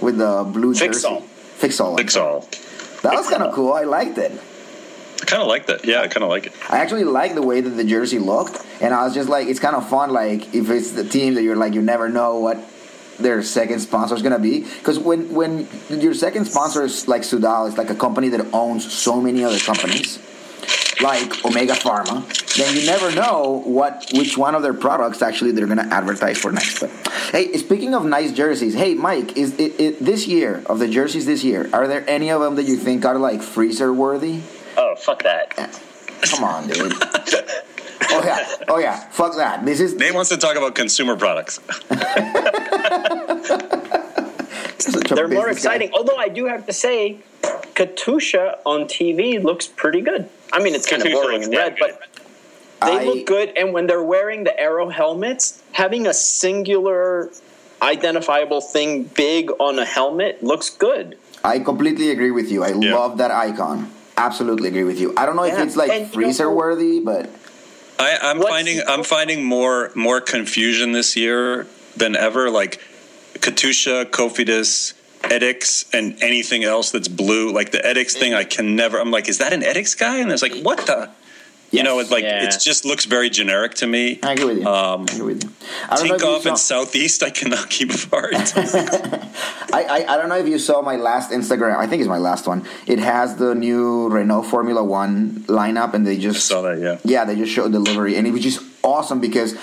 with 0.00 0.18
the 0.18 0.44
blue 0.52 0.74
jersey. 0.74 0.86
Fix 0.86 1.02
jersey? 1.02 1.14
all. 1.14 1.22
Fixall. 1.58 1.98
Pixel. 1.98 3.02
That 3.02 3.14
was 3.14 3.28
kind 3.28 3.42
of 3.42 3.54
cool. 3.54 3.72
I 3.72 3.84
liked 3.84 4.18
it. 4.18 4.32
I 5.20 5.24
kind 5.24 5.42
of 5.42 5.48
like 5.48 5.66
that. 5.66 5.84
Yeah, 5.84 6.00
I 6.02 6.08
kind 6.08 6.22
of 6.24 6.30
like 6.30 6.46
it. 6.46 6.52
I 6.70 6.78
actually 6.78 7.04
like 7.04 7.34
the 7.34 7.42
way 7.42 7.60
that 7.60 7.70
the 7.70 7.84
jersey 7.84 8.18
looked, 8.18 8.64
and 8.80 8.94
I 8.94 9.04
was 9.04 9.14
just 9.14 9.28
like, 9.28 9.48
it's 9.48 9.60
kind 9.60 9.74
of 9.76 9.88
fun. 9.88 10.10
Like 10.10 10.54
if 10.54 10.70
it's 10.70 10.92
the 10.92 11.04
team 11.04 11.34
that 11.34 11.42
you're 11.42 11.56
like, 11.56 11.74
you 11.74 11.82
never 11.82 12.08
know 12.08 12.38
what 12.38 12.58
their 13.18 13.42
second 13.42 13.80
sponsor 13.80 14.14
is 14.14 14.22
gonna 14.22 14.38
be, 14.38 14.60
because 14.60 14.98
when 14.98 15.32
when 15.34 15.68
your 15.88 16.14
second 16.14 16.46
sponsor 16.46 16.82
is 16.82 17.08
like 17.08 17.22
Soudal, 17.22 17.68
it's 17.68 17.78
like 17.78 17.90
a 17.90 17.94
company 17.94 18.28
that 18.30 18.46
owns 18.52 18.90
so 18.92 19.20
many 19.20 19.44
other 19.44 19.58
companies, 19.58 20.18
like 21.00 21.44
Omega 21.44 21.74
Pharma. 21.74 22.24
Then 22.56 22.76
you 22.76 22.86
never 22.86 23.14
know 23.14 23.62
what 23.64 24.10
which 24.14 24.36
one 24.36 24.54
of 24.54 24.62
their 24.62 24.74
products 24.74 25.22
actually 25.22 25.52
they're 25.52 25.66
gonna 25.66 25.88
advertise 25.90 26.38
for 26.38 26.52
next. 26.52 26.80
But 26.80 26.90
hey, 27.32 27.52
speaking 27.56 27.94
of 27.94 28.04
nice 28.04 28.32
jerseys, 28.32 28.74
hey 28.74 28.94
Mike, 28.94 29.36
is 29.36 29.58
it, 29.58 29.80
it 29.80 29.98
this 30.00 30.26
year 30.26 30.62
of 30.66 30.78
the 30.78 30.88
jerseys 30.88 31.26
this 31.26 31.44
year? 31.44 31.68
Are 31.72 31.86
there 31.86 32.04
any 32.08 32.30
of 32.30 32.40
them 32.40 32.56
that 32.56 32.64
you 32.64 32.76
think 32.76 33.04
are 33.04 33.18
like 33.18 33.42
freezer 33.42 33.92
worthy? 33.92 34.40
Oh, 34.76 34.94
fuck 34.96 35.22
that. 35.24 35.56
Come 36.22 36.44
on, 36.44 36.68
dude. 36.68 36.92
oh 38.10 38.22
yeah, 38.24 38.54
oh 38.68 38.78
yeah. 38.78 38.96
Fuck 39.10 39.36
that. 39.36 39.64
This 39.64 39.80
is 39.80 39.94
Nate 39.94 40.14
wants 40.14 40.30
to 40.30 40.36
talk 40.36 40.56
about 40.56 40.74
consumer 40.74 41.16
products. 41.16 41.58
They're 45.08 45.26
more 45.28 45.46
business 45.46 45.64
guy. 45.64 45.74
exciting. 45.74 45.90
Although 45.94 46.16
I 46.16 46.28
do 46.28 46.46
have 46.46 46.66
to 46.66 46.72
say, 46.72 47.18
Katusha 47.42 48.58
on 48.64 48.82
TV 48.84 49.42
looks 49.42 49.66
pretty 49.66 50.00
good. 50.00 50.28
I 50.52 50.62
mean, 50.62 50.74
it's 50.74 50.88
kind 50.88 51.02
of 51.04 51.10
boring 51.12 51.40
looks 51.40 51.46
and 51.46 51.52
damn 51.54 51.62
red, 51.72 51.76
but 51.78 52.00
they 52.86 52.98
I- 52.98 53.04
look 53.04 53.26
good. 53.26 53.50
And 53.56 53.72
when 53.72 53.86
they're 53.86 54.02
wearing 54.02 54.44
the 54.44 54.58
arrow 54.58 54.88
helmets, 54.88 55.62
having 55.72 56.06
a 56.06 56.14
singular 56.14 57.30
identifiable 57.82 58.60
thing 58.60 59.04
big 59.04 59.50
on 59.58 59.78
a 59.78 59.84
helmet 59.84 60.42
looks 60.42 60.70
good. 60.70 61.16
I 61.44 61.58
completely 61.60 62.10
agree 62.10 62.30
with 62.32 62.50
you. 62.50 62.64
I 62.64 62.72
Yeah. 62.72 62.94
love 62.96 63.18
that 63.18 63.30
icon. 63.30 63.90
Absolutely 64.16 64.68
agree 64.68 64.82
with 64.84 64.98
you. 65.00 65.14
I 65.16 65.26
don't 65.26 65.36
know 65.36 65.44
if 65.44 65.58
it's 65.58 65.76
like 65.76 65.90
and 65.90 66.00
you 66.00 66.06
know- 66.06 66.12
freezer 66.12 66.50
worthy, 66.50 67.00
but 67.00 67.30
I, 67.98 68.18
I'm 68.22 68.38
What's- 68.38 68.50
finding 68.50 68.80
I'm 68.86 69.02
finding 69.04 69.44
more 69.44 69.90
more 69.94 70.20
confusion 70.20 70.92
this 70.92 71.16
year 71.16 71.66
than 71.96 72.14
ever. 72.16 72.50
Like 72.50 72.80
Katusha, 73.34 74.04
Cofidis, 74.06 74.94
Etixx, 75.22 75.86
and 75.92 76.20
anything 76.22 76.64
else 76.64 76.90
that's 76.90 77.08
blue. 77.08 77.52
Like 77.52 77.70
the 77.72 77.78
Etixx 77.78 78.12
thing, 78.18 78.34
I 78.34 78.44
can 78.44 78.76
never. 78.76 78.98
I'm 79.00 79.10
like, 79.10 79.28
is 79.28 79.38
that 79.38 79.52
an 79.52 79.62
Etixx 79.62 79.98
guy? 79.98 80.18
And 80.18 80.30
it's 80.30 80.42
like, 80.42 80.54
what 80.62 80.86
the? 80.86 81.10
You 81.70 81.76
Yes. 81.78 81.84
know, 81.84 81.98
it's 81.98 82.10
like 82.10 82.24
Yeah. 82.24 82.44
it 82.44 82.56
just 82.60 82.84
looks 82.86 83.04
very 83.04 83.28
generic 83.28 83.74
to 83.74 83.86
me. 83.86 84.18
I 84.22 84.32
agree 84.32 84.46
with 84.46 84.58
you. 84.60 84.66
Um, 84.66 85.04
I 85.08 85.12
agree 85.14 85.26
with 85.34 85.44
you. 85.44 85.50
I 85.90 85.96
don't 85.96 86.08
know 86.08 86.14
if 86.14 86.22
you 86.22 86.40
saw- 86.42 86.48
and 86.48 86.58
Southeast, 86.58 87.22
I 87.22 87.28
cannot 87.30 87.68
keep 87.76 87.92
apart. 87.92 88.32
I, 88.56 89.82
I, 89.84 90.04
I 90.14 90.16
don't 90.16 90.28
know 90.30 90.38
if 90.38 90.48
you 90.48 90.58
saw 90.58 90.80
my 90.82 90.96
last 90.96 91.30
Instagram. 91.30 91.76
I 91.76 91.86
think 91.86 92.00
it's 92.00 92.08
my 92.08 92.18
last 92.18 92.46
one. 92.46 92.64
It 92.86 92.98
has 93.00 93.36
the 93.36 93.54
new 93.54 94.08
Renault 94.08 94.44
Formula 94.44 94.82
One 94.82 95.44
lineup, 95.46 95.92
and 95.94 96.06
they 96.06 96.12
I 96.16 96.18
just 96.18 96.46
saw 96.46 96.62
that. 96.62 96.78
Yeah. 96.80 96.96
yeah, 97.04 97.24
they 97.26 97.36
just 97.36 97.52
showed 97.52 97.72
delivery, 97.72 98.16
and 98.16 98.26
it 98.26 98.30
was 98.32 98.42
just 98.42 98.60
awesome 98.82 99.20
because 99.20 99.54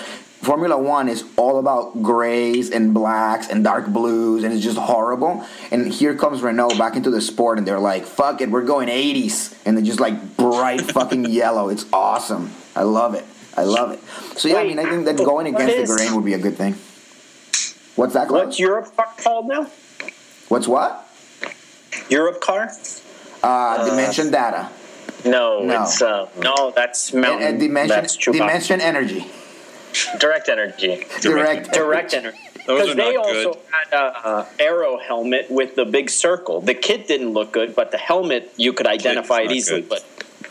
Formula 0.46 0.78
One 0.78 1.08
is 1.08 1.24
all 1.36 1.58
about 1.58 2.04
grays 2.04 2.70
and 2.70 2.94
blacks 2.94 3.48
and 3.48 3.64
dark 3.64 3.88
blues, 3.88 4.44
and 4.44 4.54
it's 4.54 4.62
just 4.62 4.78
horrible. 4.78 5.44
And 5.72 5.92
here 5.92 6.14
comes 6.14 6.40
Renault 6.40 6.78
back 6.78 6.94
into 6.94 7.10
the 7.10 7.20
sport, 7.20 7.58
and 7.58 7.66
they're 7.66 7.80
like, 7.80 8.06
"Fuck 8.06 8.40
it, 8.40 8.48
we're 8.48 8.62
going 8.62 8.88
'80s," 8.88 9.56
and 9.66 9.76
they're 9.76 9.84
just 9.84 9.98
like 9.98 10.36
bright 10.36 10.82
fucking 10.96 11.24
yellow. 11.24 11.68
It's 11.68 11.84
awesome. 11.92 12.52
I 12.76 12.84
love 12.84 13.14
it. 13.16 13.24
I 13.56 13.64
love 13.64 13.90
it. 13.90 14.00
So 14.38 14.46
yeah, 14.46 14.58
I 14.58 14.64
mean, 14.68 14.78
I 14.78 14.84
think 14.88 15.04
that 15.06 15.16
going 15.16 15.48
against 15.48 15.74
is- 15.74 15.88
the 15.90 15.96
grain 15.96 16.14
would 16.14 16.24
be 16.24 16.34
a 16.34 16.38
good 16.38 16.56
thing. 16.56 16.74
What's 17.96 18.14
that? 18.14 18.28
Klaus? 18.28 18.46
What's 18.46 18.60
Europcar 18.60 19.18
called 19.24 19.48
now? 19.48 19.66
What's 20.48 20.68
what? 20.68 21.08
Europcar? 22.08 22.70
Uh, 23.42 23.88
dimension 23.90 24.30
data. 24.30 24.68
No, 25.24 25.60
No. 25.64 25.82
it's 25.82 26.00
uh, 26.00 26.28
No, 26.38 26.70
that's 26.70 27.12
Mountain. 27.12 27.48
and 27.48 27.58
dimension, 27.58 27.88
that's 27.96 28.16
dimension 28.16 28.80
energy. 28.80 29.26
Direct 30.18 30.48
energy. 30.48 31.04
Direct. 31.20 31.72
Direct 31.72 32.14
energy. 32.14 32.38
Those 32.66 32.80
Because 32.80 32.90
are 32.90 32.94
they 32.96 33.14
not 33.14 33.26
also 33.26 33.52
good. 33.54 33.62
had 33.70 33.92
a, 33.98 34.28
a 34.28 34.48
arrow 34.58 34.98
helmet 34.98 35.46
with 35.50 35.76
the 35.76 35.84
big 35.84 36.10
circle. 36.10 36.60
The 36.60 36.74
kit 36.74 37.06
didn't 37.06 37.30
look 37.30 37.52
good, 37.52 37.76
but 37.76 37.92
the 37.92 37.98
helmet 37.98 38.52
you 38.56 38.72
could 38.72 38.86
identify 38.88 39.42
it 39.42 39.52
easily. 39.52 39.82
good. 39.82 39.88
But 39.90 40.04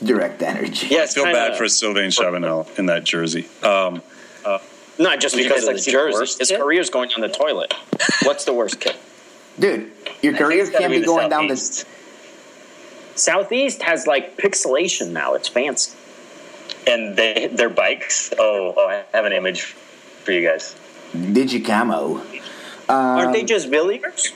Direct 0.03 0.41
energy. 0.41 0.87
yeah, 0.91 0.99
I 0.99 1.03
it's 1.03 1.13
feel 1.13 1.25
bad 1.25 1.57
for 1.57 1.67
Sylvain 1.67 2.09
Chavanel 2.11 2.67
in 2.79 2.85
that 2.87 3.03
jersey. 3.03 3.47
Um, 3.63 4.01
not 4.97 5.19
just 5.19 5.35
You 5.35 5.43
because 5.43 5.65
guys, 5.65 5.67
of 5.67 5.73
the 5.75 5.79
see 5.81 5.91
the 5.91 5.97
jersey. 5.97 6.35
His 6.39 6.47
kit? 6.49 6.59
career's 6.59 6.89
going 6.89 7.11
on 7.13 7.21
the 7.21 7.27
toilet. 7.27 7.73
What's 8.23 8.45
the 8.45 8.53
worst 8.53 8.79
kit? 8.79 8.95
Dude, 9.59 9.91
your 10.21 10.35
I 10.35 10.37
career 10.37 10.69
can't 10.71 10.89
be 10.91 10.99
the 10.99 11.05
going 11.05 11.29
down 11.29 11.47
the. 11.47 11.85
Southeast 13.15 13.81
has 13.83 14.07
like 14.07 14.37
pixelation 14.37 15.11
now. 15.11 15.33
It's 15.33 15.47
fancy. 15.47 15.97
And 16.87 17.15
they 17.15 17.47
their 17.47 17.69
bikes. 17.69 18.33
Oh, 18.37 18.73
oh, 18.75 18.87
I 18.87 19.03
have 19.13 19.25
an 19.25 19.33
image 19.33 19.63
for 20.23 20.31
you 20.31 20.47
guys. 20.47 20.75
Digicamo. 21.13 22.21
Aren't 22.89 23.27
Um, 23.27 23.33
they 23.33 23.43
just 23.43 23.69
Villiers? 23.69 24.31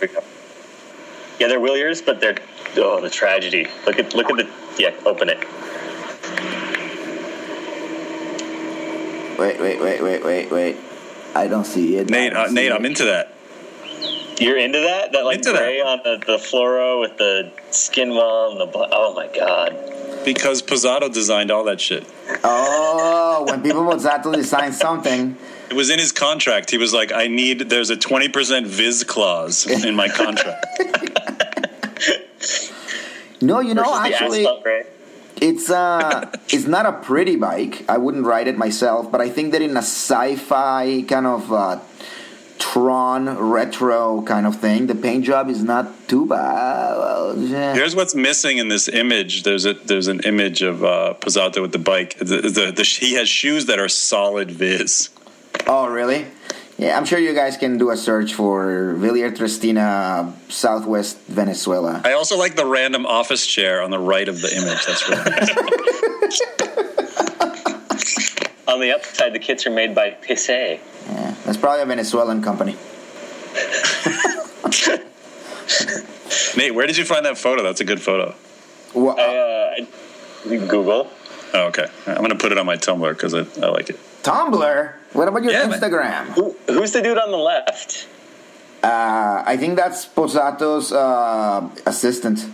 Yeah, 1.40 1.48
they're 1.48 1.60
Williers, 1.60 2.02
but 2.02 2.20
they're 2.20 2.38
oh 2.78 3.00
the 3.02 3.10
tragedy. 3.10 3.68
Look 3.86 4.00
at 4.00 4.14
look 4.16 4.30
at 4.30 4.38
the 4.38 4.48
yeah. 4.78 4.94
Open 5.06 5.30
it. 5.30 5.40
Wait, 9.40 9.60
wait, 9.60 9.80
wait, 9.80 10.02
wait, 10.04 10.24
wait, 10.24 10.52
wait. 10.52 10.78
I 11.34 11.48
don't 11.48 11.64
see 11.66 11.96
it. 11.96 12.10
Nate, 12.10 12.34
uh, 12.34 12.48
see 12.48 12.56
Nate, 12.56 12.72
it. 12.72 12.74
I'm 12.74 12.86
into 12.86 13.06
that. 13.06 13.34
You're 14.40 14.58
into 14.58 14.80
that? 14.80 15.12
That 15.12 15.26
like 15.26 15.38
Into 15.38 15.52
that. 15.52 15.60
gray 15.60 15.82
on 15.82 16.00
the, 16.04 16.18
the 16.26 16.38
fluoro 16.38 17.02
with 17.02 17.18
the 17.18 17.52
skin 17.72 18.12
wall 18.12 18.52
and 18.52 18.62
the 18.62 18.66
bla- 18.66 18.88
oh 18.92 19.14
my 19.14 19.28
god. 19.28 19.76
Because 20.24 20.62
Pozzato 20.62 21.12
designed 21.14 21.52
all 21.52 21.64
that 21.66 21.80
shit. 21.82 22.06
Oh, 22.44 23.46
when 23.48 23.62
people 23.62 23.84
Mozzato 23.84 24.34
design 24.34 24.72
something, 24.74 25.38
It 25.70 25.74
was 25.76 25.90
in 25.90 26.00
his 26.00 26.12
contract. 26.12 26.72
He 26.72 26.78
was 26.78 26.94
like, 26.94 27.12
I 27.12 27.28
need, 27.28 27.70
there's 27.70 27.90
a 27.90 27.96
20% 27.96 28.66
Viz 28.66 29.04
clause 29.04 29.66
in 29.68 29.96
my 29.96 30.08
contract. 30.10 30.66
no, 33.42 33.60
you 33.60 33.74
know, 33.74 33.84
Versus 33.84 34.22
actually, 34.22 34.48
it's 35.42 35.70
uh, 35.70 36.30
it's 36.50 36.66
not 36.68 36.86
a 36.86 36.92
pretty 36.94 37.36
bike. 37.38 37.86
I 37.90 37.98
wouldn't 37.98 38.26
ride 38.26 38.48
it 38.48 38.58
myself, 38.58 39.12
but 39.12 39.22
I 39.22 39.30
think 39.30 39.52
that 39.54 39.62
in 39.62 39.72
a 39.78 39.82
sci-fi 39.82 41.04
kind 41.08 41.26
of 41.26 41.52
uh, 41.54 41.80
Tron 42.60 43.38
retro 43.38 44.22
kind 44.24 44.46
of 44.46 44.58
thing, 44.58 44.88
the 44.88 44.96
paint 44.96 45.26
job 45.26 45.50
is 45.50 45.64
not 45.64 46.08
too 46.10 46.26
bad. 46.26 46.98
Well, 46.98 47.38
yeah. 47.38 47.74
Here's 47.74 47.96
what's 47.96 48.14
missing 48.14 48.58
in 48.58 48.68
this 48.68 48.88
image. 48.88 49.44
There's 49.44 49.66
a 49.66 49.74
there's 49.74 50.08
an 50.08 50.20
image 50.22 50.62
of 50.62 50.84
uh, 50.84 51.16
Pozzato 51.20 51.62
with 51.62 51.72
the 51.72 51.80
bike. 51.80 52.18
The, 52.18 52.42
the, 52.42 52.72
the, 52.76 52.84
he 52.84 53.16
has 53.16 53.30
shoes 53.30 53.66
that 53.68 53.80
are 53.80 53.88
solid 53.88 54.52
Viz. 54.52 55.10
Oh, 55.68 55.88
really? 55.88 56.26
Yeah, 56.78 56.98
I'm 56.98 57.04
sure 57.06 57.20
you 57.20 57.34
guys 57.34 57.58
can 57.58 57.78
do 57.78 57.92
a 57.92 57.98
search 57.98 58.34
for 58.34 58.94
Villiers 58.94 59.38
Triestina, 59.38 60.34
Southwest 60.50 61.20
Venezuela. 61.28 62.02
I 62.06 62.14
also 62.14 62.38
like 62.38 62.56
the 62.56 62.66
random 62.66 63.06
office 63.06 63.46
chair 63.46 63.82
on 63.82 63.92
the 63.92 64.00
right 64.00 64.30
of 64.30 64.42
the 64.42 64.56
image. 64.56 64.86
That's 64.86 65.10
really 65.10 65.30
nice. 65.30 66.86
On 68.70 68.80
the 68.80 68.92
upside, 68.94 69.34
the 69.34 69.40
kits 69.40 69.66
are 69.66 69.72
made 69.72 69.96
by 69.96 70.12
Pisse. 70.12 70.48
Yeah, 70.50 71.36
that's 71.44 71.58
probably 71.58 71.82
a 71.82 71.86
Venezuelan 71.86 72.42
company. 72.44 72.76
Nate, 76.56 76.74
where 76.76 76.86
did 76.88 76.98
you 76.98 77.06
find 77.06 77.26
that 77.26 77.38
photo? 77.38 77.64
That's 77.64 77.82
a 77.82 77.86
good 77.86 78.02
photo. 78.02 78.36
Wha- 78.94 79.16
I, 79.18 79.82
uh, 80.46 80.56
Google. 80.68 81.10
Oh, 81.54 81.68
okay. 81.68 81.88
I'm 82.06 82.18
going 82.18 82.30
to 82.30 82.36
put 82.36 82.52
it 82.52 82.58
on 82.58 82.66
my 82.66 82.76
Tumblr 82.78 83.10
because 83.12 83.34
I, 83.34 83.40
I 83.66 83.70
like 83.70 83.90
it. 83.90 84.00
Tumblr? 84.24 84.94
What 85.14 85.28
about 85.28 85.44
your 85.44 85.54
Yeah. 85.54 85.68
Instagram? 85.68 86.26
Who, 86.34 86.56
who's 86.68 86.92
the 86.92 87.02
dude 87.02 87.18
on 87.18 87.32
the 87.32 87.38
left? 87.38 88.08
Uh, 88.84 89.44
I 89.46 89.58
think 89.58 89.76
that's 89.78 90.06
Pozzato's 90.06 90.92
uh, 90.94 91.68
assistant. 91.86 92.46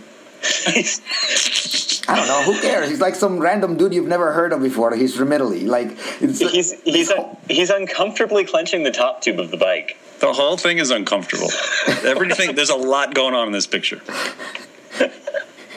I 2.08 2.14
don't 2.16 2.28
know. 2.28 2.42
Who 2.44 2.60
cares? 2.60 2.88
He's 2.88 3.00
like 3.00 3.14
some 3.14 3.38
random 3.38 3.76
dude 3.76 3.92
you've 3.92 4.06
never 4.06 4.32
heard 4.32 4.52
of 4.52 4.62
before. 4.62 4.94
He's 4.94 5.14
from 5.14 5.32
Italy. 5.32 5.64
Like 5.64 5.88
it's 6.20 6.38
he's 6.38 6.80
he's 6.82 7.12
he's 7.48 7.70
uncomfortably 7.70 8.44
clenching 8.44 8.84
the 8.84 8.92
top 8.92 9.22
tube 9.22 9.40
of 9.40 9.50
the 9.50 9.56
bike. 9.56 9.96
The 10.20 10.32
whole 10.32 10.56
thing 10.56 10.78
is 10.78 10.90
uncomfortable. 10.90 11.50
Everything, 12.04 12.54
there's 12.54 12.70
a 12.70 12.76
lot 12.76 13.14
going 13.14 13.34
on 13.34 13.48
in 13.48 13.52
this 13.52 13.66
picture. 13.66 14.00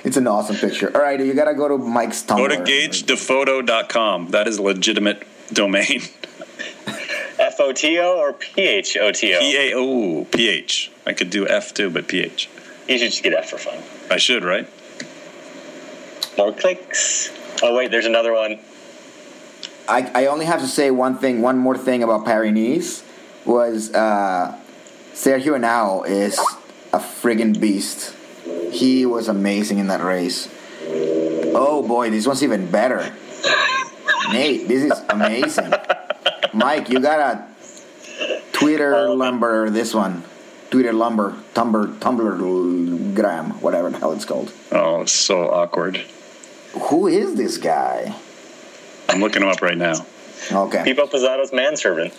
it's 0.03 0.18
an 0.18 0.28
awesome 0.28 0.55
picture. 0.55 0.95
All 0.95 1.01
right, 1.01 1.20
you 1.20 1.34
gotta 1.34 1.55
go 1.55 1.68
to 1.68 1.78
Mike's 1.78 2.24
Tumblr. 2.24 2.38
Go 2.38 2.47
to 2.47 2.57
gagedefoto.com. 2.57 4.30
That 4.30 4.47
is 4.47 4.57
a 4.57 4.62
legitimate 4.62 5.24
domain. 5.51 6.01
F 7.39 7.60
O 7.60 7.72
T 7.72 7.97
O 7.99 8.18
or 8.18 8.34
P 8.34 8.62
H 8.62 8.97
O 8.97 9.12
T 9.12 9.34
O. 9.34 9.39
P 9.39 9.57
A 9.57 9.74
O 9.76 10.26
P 10.26 10.47
H. 10.47 10.91
I 11.07 11.14
could 11.14 11.30
do 11.30 11.47
F 11.47 11.74
too, 11.74 11.89
but 11.89 12.07
P 12.07 12.20
H. 12.22 12.49
You 12.89 12.97
should 12.97 13.11
just 13.11 13.21
get 13.21 13.33
F 13.33 13.51
for 13.51 13.59
fun. 13.59 13.77
I 14.09 14.17
should, 14.17 14.43
right? 14.43 14.67
More 16.39 16.51
clicks. 16.51 17.29
Oh 17.61 17.75
wait, 17.75 17.91
there's 17.91 18.07
another 18.07 18.33
one. 18.33 18.59
I, 19.87 20.11
I 20.15 20.25
only 20.25 20.45
have 20.45 20.59
to 20.61 20.67
say 20.67 20.89
one 20.89 21.17
thing, 21.17 21.41
one 21.41 21.59
more 21.59 21.77
thing 21.77 22.01
about 22.01 22.25
Paris 22.25 23.03
was 23.45 23.93
uh, 23.93 24.59
Sergio 25.13 25.53
Henao 25.57 26.07
is 26.07 26.39
a 26.91 26.97
friggin' 26.97 27.59
beast. 27.59 28.15
He 28.71 29.05
was 29.05 29.27
amazing 29.27 29.77
in 29.77 29.87
that 29.87 30.01
race. 30.01 30.49
Oh 31.53 31.85
boy, 31.87 32.09
this 32.09 32.25
one's 32.25 32.41
even 32.41 32.71
better. 32.71 33.13
Nate, 34.31 34.67
this 34.67 34.91
is 34.91 34.99
amazing. 35.09 35.71
Mike, 36.53 36.89
you 36.89 36.99
gotta 36.99 37.45
Twitter 38.51 39.09
lumber 39.15 39.69
this 39.69 39.93
one. 39.93 40.23
Twitter 40.70 40.93
lumber, 40.93 41.36
Tumblr, 41.53 41.99
Tumblr 41.99 43.15
gram, 43.15 43.51
whatever 43.61 43.89
the 43.89 43.97
hell 43.97 44.13
it's 44.13 44.26
called. 44.26 44.51
Oh, 44.72 45.01
it's 45.01 45.11
so 45.11 45.49
awkward. 45.49 45.97
Who 46.74 47.07
is 47.07 47.36
this 47.36 47.57
guy? 47.57 48.15
I'm 49.09 49.20
looking 49.20 49.41
him 49.41 49.49
up 49.49 49.61
right 49.61 49.78
now. 49.78 50.05
Okay. 50.51 50.84
Pippo 50.84 51.07
Pozzato's 51.07 51.51
manservant. 51.51 52.13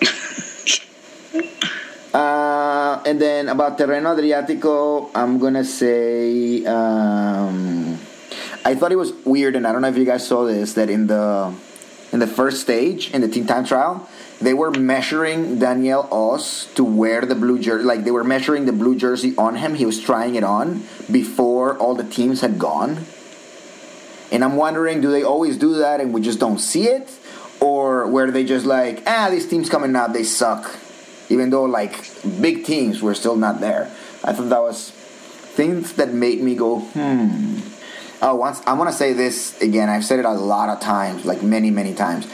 Uh, 2.12 3.00
and 3.06 3.20
then 3.20 3.48
about 3.48 3.78
Tirreno 3.78 4.18
Adriatico, 4.18 5.10
I'm 5.14 5.38
gonna 5.38 5.62
say 5.62 6.64
um, 6.66 7.96
I 8.64 8.74
thought 8.74 8.90
it 8.90 8.96
was 8.96 9.12
weird, 9.24 9.54
and 9.54 9.64
I 9.64 9.70
don't 9.70 9.82
know 9.82 9.88
if 9.88 9.96
you 9.96 10.04
guys 10.04 10.26
saw 10.26 10.44
this 10.44 10.74
that 10.74 10.90
in 10.90 11.06
the 11.06 11.54
in 12.12 12.18
the 12.18 12.26
first 12.26 12.62
stage 12.62 13.12
in 13.12 13.20
the 13.20 13.28
team 13.28 13.46
time 13.46 13.64
trial, 13.64 14.08
they 14.40 14.54
were 14.54 14.70
measuring 14.70 15.58
Daniel 15.58 16.08
Oss 16.10 16.66
to 16.74 16.82
wear 16.82 17.22
the 17.22 17.34
blue 17.34 17.58
jersey. 17.58 17.84
Like 17.84 18.04
they 18.04 18.10
were 18.10 18.24
measuring 18.24 18.64
the 18.64 18.72
blue 18.72 18.96
jersey 18.96 19.34
on 19.36 19.56
him. 19.56 19.74
He 19.74 19.84
was 19.84 20.00
trying 20.00 20.34
it 20.34 20.44
on 20.44 20.84
before 21.10 21.76
all 21.76 21.94
the 21.94 22.04
teams 22.04 22.40
had 22.40 22.58
gone. 22.58 23.04
And 24.32 24.42
I'm 24.44 24.56
wondering, 24.56 25.00
do 25.00 25.10
they 25.10 25.22
always 25.22 25.58
do 25.58 25.74
that 25.74 26.00
and 26.00 26.14
we 26.14 26.20
just 26.20 26.38
don't 26.38 26.58
see 26.58 26.84
it, 26.86 27.10
or 27.60 28.06
were 28.06 28.30
they 28.30 28.44
just 28.44 28.64
like, 28.64 29.02
ah, 29.06 29.28
these 29.30 29.46
team's 29.46 29.68
coming 29.68 29.94
out, 29.96 30.12
they 30.12 30.22
suck, 30.22 30.78
even 31.28 31.50
though 31.50 31.64
like 31.64 31.92
big 32.40 32.64
teams 32.64 33.02
were 33.02 33.14
still 33.14 33.36
not 33.36 33.60
there. 33.60 33.90
I 34.22 34.32
thought 34.32 34.48
that 34.48 34.60
was 34.62 34.90
things 34.90 35.94
that 35.94 36.14
made 36.14 36.40
me 36.40 36.54
go, 36.54 36.78
hmm. 36.78 37.58
Oh, 38.22 38.34
once 38.34 38.60
I 38.66 38.74
want 38.74 38.90
to 38.90 38.96
say 38.96 39.14
this 39.14 39.58
again. 39.62 39.88
I've 39.88 40.04
said 40.04 40.18
it 40.18 40.26
a 40.26 40.32
lot 40.32 40.68
of 40.68 40.80
times, 40.80 41.24
like 41.24 41.42
many, 41.42 41.70
many 41.70 41.94
times. 41.94 42.28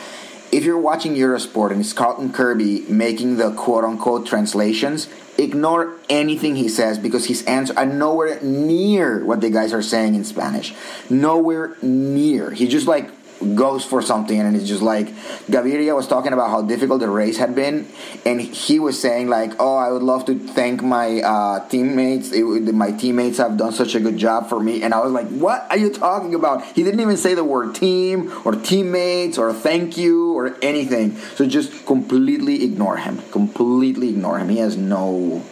If 0.57 0.65
you're 0.65 0.79
watching 0.79 1.13
Eurosport 1.13 1.71
and 1.71 1.83
it's 1.83 1.93
Carlton 1.93 2.33
Kirby 2.33 2.87
making 2.89 3.37
the 3.37 3.53
quote 3.53 3.85
unquote 3.85 4.25
translations, 4.25 5.07
ignore 5.37 5.99
anything 6.09 6.57
he 6.57 6.71
says 6.71 6.99
because 6.99 7.27
his 7.27 7.45
answers 7.45 7.77
are 7.77 7.85
nowhere 7.85 8.41
near 8.41 9.23
what 9.23 9.43
the 9.43 9.51
guys 9.51 9.75
are 9.75 9.83
saying 9.83 10.15
in 10.15 10.25
Spanish. 10.25 10.73
Nowhere 11.11 11.77
near. 11.83 12.53
He 12.53 12.69
just 12.69 12.87
like 12.87 13.11
goes 13.55 13.85
for 13.85 14.01
something 14.01 14.39
and 14.41 14.57
it's 14.57 14.67
just 14.67 14.83
like 14.83 15.09
Gaviria 15.47 15.95
was 15.95 16.07
talking 16.09 16.33
about 16.33 16.51
how 16.51 16.63
difficult 16.63 17.01
the 17.01 17.09
race 17.09 17.37
had 17.37 17.55
been 17.55 17.87
and 18.25 18.41
he 18.41 18.79
was 18.79 19.01
saying 19.01 19.29
like 19.29 19.53
oh 19.61 19.77
I 19.77 19.91
would 19.91 20.03
love 20.03 20.25
to 20.27 20.39
thank 20.39 20.83
my 20.83 21.21
uh, 21.21 21.69
teammates. 21.69 22.33
It, 22.33 22.45
my 22.75 22.93
teammates 22.93 23.39
have 23.39 23.57
done 23.57 23.73
such 23.73 23.95
a 23.95 24.01
good 24.01 24.17
job 24.17 24.49
for 24.49 24.59
me. 24.59 24.83
And 24.83 24.95
I 24.95 25.01
was 25.01 25.13
like 25.13 25.29
what 25.29 25.67
are 25.71 25.77
you 25.77 25.93
talking 25.93 26.35
about? 26.35 26.65
He 26.65 26.83
didn't 26.83 27.01
even 27.01 27.17
say 27.17 27.35
the 27.35 27.45
word 27.45 27.75
team 27.75 28.33
or 28.45 28.53
teammates 28.53 29.39
or 29.39 29.53
thank 29.53 29.97
you 29.99 30.33
or 30.33 30.57
anything. 30.63 31.17
So 31.37 31.47
just 31.47 31.87
completely 31.87 32.65
ignore 32.65 32.97
him. 32.97 33.23
Completely 33.33 34.11
ignore 34.11 34.39
him. 34.39 34.49
He 34.49 34.59
has 34.59 34.77
no 34.77 35.43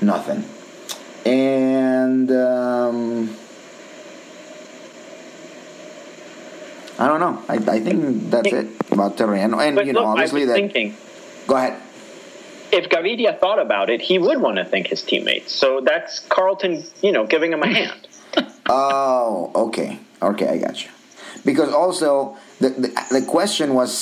nothing. 0.00 0.44
And 1.24 2.30
um, 2.32 3.36
I 6.98 7.06
don't 7.06 7.20
know. 7.20 7.42
I, 7.48 7.54
I 7.54 7.80
think 7.80 8.30
that's 8.30 8.52
it 8.52 8.66
about 8.90 9.16
Tirreno. 9.16 9.64
And, 9.66 9.76
But 9.76 9.86
you 9.86 9.92
know, 9.92 10.00
look, 10.00 10.08
obviously 10.10 10.44
that. 10.44 10.54
thinking, 10.54 10.94
Go 11.46 11.56
ahead. 11.56 11.80
if 12.70 12.88
Gaviria 12.88 13.38
thought 13.38 13.58
about 13.58 13.90
it, 13.90 14.00
he 14.00 14.18
would 14.18 14.40
want 14.40 14.56
to 14.58 14.64
thank 14.64 14.88
his 14.88 15.02
teammates. 15.02 15.54
So 15.54 15.80
that's 15.80 16.20
Carlton, 16.20 16.84
you 17.02 17.12
know, 17.12 17.26
giving 17.26 17.52
him 17.52 17.62
a 17.62 17.68
hand. 17.68 18.08
Oh, 18.68 19.50
okay. 19.66 19.98
Okay, 20.22 20.48
I 20.48 20.56
got 20.56 20.82
you. 20.84 20.90
Because 21.44 21.74
also, 21.74 22.36
the, 22.60 22.70
the, 22.70 22.88
the 23.20 23.26
question 23.26 23.74
was 23.74 23.92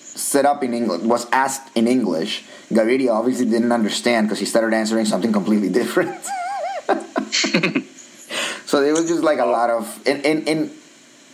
set 0.00 0.46
up 0.46 0.64
in 0.64 0.72
English, 0.72 1.02
was 1.02 1.28
asked 1.30 1.76
in 1.76 1.86
English. 1.86 2.42
Gaviria 2.70 3.12
obviously 3.12 3.44
didn't 3.44 3.70
understand 3.70 4.26
because 4.26 4.38
he 4.40 4.46
started 4.46 4.74
answering 4.74 5.04
something 5.04 5.30
completely 5.30 5.68
different. 5.68 6.24
so 8.66 8.82
it 8.82 8.92
was 8.92 9.06
just 9.06 9.22
like 9.22 9.38
a 9.38 9.46
lot 9.46 9.68
of. 9.70 10.00
And, 10.06 10.24
and, 10.24 10.48
and 10.48 10.70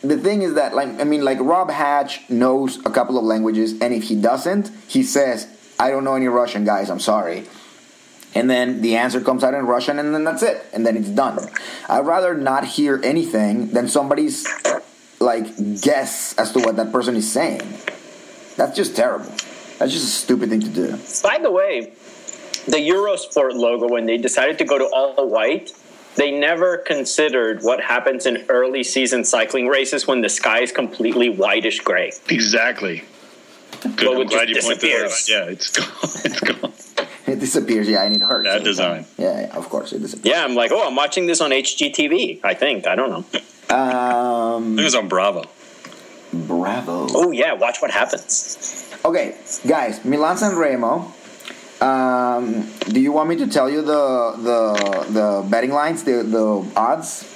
the 0.04 0.18
thing 0.18 0.42
is 0.42 0.54
that, 0.54 0.74
like, 0.74 1.00
I 1.00 1.04
mean, 1.04 1.24
like, 1.24 1.38
Rob 1.40 1.70
Hatch 1.70 2.28
knows 2.28 2.78
a 2.84 2.90
couple 2.90 3.18
of 3.18 3.24
languages, 3.24 3.72
and 3.80 3.92
if 3.94 4.04
he 4.04 4.14
doesn't, 4.14 4.70
he 4.86 5.02
says, 5.02 5.48
I 5.78 5.90
don't 5.90 6.04
know 6.04 6.14
any 6.14 6.28
Russian, 6.28 6.64
guys, 6.64 6.90
I'm 6.90 7.00
sorry. 7.00 7.46
And 8.34 8.50
then 8.50 8.82
the 8.82 8.96
answer 8.96 9.20
comes 9.20 9.44
out 9.44 9.54
in 9.54 9.66
Russian, 9.66 9.98
and 9.98 10.14
then 10.14 10.24
that's 10.24 10.42
it. 10.42 10.64
And 10.72 10.84
then 10.84 10.96
it's 10.96 11.08
done. 11.08 11.38
I'd 11.88 12.06
rather 12.06 12.34
not 12.34 12.64
hear 12.64 13.00
anything 13.04 13.68
than 13.68 13.88
somebody's, 13.88 14.46
like, 15.20 15.46
guess 15.80 16.36
as 16.36 16.52
to 16.52 16.60
what 16.60 16.76
that 16.76 16.92
person 16.92 17.16
is 17.16 17.30
saying. 17.30 17.62
That's 18.56 18.76
just 18.76 18.96
terrible. 18.96 19.30
That's 19.78 19.92
just 19.92 20.04
a 20.04 20.10
stupid 20.10 20.50
thing 20.50 20.60
to 20.60 20.68
do. 20.68 20.98
By 21.22 21.38
the 21.40 21.50
way, 21.50 21.92
the 22.66 22.78
Eurosport 22.78 23.54
logo, 23.54 23.88
when 23.88 24.06
they 24.06 24.16
decided 24.16 24.58
to 24.58 24.64
go 24.64 24.78
to 24.78 24.84
all 24.86 25.28
white, 25.28 25.72
they 26.16 26.30
never 26.30 26.76
considered 26.78 27.62
what 27.62 27.80
happens 27.80 28.26
in 28.26 28.44
early 28.48 28.82
season 28.84 29.24
cycling 29.24 29.68
races 29.68 30.06
when 30.06 30.20
the 30.20 30.28
sky 30.28 30.60
is 30.60 30.72
completely 30.72 31.28
whitish 31.30 31.80
gray. 31.80 32.12
Exactly. 32.28 33.04
Good. 33.82 34.00
Well, 34.08 34.14
I'm 34.16 34.20
it 34.22 34.28
glad 34.28 34.48
you 34.48 34.54
just 34.54 34.66
pointed 34.68 34.90
that 34.90 35.04
out. 35.04 35.08
disappears. 35.10 35.28
Yeah, 35.28 35.44
it's 35.52 35.70
gone. 35.76 36.22
It's 36.24 36.40
gone. 36.40 36.72
It 37.26 37.40
disappears, 37.40 37.88
yeah, 37.88 38.02
I 38.02 38.08
need 38.10 38.20
heart. 38.22 38.44
That 38.44 38.56
every 38.56 38.64
design. 38.64 39.06
Yeah, 39.16 39.40
yeah, 39.46 39.56
of 39.56 39.68
course, 39.70 39.92
it 39.92 40.00
disappears. 40.00 40.26
Yeah, 40.34 40.44
I'm 40.44 40.54
like, 40.54 40.72
oh, 40.72 40.86
I'm 40.86 40.94
watching 40.94 41.26
this 41.26 41.40
on 41.40 41.50
HGTV. 41.50 42.40
I 42.44 42.52
think 42.54 42.86
I 42.86 42.94
don't 42.94 43.10
know. 43.10 43.74
Um, 43.74 44.78
It 44.78 44.84
was 44.84 44.94
on 44.94 45.08
Bravo. 45.08 45.44
bravo. 46.32 47.06
Oh 47.10 47.30
yeah, 47.30 47.54
watch 47.54 47.80
what 47.80 47.90
happens. 47.90 48.80
Okay, 49.04 49.36
guys, 49.66 50.04
Milan 50.04 50.36
San 50.36 50.54
Remo. 50.56 51.12
Um, 51.80 52.68
do 52.88 53.00
you 53.00 53.12
want 53.12 53.28
me 53.28 53.36
to 53.36 53.46
tell 53.46 53.68
you 53.68 53.82
the 53.82 54.34
the 54.38 54.60
the 55.12 55.46
betting 55.50 55.72
lines, 55.72 56.04
the 56.04 56.22
the 56.22 56.64
odds? 56.76 57.30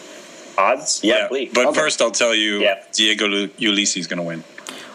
Odds? 0.56 1.00
Yeah, 1.04 1.28
please. 1.28 1.50
But 1.54 1.66
Okay. 1.68 1.78
first, 1.80 2.00
I'll 2.02 2.10
tell 2.10 2.34
you 2.34 2.60
Yeah. 2.60 2.82
Diego 2.92 3.26
Lu- 3.28 3.48
Ulissi 3.60 3.98
is 3.98 4.06
going 4.06 4.18
to 4.18 4.24
win. 4.26 4.42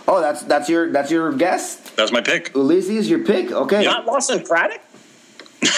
Oh, 0.08 0.20
that's 0.20 0.42
that's 0.44 0.68
your 0.70 0.92
that's 0.92 1.12
your 1.12 1.32
guess. 1.34 1.76
That's 1.96 2.12
my 2.12 2.22
pick. 2.22 2.52
Ulysses, 2.56 3.10
your 3.10 3.20
pick. 3.20 3.52
Okay. 3.52 3.84
Not 3.84 4.06
Lawson 4.06 4.44
Craddock. 4.46 4.82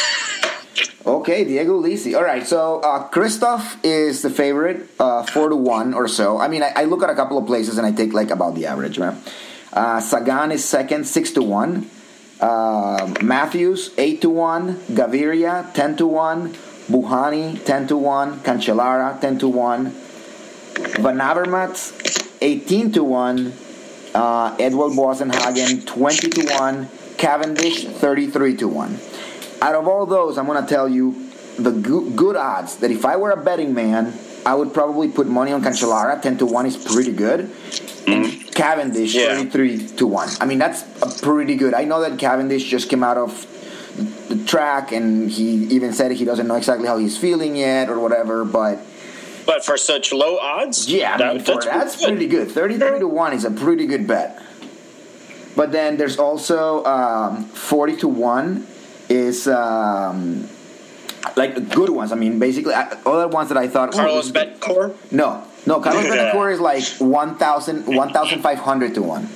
Okay, 1.07 1.43
Diego 1.45 1.79
Lisi. 1.79 2.17
All 2.17 2.23
right, 2.23 2.45
so 2.47 2.79
uh, 2.81 3.07
Kristoff 3.11 3.77
is 3.83 4.23
the 4.23 4.29
favorite, 4.31 4.89
uh, 4.99 5.21
four 5.21 5.49
to 5.49 5.55
one 5.55 5.93
or 5.93 6.07
so. 6.07 6.39
I 6.39 6.47
mean, 6.47 6.63
I, 6.63 6.73
I 6.75 6.83
look 6.85 7.03
at 7.03 7.11
a 7.11 7.15
couple 7.15 7.37
of 7.37 7.45
places 7.45 7.77
and 7.77 7.85
I 7.85 7.91
take 7.91 8.11
like 8.11 8.31
about 8.31 8.55
the 8.55 8.65
average, 8.65 8.97
man. 8.97 9.21
Uh, 9.71 9.99
Sagan 10.01 10.51
is 10.51 10.65
second, 10.65 11.05
six 11.05 11.29
to 11.37 11.43
one. 11.43 11.91
Uh, 12.39 13.13
Matthews, 13.21 13.91
eight 13.97 14.21
to 14.21 14.29
one. 14.29 14.75
Gaviria, 14.91 15.73
ten 15.73 15.95
to 15.97 16.07
one. 16.07 16.53
Bouhanni, 16.89 17.63
ten 17.65 17.87
to 17.87 17.97
one. 17.97 18.39
Cancellara, 18.39 19.19
ten 19.19 19.39
to 19.39 19.47
one. 19.47 19.91
Van 20.99 21.17
Avermaet, 21.19 22.37
eighteen 22.41 22.91
to 22.91 23.03
one. 23.03 23.53
Uh, 24.13 24.55
Edvald 24.57 24.95
Boasson 24.95 25.33
Hagen, 25.33 25.85
twenty 25.85 26.29
to 26.29 26.53
one. 26.53 26.89
Cavendish, 27.17 27.85
thirty-three 27.85 28.57
to 28.57 28.67
one 28.67 28.99
out 29.65 29.75
of 29.75 29.87
all 29.87 30.05
those, 30.05 30.37
I'm 30.37 30.45
going 30.45 30.61
to 30.61 30.69
tell 30.69 30.87
you 30.87 31.29
the 31.57 31.71
good, 31.71 32.15
good 32.15 32.35
odds 32.35 32.77
that 32.77 32.91
if 32.91 33.05
I 33.05 33.17
were 33.17 33.31
a 33.31 33.43
betting 33.43 33.73
man, 33.73 34.13
I 34.45 34.53
would 34.53 34.73
probably 34.73 35.07
put 35.07 35.25
money 35.27 35.51
on 35.51 35.63
Cancellara. 35.63 36.21
10 36.21 36.37
to 36.39 36.45
1 36.45 36.65
is 36.67 36.77
pretty 36.77 37.11
good. 37.11 37.49
And 38.07 38.53
Cavendish, 38.55 39.13
Yeah. 39.15 39.35
33 39.35 39.87
to 39.97 40.07
1. 40.07 40.29
I 40.41 40.45
mean, 40.45 40.59
that's 40.59 40.83
a 41.01 41.07
pretty 41.25 41.55
good. 41.55 41.73
I 41.73 41.83
know 41.85 42.01
that 42.01 42.17
Cavendish 42.19 42.63
just 42.65 42.89
came 42.89 43.03
out 43.03 43.17
of 43.17 43.45
the 44.29 44.35
track 44.45 44.91
and 44.91 45.29
he 45.31 45.65
even 45.75 45.93
said 45.93 46.11
he 46.11 46.25
doesn't 46.25 46.47
know 46.47 46.55
exactly 46.55 46.87
how 46.87 46.97
he's 46.97 47.17
feeling 47.17 47.55
yet 47.55 47.89
or 47.89 47.99
whatever, 47.99 48.43
but 48.45 48.79
But 49.45 49.63
for 49.63 49.77
such 49.77 50.11
low 50.11 50.37
odds, 50.39 50.89
yeah, 50.89 51.15
I 51.15 51.33
mean, 51.33 51.37
that- 51.43 51.45
for, 51.45 51.61
that's 51.63 52.03
pretty 52.03 52.27
good. 52.27 52.51
33 52.51 52.99
to 52.99 53.07
1 53.07 53.33
is 53.33 53.45
a 53.45 53.51
pretty 53.51 53.85
good 53.85 54.07
bet. 54.07 54.41
But 55.55 55.71
then 55.71 55.95
there's 55.97 56.17
also 56.19 56.83
um, 56.85 57.45
40 57.45 57.95
to 57.97 58.07
1 58.09 58.67
is 59.07 59.47
um, 59.47 60.49
like 61.37 61.69
good 61.69 61.89
ones. 61.89 62.11
I 62.11 62.15
mean, 62.15 62.39
basically, 62.39 62.73
I, 62.73 62.97
other 63.05 63.27
ones 63.29 63.49
that 63.49 63.57
I 63.57 63.67
thought. 63.67 63.91
Carlos 63.93 64.31
good. 64.31 64.95
No, 65.11 65.43
no, 65.65 65.79
Carlos 65.79 66.05
Yeah. 66.05 66.31
Betancur 66.33 66.53
is 66.53 66.59
like 66.59 66.83
1,000 66.99 67.87
1,500 67.87 68.95
to 68.95 69.01
1. 69.01 69.29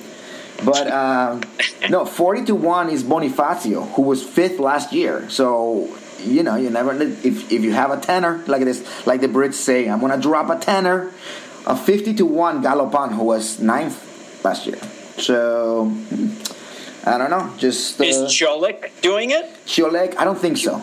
But 0.63 0.88
um, 0.91 1.41
no, 1.89 2.05
40 2.05 2.45
to 2.45 2.55
1 2.55 2.89
is 2.89 3.03
Bonifazio, 3.03 3.91
who 3.93 4.03
was 4.03 4.23
fifth 4.23 4.59
last 4.59 4.91
year. 4.91 5.30
So, 5.30 5.95
you 6.19 6.43
know, 6.43 6.55
you 6.55 6.69
never, 6.69 6.93
if, 7.01 7.51
if 7.51 7.63
you 7.63 7.71
have 7.71 7.91
a 7.91 7.99
tenner, 7.99 8.43
like 8.47 8.63
this, 8.63 8.84
like 9.07 9.21
the 9.21 9.27
Brits 9.27 9.55
say, 9.55 9.89
I'm 9.89 9.99
going 9.99 10.11
to 10.11 10.21
drop 10.21 10.49
a 10.49 10.59
tenner. 10.59 11.11
A 11.65 11.75
50 11.75 12.15
to 12.15 12.25
1 12.25 12.61
Gallopin, 12.61 13.15
who 13.15 13.23
was 13.25 13.59
ninth 13.59 14.43
last 14.43 14.65
year. 14.65 14.80
So, 15.17 15.86
hmm, 15.86 16.30
I 17.07 17.17
don't 17.17 17.30
know. 17.30 17.53
Just. 17.57 17.99
Uh, 17.99 18.05
Is 18.05 18.17
Ciolek 18.17 19.01
doing 19.01 19.32
it? 19.32 19.45
Ciolek, 19.65 20.17
I 20.17 20.23
don't 20.23 20.39
think 20.39 20.57
so. 20.57 20.82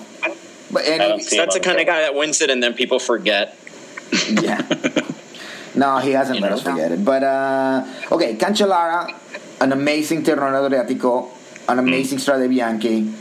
But 0.70 0.84
and 0.84 1.01
don't 1.01 1.30
That's 1.30 1.55
the 1.55 1.61
kind 1.61 1.80
of 1.80 1.86
guy 1.86 2.01
that 2.01 2.14
wins 2.14 2.40
it 2.40 2.51
and 2.51 2.62
then 2.62 2.74
people 2.74 2.99
forget. 2.99 3.57
yeah. 4.28 4.61
No, 5.77 5.99
he 5.99 6.11
hasn't 6.12 6.37
You 6.39 6.43
let 6.43 6.51
know? 6.51 6.57
us 6.57 6.62
forget 6.62 6.91
it. 6.93 7.05
But 7.05 7.22
uh, 7.22 7.85
okay, 8.11 8.35
Cancellara, 8.37 9.12
an 9.61 9.72
amazing 9.72 10.22
Tirreno 10.24 10.68
Adriatico, 10.68 11.29
an 11.68 11.79
amazing 11.79 12.18
Strade 12.18 12.49
Bianche. 12.49 13.12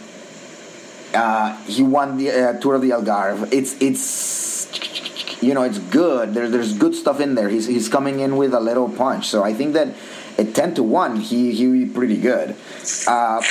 Uh, 1.13 1.55
he 1.65 1.83
won 1.83 2.17
the 2.17 2.31
uh, 2.31 2.53
Tour 2.59 2.75
of 2.75 2.81
the 2.81 2.89
Algarve. 2.91 3.51
It's 3.53 3.75
it's 3.81 5.43
you 5.43 5.53
know 5.53 5.63
it's 5.63 5.79
good. 5.79 6.33
There, 6.33 6.49
there's 6.49 6.73
good 6.77 6.95
stuff 6.95 7.19
in 7.19 7.35
there. 7.35 7.49
He's 7.49 7.65
he's 7.67 7.89
coming 7.89 8.19
in 8.21 8.37
with 8.37 8.53
a 8.53 8.59
little 8.59 8.89
punch. 8.89 9.27
So 9.27 9.43
I 9.43 9.53
think 9.53 9.73
that 9.73 9.89
at 10.37 10.55
ten 10.55 10.73
to 10.75 10.83
one, 10.83 11.17
he 11.17 11.51
he 11.53 11.67
be 11.67 11.85
pretty 11.85 12.17
good. 12.17 12.55
Uh, 13.07 13.41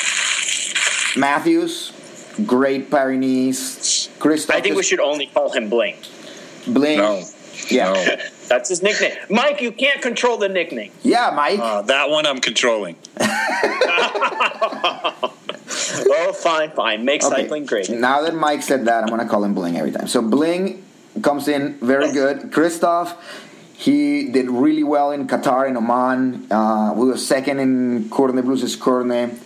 Matthews, 1.16 1.92
great 2.46 2.90
Pyrenees. 2.90 4.08
Kristoff 4.18 4.54
I 4.54 4.60
think 4.60 4.76
we 4.76 4.82
should 4.82 5.00
only 5.00 5.26
call 5.26 5.52
him 5.52 5.68
Bling. 5.68 5.96
Bling. 6.66 6.98
No. 6.98 7.22
Yeah. 7.68 7.92
No. 7.92 8.16
That's 8.48 8.68
his 8.68 8.82
nickname. 8.82 9.12
Mike, 9.30 9.60
you 9.60 9.72
can't 9.72 10.00
control 10.02 10.36
the 10.36 10.48
nickname. 10.48 10.92
Yeah, 11.02 11.30
Mike. 11.34 11.58
Uh, 11.60 11.82
that 11.82 12.10
one 12.10 12.26
I'm 12.26 12.40
controlling. 12.40 12.96
Oh, 16.16 16.32
fine, 16.32 16.70
fine. 16.70 17.04
Make 17.04 17.24
Okay. 17.24 17.42
cycling 17.42 17.66
great. 17.66 17.88
Now 17.90 18.22
that 18.22 18.34
Mike 18.34 18.62
said 18.62 18.84
that, 18.86 19.02
I'm 19.04 19.08
gonna 19.10 19.28
call 19.28 19.42
him 19.44 19.54
Bling 19.54 19.76
every 19.76 19.90
time. 19.90 20.06
So 20.08 20.22
Bling 20.22 20.82
comes 21.22 21.48
in 21.48 21.74
very 21.80 22.12
good. 22.12 22.50
Kristoff, 22.52 23.16
he 23.74 24.28
did 24.30 24.50
really 24.50 24.84
well 24.84 25.10
in 25.10 25.26
Qatar 25.26 25.66
and 25.66 25.76
Oman. 25.76 26.46
Uh, 26.50 26.92
we 26.96 27.06
were 27.06 27.16
second 27.16 27.58
in 27.60 28.04
Kuurne 28.10 28.42
Brussels 28.44 28.76
Kuurne. 28.76 29.38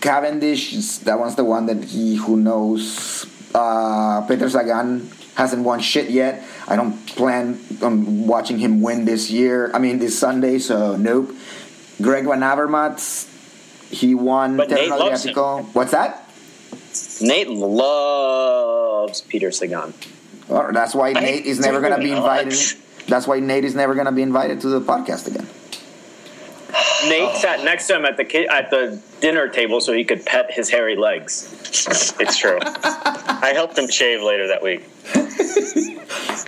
Cavendish, 0.00 0.98
that 1.04 1.18
one's 1.18 1.34
the 1.36 1.44
one 1.44 1.66
that 1.66 1.84
he 1.84 2.16
who 2.16 2.36
knows. 2.36 3.26
Uh, 3.54 4.22
Peter 4.26 4.48
Sagan 4.48 5.08
hasn't 5.34 5.64
won 5.64 5.80
shit 5.80 6.10
yet. 6.10 6.42
I 6.68 6.76
don't 6.76 7.06
plan 7.06 7.58
on 7.82 8.26
watching 8.26 8.58
him 8.58 8.82
win 8.82 9.04
this 9.04 9.30
year. 9.30 9.70
I 9.74 9.78
mean 9.78 9.98
this 9.98 10.18
Sunday, 10.18 10.58
so 10.58 10.96
nope. 10.96 11.32
Greg 12.00 12.24
Van 12.24 12.40
Avermaet, 12.40 13.28
he 13.90 14.14
won 14.14 14.56
But 14.56 14.70
Nate 14.70 14.90
loves 14.90 15.24
him. 15.24 15.34
What's 15.72 15.92
that? 15.92 16.28
Nate 17.20 17.48
loves 17.48 19.20
Peter 19.22 19.50
Sagan. 19.50 19.94
Well, 20.48 20.72
that's 20.72 20.94
why 20.94 21.12
Nate 21.12 21.46
is 21.46 21.60
never 21.60 21.80
going 21.80 21.92
to 21.92 21.98
be 21.98 22.10
invited. 22.10 22.58
That's 23.06 23.26
why 23.26 23.40
Nate 23.40 23.64
is 23.64 23.74
never 23.74 23.94
going 23.94 24.06
to 24.06 24.12
be 24.12 24.22
invited 24.22 24.60
to 24.62 24.68
the 24.68 24.80
podcast 24.80 25.26
again. 25.28 25.46
Nate 27.06 27.36
sat 27.36 27.64
next 27.64 27.86
to 27.88 27.96
him 27.96 28.04
at 28.04 28.16
the 28.16 28.24
ki- 28.24 28.46
at 28.48 28.70
the 28.70 29.00
dinner 29.20 29.48
table 29.48 29.80
so 29.80 29.92
he 29.92 30.04
could 30.04 30.24
pet 30.24 30.50
his 30.50 30.70
hairy 30.70 30.96
legs. 30.96 31.52
It's 32.20 32.36
true. 32.36 32.58
I 32.62 33.52
helped 33.54 33.76
him 33.76 33.88
shave 33.90 34.22
later 34.22 34.48
that 34.48 34.62
week. 34.62 34.88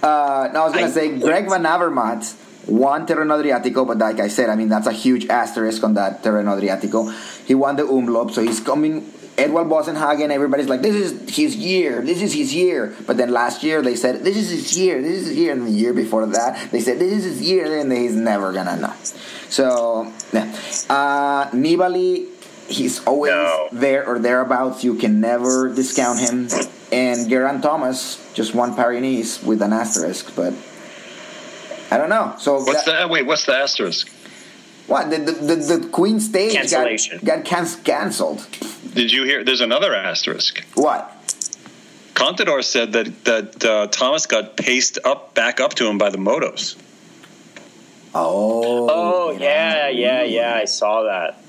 Uh, 0.03 0.51
no, 0.53 0.65
I 0.65 0.69
was 0.69 0.73
to 0.75 0.91
say 0.91 1.19
Greg 1.19 1.49
Van 1.49 1.63
Avermaet 1.65 2.35
won 2.69 3.07
Tirreno 3.07 3.43
Adriatico, 3.43 3.87
but 3.87 3.97
like 3.97 4.21
I 4.21 4.29
said, 4.29 4.51
I 4.51 4.55
mean 4.57 4.69
that's 4.69 4.87
a 4.87 4.93
huge 4.93 5.27
asterisk 5.29 5.83
on 5.83 5.95
that 5.95 6.23
Tirreno 6.23 6.61
Adriatico. 6.61 7.11
He 7.47 7.55
won 7.55 7.77
the 7.77 7.85
Omloop, 7.85 8.31
so 8.33 8.43
he's 8.43 8.61
coming. 8.61 9.11
Edvald 9.37 9.69
Boasson 9.69 9.97
Hagen, 9.99 10.31
everybody's 10.31 10.69
like, 10.69 10.81
this 10.83 10.95
is 10.95 11.35
his 11.35 11.57
year, 11.57 12.03
this 12.03 12.23
is 12.23 12.33
his 12.33 12.55
year. 12.55 12.95
But 13.07 13.17
then 13.17 13.31
last 13.31 13.63
year 13.65 13.83
they 13.83 13.97
said, 13.97 14.23
this 14.25 14.37
is 14.37 14.49
his 14.51 14.79
year, 14.79 15.03
this 15.03 15.23
is 15.23 15.29
his 15.29 15.37
year. 15.37 15.53
And 15.53 15.67
the 15.67 15.71
year 15.71 15.93
before 15.93 16.25
that, 16.27 16.71
they 16.71 16.81
said, 16.81 16.99
this 17.01 17.13
is 17.13 17.25
his 17.25 17.43
year, 17.43 17.79
and 17.81 17.91
he's 17.93 18.15
never 18.15 18.53
gonna 18.53 18.77
know. 18.77 18.93
So, 19.49 20.13
yeah. 20.33 20.45
Uh, 20.89 21.51
Nibali, 21.51 22.27
he's 22.69 23.05
always 23.05 23.33
No. 23.33 23.69
there 23.73 24.07
or 24.07 24.21
thereabouts. 24.21 24.85
You 24.85 24.95
can 24.95 25.21
never 25.21 25.69
discount 25.69 26.21
him. 26.21 26.49
And 26.93 27.29
Geraint 27.29 27.61
Thomas 27.63 28.21
just 28.35 28.55
won 28.55 28.77
Paris 28.77 29.43
with 29.43 29.63
an 29.63 29.73
asterisk, 29.73 30.33
but 30.37 30.53
I 31.91 31.99
don't 31.99 32.09
know. 32.09 32.35
So 32.39 32.63
What's 32.63 32.85
that- 32.85 33.03
the 33.03 33.09
wait? 33.09 33.27
What's 33.27 33.47
the 33.47 33.57
asterisk? 33.57 34.09
What 34.87 35.11
the 35.11 35.19
the, 35.19 35.33
the, 35.33 35.77
the 35.79 35.89
Queen 35.89 36.21
stage 36.21 36.53
got 36.53 36.61
Cancellation. 36.63 37.21
got 37.25 37.45
can- 37.45 37.83
cancelled? 37.85 38.47
Did 38.95 39.11
you 39.13 39.25
hear? 39.25 39.43
There's 39.43 39.61
another 39.63 39.95
asterisk. 39.95 40.63
What? 40.75 41.11
Contador 42.15 42.63
said 42.63 42.93
that 42.93 43.25
that 43.25 43.65
uh, 43.65 43.87
Thomas 43.89 44.27
got 44.27 44.57
paced 44.57 44.99
up 45.05 45.35
back 45.35 45.59
up 45.61 45.75
to 45.75 45.87
him 45.89 45.99
by 45.99 46.11
the 46.11 46.19
motos. 46.19 46.77
Oh. 48.15 48.89
Oh 48.91 49.31
yeah, 49.33 49.89
yeah, 49.89 50.23
yeah. 50.23 50.55
I 50.55 50.67
saw 50.67 51.03
that. 51.05 51.41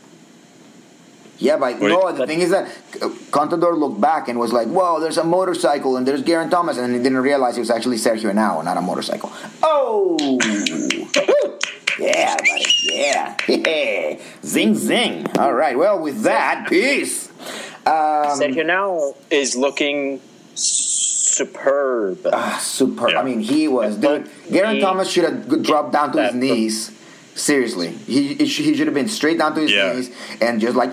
Yeah, 1.37 1.57
but 1.57 1.79
Wait. 1.81 1.89
no. 1.89 2.11
The 2.13 2.25
thing 2.25 2.39
is 2.39 2.49
that 2.51 2.67
uh, 3.01 3.09
Contador 3.29 3.77
looked 3.77 3.99
back 3.99 4.29
and 4.29 4.39
was 4.39 4.53
like, 4.53 4.67
"Whoa, 4.69 4.99
there's 5.01 5.17
a 5.17 5.23
motorcycle 5.23 5.97
and 5.97 6.07
there's 6.07 6.21
Geraint 6.23 6.49
Thomas," 6.49 6.77
and 6.77 6.95
he 6.95 7.03
didn't 7.03 7.17
realize 7.19 7.57
it 7.57 7.59
was 7.59 7.69
actually 7.69 7.97
Sergio 7.97 8.31
Henao, 8.31 8.63
not 8.63 8.77
a 8.77 8.81
motorcycle. 8.81 9.31
Oh. 9.61 10.39
Yeah, 11.99 12.35
buddy. 12.37 12.65
Yeah. 12.83 13.37
Yeah. 13.47 14.19
Zing, 14.43 14.75
zing. 14.75 15.25
All 15.37 15.53
right. 15.53 15.77
Well, 15.77 15.99
with 15.99 16.23
that, 16.23 16.67
peace. 16.69 17.29
Um, 17.85 17.93
Sergio 18.39 18.63
Henao 18.65 19.15
is 19.29 19.55
looking 19.55 20.19
superb. 20.55 22.19
ah, 22.31 22.57
super. 22.61 23.09
Yeah. 23.11 23.19
I 23.19 23.23
mean, 23.23 23.39
he 23.39 23.67
was. 23.67 23.97
Dude, 23.97 24.29
Geraint 24.51 24.75
He- 24.77 24.81
Thomas 24.81 25.09
should 25.11 25.23
have 25.25 25.63
dropped 25.63 25.91
down 25.93 26.11
to 26.13 26.23
his 26.23 26.33
knees. 26.35 26.91
Seriously, 27.35 27.89
he 27.89 28.33
he 28.35 28.45
should 28.45 28.63
he 28.65 28.75
should 28.75 28.87
have 28.87 28.93
been 28.93 29.09
straight 29.09 29.37
down 29.39 29.53
to 29.55 29.61
his 29.61 29.71
Yeah. 29.71 29.91
knees 29.93 30.09
and 30.39 30.61
just 30.61 30.75
like 30.77 30.91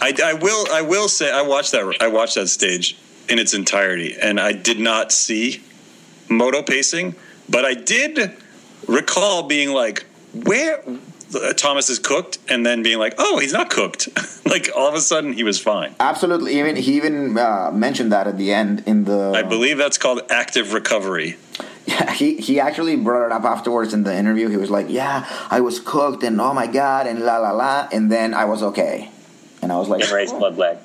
I, 0.00 0.14
I 0.24 0.32
will 0.32 0.66
I 0.72 0.80
will 0.80 1.08
say 1.08 1.30
I 1.30 1.42
watched 1.42 1.72
that 1.72 1.94
I 2.00 2.08
watched 2.08 2.36
that 2.36 2.48
stage 2.48 2.96
in 3.28 3.38
its 3.38 3.52
entirety, 3.52 4.16
and 4.20 4.40
I 4.40 4.52
did 4.52 4.78
not 4.80 5.12
see 5.12 5.62
moto 6.30 6.62
pacing, 6.62 7.14
but 7.50 7.66
I 7.66 7.74
did 7.74 8.32
recall 8.86 9.44
being 9.44 9.72
like, 9.72 10.04
where 10.44 10.82
uh, 11.34 11.52
Thomas 11.54 11.90
is 11.90 11.98
cooked, 11.98 12.38
and 12.48 12.64
then 12.64 12.82
being 12.82 12.98
like, 12.98 13.14
oh, 13.18 13.38
he's 13.38 13.52
not 13.52 13.70
cooked. 13.70 14.08
like 14.46 14.70
all 14.76 14.88
of 14.88 14.94
a 14.94 15.00
sudden, 15.00 15.32
he 15.32 15.42
was 15.42 15.60
fine. 15.60 15.94
absolutely. 16.00 16.58
Even 16.58 16.76
he 16.76 16.96
even 16.96 17.36
uh, 17.38 17.70
mentioned 17.72 18.12
that 18.12 18.26
at 18.26 18.38
the 18.38 18.52
end 18.52 18.82
in 18.86 19.04
the. 19.04 19.32
I 19.34 19.42
believe 19.42 19.76
that's 19.78 19.98
called 19.98 20.20
active 20.30 20.72
recovery. 20.72 21.36
Yeah, 21.88 22.10
he 22.10 22.36
he 22.38 22.58
actually 22.58 22.96
brought 22.96 23.26
it 23.26 23.30
up 23.30 23.44
afterwards 23.44 23.94
in 23.94 24.02
the 24.02 24.12
interview. 24.12 24.48
He 24.48 24.56
was 24.56 24.70
like, 24.70 24.86
"Yeah, 24.88 25.24
I 25.50 25.60
was 25.60 25.78
cooked, 25.78 26.24
and 26.24 26.40
oh 26.40 26.52
my 26.52 26.66
god, 26.66 27.06
and 27.06 27.20
la 27.20 27.38
la 27.38 27.52
la," 27.52 27.86
and 27.92 28.10
then 28.10 28.34
I 28.34 28.44
was 28.44 28.60
okay, 28.60 29.08
and 29.62 29.70
I 29.70 29.76
was 29.76 29.88
like, 29.88 30.02
And 30.02 30.10
raised 30.10 30.34
"Oh, 30.34 30.40
blood 30.40 30.56
leg. 30.58 30.78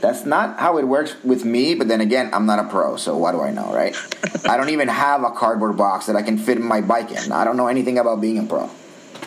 "That's 0.00 0.24
not 0.24 0.58
how 0.58 0.78
it 0.78 0.86
works 0.86 1.16
with 1.24 1.44
me." 1.44 1.74
But 1.74 1.88
then 1.88 2.00
again, 2.00 2.30
I'm 2.32 2.46
not 2.46 2.58
a 2.58 2.68
pro, 2.68 2.96
so 2.96 3.16
what 3.16 3.32
do 3.32 3.40
I 3.40 3.50
know, 3.50 3.72
right? 3.72 3.96
I 4.48 4.56
don't 4.56 4.70
even 4.70 4.88
have 4.88 5.22
a 5.22 5.30
cardboard 5.30 5.76
box 5.76 6.06
that 6.06 6.16
I 6.16 6.22
can 6.22 6.38
fit 6.38 6.60
my 6.60 6.80
bike 6.80 7.10
in. 7.10 7.32
I 7.32 7.44
don't 7.44 7.56
know 7.56 7.66
anything 7.68 7.98
about 7.98 8.20
being 8.20 8.38
a 8.38 8.44
pro. 8.44 8.70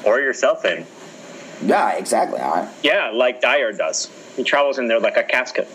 Or 0.06 0.20
yourself 0.20 0.66
in. 0.66 0.86
Yeah, 1.62 1.92
exactly. 1.94 2.40
I, 2.40 2.72
Yeah, 2.84 3.12
like 3.14 3.42
Dayer 3.42 3.78
does. 3.78 4.10
He 4.36 4.44
travels 4.44 4.78
in 4.78 4.88
there 4.88 5.00
like 5.00 5.18
a 5.18 5.24
casket. 5.24 5.68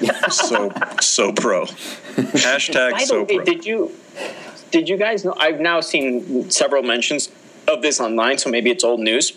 Yeah, 0.00 0.28
So 0.28 0.72
so 1.00 1.32
pro. 1.32 1.64
Hashtag 1.66 3.00
so 3.00 3.22
way, 3.22 3.36
pro. 3.36 3.44
did 3.44 3.64
you 3.64 3.92
did 4.70 4.88
you 4.88 4.96
guys 4.96 5.24
know? 5.24 5.34
I've 5.38 5.60
now 5.60 5.80
seen 5.80 6.50
several 6.50 6.82
mentions 6.82 7.30
of 7.68 7.82
this 7.82 8.00
online, 8.00 8.38
so 8.38 8.50
maybe 8.50 8.70
it's 8.70 8.84
old 8.84 9.00
news. 9.00 9.32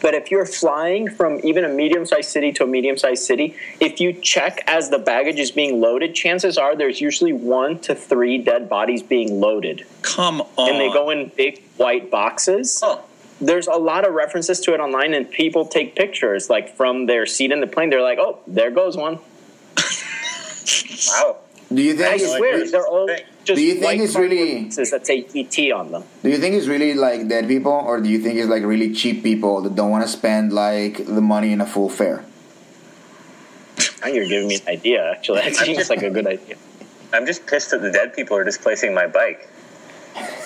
But 0.00 0.14
if 0.14 0.30
you're 0.30 0.46
flying 0.46 1.08
from 1.10 1.40
even 1.42 1.64
a 1.64 1.68
medium-sized 1.68 2.30
city 2.30 2.52
to 2.52 2.64
a 2.64 2.66
medium-sized 2.66 3.22
city, 3.24 3.56
if 3.80 4.00
you 4.00 4.12
check 4.12 4.62
as 4.66 4.90
the 4.90 4.98
baggage 4.98 5.38
is 5.38 5.50
being 5.50 5.80
loaded, 5.80 6.14
chances 6.14 6.56
are 6.56 6.76
there's 6.76 7.00
usually 7.00 7.32
one 7.32 7.78
to 7.80 7.94
three 7.94 8.38
dead 8.38 8.68
bodies 8.68 9.02
being 9.02 9.40
loaded, 9.40 9.84
Come 10.02 10.42
on. 10.56 10.70
and 10.70 10.80
they 10.80 10.90
go 10.92 11.10
in 11.10 11.30
big 11.36 11.62
white 11.76 12.10
boxes. 12.10 12.80
Oh. 12.82 13.02
There's 13.40 13.68
a 13.68 13.76
lot 13.76 14.04
of 14.06 14.14
references 14.14 14.58
to 14.60 14.74
it 14.74 14.80
online, 14.80 15.14
and 15.14 15.30
people 15.30 15.64
take 15.66 15.94
pictures 15.94 16.50
like 16.50 16.76
from 16.76 17.06
their 17.06 17.24
seat 17.24 17.52
in 17.52 17.60
the 17.60 17.68
plane. 17.68 17.88
They're 17.90 18.02
like, 18.02 18.18
"Oh, 18.18 18.40
there 18.48 18.70
goes 18.72 18.96
one." 18.96 19.18
Wow. 21.08 21.36
Do 21.72 21.82
you 21.82 21.94
think? 21.94 22.08
I 22.14 22.18
think? 22.18 22.36
swear, 22.36 22.60
it's, 22.60 22.72
they're 22.72 22.86
all 22.86 23.06
just 23.44 23.56
Do 23.58 23.62
you 23.62 23.74
think 23.74 23.84
white 23.84 24.00
it's 24.00 24.14
really- 24.16 24.68
that 24.68 25.06
say 25.06 25.26
ET 25.34 25.72
on 25.72 25.90
them. 25.92 26.04
do 26.22 26.28
you 26.30 26.38
think 26.38 26.54
it's 26.54 26.66
really 26.66 26.94
like 26.94 27.28
dead 27.28 27.46
people, 27.48 27.72
or 27.72 28.00
do 28.00 28.08
you 28.08 28.18
think 28.20 28.38
it's 28.38 28.48
like 28.48 28.62
really 28.62 28.92
cheap 28.94 29.22
people 29.22 29.60
that 29.62 29.74
don't 29.74 29.90
want 29.90 30.04
to 30.04 30.08
spend 30.10 30.52
like 30.52 31.04
the 31.06 31.20
money 31.20 31.52
in 31.52 31.60
a 31.60 31.66
full 31.66 31.88
fare? 31.88 32.24
Now 34.02 34.08
you're 34.08 34.26
giving 34.26 34.48
me 34.48 34.56
an 34.56 34.68
idea. 34.68 35.10
Actually, 35.10 35.40
that 35.44 35.54
seems 35.56 35.90
like 35.90 36.02
a 36.02 36.10
good 36.10 36.26
idea. 36.26 36.56
I'm 37.12 37.26
just 37.26 37.46
pissed 37.46 37.70
that 37.70 37.80
the 37.82 37.90
dead 37.90 38.14
people 38.14 38.36
are 38.36 38.44
displacing 38.44 38.94
my 38.94 39.06
bike. 39.06 39.48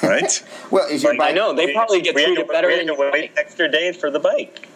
right? 0.03 0.43
Well, 0.71 0.87
is 0.89 1.03
your 1.03 1.13
Like, 1.13 1.19
bike? 1.19 1.31
I 1.33 1.35
know 1.35 1.53
they 1.55 1.73
probably 1.75 2.01
get 2.01 2.15
treated 2.15 2.49
better 2.49 2.69
we 2.69 2.77
than 2.77 2.89
had 2.89 2.97
to 2.97 3.11
wait 3.13 3.33
extra 3.37 3.71
days 3.71 3.97
for 3.97 4.11
the 4.11 4.19
bike. 4.21 4.69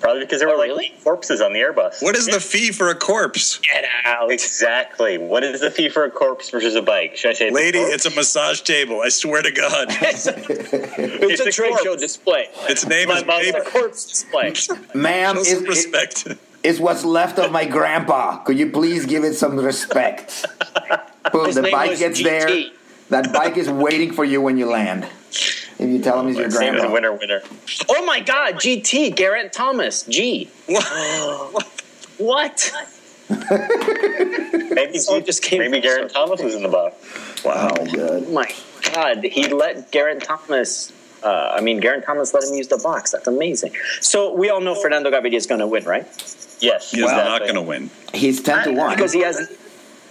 Probably 0.00 0.20
because 0.20 0.40
there 0.40 0.48
were 0.48 0.54
Oh, 0.54 0.58
like 0.58 0.68
really? 0.68 0.92
corpses 1.02 1.40
on 1.40 1.52
the 1.52 1.60
Airbus. 1.60 2.02
What 2.02 2.14
is 2.16 2.26
the 2.26 2.38
fee 2.40 2.70
for 2.70 2.88
a 2.90 2.94
corpse? 2.94 3.58
Get 3.58 3.84
out. 4.04 4.30
Exactly. 4.30 5.18
What 5.18 5.42
is 5.42 5.60
the 5.60 5.70
fee 5.70 5.88
for 5.88 6.04
a 6.04 6.10
corpse 6.10 6.50
versus 6.50 6.74
a 6.74 6.82
bike? 6.82 7.16
Should 7.16 7.30
I 7.30 7.34
say, 7.34 7.50
Lady, 7.50 7.78
it's 7.78 8.04
a 8.06 8.10
massage 8.10 8.60
table. 8.60 9.00
I 9.00 9.08
swear 9.08 9.42
to 9.42 9.50
God. 9.50 9.88
It's 10.02 10.26
a, 10.26 10.34
it's 10.48 11.40
a 11.40 11.48
a 11.48 11.52
trade 11.52 11.74
show 11.82 11.96
display. 11.96 12.48
Its 12.68 12.86
name 12.86 13.08
My 13.08 13.18
is 13.18 13.24
mom's 13.26 13.48
a 13.48 13.60
corpse 13.62 14.04
display. 14.06 14.52
Ma'am, 14.94 15.36
Show 15.36 15.40
is, 15.42 15.62
respect. 15.62 16.28
is 16.62 16.78
what's 16.80 17.04
left 17.04 17.38
of 17.38 17.50
my 17.50 17.64
grandpa. 17.64 18.38
Could 18.44 18.58
you 18.58 18.70
please 18.70 19.06
give 19.06 19.24
it 19.24 19.34
some 19.34 19.56
respect? 19.56 20.44
Boom, 21.32 21.46
His 21.46 21.56
the 21.56 21.62
name 21.62 21.72
bike 21.72 21.90
was 21.90 21.98
gets 21.98 22.20
GT. 22.20 22.24
there. 22.24 22.70
That 23.10 23.32
bike 23.32 23.56
is 23.56 23.68
waiting 23.70 24.12
for 24.12 24.24
you 24.24 24.40
when 24.42 24.56
you 24.58 24.66
land. 24.66 25.06
If 25.78 25.88
you 25.90 25.98
tell 26.00 26.20
him 26.20 26.28
he's 26.28 26.36
your 26.38 26.50
Same 26.50 26.74
as 26.74 26.80
grandpa. 26.80 26.92
winner, 26.92 27.12
winner. 27.12 27.42
Oh 27.88 28.04
my 28.06 28.20
God, 28.20 28.54
GT, 28.54 29.14
Garrett 29.14 29.52
Thomas, 29.52 30.04
G. 30.04 30.50
What? 32.18 32.72
Maybe, 33.28 34.98
Oh, 35.08 35.20
just 35.20 35.42
came 35.42 35.58
maybe 35.58 35.80
Garrett 35.80 36.12
Thomas 36.12 36.40
was 36.40 36.54
in 36.54 36.62
the 36.62 36.68
box. 36.68 37.44
Wow. 37.44 37.74
Good. 37.74 38.24
Oh 38.28 38.30
my 38.32 38.48
God, 38.94 39.24
he 39.24 39.48
let 39.48 39.90
Garrett 39.90 40.22
Thomas. 40.22 40.92
Uh, 41.24 41.54
I 41.56 41.60
mean, 41.60 41.80
Garrett 41.80 42.04
Thomas 42.06 42.32
let 42.32 42.44
him 42.44 42.54
use 42.54 42.68
the 42.68 42.78
box. 42.78 43.10
That's 43.10 43.26
amazing. 43.26 43.72
So 44.00 44.32
we 44.32 44.48
all 44.48 44.60
know 44.60 44.74
Fernando 44.76 45.10
Gaviria 45.10 45.34
is 45.34 45.46
going 45.46 45.58
to 45.60 45.66
win, 45.66 45.84
right? 45.84 46.04
Yes, 46.60 46.92
He's 46.92 47.00
not 47.00 47.40
going 47.40 47.54
to 47.54 47.62
win. 47.62 47.90
He's 48.14 48.40
ten 48.40 48.64
to 48.64 48.72
one. 48.72 48.94
Because 48.94 49.12
he 49.12 49.20
has. 49.22 49.50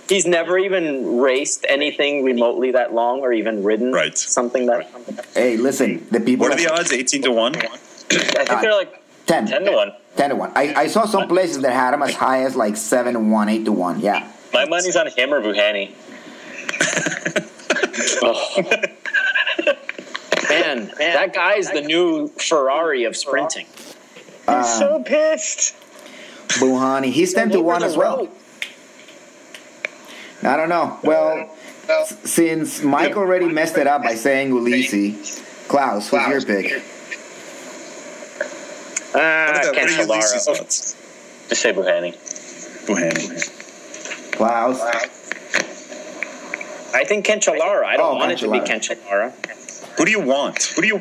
He's 0.07 0.25
never 0.27 0.57
even 0.57 1.17
raced 1.19 1.65
anything 1.67 2.23
remotely 2.23 2.71
that 2.71 2.93
long, 2.93 3.21
or 3.21 3.33
even 3.33 3.63
ridden 3.63 3.91
Right. 3.91 4.15
something 4.17 4.67
that. 4.67 4.87
Hey, 5.33 5.57
listen, 5.57 6.05
the 6.11 6.19
people. 6.19 6.47
What 6.47 6.53
are 6.53 6.63
the 6.63 6.71
odds? 6.71 6.91
18 6.93 7.23
to 7.23 7.31
1? 7.31 7.55
I 7.55 7.59
think 7.67 8.61
they're 8.61 8.71
like 8.73 9.01
10. 9.25 9.47
10 9.47 9.65
to 9.65 9.71
1. 9.71 9.91
10 10.17 10.29
to 10.29 10.35
1. 10.35 10.51
I, 10.55 10.73
I 10.75 10.87
saw 10.87 11.05
some 11.05 11.27
places 11.27 11.61
that 11.63 11.73
had 11.73 11.93
him 11.93 12.03
as 12.03 12.13
high 12.13 12.43
as 12.43 12.55
like 12.55 12.77
7 12.77 13.15
to 13.15 13.19
1, 13.19 13.49
8 13.49 13.65
to 13.65 13.71
1. 13.71 13.99
Yeah. 13.99 14.31
My 14.53 14.65
money's 14.65 14.95
on 14.95 15.07
him 15.07 15.33
or 15.33 15.41
Bouhanni. 15.41 15.91
Man, 20.49 20.91
that 20.99 21.33
guy's 21.33 21.71
the 21.71 21.81
new 21.81 22.27
Ferrari 22.27 23.05
of 23.05 23.17
sprinting. 23.17 23.65
Uh, 24.47 24.61
so 24.61 25.01
pissed. 25.03 25.75
Bouhanni, 26.59 27.11
he's 27.11 27.33
10 27.33 27.49
to 27.51 27.61
1 27.61 27.83
as 27.83 27.97
well. 27.97 28.17
road. 28.17 28.29
I 30.45 30.57
don't 30.57 30.69
know. 30.69 30.97
Well, 31.03 31.49
s- 31.89 32.15
since 32.29 32.81
Mike 32.83 33.15
already 33.17 33.47
messed 33.47 33.77
it 33.77 33.87
up 33.87 34.03
by 34.03 34.15
saying 34.15 34.51
Ulissi, 34.51 35.15
Klaus, 35.67 36.09
who's 36.09 36.27
your 36.27 36.41
pick? 36.41 36.83
Ah, 39.17 39.61
What 39.63 39.77
are 39.77 39.89
Ulysses' 39.89 40.47
Cancellara. 40.47 40.61
odds? 40.61 40.95
Just 41.49 41.61
say 41.61 41.73
Bouhanni. 41.73 42.11
Bouhanni. 42.85 44.31
Klaus. 44.33 44.81
I 46.93 47.03
think 47.05 47.25
Cancellara. 47.25 47.83
I 47.85 47.97
don't 47.97 48.15
Oh, 48.15 48.17
want 48.17 48.31
it 48.31 48.39
to 48.39 48.51
be 48.51 48.59
Cancellara. 48.59 49.31
Cancellara. 49.41 49.97
Who 49.97 50.05
do 50.05 50.11
you 50.11 50.19
want? 50.19 50.61
Who 50.75 50.81
do 50.81 50.87
you. 50.87 50.95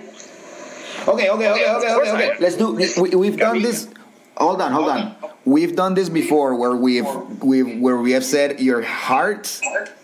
Okay, 1.07 1.29
okay, 1.29 1.49
okay, 1.51 1.69
okay, 1.71 1.95
okay, 1.95 2.11
okay. 2.13 2.37
Let's 2.41 2.57
do. 2.57 2.73
We, 3.01 3.11
we've 3.11 3.37
done 3.37 3.61
this. 3.63 3.89
Hold 4.37 4.61
on, 4.61 4.73
hold 4.73 4.89
on. 4.89 5.15
We've 5.45 5.77
done 5.77 5.95
this 5.95 6.09
before, 6.09 6.55
where 6.57 6.75
we've 6.75 7.07
we've 7.43 7.81
where 7.81 7.97
we 7.97 8.13
have 8.13 8.25
said 8.25 8.61
your 8.61 8.83
heart 8.83 9.61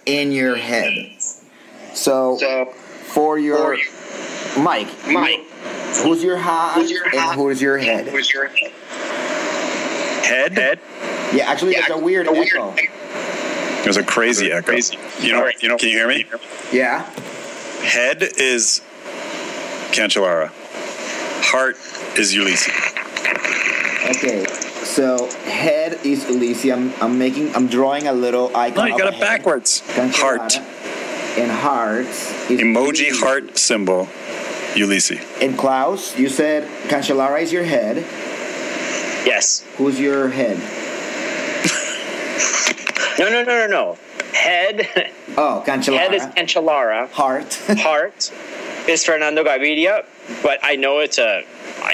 in 0.07 0.33
your 0.33 0.57
head. 0.57 0.93
So 1.95 2.39
for 3.07 3.39
your 3.39 3.77
Mike, 4.59 4.89
Mike, 5.09 5.41
who's 6.03 6.23
your 6.23 6.37
heart 6.37 6.75
Who's 6.75 6.91
your 6.91 7.05
and 7.07 7.15
heart? 7.19 7.37
who's 7.37 7.61
your 7.61 7.79
head? 7.79 8.07
who's 8.09 8.33
your 8.33 8.49
head? 8.49 8.71
Head? 10.25 10.53
Head? 10.53 10.81
Yeah, 11.35 11.51
actually, 11.51 11.73
Yeah, 11.73 11.81
it's 11.81 11.91
a 11.91 11.99
weird 11.99 12.29
a 12.29 12.33
weird 12.33 12.49
echo. 12.49 12.75
There's 13.83 13.97
a 13.97 14.05
crazy 14.05 14.53
echo. 14.53 14.67
Crazy. 14.67 14.97
You 15.21 15.33
know, 15.33 15.51
you 15.61 15.69
know, 15.69 15.77
can 15.77 15.89
you 15.89 15.97
hear 15.97 16.07
me? 16.09 16.25
Yeah. 16.73 17.03
Head 17.83 18.23
is 18.23 18.83
Cancellara. 19.91 20.51
Heart 21.43 21.77
is 22.19 22.35
Ulissi. 22.35 22.71
Okay. 24.11 24.45
So 24.83 25.31
head 25.43 26.05
is 26.05 26.25
Ulissi. 26.25 26.73
I'm, 26.73 26.93
I'm 27.01 27.19
making. 27.19 27.55
I'm 27.55 27.69
drawing 27.69 28.09
a 28.09 28.13
little 28.13 28.55
icon. 28.57 28.89
No, 28.89 28.97
you 28.97 28.99
got 28.99 29.15
it 29.15 29.21
backwards. 29.21 29.81
Heart. 29.95 30.57
And 31.39 31.51
heart. 31.51 32.07
Is 32.07 32.61
Emoji 32.61 33.11
Ulissi. 33.11 33.21
heart 33.21 33.59
symbol. 33.59 34.07
Ulissi. 34.75 35.21
And 35.41 35.57
Klaus, 35.57 36.19
you 36.19 36.29
said 36.29 36.65
Cancellara 36.89 37.41
is 37.41 37.53
your 37.53 37.63
head. 37.65 37.99
Yes. 39.27 39.65
Who's 39.77 40.01
your 40.01 40.29
head? 40.29 40.59
No, 43.19 43.29
no, 43.29 43.45
no, 43.45 43.67
no, 43.67 43.67
no. 43.67 43.99
Head. 44.33 44.89
Oh, 45.37 45.63
Cancellara. 45.67 45.99
Head 45.99 46.15
is 46.15 46.23
Cancellara. 46.23 47.09
Heart. 47.11 47.55
Heart 47.79 48.33
is 48.89 49.05
Fernando 49.05 49.45
Gaviria, 49.45 50.05
but 50.43 50.59
I 50.63 50.77
know 50.77 50.99
it's 50.99 51.19
a. 51.19 51.45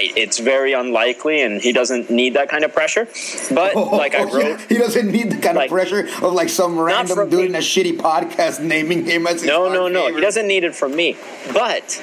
It's 0.00 0.38
very 0.38 0.72
unlikely, 0.72 1.42
and 1.42 1.60
he 1.60 1.72
doesn't 1.72 2.10
need 2.10 2.34
that 2.34 2.48
kind 2.48 2.64
of 2.64 2.72
pressure. 2.72 3.06
But 3.52 3.74
like 4.02 4.14
I 4.14 4.24
Oh, 4.24 4.38
yeah. 4.38 4.48
wrote, 4.50 4.60
he 4.68 4.76
doesn't 4.78 5.10
need 5.10 5.30
the 5.30 5.38
kind 5.38 5.56
like- 5.56 5.70
of 5.70 5.74
pressure 5.74 6.08
of 6.22 6.32
like 6.32 6.48
some 6.48 6.78
random 6.78 7.28
dude 7.28 7.40
me. 7.40 7.46
in 7.46 7.54
a 7.54 7.58
shitty 7.58 7.96
podcast 7.98 8.60
naming 8.62 9.04
him 9.04 9.26
as 9.26 9.40
his 9.42 9.44
No, 9.44 9.72
no, 9.72 9.88
no. 9.88 10.14
He 10.14 10.20
doesn't 10.20 10.46
need 10.48 10.64
it 10.64 10.74
from 10.74 10.94
me. 10.96 11.16
But 11.52 12.00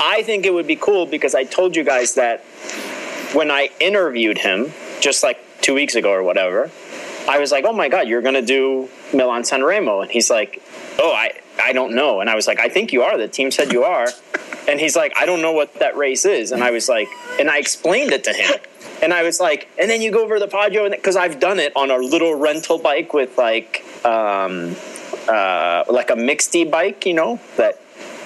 I 0.00 0.22
think 0.22 0.46
it 0.46 0.52
would 0.54 0.66
be 0.66 0.76
cool 0.76 1.06
because 1.06 1.34
I 1.34 1.44
told 1.44 1.74
you 1.76 1.84
guys 1.84 2.14
that 2.14 2.40
when 3.34 3.50
I 3.50 3.70
interviewed 3.80 4.38
him 4.38 4.72
just 5.00 5.22
like 5.22 5.38
two 5.60 5.74
weeks 5.74 5.94
ago 5.94 6.10
or 6.12 6.22
whatever, 6.22 6.70
I 7.28 7.38
was 7.38 7.52
like, 7.52 7.64
"Oh 7.66 7.72
my 7.74 7.88
god, 7.88 8.08
you're 8.08 8.22
gonna 8.22 8.40
do 8.42 8.88
Milan 9.12 9.44
San 9.44 9.62
Remo," 9.62 10.00
and 10.00 10.10
he's 10.10 10.30
like, 10.30 10.62
"Oh, 10.98 11.12
I 11.12 11.32
I 11.60 11.72
don't 11.72 11.94
know," 11.94 12.20
and 12.20 12.30
I 12.30 12.34
was 12.34 12.46
like, 12.46 12.58
"I 12.58 12.68
think 12.70 12.92
you 12.92 13.02
are. 13.02 13.18
The 13.18 13.28
team 13.28 13.50
said 13.50 13.70
you 13.72 13.82
are," 13.84 14.08
and 14.68 14.78
he's 14.78 14.94
like, 14.94 15.12
"I 15.16 15.26
don't 15.26 15.42
know 15.42 15.52
what 15.52 15.74
that 15.74 15.96
race 15.96 16.24
is," 16.24 16.52
and 16.52 16.62
I 16.62 16.70
was 16.70 16.88
like, 16.88 17.08
and 17.40 17.50
I 17.50 17.58
explained 17.58 18.12
it 18.12 18.24
to 18.24 18.32
him. 18.32 18.54
And 19.00 19.14
I 19.14 19.22
was 19.22 19.38
like, 19.38 19.68
and 19.78 19.88
then 19.88 20.02
you 20.02 20.10
go 20.10 20.24
over 20.24 20.38
the 20.40 20.48
Poggio, 20.48 20.90
because 20.90 21.16
I've 21.16 21.38
done 21.38 21.60
it 21.60 21.72
on 21.76 21.90
a 21.90 21.96
little 21.96 22.34
rental 22.34 22.78
bike 22.78 23.14
with 23.14 23.38
like, 23.38 23.84
um, 24.04 24.74
uh, 25.28 25.84
like 25.88 26.10
a 26.10 26.16
mixed 26.16 26.56
bike, 26.70 27.06
you 27.06 27.14
know, 27.14 27.38
that 27.56 27.80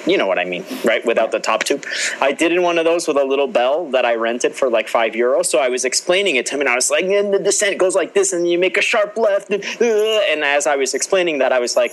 you 0.06 0.16
know 0.16 0.26
what 0.26 0.38
I 0.38 0.44
mean, 0.44 0.64
right? 0.84 1.04
Without 1.04 1.30
the 1.30 1.38
top 1.38 1.64
tube. 1.64 1.84
I 2.20 2.32
did 2.32 2.52
in 2.52 2.62
one 2.62 2.78
of 2.78 2.84
those 2.84 3.06
with 3.06 3.16
a 3.16 3.24
little 3.24 3.46
bell 3.46 3.90
that 3.90 4.04
I 4.04 4.16
rented 4.16 4.54
for 4.54 4.68
like 4.68 4.88
five 4.88 5.12
euros. 5.12 5.46
So 5.46 5.58
I 5.58 5.68
was 5.68 5.84
explaining 5.84 6.36
it 6.36 6.46
to 6.46 6.54
him, 6.54 6.60
and 6.60 6.68
I 6.68 6.74
was 6.74 6.90
like, 6.90 7.04
and 7.04 7.32
the 7.32 7.38
descent 7.38 7.78
goes 7.78 7.94
like 7.94 8.14
this, 8.14 8.32
and 8.32 8.48
you 8.48 8.58
make 8.58 8.76
a 8.76 8.82
sharp 8.82 9.16
left. 9.16 9.50
And, 9.50 9.64
and 9.80 10.44
as 10.44 10.66
I 10.66 10.76
was 10.76 10.94
explaining 10.94 11.38
that, 11.38 11.52
I 11.52 11.60
was 11.60 11.76
like, 11.76 11.92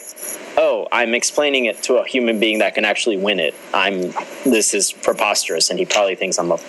oh, 0.58 0.88
I'm 0.92 1.14
explaining 1.14 1.66
it 1.66 1.82
to 1.84 1.98
a 1.98 2.06
human 2.06 2.40
being 2.40 2.60
that 2.60 2.76
can 2.76 2.86
actually 2.86 3.18
win 3.18 3.40
it. 3.40 3.56
I'm. 3.74 4.14
This 4.44 4.74
is 4.74 4.92
preposterous, 4.92 5.70
and 5.70 5.78
he 5.78 5.86
probably 5.86 6.16
thinks 6.16 6.40
I'm 6.40 6.52
a 6.52 6.60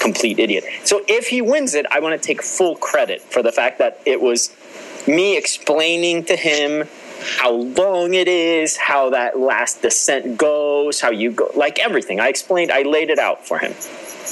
complete 0.00 0.38
idiot. 0.38 0.64
So 0.84 1.02
if 1.08 1.28
he 1.28 1.40
wins 1.40 1.74
it, 1.74 1.86
I 1.90 2.00
want 2.00 2.20
to 2.20 2.26
take 2.26 2.42
full 2.42 2.76
credit 2.76 3.22
for 3.22 3.42
the 3.42 3.52
fact 3.52 3.78
that 3.78 4.00
it 4.04 4.20
was 4.20 4.54
me 5.06 5.36
explaining 5.36 6.24
to 6.24 6.36
him 6.36 6.88
how 7.38 7.52
long 7.52 8.14
it 8.14 8.28
is, 8.28 8.76
how 8.76 9.10
that 9.10 9.38
last 9.38 9.82
descent 9.82 10.36
goes, 10.38 11.00
how 11.00 11.10
you 11.10 11.30
go, 11.32 11.50
like 11.54 11.78
everything. 11.78 12.20
I 12.20 12.28
explained, 12.28 12.70
I 12.70 12.82
laid 12.82 13.10
it 13.10 13.18
out 13.18 13.46
for 13.46 13.58
him. 13.58 13.72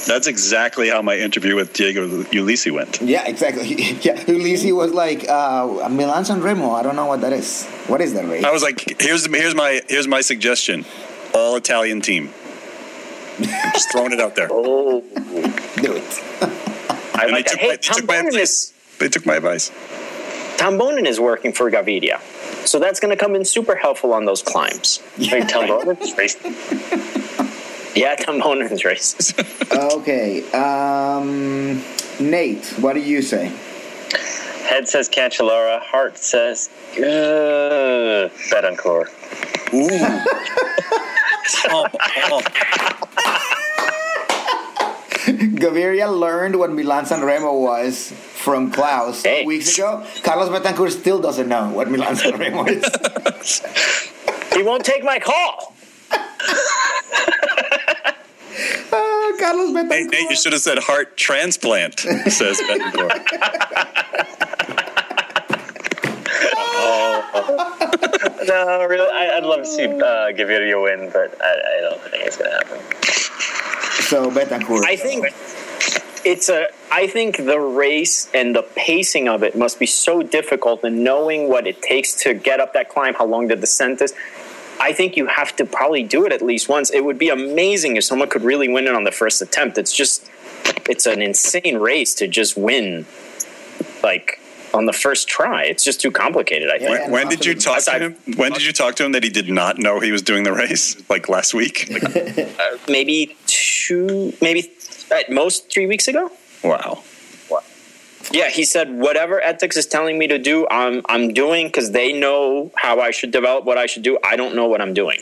That's 0.07 0.25
exactly 0.27 0.89
how 0.89 1.01
my 1.01 1.17
interview 1.17 1.55
with 1.55 1.73
Diego 1.73 2.07
Ulissi 2.07 2.71
went. 2.71 3.01
Yeah, 3.01 3.27
exactly. 3.27 3.67
yeah, 4.01 4.15
Ulissi 4.23 4.75
was 4.75 4.93
like 4.93 5.27
uh, 5.29 5.87
Milan 5.89 6.25
San 6.25 6.41
Remo. 6.41 6.71
I 6.71 6.81
don't 6.81 6.95
know 6.95 7.05
what 7.07 7.21
that 7.21 7.33
is. 7.33 7.65
What 7.87 8.01
is 8.01 8.13
that 8.13 8.25
race? 8.27 8.43
I 8.43 8.51
was 8.51 8.63
like, 8.63 8.99
here's 9.01 9.25
here's 9.25 9.53
my 9.53 9.81
here's 9.89 10.07
my 10.07 10.21
suggestion. 10.21 10.85
All 11.33 11.55
Italian 11.55 12.01
team. 12.01 12.31
I'm 13.39 13.73
just 13.73 13.91
throwing 13.91 14.11
it 14.11 14.19
out 14.19 14.35
there. 14.35 14.47
Oh, 14.51 15.01
Do 15.81 15.93
it. 15.95 16.19
I 17.15 17.25
And 17.27 17.35
they 17.35 17.43
took, 17.43 17.59
Hey, 17.59 17.67
my, 17.67 17.75
they, 17.75 17.77
took 17.77 18.05
my 18.07 18.15
advice. 18.17 18.35
is 18.35 18.73
they 18.99 19.09
took 19.09 19.25
my 19.25 19.35
advice. 19.35 19.69
Tom 20.57 20.77
Boonen 20.79 21.05
is 21.05 21.19
working 21.19 21.53
for 21.53 21.69
Gaviria, 21.71 22.19
so 22.65 22.79
that's 22.79 22.99
going 22.99 23.15
to 23.15 23.21
come 23.21 23.35
in 23.35 23.45
super 23.45 23.75
helpful 23.75 24.13
on 24.13 24.25
those 24.25 24.41
climbs. 24.41 25.01
Wait, 25.17 25.49
Tom 25.49 25.67
Boonen's 25.67 26.17
raced. 26.17 26.39
Yeah, 27.95 28.15
Tom 28.15 28.39
Boonen's 28.39 28.85
races. 28.91 29.33
okay. 29.71 30.49
Um, 30.51 31.83
Nate, 32.19 32.65
what 32.79 32.93
do 32.93 33.01
you 33.01 33.21
say? 33.21 33.51
Head 34.67 34.87
says 34.87 35.09
Cancellara. 35.09 35.81
Heart 35.81 36.17
says 36.17 36.69
uh, 36.97 38.29
Betancur. 38.49 39.07
Ooh. 39.73 39.87
Oh, 41.69 41.87
oh. 41.93 42.41
Gaviria 45.61 46.07
learned 46.17 46.57
what 46.57 46.71
Milan 46.71 47.05
San 47.05 47.21
Remo 47.21 47.53
was 47.53 48.13
from 48.41 48.71
Klaus 48.71 49.23
Hey. 49.23 49.45
weeks 49.45 49.77
ago. 49.77 50.03
Carlos 50.23 50.49
Betancur 50.49 50.89
still 50.91 51.21
doesn't 51.21 51.47
know 51.47 51.69
what 51.69 51.89
Milan 51.89 52.15
San 52.15 52.37
Remo 52.37 52.65
is. 52.65 52.83
he 54.53 54.63
won't 54.63 54.83
take 54.83 55.03
my 55.03 55.19
call. 55.19 55.73
oh, 58.91 59.37
Carlos 59.39 59.69
Hey, 59.69 59.83
Betancur. 59.83 60.11
Nate, 60.11 60.29
you 60.31 60.35
should 60.35 60.53
have 60.53 60.61
said 60.61 60.79
heart 60.79 61.15
transplant, 61.17 61.99
says 61.99 62.59
Betancur. 62.67 63.09
No, 68.47 68.85
really, 68.85 69.07
I, 69.11 69.37
I'd 69.37 69.43
love 69.43 69.59
to 69.59 69.65
see 69.65 69.85
uh, 69.85 70.31
Gaviria 70.33 70.81
win, 70.81 71.09
but 71.13 71.37
I, 71.41 71.77
I 71.77 71.81
don't 71.81 72.01
think 72.01 72.23
it's 72.25 72.37
going 72.37 72.49
to 72.49 72.57
happen. 72.57 72.79
So 74.03 74.31
Betancur. 74.31 74.83
I 74.83 74.95
think 74.95 75.25
it's 76.23 76.49
a 76.49 76.67
i 76.91 77.07
think 77.07 77.37
the 77.37 77.59
race 77.59 78.29
and 78.33 78.55
the 78.55 78.63
pacing 78.75 79.27
of 79.27 79.43
it 79.43 79.55
must 79.57 79.79
be 79.79 79.85
so 79.85 80.21
difficult 80.21 80.83
and 80.83 81.03
knowing 81.03 81.49
what 81.49 81.65
it 81.67 81.81
takes 81.81 82.13
to 82.13 82.33
get 82.33 82.59
up 82.59 82.73
that 82.73 82.89
climb 82.89 83.13
how 83.13 83.25
long 83.25 83.47
the 83.47 83.55
descent 83.55 84.01
is 84.01 84.13
i 84.79 84.91
think 84.93 85.17
you 85.17 85.25
have 85.27 85.55
to 85.55 85.65
probably 85.65 86.03
do 86.03 86.25
it 86.25 86.31
at 86.31 86.41
least 86.41 86.69
once 86.69 86.89
it 86.91 87.03
would 87.03 87.17
be 87.17 87.29
amazing 87.29 87.95
if 87.95 88.03
someone 88.03 88.29
could 88.29 88.43
really 88.43 88.67
win 88.67 88.85
it 88.87 88.93
on 88.93 89.03
the 89.03 89.11
first 89.11 89.41
attempt 89.41 89.77
it's 89.77 89.93
just 89.93 90.29
it's 90.89 91.05
an 91.05 91.21
insane 91.21 91.77
race 91.77 92.13
to 92.13 92.27
just 92.27 92.55
win 92.57 93.05
like 94.03 94.39
on 94.73 94.85
the 94.85 94.93
first 94.93 95.27
try 95.27 95.63
it's 95.63 95.83
just 95.83 95.99
too 95.99 96.11
complicated 96.11 96.69
i 96.69 96.77
think 96.77 96.91
Yeah, 96.91 97.03
When, 97.03 97.11
when 97.11 97.27
did 97.29 97.45
you 97.45 97.55
talk 97.55 97.81
to 97.83 97.99
him? 97.99 98.15
When 98.37 98.53
did 98.53 98.63
you 98.63 98.71
talk 98.71 98.95
to 98.95 99.05
him 99.05 99.11
that 99.11 99.23
he 99.23 99.29
did 99.29 99.49
not 99.49 99.77
know 99.79 99.99
he 99.99 100.11
was 100.11 100.21
doing 100.21 100.43
the 100.43 100.53
race? 100.53 100.95
Like 101.09 101.27
last 101.27 101.53
week? 101.53 101.89
Like, 101.91 102.03
uh, 102.59 102.77
maybe 102.87 103.35
two 103.47 104.33
maybe 104.41 104.71
at 105.11 105.29
most 105.31 105.71
three 105.71 105.87
weeks 105.87 106.07
ago 106.07 106.31
wow. 106.63 107.03
What? 107.47 107.63
Yeah, 108.31 108.49
he 108.49 108.63
said 108.63 108.91
whatever 108.91 109.41
Etixx 109.43 109.77
is 109.77 109.85
telling 109.85 110.17
me 110.17 110.27
to 110.27 110.37
do, 110.37 110.67
I'm 110.69 111.01
I'm 111.07 111.33
doing 111.33 111.67
because 111.67 111.91
they 111.91 112.13
know 112.13 112.71
how 112.75 112.99
I 112.99 113.11
should 113.11 113.31
develop 113.31 113.65
what 113.65 113.77
I 113.77 113.85
should 113.85 114.03
do. 114.03 114.17
I 114.23 114.35
don't 114.35 114.55
know 114.55 114.67
what 114.67 114.81
I'm 114.81 114.93
doing. 114.93 115.21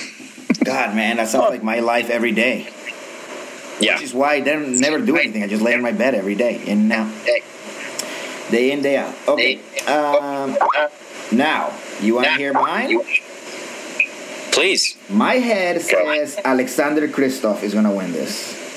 God, 0.64 0.94
man, 0.94 1.16
that 1.16 1.28
sounds 1.28 1.50
like 1.50 1.62
my 1.62 1.80
life 1.80 2.10
every 2.10 2.32
day. 2.32 2.68
Yeah, 3.80 3.94
Which 3.94 4.02
is 4.02 4.14
why 4.14 4.34
I 4.34 4.40
don't, 4.40 4.80
never 4.80 4.98
do 4.98 5.16
anything. 5.16 5.44
I 5.44 5.46
just 5.46 5.62
lay 5.62 5.72
in 5.72 5.82
my 5.82 5.92
bed 5.92 6.14
every 6.14 6.34
day, 6.34 6.60
and 6.66 6.92
out. 6.92 7.12
Day 8.50 8.72
in, 8.72 8.82
day 8.82 8.96
out. 8.96 9.14
Okay. 9.28 9.60
Um, 9.86 10.56
now, 11.30 11.72
you 12.00 12.16
want 12.16 12.26
to 12.26 12.32
hear 12.32 12.52
mine? 12.52 12.98
please. 14.50 14.96
My 15.08 15.34
head 15.34 15.80
says 15.80 16.40
Alexander 16.44 17.06
Kristoff 17.06 17.62
is 17.62 17.72
going 17.72 17.84
to 17.84 17.92
win 17.92 18.12
this. 18.12 18.67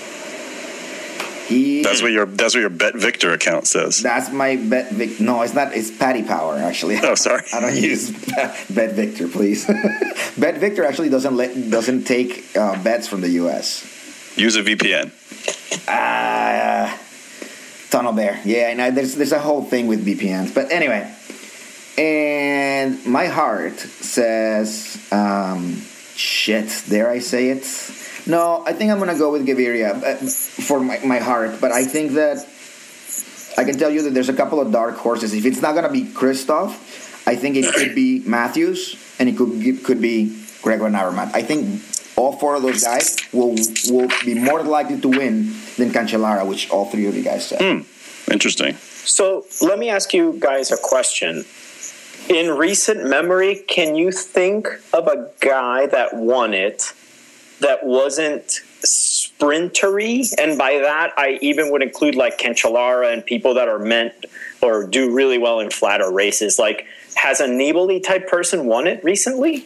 He. 1.51 1.83
That's 1.83 2.01
what 2.01 2.11
your 2.11 2.25
that's 2.25 2.55
what 2.55 2.61
your 2.61 2.69
Bet 2.69 2.95
Victor 2.95 3.33
account 3.33 3.67
says. 3.67 4.01
That's 4.01 4.31
my 4.31 4.55
bet. 4.55 4.91
Vic- 4.91 5.19
no, 5.19 5.41
it's 5.41 5.53
not. 5.53 5.73
It's 5.75 5.91
Paddy 5.91 6.23
Power 6.23 6.57
actually. 6.57 6.97
Oh, 7.03 7.15
sorry. 7.15 7.43
I 7.53 7.59
don't 7.59 7.75
use 7.75 8.09
Bet 8.69 8.93
Victor, 8.95 9.27
please. 9.27 9.65
bet 10.37 10.57
Victor 10.57 10.85
actually 10.85 11.09
doesn't 11.09 11.35
let 11.35 11.69
doesn't 11.69 12.05
take 12.05 12.55
uh, 12.55 12.81
bets 12.81 13.07
from 13.07 13.19
the 13.19 13.29
U.S. 13.43 13.83
Use 14.37 14.55
a 14.55 14.63
VPN. 14.63 15.11
Ah, 15.89 16.97
Tunnel 17.89 18.13
Bear. 18.13 18.39
Yeah, 18.45 18.69
and 18.69 18.81
I, 18.81 18.91
there's 18.91 19.15
there's 19.15 19.33
a 19.33 19.39
whole 19.39 19.63
thing 19.63 19.87
with 19.87 20.05
VPNs. 20.05 20.55
But 20.55 20.71
anyway, 20.71 21.13
and 21.97 23.05
my 23.05 23.27
heart 23.27 23.77
says, 23.77 24.97
um, 25.11 25.81
shit. 26.15 26.83
Dare 26.89 27.09
I 27.09 27.19
say 27.19 27.49
it? 27.49 27.65
No, 28.27 28.63
I 28.65 28.73
think 28.73 28.91
I'm 28.91 28.99
gonna 28.99 29.17
go 29.17 29.31
with 29.31 29.45
Gaviria 29.47 30.03
uh, 30.03 30.15
for 30.63 30.79
my, 30.79 30.99
my 30.99 31.19
heart. 31.19 31.59
But 31.59 31.71
I 31.71 31.85
think 31.85 32.13
that 32.13 32.45
I 33.57 33.63
can 33.63 33.77
tell 33.77 33.89
you 33.89 34.03
that 34.03 34.13
there's 34.13 34.29
a 34.29 34.33
couple 34.33 34.59
of 34.59 34.71
dark 34.71 34.97
horses. 34.97 35.33
If 35.33 35.45
it's 35.45 35.61
not 35.61 35.75
gonna 35.75 35.91
be 35.91 36.03
Kristoff, 36.03 37.27
I 37.27 37.35
think 37.35 37.55
it 37.55 37.73
could 37.73 37.95
be 37.95 38.19
Matthews, 38.25 38.95
and 39.19 39.29
it 39.29 39.37
could 39.37 39.51
it 39.65 39.83
could 39.83 40.01
be 40.01 40.37
Greg 40.61 40.79
Van 40.79 40.93
Avermaet. 40.93 41.33
I 41.33 41.41
think 41.41 41.81
all 42.15 42.33
four 42.33 42.55
of 42.55 42.61
those 42.61 42.83
guys 42.83 43.17
will 43.33 43.55
will 43.89 44.09
be 44.23 44.35
more 44.35 44.61
likely 44.63 44.99
to 45.01 45.09
win 45.09 45.53
than 45.77 45.89
Cancellara, 45.89 46.47
which 46.47 46.69
all 46.69 46.85
three 46.85 47.07
of 47.07 47.15
you 47.15 47.23
guys 47.23 47.47
said. 47.47 47.61
Interesting. 48.31 48.75
So 48.75 49.45
let 49.61 49.79
me 49.79 49.89
ask 49.89 50.13
you 50.13 50.37
guys 50.39 50.71
a 50.71 50.77
question. 50.77 51.43
In 52.29 52.51
recent 52.51 53.09
memory, 53.09 53.55
can 53.67 53.95
you 53.95 54.11
think 54.11 54.67
of 54.93 55.07
a 55.07 55.31
guy 55.39 55.87
that 55.87 56.13
won 56.13 56.53
it 56.53 56.93
that 57.61 57.85
wasn't 57.85 58.59
sprintery? 58.83 60.23
And 60.37 60.57
by 60.57 60.79
that, 60.79 61.13
I 61.17 61.39
even 61.41 61.71
would 61.71 61.81
include 61.81 62.15
like 62.15 62.37
Cancellara 62.37 63.11
and 63.11 63.25
people 63.25 63.53
that 63.55 63.67
are 63.67 63.79
meant 63.79 64.13
or 64.61 64.85
do 64.85 65.13
really 65.13 65.37
well 65.37 65.59
in 65.59 65.71
flatter 65.71 66.11
races. 66.11 66.59
Like, 66.59 66.85
has 67.15 67.39
a 67.39 67.47
Nibali 67.47 68.03
type 68.03 68.27
person 68.27 68.65
won 68.65 68.87
it 68.87 69.03
recently? 69.03 69.65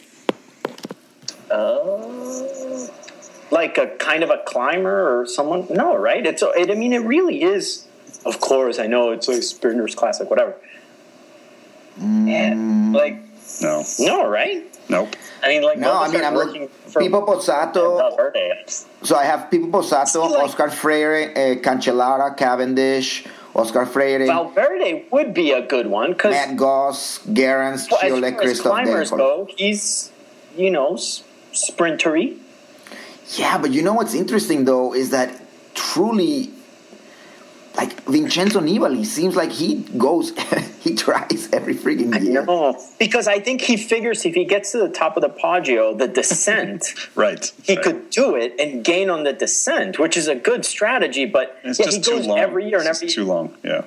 Uh, 1.50 2.86
like 3.50 3.78
a 3.78 3.88
kind 3.98 4.22
of 4.22 4.30
a 4.30 4.42
climber 4.46 5.20
or 5.20 5.26
someone? 5.26 5.66
No, 5.70 5.96
right? 5.96 6.24
It's 6.24 6.42
it, 6.42 6.70
I 6.70 6.74
mean, 6.74 6.92
it 6.92 6.98
really 6.98 7.42
is. 7.42 7.86
Of 8.24 8.40
course, 8.40 8.78
I 8.78 8.86
know 8.86 9.12
it's 9.12 9.28
a 9.28 9.40
sprinters 9.40 9.94
classic, 9.94 10.28
whatever. 10.28 10.56
yeah, 11.98 12.54
like 12.92 13.25
No. 13.62 13.84
No, 13.98 14.28
right? 14.28 14.64
Nope. 14.88 15.16
I 15.42 15.48
mean, 15.48 15.62
like 15.62 15.78
No, 15.78 16.00
I 16.02 16.08
mean, 16.08 16.24
I'm 16.24 16.34
working 16.34 16.62
looking. 16.62 16.68
for 16.92 17.00
Pippo 17.02 17.26
Pozzato. 17.26 17.98
Valverde. 17.98 18.64
So 19.02 19.16
I 19.16 19.24
have 19.24 19.50
Pippo 19.50 19.66
Pozzato, 19.80 20.06
See, 20.06 20.18
like- 20.18 20.44
Oscar 20.44 20.70
Freire, 20.70 21.32
uh, 21.34 21.38
Cancellara, 21.62 22.36
Cavendish, 22.36 23.26
Oscar 23.54 23.86
Freire, 23.86 24.26
Valverde 24.26 25.06
would 25.10 25.32
be 25.34 25.52
a 25.52 25.62
good 25.62 25.86
one 25.86 26.12
because 26.12 26.32
Matt 26.32 26.56
Goss, 26.56 27.20
Gerrans, 27.32 27.88
well, 27.90 28.00
as 28.02 28.08
Chile, 28.12 28.30
far 28.32 28.42
as 28.42 28.60
Kristoff 28.60 28.62
climbers 28.62 29.10
go, 29.10 29.48
he's 29.56 30.10
you 30.56 30.70
know 30.70 30.96
sprintery. 31.52 32.36
Yeah, 33.34 33.58
but 33.58 33.72
you 33.72 33.82
know 33.82 33.94
what's 33.94 34.14
interesting 34.14 34.66
though 34.66 34.94
is 34.94 35.10
that 35.10 35.30
truly, 35.74 36.50
like 37.76 38.02
Vincenzo 38.04 38.60
Nibali 38.60 39.04
seems 39.04 39.36
like 39.36 39.52
he 39.52 39.76
goes, 39.98 40.30
he 40.80 40.94
tries 40.94 41.48
every 41.52 41.74
freaking 41.74 42.18
year. 42.22 42.44
No, 42.44 42.80
because 42.98 43.28
I 43.28 43.38
think 43.40 43.60
he 43.60 43.76
figures 43.76 44.24
if 44.24 44.34
he 44.34 44.44
gets 44.44 44.72
to 44.72 44.78
the 44.78 44.88
top 44.88 45.16
of 45.16 45.22
the 45.22 45.28
Poggio, 45.28 45.96
the 45.96 46.08
descent, 46.08 46.94
Right. 47.14 47.52
he 47.64 47.74
Right. 47.74 47.84
could 47.84 48.10
do 48.10 48.34
it 48.34 48.54
and 48.58 48.84
gain 48.84 49.10
on 49.10 49.24
the 49.24 49.32
descent, 49.32 49.98
which 49.98 50.16
is 50.16 50.28
a 50.28 50.34
good 50.34 50.64
strategy. 50.64 51.26
But 51.26 51.58
It's 51.64 51.78
yeah, 51.78 51.84
just 51.86 51.96
he 51.98 52.02
too 52.02 52.10
goes 52.16 52.26
long. 52.26 52.38
every 52.38 52.68
year 52.68 52.78
and 52.78 52.88
every 52.88 53.06
just 53.08 53.14
too 53.16 53.24
long. 53.24 53.54
Yeah. 53.62 53.82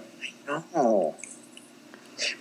Oh. 0.76 1.16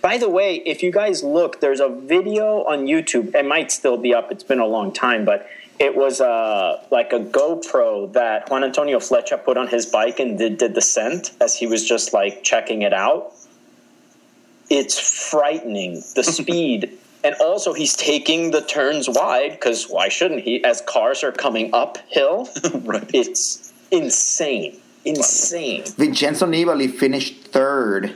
By 0.01 0.17
the 0.17 0.29
way, 0.29 0.55
if 0.65 0.83
you 0.83 0.91
guys 0.91 1.23
look, 1.23 1.61
there's 1.61 1.79
a 1.79 1.87
video 1.87 2.63
on 2.65 2.85
YouTube. 2.85 3.33
It 3.33 3.45
might 3.45 3.71
still 3.71 3.95
be 3.97 4.13
up. 4.13 4.29
It's 4.31 4.43
been 4.43 4.59
a 4.59 4.65
long 4.65 4.91
time, 4.91 5.23
but 5.23 5.47
it 5.79 5.95
was 5.95 6.19
uh, 6.21 6.83
like 6.91 7.13
a 7.13 7.19
GoPro 7.19 8.11
that 8.13 8.49
Juan 8.49 8.63
Antonio 8.63 8.99
Flecha 8.99 9.43
put 9.43 9.57
on 9.57 9.67
his 9.67 9.85
bike 9.85 10.19
and 10.19 10.37
did 10.37 10.57
did 10.57 10.59
the 10.59 10.69
descent 10.75 11.31
as 11.41 11.55
he 11.55 11.67
was 11.67 11.87
just 11.87 12.13
like 12.13 12.43
checking 12.43 12.81
it 12.81 12.93
out. 12.93 13.33
It's 14.69 14.99
frightening 15.29 16.03
the 16.15 16.23
speed. 16.37 16.91
And 17.23 17.35
also, 17.41 17.73
he's 17.73 17.95
taking 17.97 18.51
the 18.51 18.61
turns 18.61 19.09
wide 19.09 19.51
because 19.51 19.89
why 19.89 20.07
shouldn't 20.07 20.41
he? 20.41 20.63
As 20.63 20.79
cars 20.81 21.21
are 21.23 21.33
coming 21.33 21.69
uphill, 21.73 22.47
Right. 22.83 23.09
it's 23.13 23.73
insane, 23.91 24.79
insane. 25.03 25.83
Vincenzo 25.97 26.45
Nibali 26.45 26.89
finished 26.89 27.47
third 27.49 28.15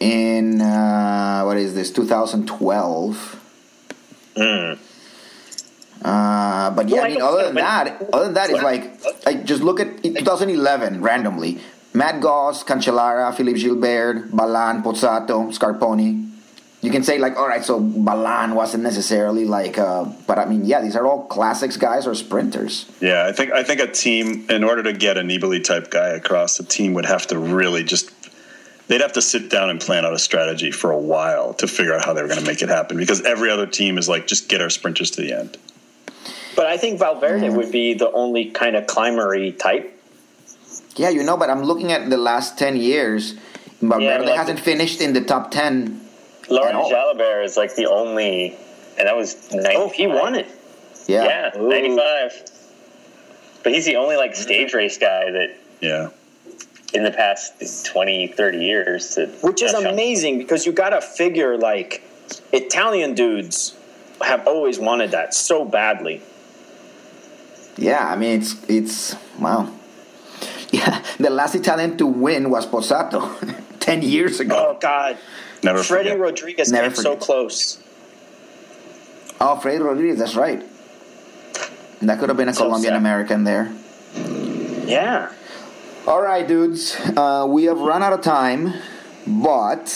in 0.00 0.60
uh, 0.60 1.42
what 1.44 1.58
is 1.58 1.74
this 1.74 1.92
2012. 1.92 3.36
Uh, 6.02 6.70
but 6.70 6.88
yeah, 6.88 6.96
Well, 6.96 7.02
I 7.02 7.06
I 7.06 7.08
mean, 7.10 7.18
don't- 7.18 7.28
other 7.28 7.44
than 7.44 7.54
but- 7.54 7.60
that, 7.60 8.08
other 8.12 8.24
than 8.24 8.34
that, 8.34 8.50
it's 8.50 8.62
like, 8.62 9.24
like 9.26 9.44
just 9.44 9.62
look 9.62 9.80
at 9.80 10.02
2011 10.02 11.02
randomly. 11.02 11.58
Matt 11.92 12.20
Goss, 12.20 12.62
Cancellara, 12.64 13.34
Philippe 13.34 13.58
Gilbert, 13.60 14.30
Ballan, 14.34 14.82
Pozzato, 14.82 15.50
Scarponi. 15.52 16.28
You 16.82 16.90
can 16.90 17.02
say 17.02 17.18
like, 17.18 17.36
all 17.36 17.46
right, 17.48 17.62
so 17.64 17.78
Ballan 17.78 18.54
wasn't 18.54 18.82
necessarily 18.84 19.44
like, 19.44 19.76
uh, 19.76 20.04
but 20.26 20.38
I 20.38 20.46
mean, 20.46 20.64
yeah, 20.64 20.80
these 20.80 20.96
are 20.96 21.04
all 21.06 21.24
classics 21.24 21.76
guys 21.76 22.06
or 22.06 22.14
sprinters. 22.14 22.86
Yeah, 23.00 23.26
I 23.26 23.32
think 23.32 23.52
I 23.52 23.62
think 23.62 23.80
a 23.80 23.86
team, 23.86 24.46
in 24.48 24.64
order 24.64 24.82
to 24.84 24.92
get 24.94 25.18
a 25.18 25.20
Nibali 25.20 25.62
type 25.62 25.90
guy 25.90 26.08
across, 26.10 26.58
a 26.58 26.64
team 26.64 26.94
would 26.94 27.04
have 27.04 27.26
to 27.26 27.38
really 27.38 27.82
just 27.84 28.10
they'd 28.88 29.02
have 29.02 29.12
to 29.12 29.22
sit 29.22 29.50
down 29.50 29.68
and 29.68 29.78
plan 29.80 30.06
out 30.06 30.14
a 30.14 30.18
strategy 30.18 30.70
for 30.70 30.90
a 30.90 30.98
while 30.98 31.52
to 31.54 31.66
figure 31.68 31.92
out 31.94 32.04
how 32.04 32.12
they 32.14 32.22
were 32.22 32.28
going 32.28 32.40
to 32.40 32.46
make 32.46 32.62
it 32.62 32.68
happen. 32.70 32.96
Because 32.96 33.20
every 33.22 33.50
other 33.50 33.66
team 33.66 33.98
is 33.98 34.08
like, 34.08 34.26
just 34.26 34.48
get 34.48 34.60
our 34.62 34.70
sprinters 34.70 35.10
to 35.12 35.20
the 35.20 35.32
end. 35.32 35.58
But 36.60 36.66
I 36.66 36.76
think 36.76 36.98
Valverde 36.98 37.48
would 37.48 37.72
be 37.72 37.94
the 37.94 38.12
only 38.12 38.50
kind 38.50 38.76
of 38.76 38.86
climbery 38.86 39.52
type. 39.58 39.98
Yeah, 40.94 41.08
you 41.08 41.22
know, 41.22 41.38
but 41.38 41.48
I'm 41.48 41.62
looking 41.62 41.90
at 41.90 42.10
the 42.10 42.18
last 42.18 42.58
10 42.58 42.76
years. 42.76 43.32
Valverde 43.80 44.04
Yeah, 44.04 44.18
but 44.18 44.26
like- 44.26 44.36
hasn't 44.36 44.60
finished 44.60 45.00
in 45.00 45.14
the 45.14 45.22
top 45.22 45.50
10. 45.52 45.98
Laurent 46.50 46.76
all. 46.76 46.90
Jalabert 46.90 47.46
is 47.46 47.56
like 47.56 47.76
the 47.76 47.86
only, 47.86 48.54
and 48.98 49.08
that 49.08 49.16
was 49.16 49.50
95. 49.50 49.74
Oh, 49.74 49.88
he 49.88 50.06
won 50.06 50.34
it. 50.34 50.48
Yeah. 51.06 51.24
Yeah, 51.24 51.50
95. 51.58 52.42
But 53.62 53.72
he's 53.72 53.86
the 53.86 53.96
only 53.96 54.16
like 54.18 54.36
stage 54.36 54.74
race 54.74 54.98
guy 54.98 55.30
that 55.30 55.56
Yeah, 55.80 56.08
in 56.92 57.04
the 57.04 57.10
past 57.10 57.86
20, 57.86 58.26
30 58.36 58.58
years 58.58 59.14
to 59.14 59.28
Which 59.40 59.62
is 59.62 59.72
that's 59.72 59.82
how- 59.82 59.90
amazing 59.90 60.36
because 60.36 60.66
you 60.66 60.72
got 60.72 60.90
to 60.90 61.00
figure 61.00 61.56
like 61.56 62.02
Italian 62.52 63.14
dudes 63.14 63.74
have 64.20 64.46
always 64.46 64.78
wanted 64.78 65.12
that 65.12 65.32
so 65.32 65.64
badly. 65.64 66.20
Yeah, 67.80 68.06
I 68.06 68.14
mean, 68.16 68.40
it's, 68.40 68.54
it's, 68.68 69.16
wow. 69.38 69.72
Yeah, 70.72 71.02
the 71.18 71.30
last 71.30 71.56
Italian 71.56 71.96
to 71.98 72.06
win 72.06 72.48
was 72.48 72.64
Pozzato 72.64 73.26
10 73.80 74.02
years 74.02 74.38
ago. 74.38 74.54
Oh 74.74 74.78
God, 74.78 75.18
never 75.64 75.82
Freddie 75.82 76.10
forget. 76.10 76.20
Rodriguez 76.20 76.70
Never 76.70 76.94
came 76.94 77.02
so 77.02 77.16
close. 77.16 77.82
Oh, 79.40 79.56
Freddy 79.58 79.78
Rodriguez, 79.82 80.18
that's 80.18 80.36
right. 80.36 80.62
That 82.02 82.20
could 82.20 82.28
have 82.28 82.36
been 82.36 82.48
a 82.48 82.54
So 82.54 82.64
Colombian 82.66 82.92
sad. 82.92 82.98
American 83.00 83.42
there. 83.44 83.72
Yeah, 84.86 85.32
All 86.06 86.22
right, 86.22 86.46
dudes. 86.46 86.94
Uh, 87.16 87.46
we 87.48 87.64
have 87.64 87.78
run 87.80 88.02
out 88.02 88.12
of 88.12 88.20
time, 88.22 88.72
but 89.26 89.88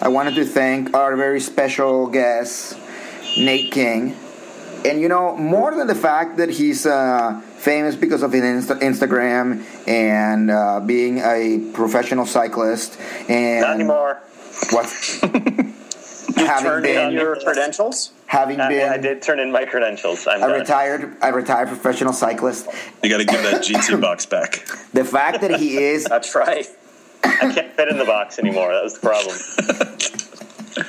I 0.00 0.08
wanted 0.08 0.34
to 0.36 0.44
thank 0.44 0.94
our 0.94 1.16
very 1.16 1.40
special 1.40 2.06
guest, 2.06 2.78
Nate 3.38 3.72
King. 3.72 4.14
And 4.84 5.00
you 5.00 5.08
know, 5.08 5.36
more 5.36 5.74
than 5.74 5.86
the 5.86 5.94
fact 5.94 6.38
that 6.38 6.48
he's 6.48 6.86
uh, 6.86 7.40
famous 7.58 7.96
because 7.96 8.22
of 8.22 8.32
his 8.32 8.42
Insta- 8.42 8.80
Instagram 8.80 9.64
and 9.86 10.50
uh, 10.50 10.80
being 10.80 11.18
a 11.18 11.70
professional 11.74 12.24
cyclist, 12.26 12.98
and 13.28 13.60
Not 13.60 13.74
anymore. 13.74 14.20
what 14.70 14.86
having 16.36 16.64
Turn 16.64 16.84
in 16.86 16.94
been 16.94 17.12
your 17.12 17.36
credentials. 17.40 18.12
having 18.26 18.58
I, 18.60 18.68
been 18.70 18.88
I 18.90 18.96
did 18.96 19.20
turn 19.20 19.38
in 19.38 19.52
my 19.52 19.66
credentials. 19.66 20.26
I'm 20.26 20.42
a 20.42 20.46
done. 20.48 20.60
retired 20.60 21.16
a 21.20 21.32
retired 21.32 21.68
professional 21.68 22.12
cyclist, 22.14 22.66
You 23.02 23.10
got 23.10 23.18
to 23.18 23.24
give 23.26 23.42
that 23.42 23.62
GT 23.66 24.00
box 24.00 24.24
back. 24.24 24.64
the 24.94 25.04
fact 25.04 25.42
that 25.42 25.58
he 25.60 25.76
is 25.76 26.04
That's 26.04 26.34
right. 26.34 26.66
I 27.22 27.52
can't 27.52 27.72
fit 27.74 27.88
in 27.88 27.98
the 27.98 28.06
box 28.06 28.38
anymore. 28.38 28.72
That 28.72 28.82
was 28.82 28.94
the 28.98 29.00
problem. 29.06 29.36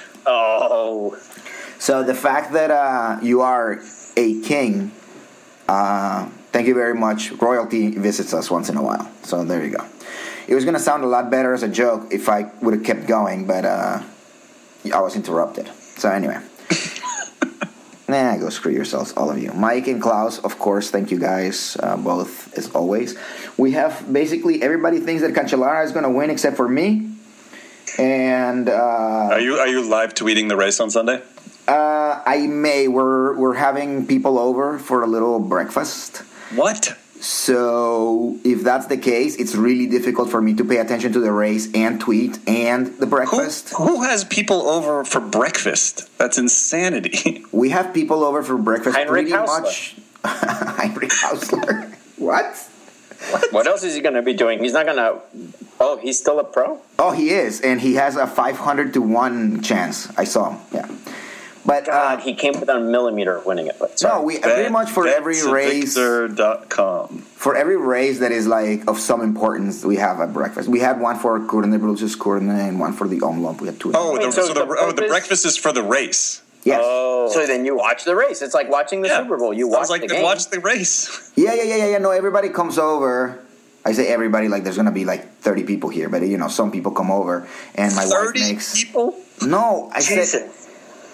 oh, 0.26 1.18
So 1.82 2.04
the 2.04 2.14
fact 2.14 2.54
that 2.54 2.70
uh, 2.70 3.18
you 3.24 3.42
are 3.42 3.82
a 4.16 4.42
king, 4.42 4.92
uh, 5.68 6.30
thank 6.52 6.68
you 6.68 6.76
very 6.76 6.94
much. 6.94 7.32
Royalty 7.32 7.90
visits 7.90 8.36
us 8.36 8.52
once 8.52 8.70
in 8.70 8.78
a 8.78 8.84
while. 8.84 9.10
So 9.24 9.44
there 9.44 9.66
you 9.66 9.76
go. 9.76 9.84
It 10.48 10.54
was 10.54 10.64
gonna 10.64 10.78
sound 10.78 11.04
a 11.04 11.08
lot 11.08 11.32
better 11.32 11.56
as 11.56 11.64
a 11.64 11.68
joke 11.68 12.14
if 12.14 12.30
I 12.30 12.52
would 12.62 12.76
have 12.76 12.84
kept 12.84 13.08
going, 13.08 13.48
but 13.48 13.66
uh, 13.66 14.04
I 14.94 15.02
was 15.02 15.16
interrupted. 15.16 15.72
So 15.98 16.10
anyway. 16.10 16.38
Nah, 18.08 18.36
go 18.36 18.50
screw 18.50 18.74
yourselves, 18.74 19.14
all 19.14 19.32
of 19.32 19.42
you. 19.42 19.54
Mike 19.54 19.88
and 19.88 20.02
Klaus, 20.02 20.38
of 20.40 20.60
course, 20.60 20.92
thank 20.92 21.12
you 21.12 21.18
guys 21.18 21.78
uh, 21.80 21.96
both 21.96 22.54
as 22.58 22.70
always. 22.72 23.18
We 23.58 23.72
have 23.72 24.12
basically 24.12 24.62
everybody 24.62 25.00
thinks 25.00 25.22
that 25.22 25.32
Cancellara 25.32 25.86
is 25.86 25.94
going 25.94 26.04
to 26.04 26.10
win 26.10 26.30
except 26.30 26.58
for 26.58 26.68
me. 26.68 27.10
And 27.98 28.68
uh, 28.68 29.30
Are 29.32 29.40
you 29.40 29.56
are 29.56 29.68
you 29.70 29.88
live 29.90 30.14
tweeting 30.14 30.50
the 30.50 30.58
race 30.58 30.82
on 30.82 30.92
Sunday? 30.92 31.22
I 32.26 32.48
may. 32.48 32.88
We're 32.88 33.36
we're 33.38 33.56
having 33.56 34.08
people 34.08 34.38
over 34.40 34.80
for 34.80 35.04
a 35.04 35.08
little 35.08 35.40
breakfast. 35.40 36.18
What? 36.56 36.98
So 37.22 38.40
if 38.44 38.64
that's 38.64 38.88
the 38.88 38.98
case, 38.98 39.36
it's 39.36 39.54
really 39.54 39.86
difficult 39.86 40.32
for 40.32 40.42
me 40.42 40.56
to 40.56 40.66
pay 40.66 40.78
attention 40.78 41.14
to 41.14 41.20
the 41.20 41.32
race 41.32 41.70
and 41.74 42.02
tweet 42.02 42.40
and 42.48 42.88
the 42.98 43.06
breakfast. 43.06 43.70
who 43.78 44.02
has 44.02 44.24
people 44.24 44.68
over 44.68 45.04
for 45.06 45.20
breakfast? 45.22 46.10
That's 46.18 46.38
insanity. 46.38 47.46
We 47.52 47.70
have 47.70 47.94
people 47.94 48.24
over 48.24 48.42
for 48.42 48.58
breakfast 48.58 48.96
Heinrich 48.98 49.28
pretty 49.28 49.32
Haussler. 49.34 49.62
much. 49.62 49.96
Heinrich 50.26 51.12
Haussler. 51.12 51.94
what? 52.18 52.56
what? 53.30 53.54
What 53.54 53.68
else 53.68 53.84
is 53.84 53.94
he 53.94 54.02
going 54.02 54.16
to 54.16 54.24
be 54.24 54.34
doing? 54.34 54.58
He's 54.60 54.74
not 54.74 54.86
going 54.86 54.98
to. 54.98 55.22
Oh, 55.80 55.98
he's 55.98 56.18
still 56.18 56.40
a 56.40 56.44
pro. 56.44 56.80
Oh, 56.98 57.12
he 57.12 57.30
is, 57.30 57.62
and 57.62 57.80
he 57.82 57.96
has 57.96 58.16
a 58.16 58.26
500 58.26 58.94
to 58.96 59.02
one 59.02 59.62
chance. 59.62 60.10
I 60.18 60.24
saw 60.24 60.52
him. 60.52 60.62
Yeah, 60.74 60.88
but 61.66 61.86
God, 61.86 62.20
uh, 62.20 62.22
he 62.22 62.34
came 62.34 62.54
within 62.60 62.78
a 62.78 62.80
millimeter 62.80 63.36
of 63.38 63.46
winning 63.46 63.68
it. 63.68 63.78
But 63.80 63.90
no, 63.92 63.96
sorry. 63.96 64.26
we 64.26 64.40
pretty 64.40 64.70
much 64.70 64.90
for 64.90 65.08
every 65.08 65.42
race. 65.48 65.96
Victor.com. 65.96 67.20
for 67.36 67.56
every 67.56 67.78
race 67.78 68.20
that 68.20 68.32
is 68.32 68.48
like 68.48 68.88
of 68.88 69.00
some 69.00 69.22
importance, 69.22 69.84
we 69.86 69.98
have 69.98 70.20
a 70.20 70.28
breakfast. 70.28 70.68
We 70.70 70.80
had 70.80 71.00
one 71.00 71.18
for 71.18 71.40
Kuurne 71.40 71.78
Brussels 71.80 72.16
Kuurne 72.16 72.50
and 72.50 72.80
one 72.80 72.94
for 72.94 73.08
the 73.08 73.20
Omloop. 73.20 73.62
We 73.62 73.68
had 73.68 73.80
two. 73.80 73.90
of 73.90 73.94
them. 73.94 74.02
Oh, 74.04 74.14
Wait, 74.14 74.22
the, 74.24 74.32
so 74.32 74.48
so, 74.48 74.54
the, 74.54 74.66
the 74.66 74.76
oh, 74.80 74.92
the 74.92 75.08
breakfast 75.08 75.46
is 75.46 75.58
for 75.58 75.72
the 75.72 75.84
race. 75.84 76.42
yes. 76.64 76.80
oh. 76.84 77.30
So 77.32 77.46
then 77.46 77.66
you 77.66 77.76
watch 77.78 78.04
the 78.04 78.16
race. 78.16 78.42
It's 78.42 78.54
like 78.54 78.70
watching 78.70 79.02
the 79.02 79.08
Yeah. 79.10 79.22
Super 79.24 79.38
Bowl. 79.38 79.54
You 79.54 79.66
Sounds 79.72 79.90
watch 79.90 79.90
like 79.90 80.02
the 80.02 80.08
game. 80.08 80.24
watch 80.24 80.50
the 80.50 80.60
race. 80.60 81.32
Yeah, 81.36 81.54
yeah, 81.54 81.64
yeah, 81.64 81.76
yeah, 81.78 81.86
yeah. 81.92 81.98
No, 82.00 82.12
everybody 82.12 82.50
comes 82.50 82.78
over. 82.78 83.40
I 83.86 83.94
say 83.94 84.08
everybody 84.08 84.48
like 84.48 84.64
there's 84.64 84.78
gonna 84.78 84.92
be 84.92 85.06
like 85.06 85.38
30 85.40 85.64
people 85.64 85.90
here, 85.90 86.08
but 86.10 86.22
you 86.22 86.38
know 86.38 86.50
some 86.50 86.72
people 86.72 86.92
come 86.92 87.10
over 87.10 87.48
and 87.76 87.96
my 87.96 88.04
wife 88.04 88.12
Thirty 88.14 88.40
makes. 88.42 88.84
people. 88.84 89.16
No, 89.42 89.90
I 89.92 90.02
said 90.02 90.52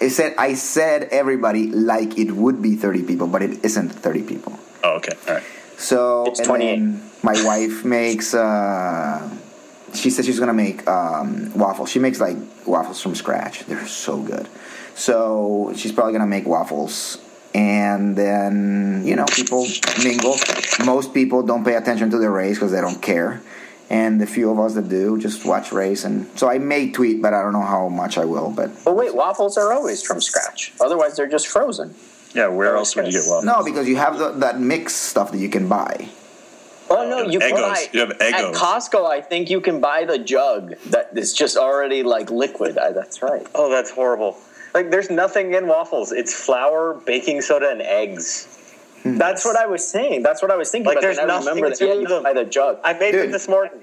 I 0.00 0.08
said 0.22 0.34
I 0.38 0.54
said 0.54 1.02
everybody 1.10 1.66
like 1.68 2.18
it 2.18 2.32
would 2.32 2.62
be 2.62 2.76
30 2.76 3.02
people, 3.04 3.26
but 3.26 3.42
it 3.42 3.64
isn't 3.64 3.90
30 3.90 4.22
people. 4.22 4.58
Oh, 4.84 4.96
okay. 4.96 5.12
All 5.28 5.34
right. 5.34 5.44
So 5.76 6.26
It's 6.26 6.40
and 6.40 6.46
28. 6.48 7.24
my 7.24 7.44
wife 7.44 7.84
makes. 7.84 8.34
uh 8.34 9.28
She 9.94 10.10
says 10.10 10.26
she's 10.26 10.38
gonna 10.38 10.52
make 10.54 10.86
um, 10.86 11.50
waffles. 11.54 11.88
She 11.90 11.98
makes 11.98 12.20
like 12.20 12.36
waffles 12.66 13.00
from 13.00 13.14
scratch. 13.14 13.64
They're 13.66 13.86
so 13.86 14.20
good. 14.20 14.46
So 14.94 15.72
she's 15.76 15.92
probably 15.92 16.12
gonna 16.12 16.26
make 16.26 16.46
waffles, 16.46 17.18
and 17.54 18.14
then 18.16 19.02
you 19.04 19.16
know 19.16 19.24
people 19.26 19.66
mingle. 20.02 20.36
Most 20.84 21.14
people 21.14 21.42
don't 21.42 21.64
pay 21.64 21.74
attention 21.76 22.10
to 22.10 22.18
the 22.18 22.28
race 22.28 22.56
because 22.58 22.72
they 22.72 22.80
don't 22.82 23.00
care, 23.00 23.40
and 23.90 24.20
the 24.20 24.26
few 24.26 24.50
of 24.50 24.58
us 24.60 24.74
that 24.74 24.88
do 24.88 25.18
just 25.18 25.44
watch 25.46 25.72
race. 25.72 26.04
And 26.04 26.26
so 26.38 26.48
I 26.48 26.58
may 26.58 26.90
tweet, 26.90 27.22
but 27.22 27.32
I 27.34 27.42
don't 27.42 27.52
know 27.52 27.62
how 27.62 27.88
much 27.88 28.18
I 28.18 28.24
will. 28.24 28.50
But 28.50 28.70
But 28.84 28.96
wait, 28.96 29.14
waffles 29.14 29.56
are 29.56 29.72
always 29.72 30.02
from 30.02 30.20
scratch. 30.20 30.72
Otherwise, 30.80 31.16
they're 31.16 31.28
just 31.28 31.48
frozen. 31.48 31.94
Yeah, 32.34 32.48
where 32.48 32.76
else 32.76 32.94
would 32.94 33.06
you 33.06 33.12
get 33.12 33.22
waffles? 33.26 33.44
no, 33.44 33.64
because 33.64 33.88
you 33.88 33.96
have 33.96 34.18
the, 34.18 34.30
that 34.32 34.60
mix 34.60 34.94
stuff 34.94 35.32
that 35.32 35.38
you 35.38 35.48
can 35.48 35.68
buy. 35.68 36.08
Oh 36.90 37.06
no, 37.08 37.22
you 37.22 37.38
Eggos. 37.38 37.52
buy 37.52 37.86
You 37.92 38.00
have 38.00 38.10
at 38.12 38.18
Eggos. 38.20 38.54
Costco. 38.54 39.10
I 39.10 39.20
think 39.20 39.50
you 39.50 39.60
can 39.60 39.80
buy 39.80 40.04
the 40.04 40.18
jug 40.18 40.76
that 40.86 41.10
is 41.16 41.32
just 41.34 41.56
already 41.56 42.02
like 42.02 42.30
liquid. 42.30 42.78
I, 42.78 42.92
that's 42.92 43.22
right. 43.22 43.46
Oh, 43.54 43.70
that's 43.70 43.90
horrible. 43.90 44.36
Like, 44.74 44.90
there's 44.90 45.08
nothing 45.10 45.54
in 45.54 45.66
waffles. 45.66 46.12
It's 46.12 46.32
flour, 46.34 46.94
baking 46.94 47.40
soda, 47.40 47.70
and 47.70 47.80
eggs. 47.82 48.57
Hmm. 49.02 49.16
That's 49.16 49.44
what 49.44 49.56
I 49.56 49.66
was 49.66 49.86
saying. 49.86 50.22
That's 50.22 50.42
what 50.42 50.50
I 50.50 50.56
was 50.56 50.70
thinking. 50.70 50.86
Like, 50.86 50.96
but 50.96 51.00
there's 51.02 51.16
then 51.16 51.30
I 51.30 51.34
nothing 51.34 51.54
remember 51.56 51.76
to 51.76 51.86
yeah, 51.86 51.92
you 51.94 52.08
them. 52.08 52.22
can 52.24 52.34
buy 52.34 52.42
the 52.42 52.44
jug. 52.44 52.78
I 52.84 52.92
made 52.94 53.12
Dude. 53.12 53.26
it 53.26 53.32
this 53.32 53.48
morning. 53.48 53.80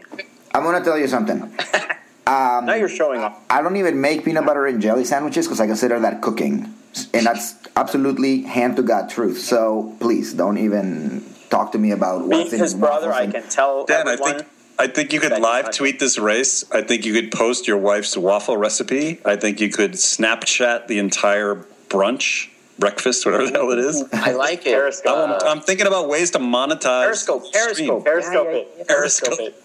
I'm 0.54 0.64
gonna 0.64 0.84
tell 0.84 0.98
you 0.98 1.08
something. 1.08 1.40
now 2.28 2.60
um, 2.60 2.70
you're 2.80 2.90
showing 2.90 3.22
off. 3.22 3.40
I 3.50 3.62
don't 3.62 3.76
even 3.78 4.00
make 4.02 4.26
peanut 4.26 4.46
butter 4.46 4.66
and 4.66 4.82
jelly 4.82 5.06
sandwiches 5.06 5.48
because 5.48 5.60
I 5.60 5.68
consider 5.68 6.00
that 6.00 6.22
cooking, 6.22 6.74
and 7.14 7.26
that's 7.26 7.56
absolutely 7.76 8.42
hand 8.42 8.76
to 8.78 8.84
god 8.84 9.10
truth. 9.10 9.40
So 9.40 9.96
please 10.00 10.34
don't 10.34 10.58
even 10.58 11.26
talk 11.50 11.72
to 11.74 11.78
me 11.78 11.92
about 11.92 12.30
Being 12.30 12.42
what's 12.42 12.54
in 12.54 12.60
his 12.60 12.74
brother, 12.74 13.12
I 13.14 13.28
can 13.28 13.44
tell 13.50 13.86
Dan, 13.86 14.08
I 14.08 14.16
think 14.16 14.48
I 14.78 14.88
think 14.88 15.14
you 15.14 15.20
could 15.20 15.40
live 15.40 15.66
had- 15.66 15.74
tweet 15.74 16.00
this 16.00 16.18
race. 16.18 16.66
I 16.72 16.82
think 16.82 17.06
you 17.06 17.14
could 17.14 17.32
post 17.32 17.68
your 17.68 17.78
wife's 17.78 18.18
waffle 18.18 18.58
recipe. 18.58 19.20
I 19.26 19.36
think 19.36 19.62
you 19.62 19.70
could 19.70 19.94
Snapchat 19.94 20.88
the 20.88 21.00
entire 21.00 21.66
brunch, 21.90 22.50
breakfast, 22.80 23.26
whatever 23.26 23.46
the 23.48 23.52
hell 23.52 23.72
it 23.72 23.80
is. 23.80 24.04
I 24.14 24.32
like 24.34 24.60
it. 24.66 24.74
Periscope. 24.74 25.18
I'm, 25.44 25.48
I'm 25.58 25.62
thinking 25.62 25.88
about 25.88 26.08
ways 26.10 26.32
to 26.32 26.40
monetize. 26.40 27.04
Periscope, 27.06 27.46
stream. 27.46 27.64
Periscope, 27.64 28.04
Periscope 28.06 28.48
Yeah, 28.50 28.58
yeah, 28.58 28.64
yeah. 28.78 28.84
Periscope. 28.88 29.40
it. 29.40 29.64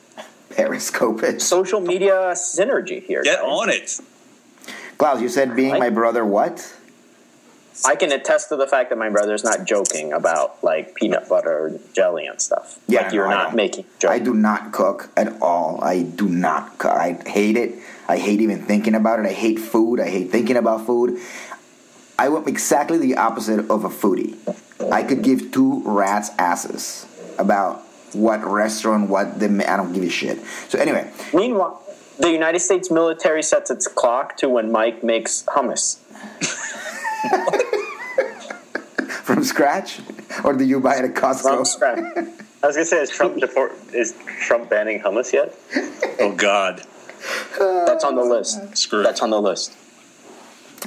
Periscope 0.50 1.22
it. 1.22 1.42
Social 1.42 1.80
media 1.80 2.32
synergy 2.34 3.02
here. 3.02 3.22
Get 3.22 3.40
guys. 3.40 3.48
on 3.48 3.70
it. 3.70 4.00
Klaus, 4.98 5.20
you 5.22 5.28
said 5.28 5.54
being 5.56 5.70
Like- 5.70 5.80
my 5.80 5.90
brother. 5.90 6.24
What? 6.24 6.76
I 7.86 7.96
can 7.96 8.12
attest 8.12 8.50
to 8.50 8.56
the 8.56 8.66
fact 8.66 8.90
that 8.90 8.98
my 8.98 9.08
brother's 9.08 9.42
not 9.42 9.64
joking 9.64 10.12
about 10.12 10.62
like 10.62 10.94
peanut 10.96 11.26
butter 11.30 11.68
and 11.68 11.94
jelly 11.94 12.26
and 12.26 12.38
stuff. 12.38 12.78
Yeah, 12.86 13.02
like 13.04 13.12
you're 13.14 13.26
no, 13.26 13.30
I 13.30 13.34
not 13.38 13.44
don't. 13.46 13.56
making 13.56 13.84
jokes. 13.98 14.12
I 14.12 14.18
do 14.18 14.34
not 14.34 14.72
cook 14.72 15.08
at 15.16 15.40
all. 15.40 15.82
I 15.82 16.02
do 16.02 16.28
not 16.28 16.76
cook. 16.76 16.90
I 16.90 17.12
hate 17.26 17.56
it. 17.56 17.76
I 18.06 18.18
hate 18.18 18.40
even 18.42 18.60
thinking 18.66 18.94
about 18.94 19.20
it. 19.20 19.24
I 19.24 19.32
hate 19.32 19.58
food. 19.58 19.98
I 19.98 20.10
hate 20.10 20.30
thinking 20.30 20.56
about 20.58 20.84
food. 20.84 21.18
I 22.20 22.26
am 22.26 22.46
exactly 22.46 22.98
the 22.98 23.16
opposite 23.16 23.70
of 23.70 23.86
a 23.86 23.88
foodie. 23.88 24.36
I 24.92 25.02
could 25.02 25.22
give 25.22 25.52
two 25.52 25.82
rats' 25.86 26.30
asses 26.38 27.06
about 27.38 27.78
what 28.12 28.44
restaurant, 28.44 29.08
what 29.08 29.40
the. 29.40 29.46
I 29.66 29.78
don't 29.78 29.94
give 29.94 30.04
a 30.04 30.10
shit. 30.10 30.38
So 30.68 30.78
anyway, 30.78 31.10
Meanwhile, 31.32 31.82
the 32.18 32.30
United 32.30 32.58
States 32.58 32.90
military 32.90 33.42
sets 33.42 33.70
its 33.70 33.88
clock 33.88 34.36
to 34.36 34.50
when 34.50 34.70
Mike 34.70 35.02
makes 35.02 35.44
hummus. 35.44 35.96
from 39.24 39.42
scratch, 39.42 40.00
or 40.44 40.52
do 40.52 40.64
you 40.64 40.78
buy 40.78 40.96
it 40.96 41.06
at 41.06 41.14
Costco? 41.14 41.56
From 41.56 41.64
scratch. 41.64 42.00
I 42.62 42.66
was 42.66 42.76
gonna 42.76 42.84
say, 42.84 43.00
is 43.00 43.08
Trump 43.08 43.40
deport, 43.40 43.72
is 43.94 44.14
Trump 44.40 44.68
banning 44.68 45.00
hummus 45.00 45.32
yet? 45.32 45.54
Oh 46.20 46.34
God, 46.36 46.82
That's 47.58 48.04
on 48.04 48.14
the 48.14 48.24
list. 48.24 48.76
screw 48.76 49.02
That's 49.02 49.22
on 49.22 49.30
the 49.30 49.40
list. 49.40 49.74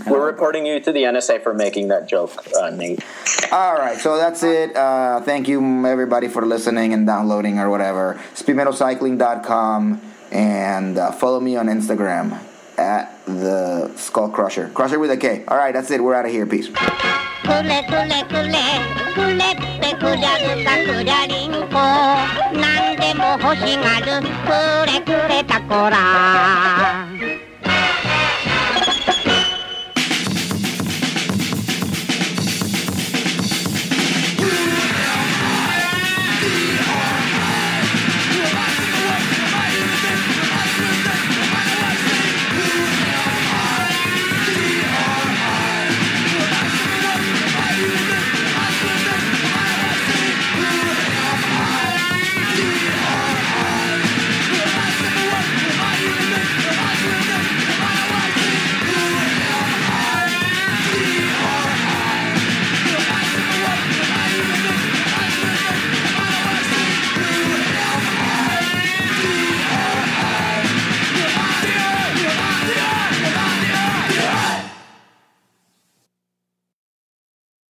We're 0.08 0.26
reporting 0.26 0.66
you 0.66 0.80
to 0.80 0.92
the 0.92 1.04
NSA 1.04 1.44
for 1.44 1.54
making 1.54 1.90
that 1.90 2.08
joke, 2.08 2.32
uh, 2.60 2.70
Nate. 2.72 3.04
All 3.52 3.76
right, 3.76 3.98
so 3.98 4.18
that's 4.18 4.42
it. 4.44 4.76
Uh, 4.76 5.22
thank 5.22 5.48
you, 5.48 5.86
everybody, 5.86 6.28
for 6.28 6.46
listening 6.46 6.94
and 6.94 7.06
downloading 7.06 7.60
or 7.60 7.70
whatever. 7.70 8.20
Speedmetalcycling.com 8.34 10.02
and 10.32 10.98
uh, 10.98 11.12
follow 11.12 11.40
me 11.40 11.56
on 11.56 11.68
Instagram 11.68 12.40
at 12.78 13.24
the 13.26 13.92
Skull 13.96 14.30
Crusher. 14.30 14.70
Crusher 14.70 15.00
with 15.00 15.12
a 15.12 15.18
K. 15.18 15.44
All 15.48 15.58
right, 15.58 15.74
that's 15.74 15.92
it. 15.92 16.04
We're 16.04 16.16
out 16.16 16.26
of 16.26 16.32
here. 16.32 16.46
Peace. 16.48 16.70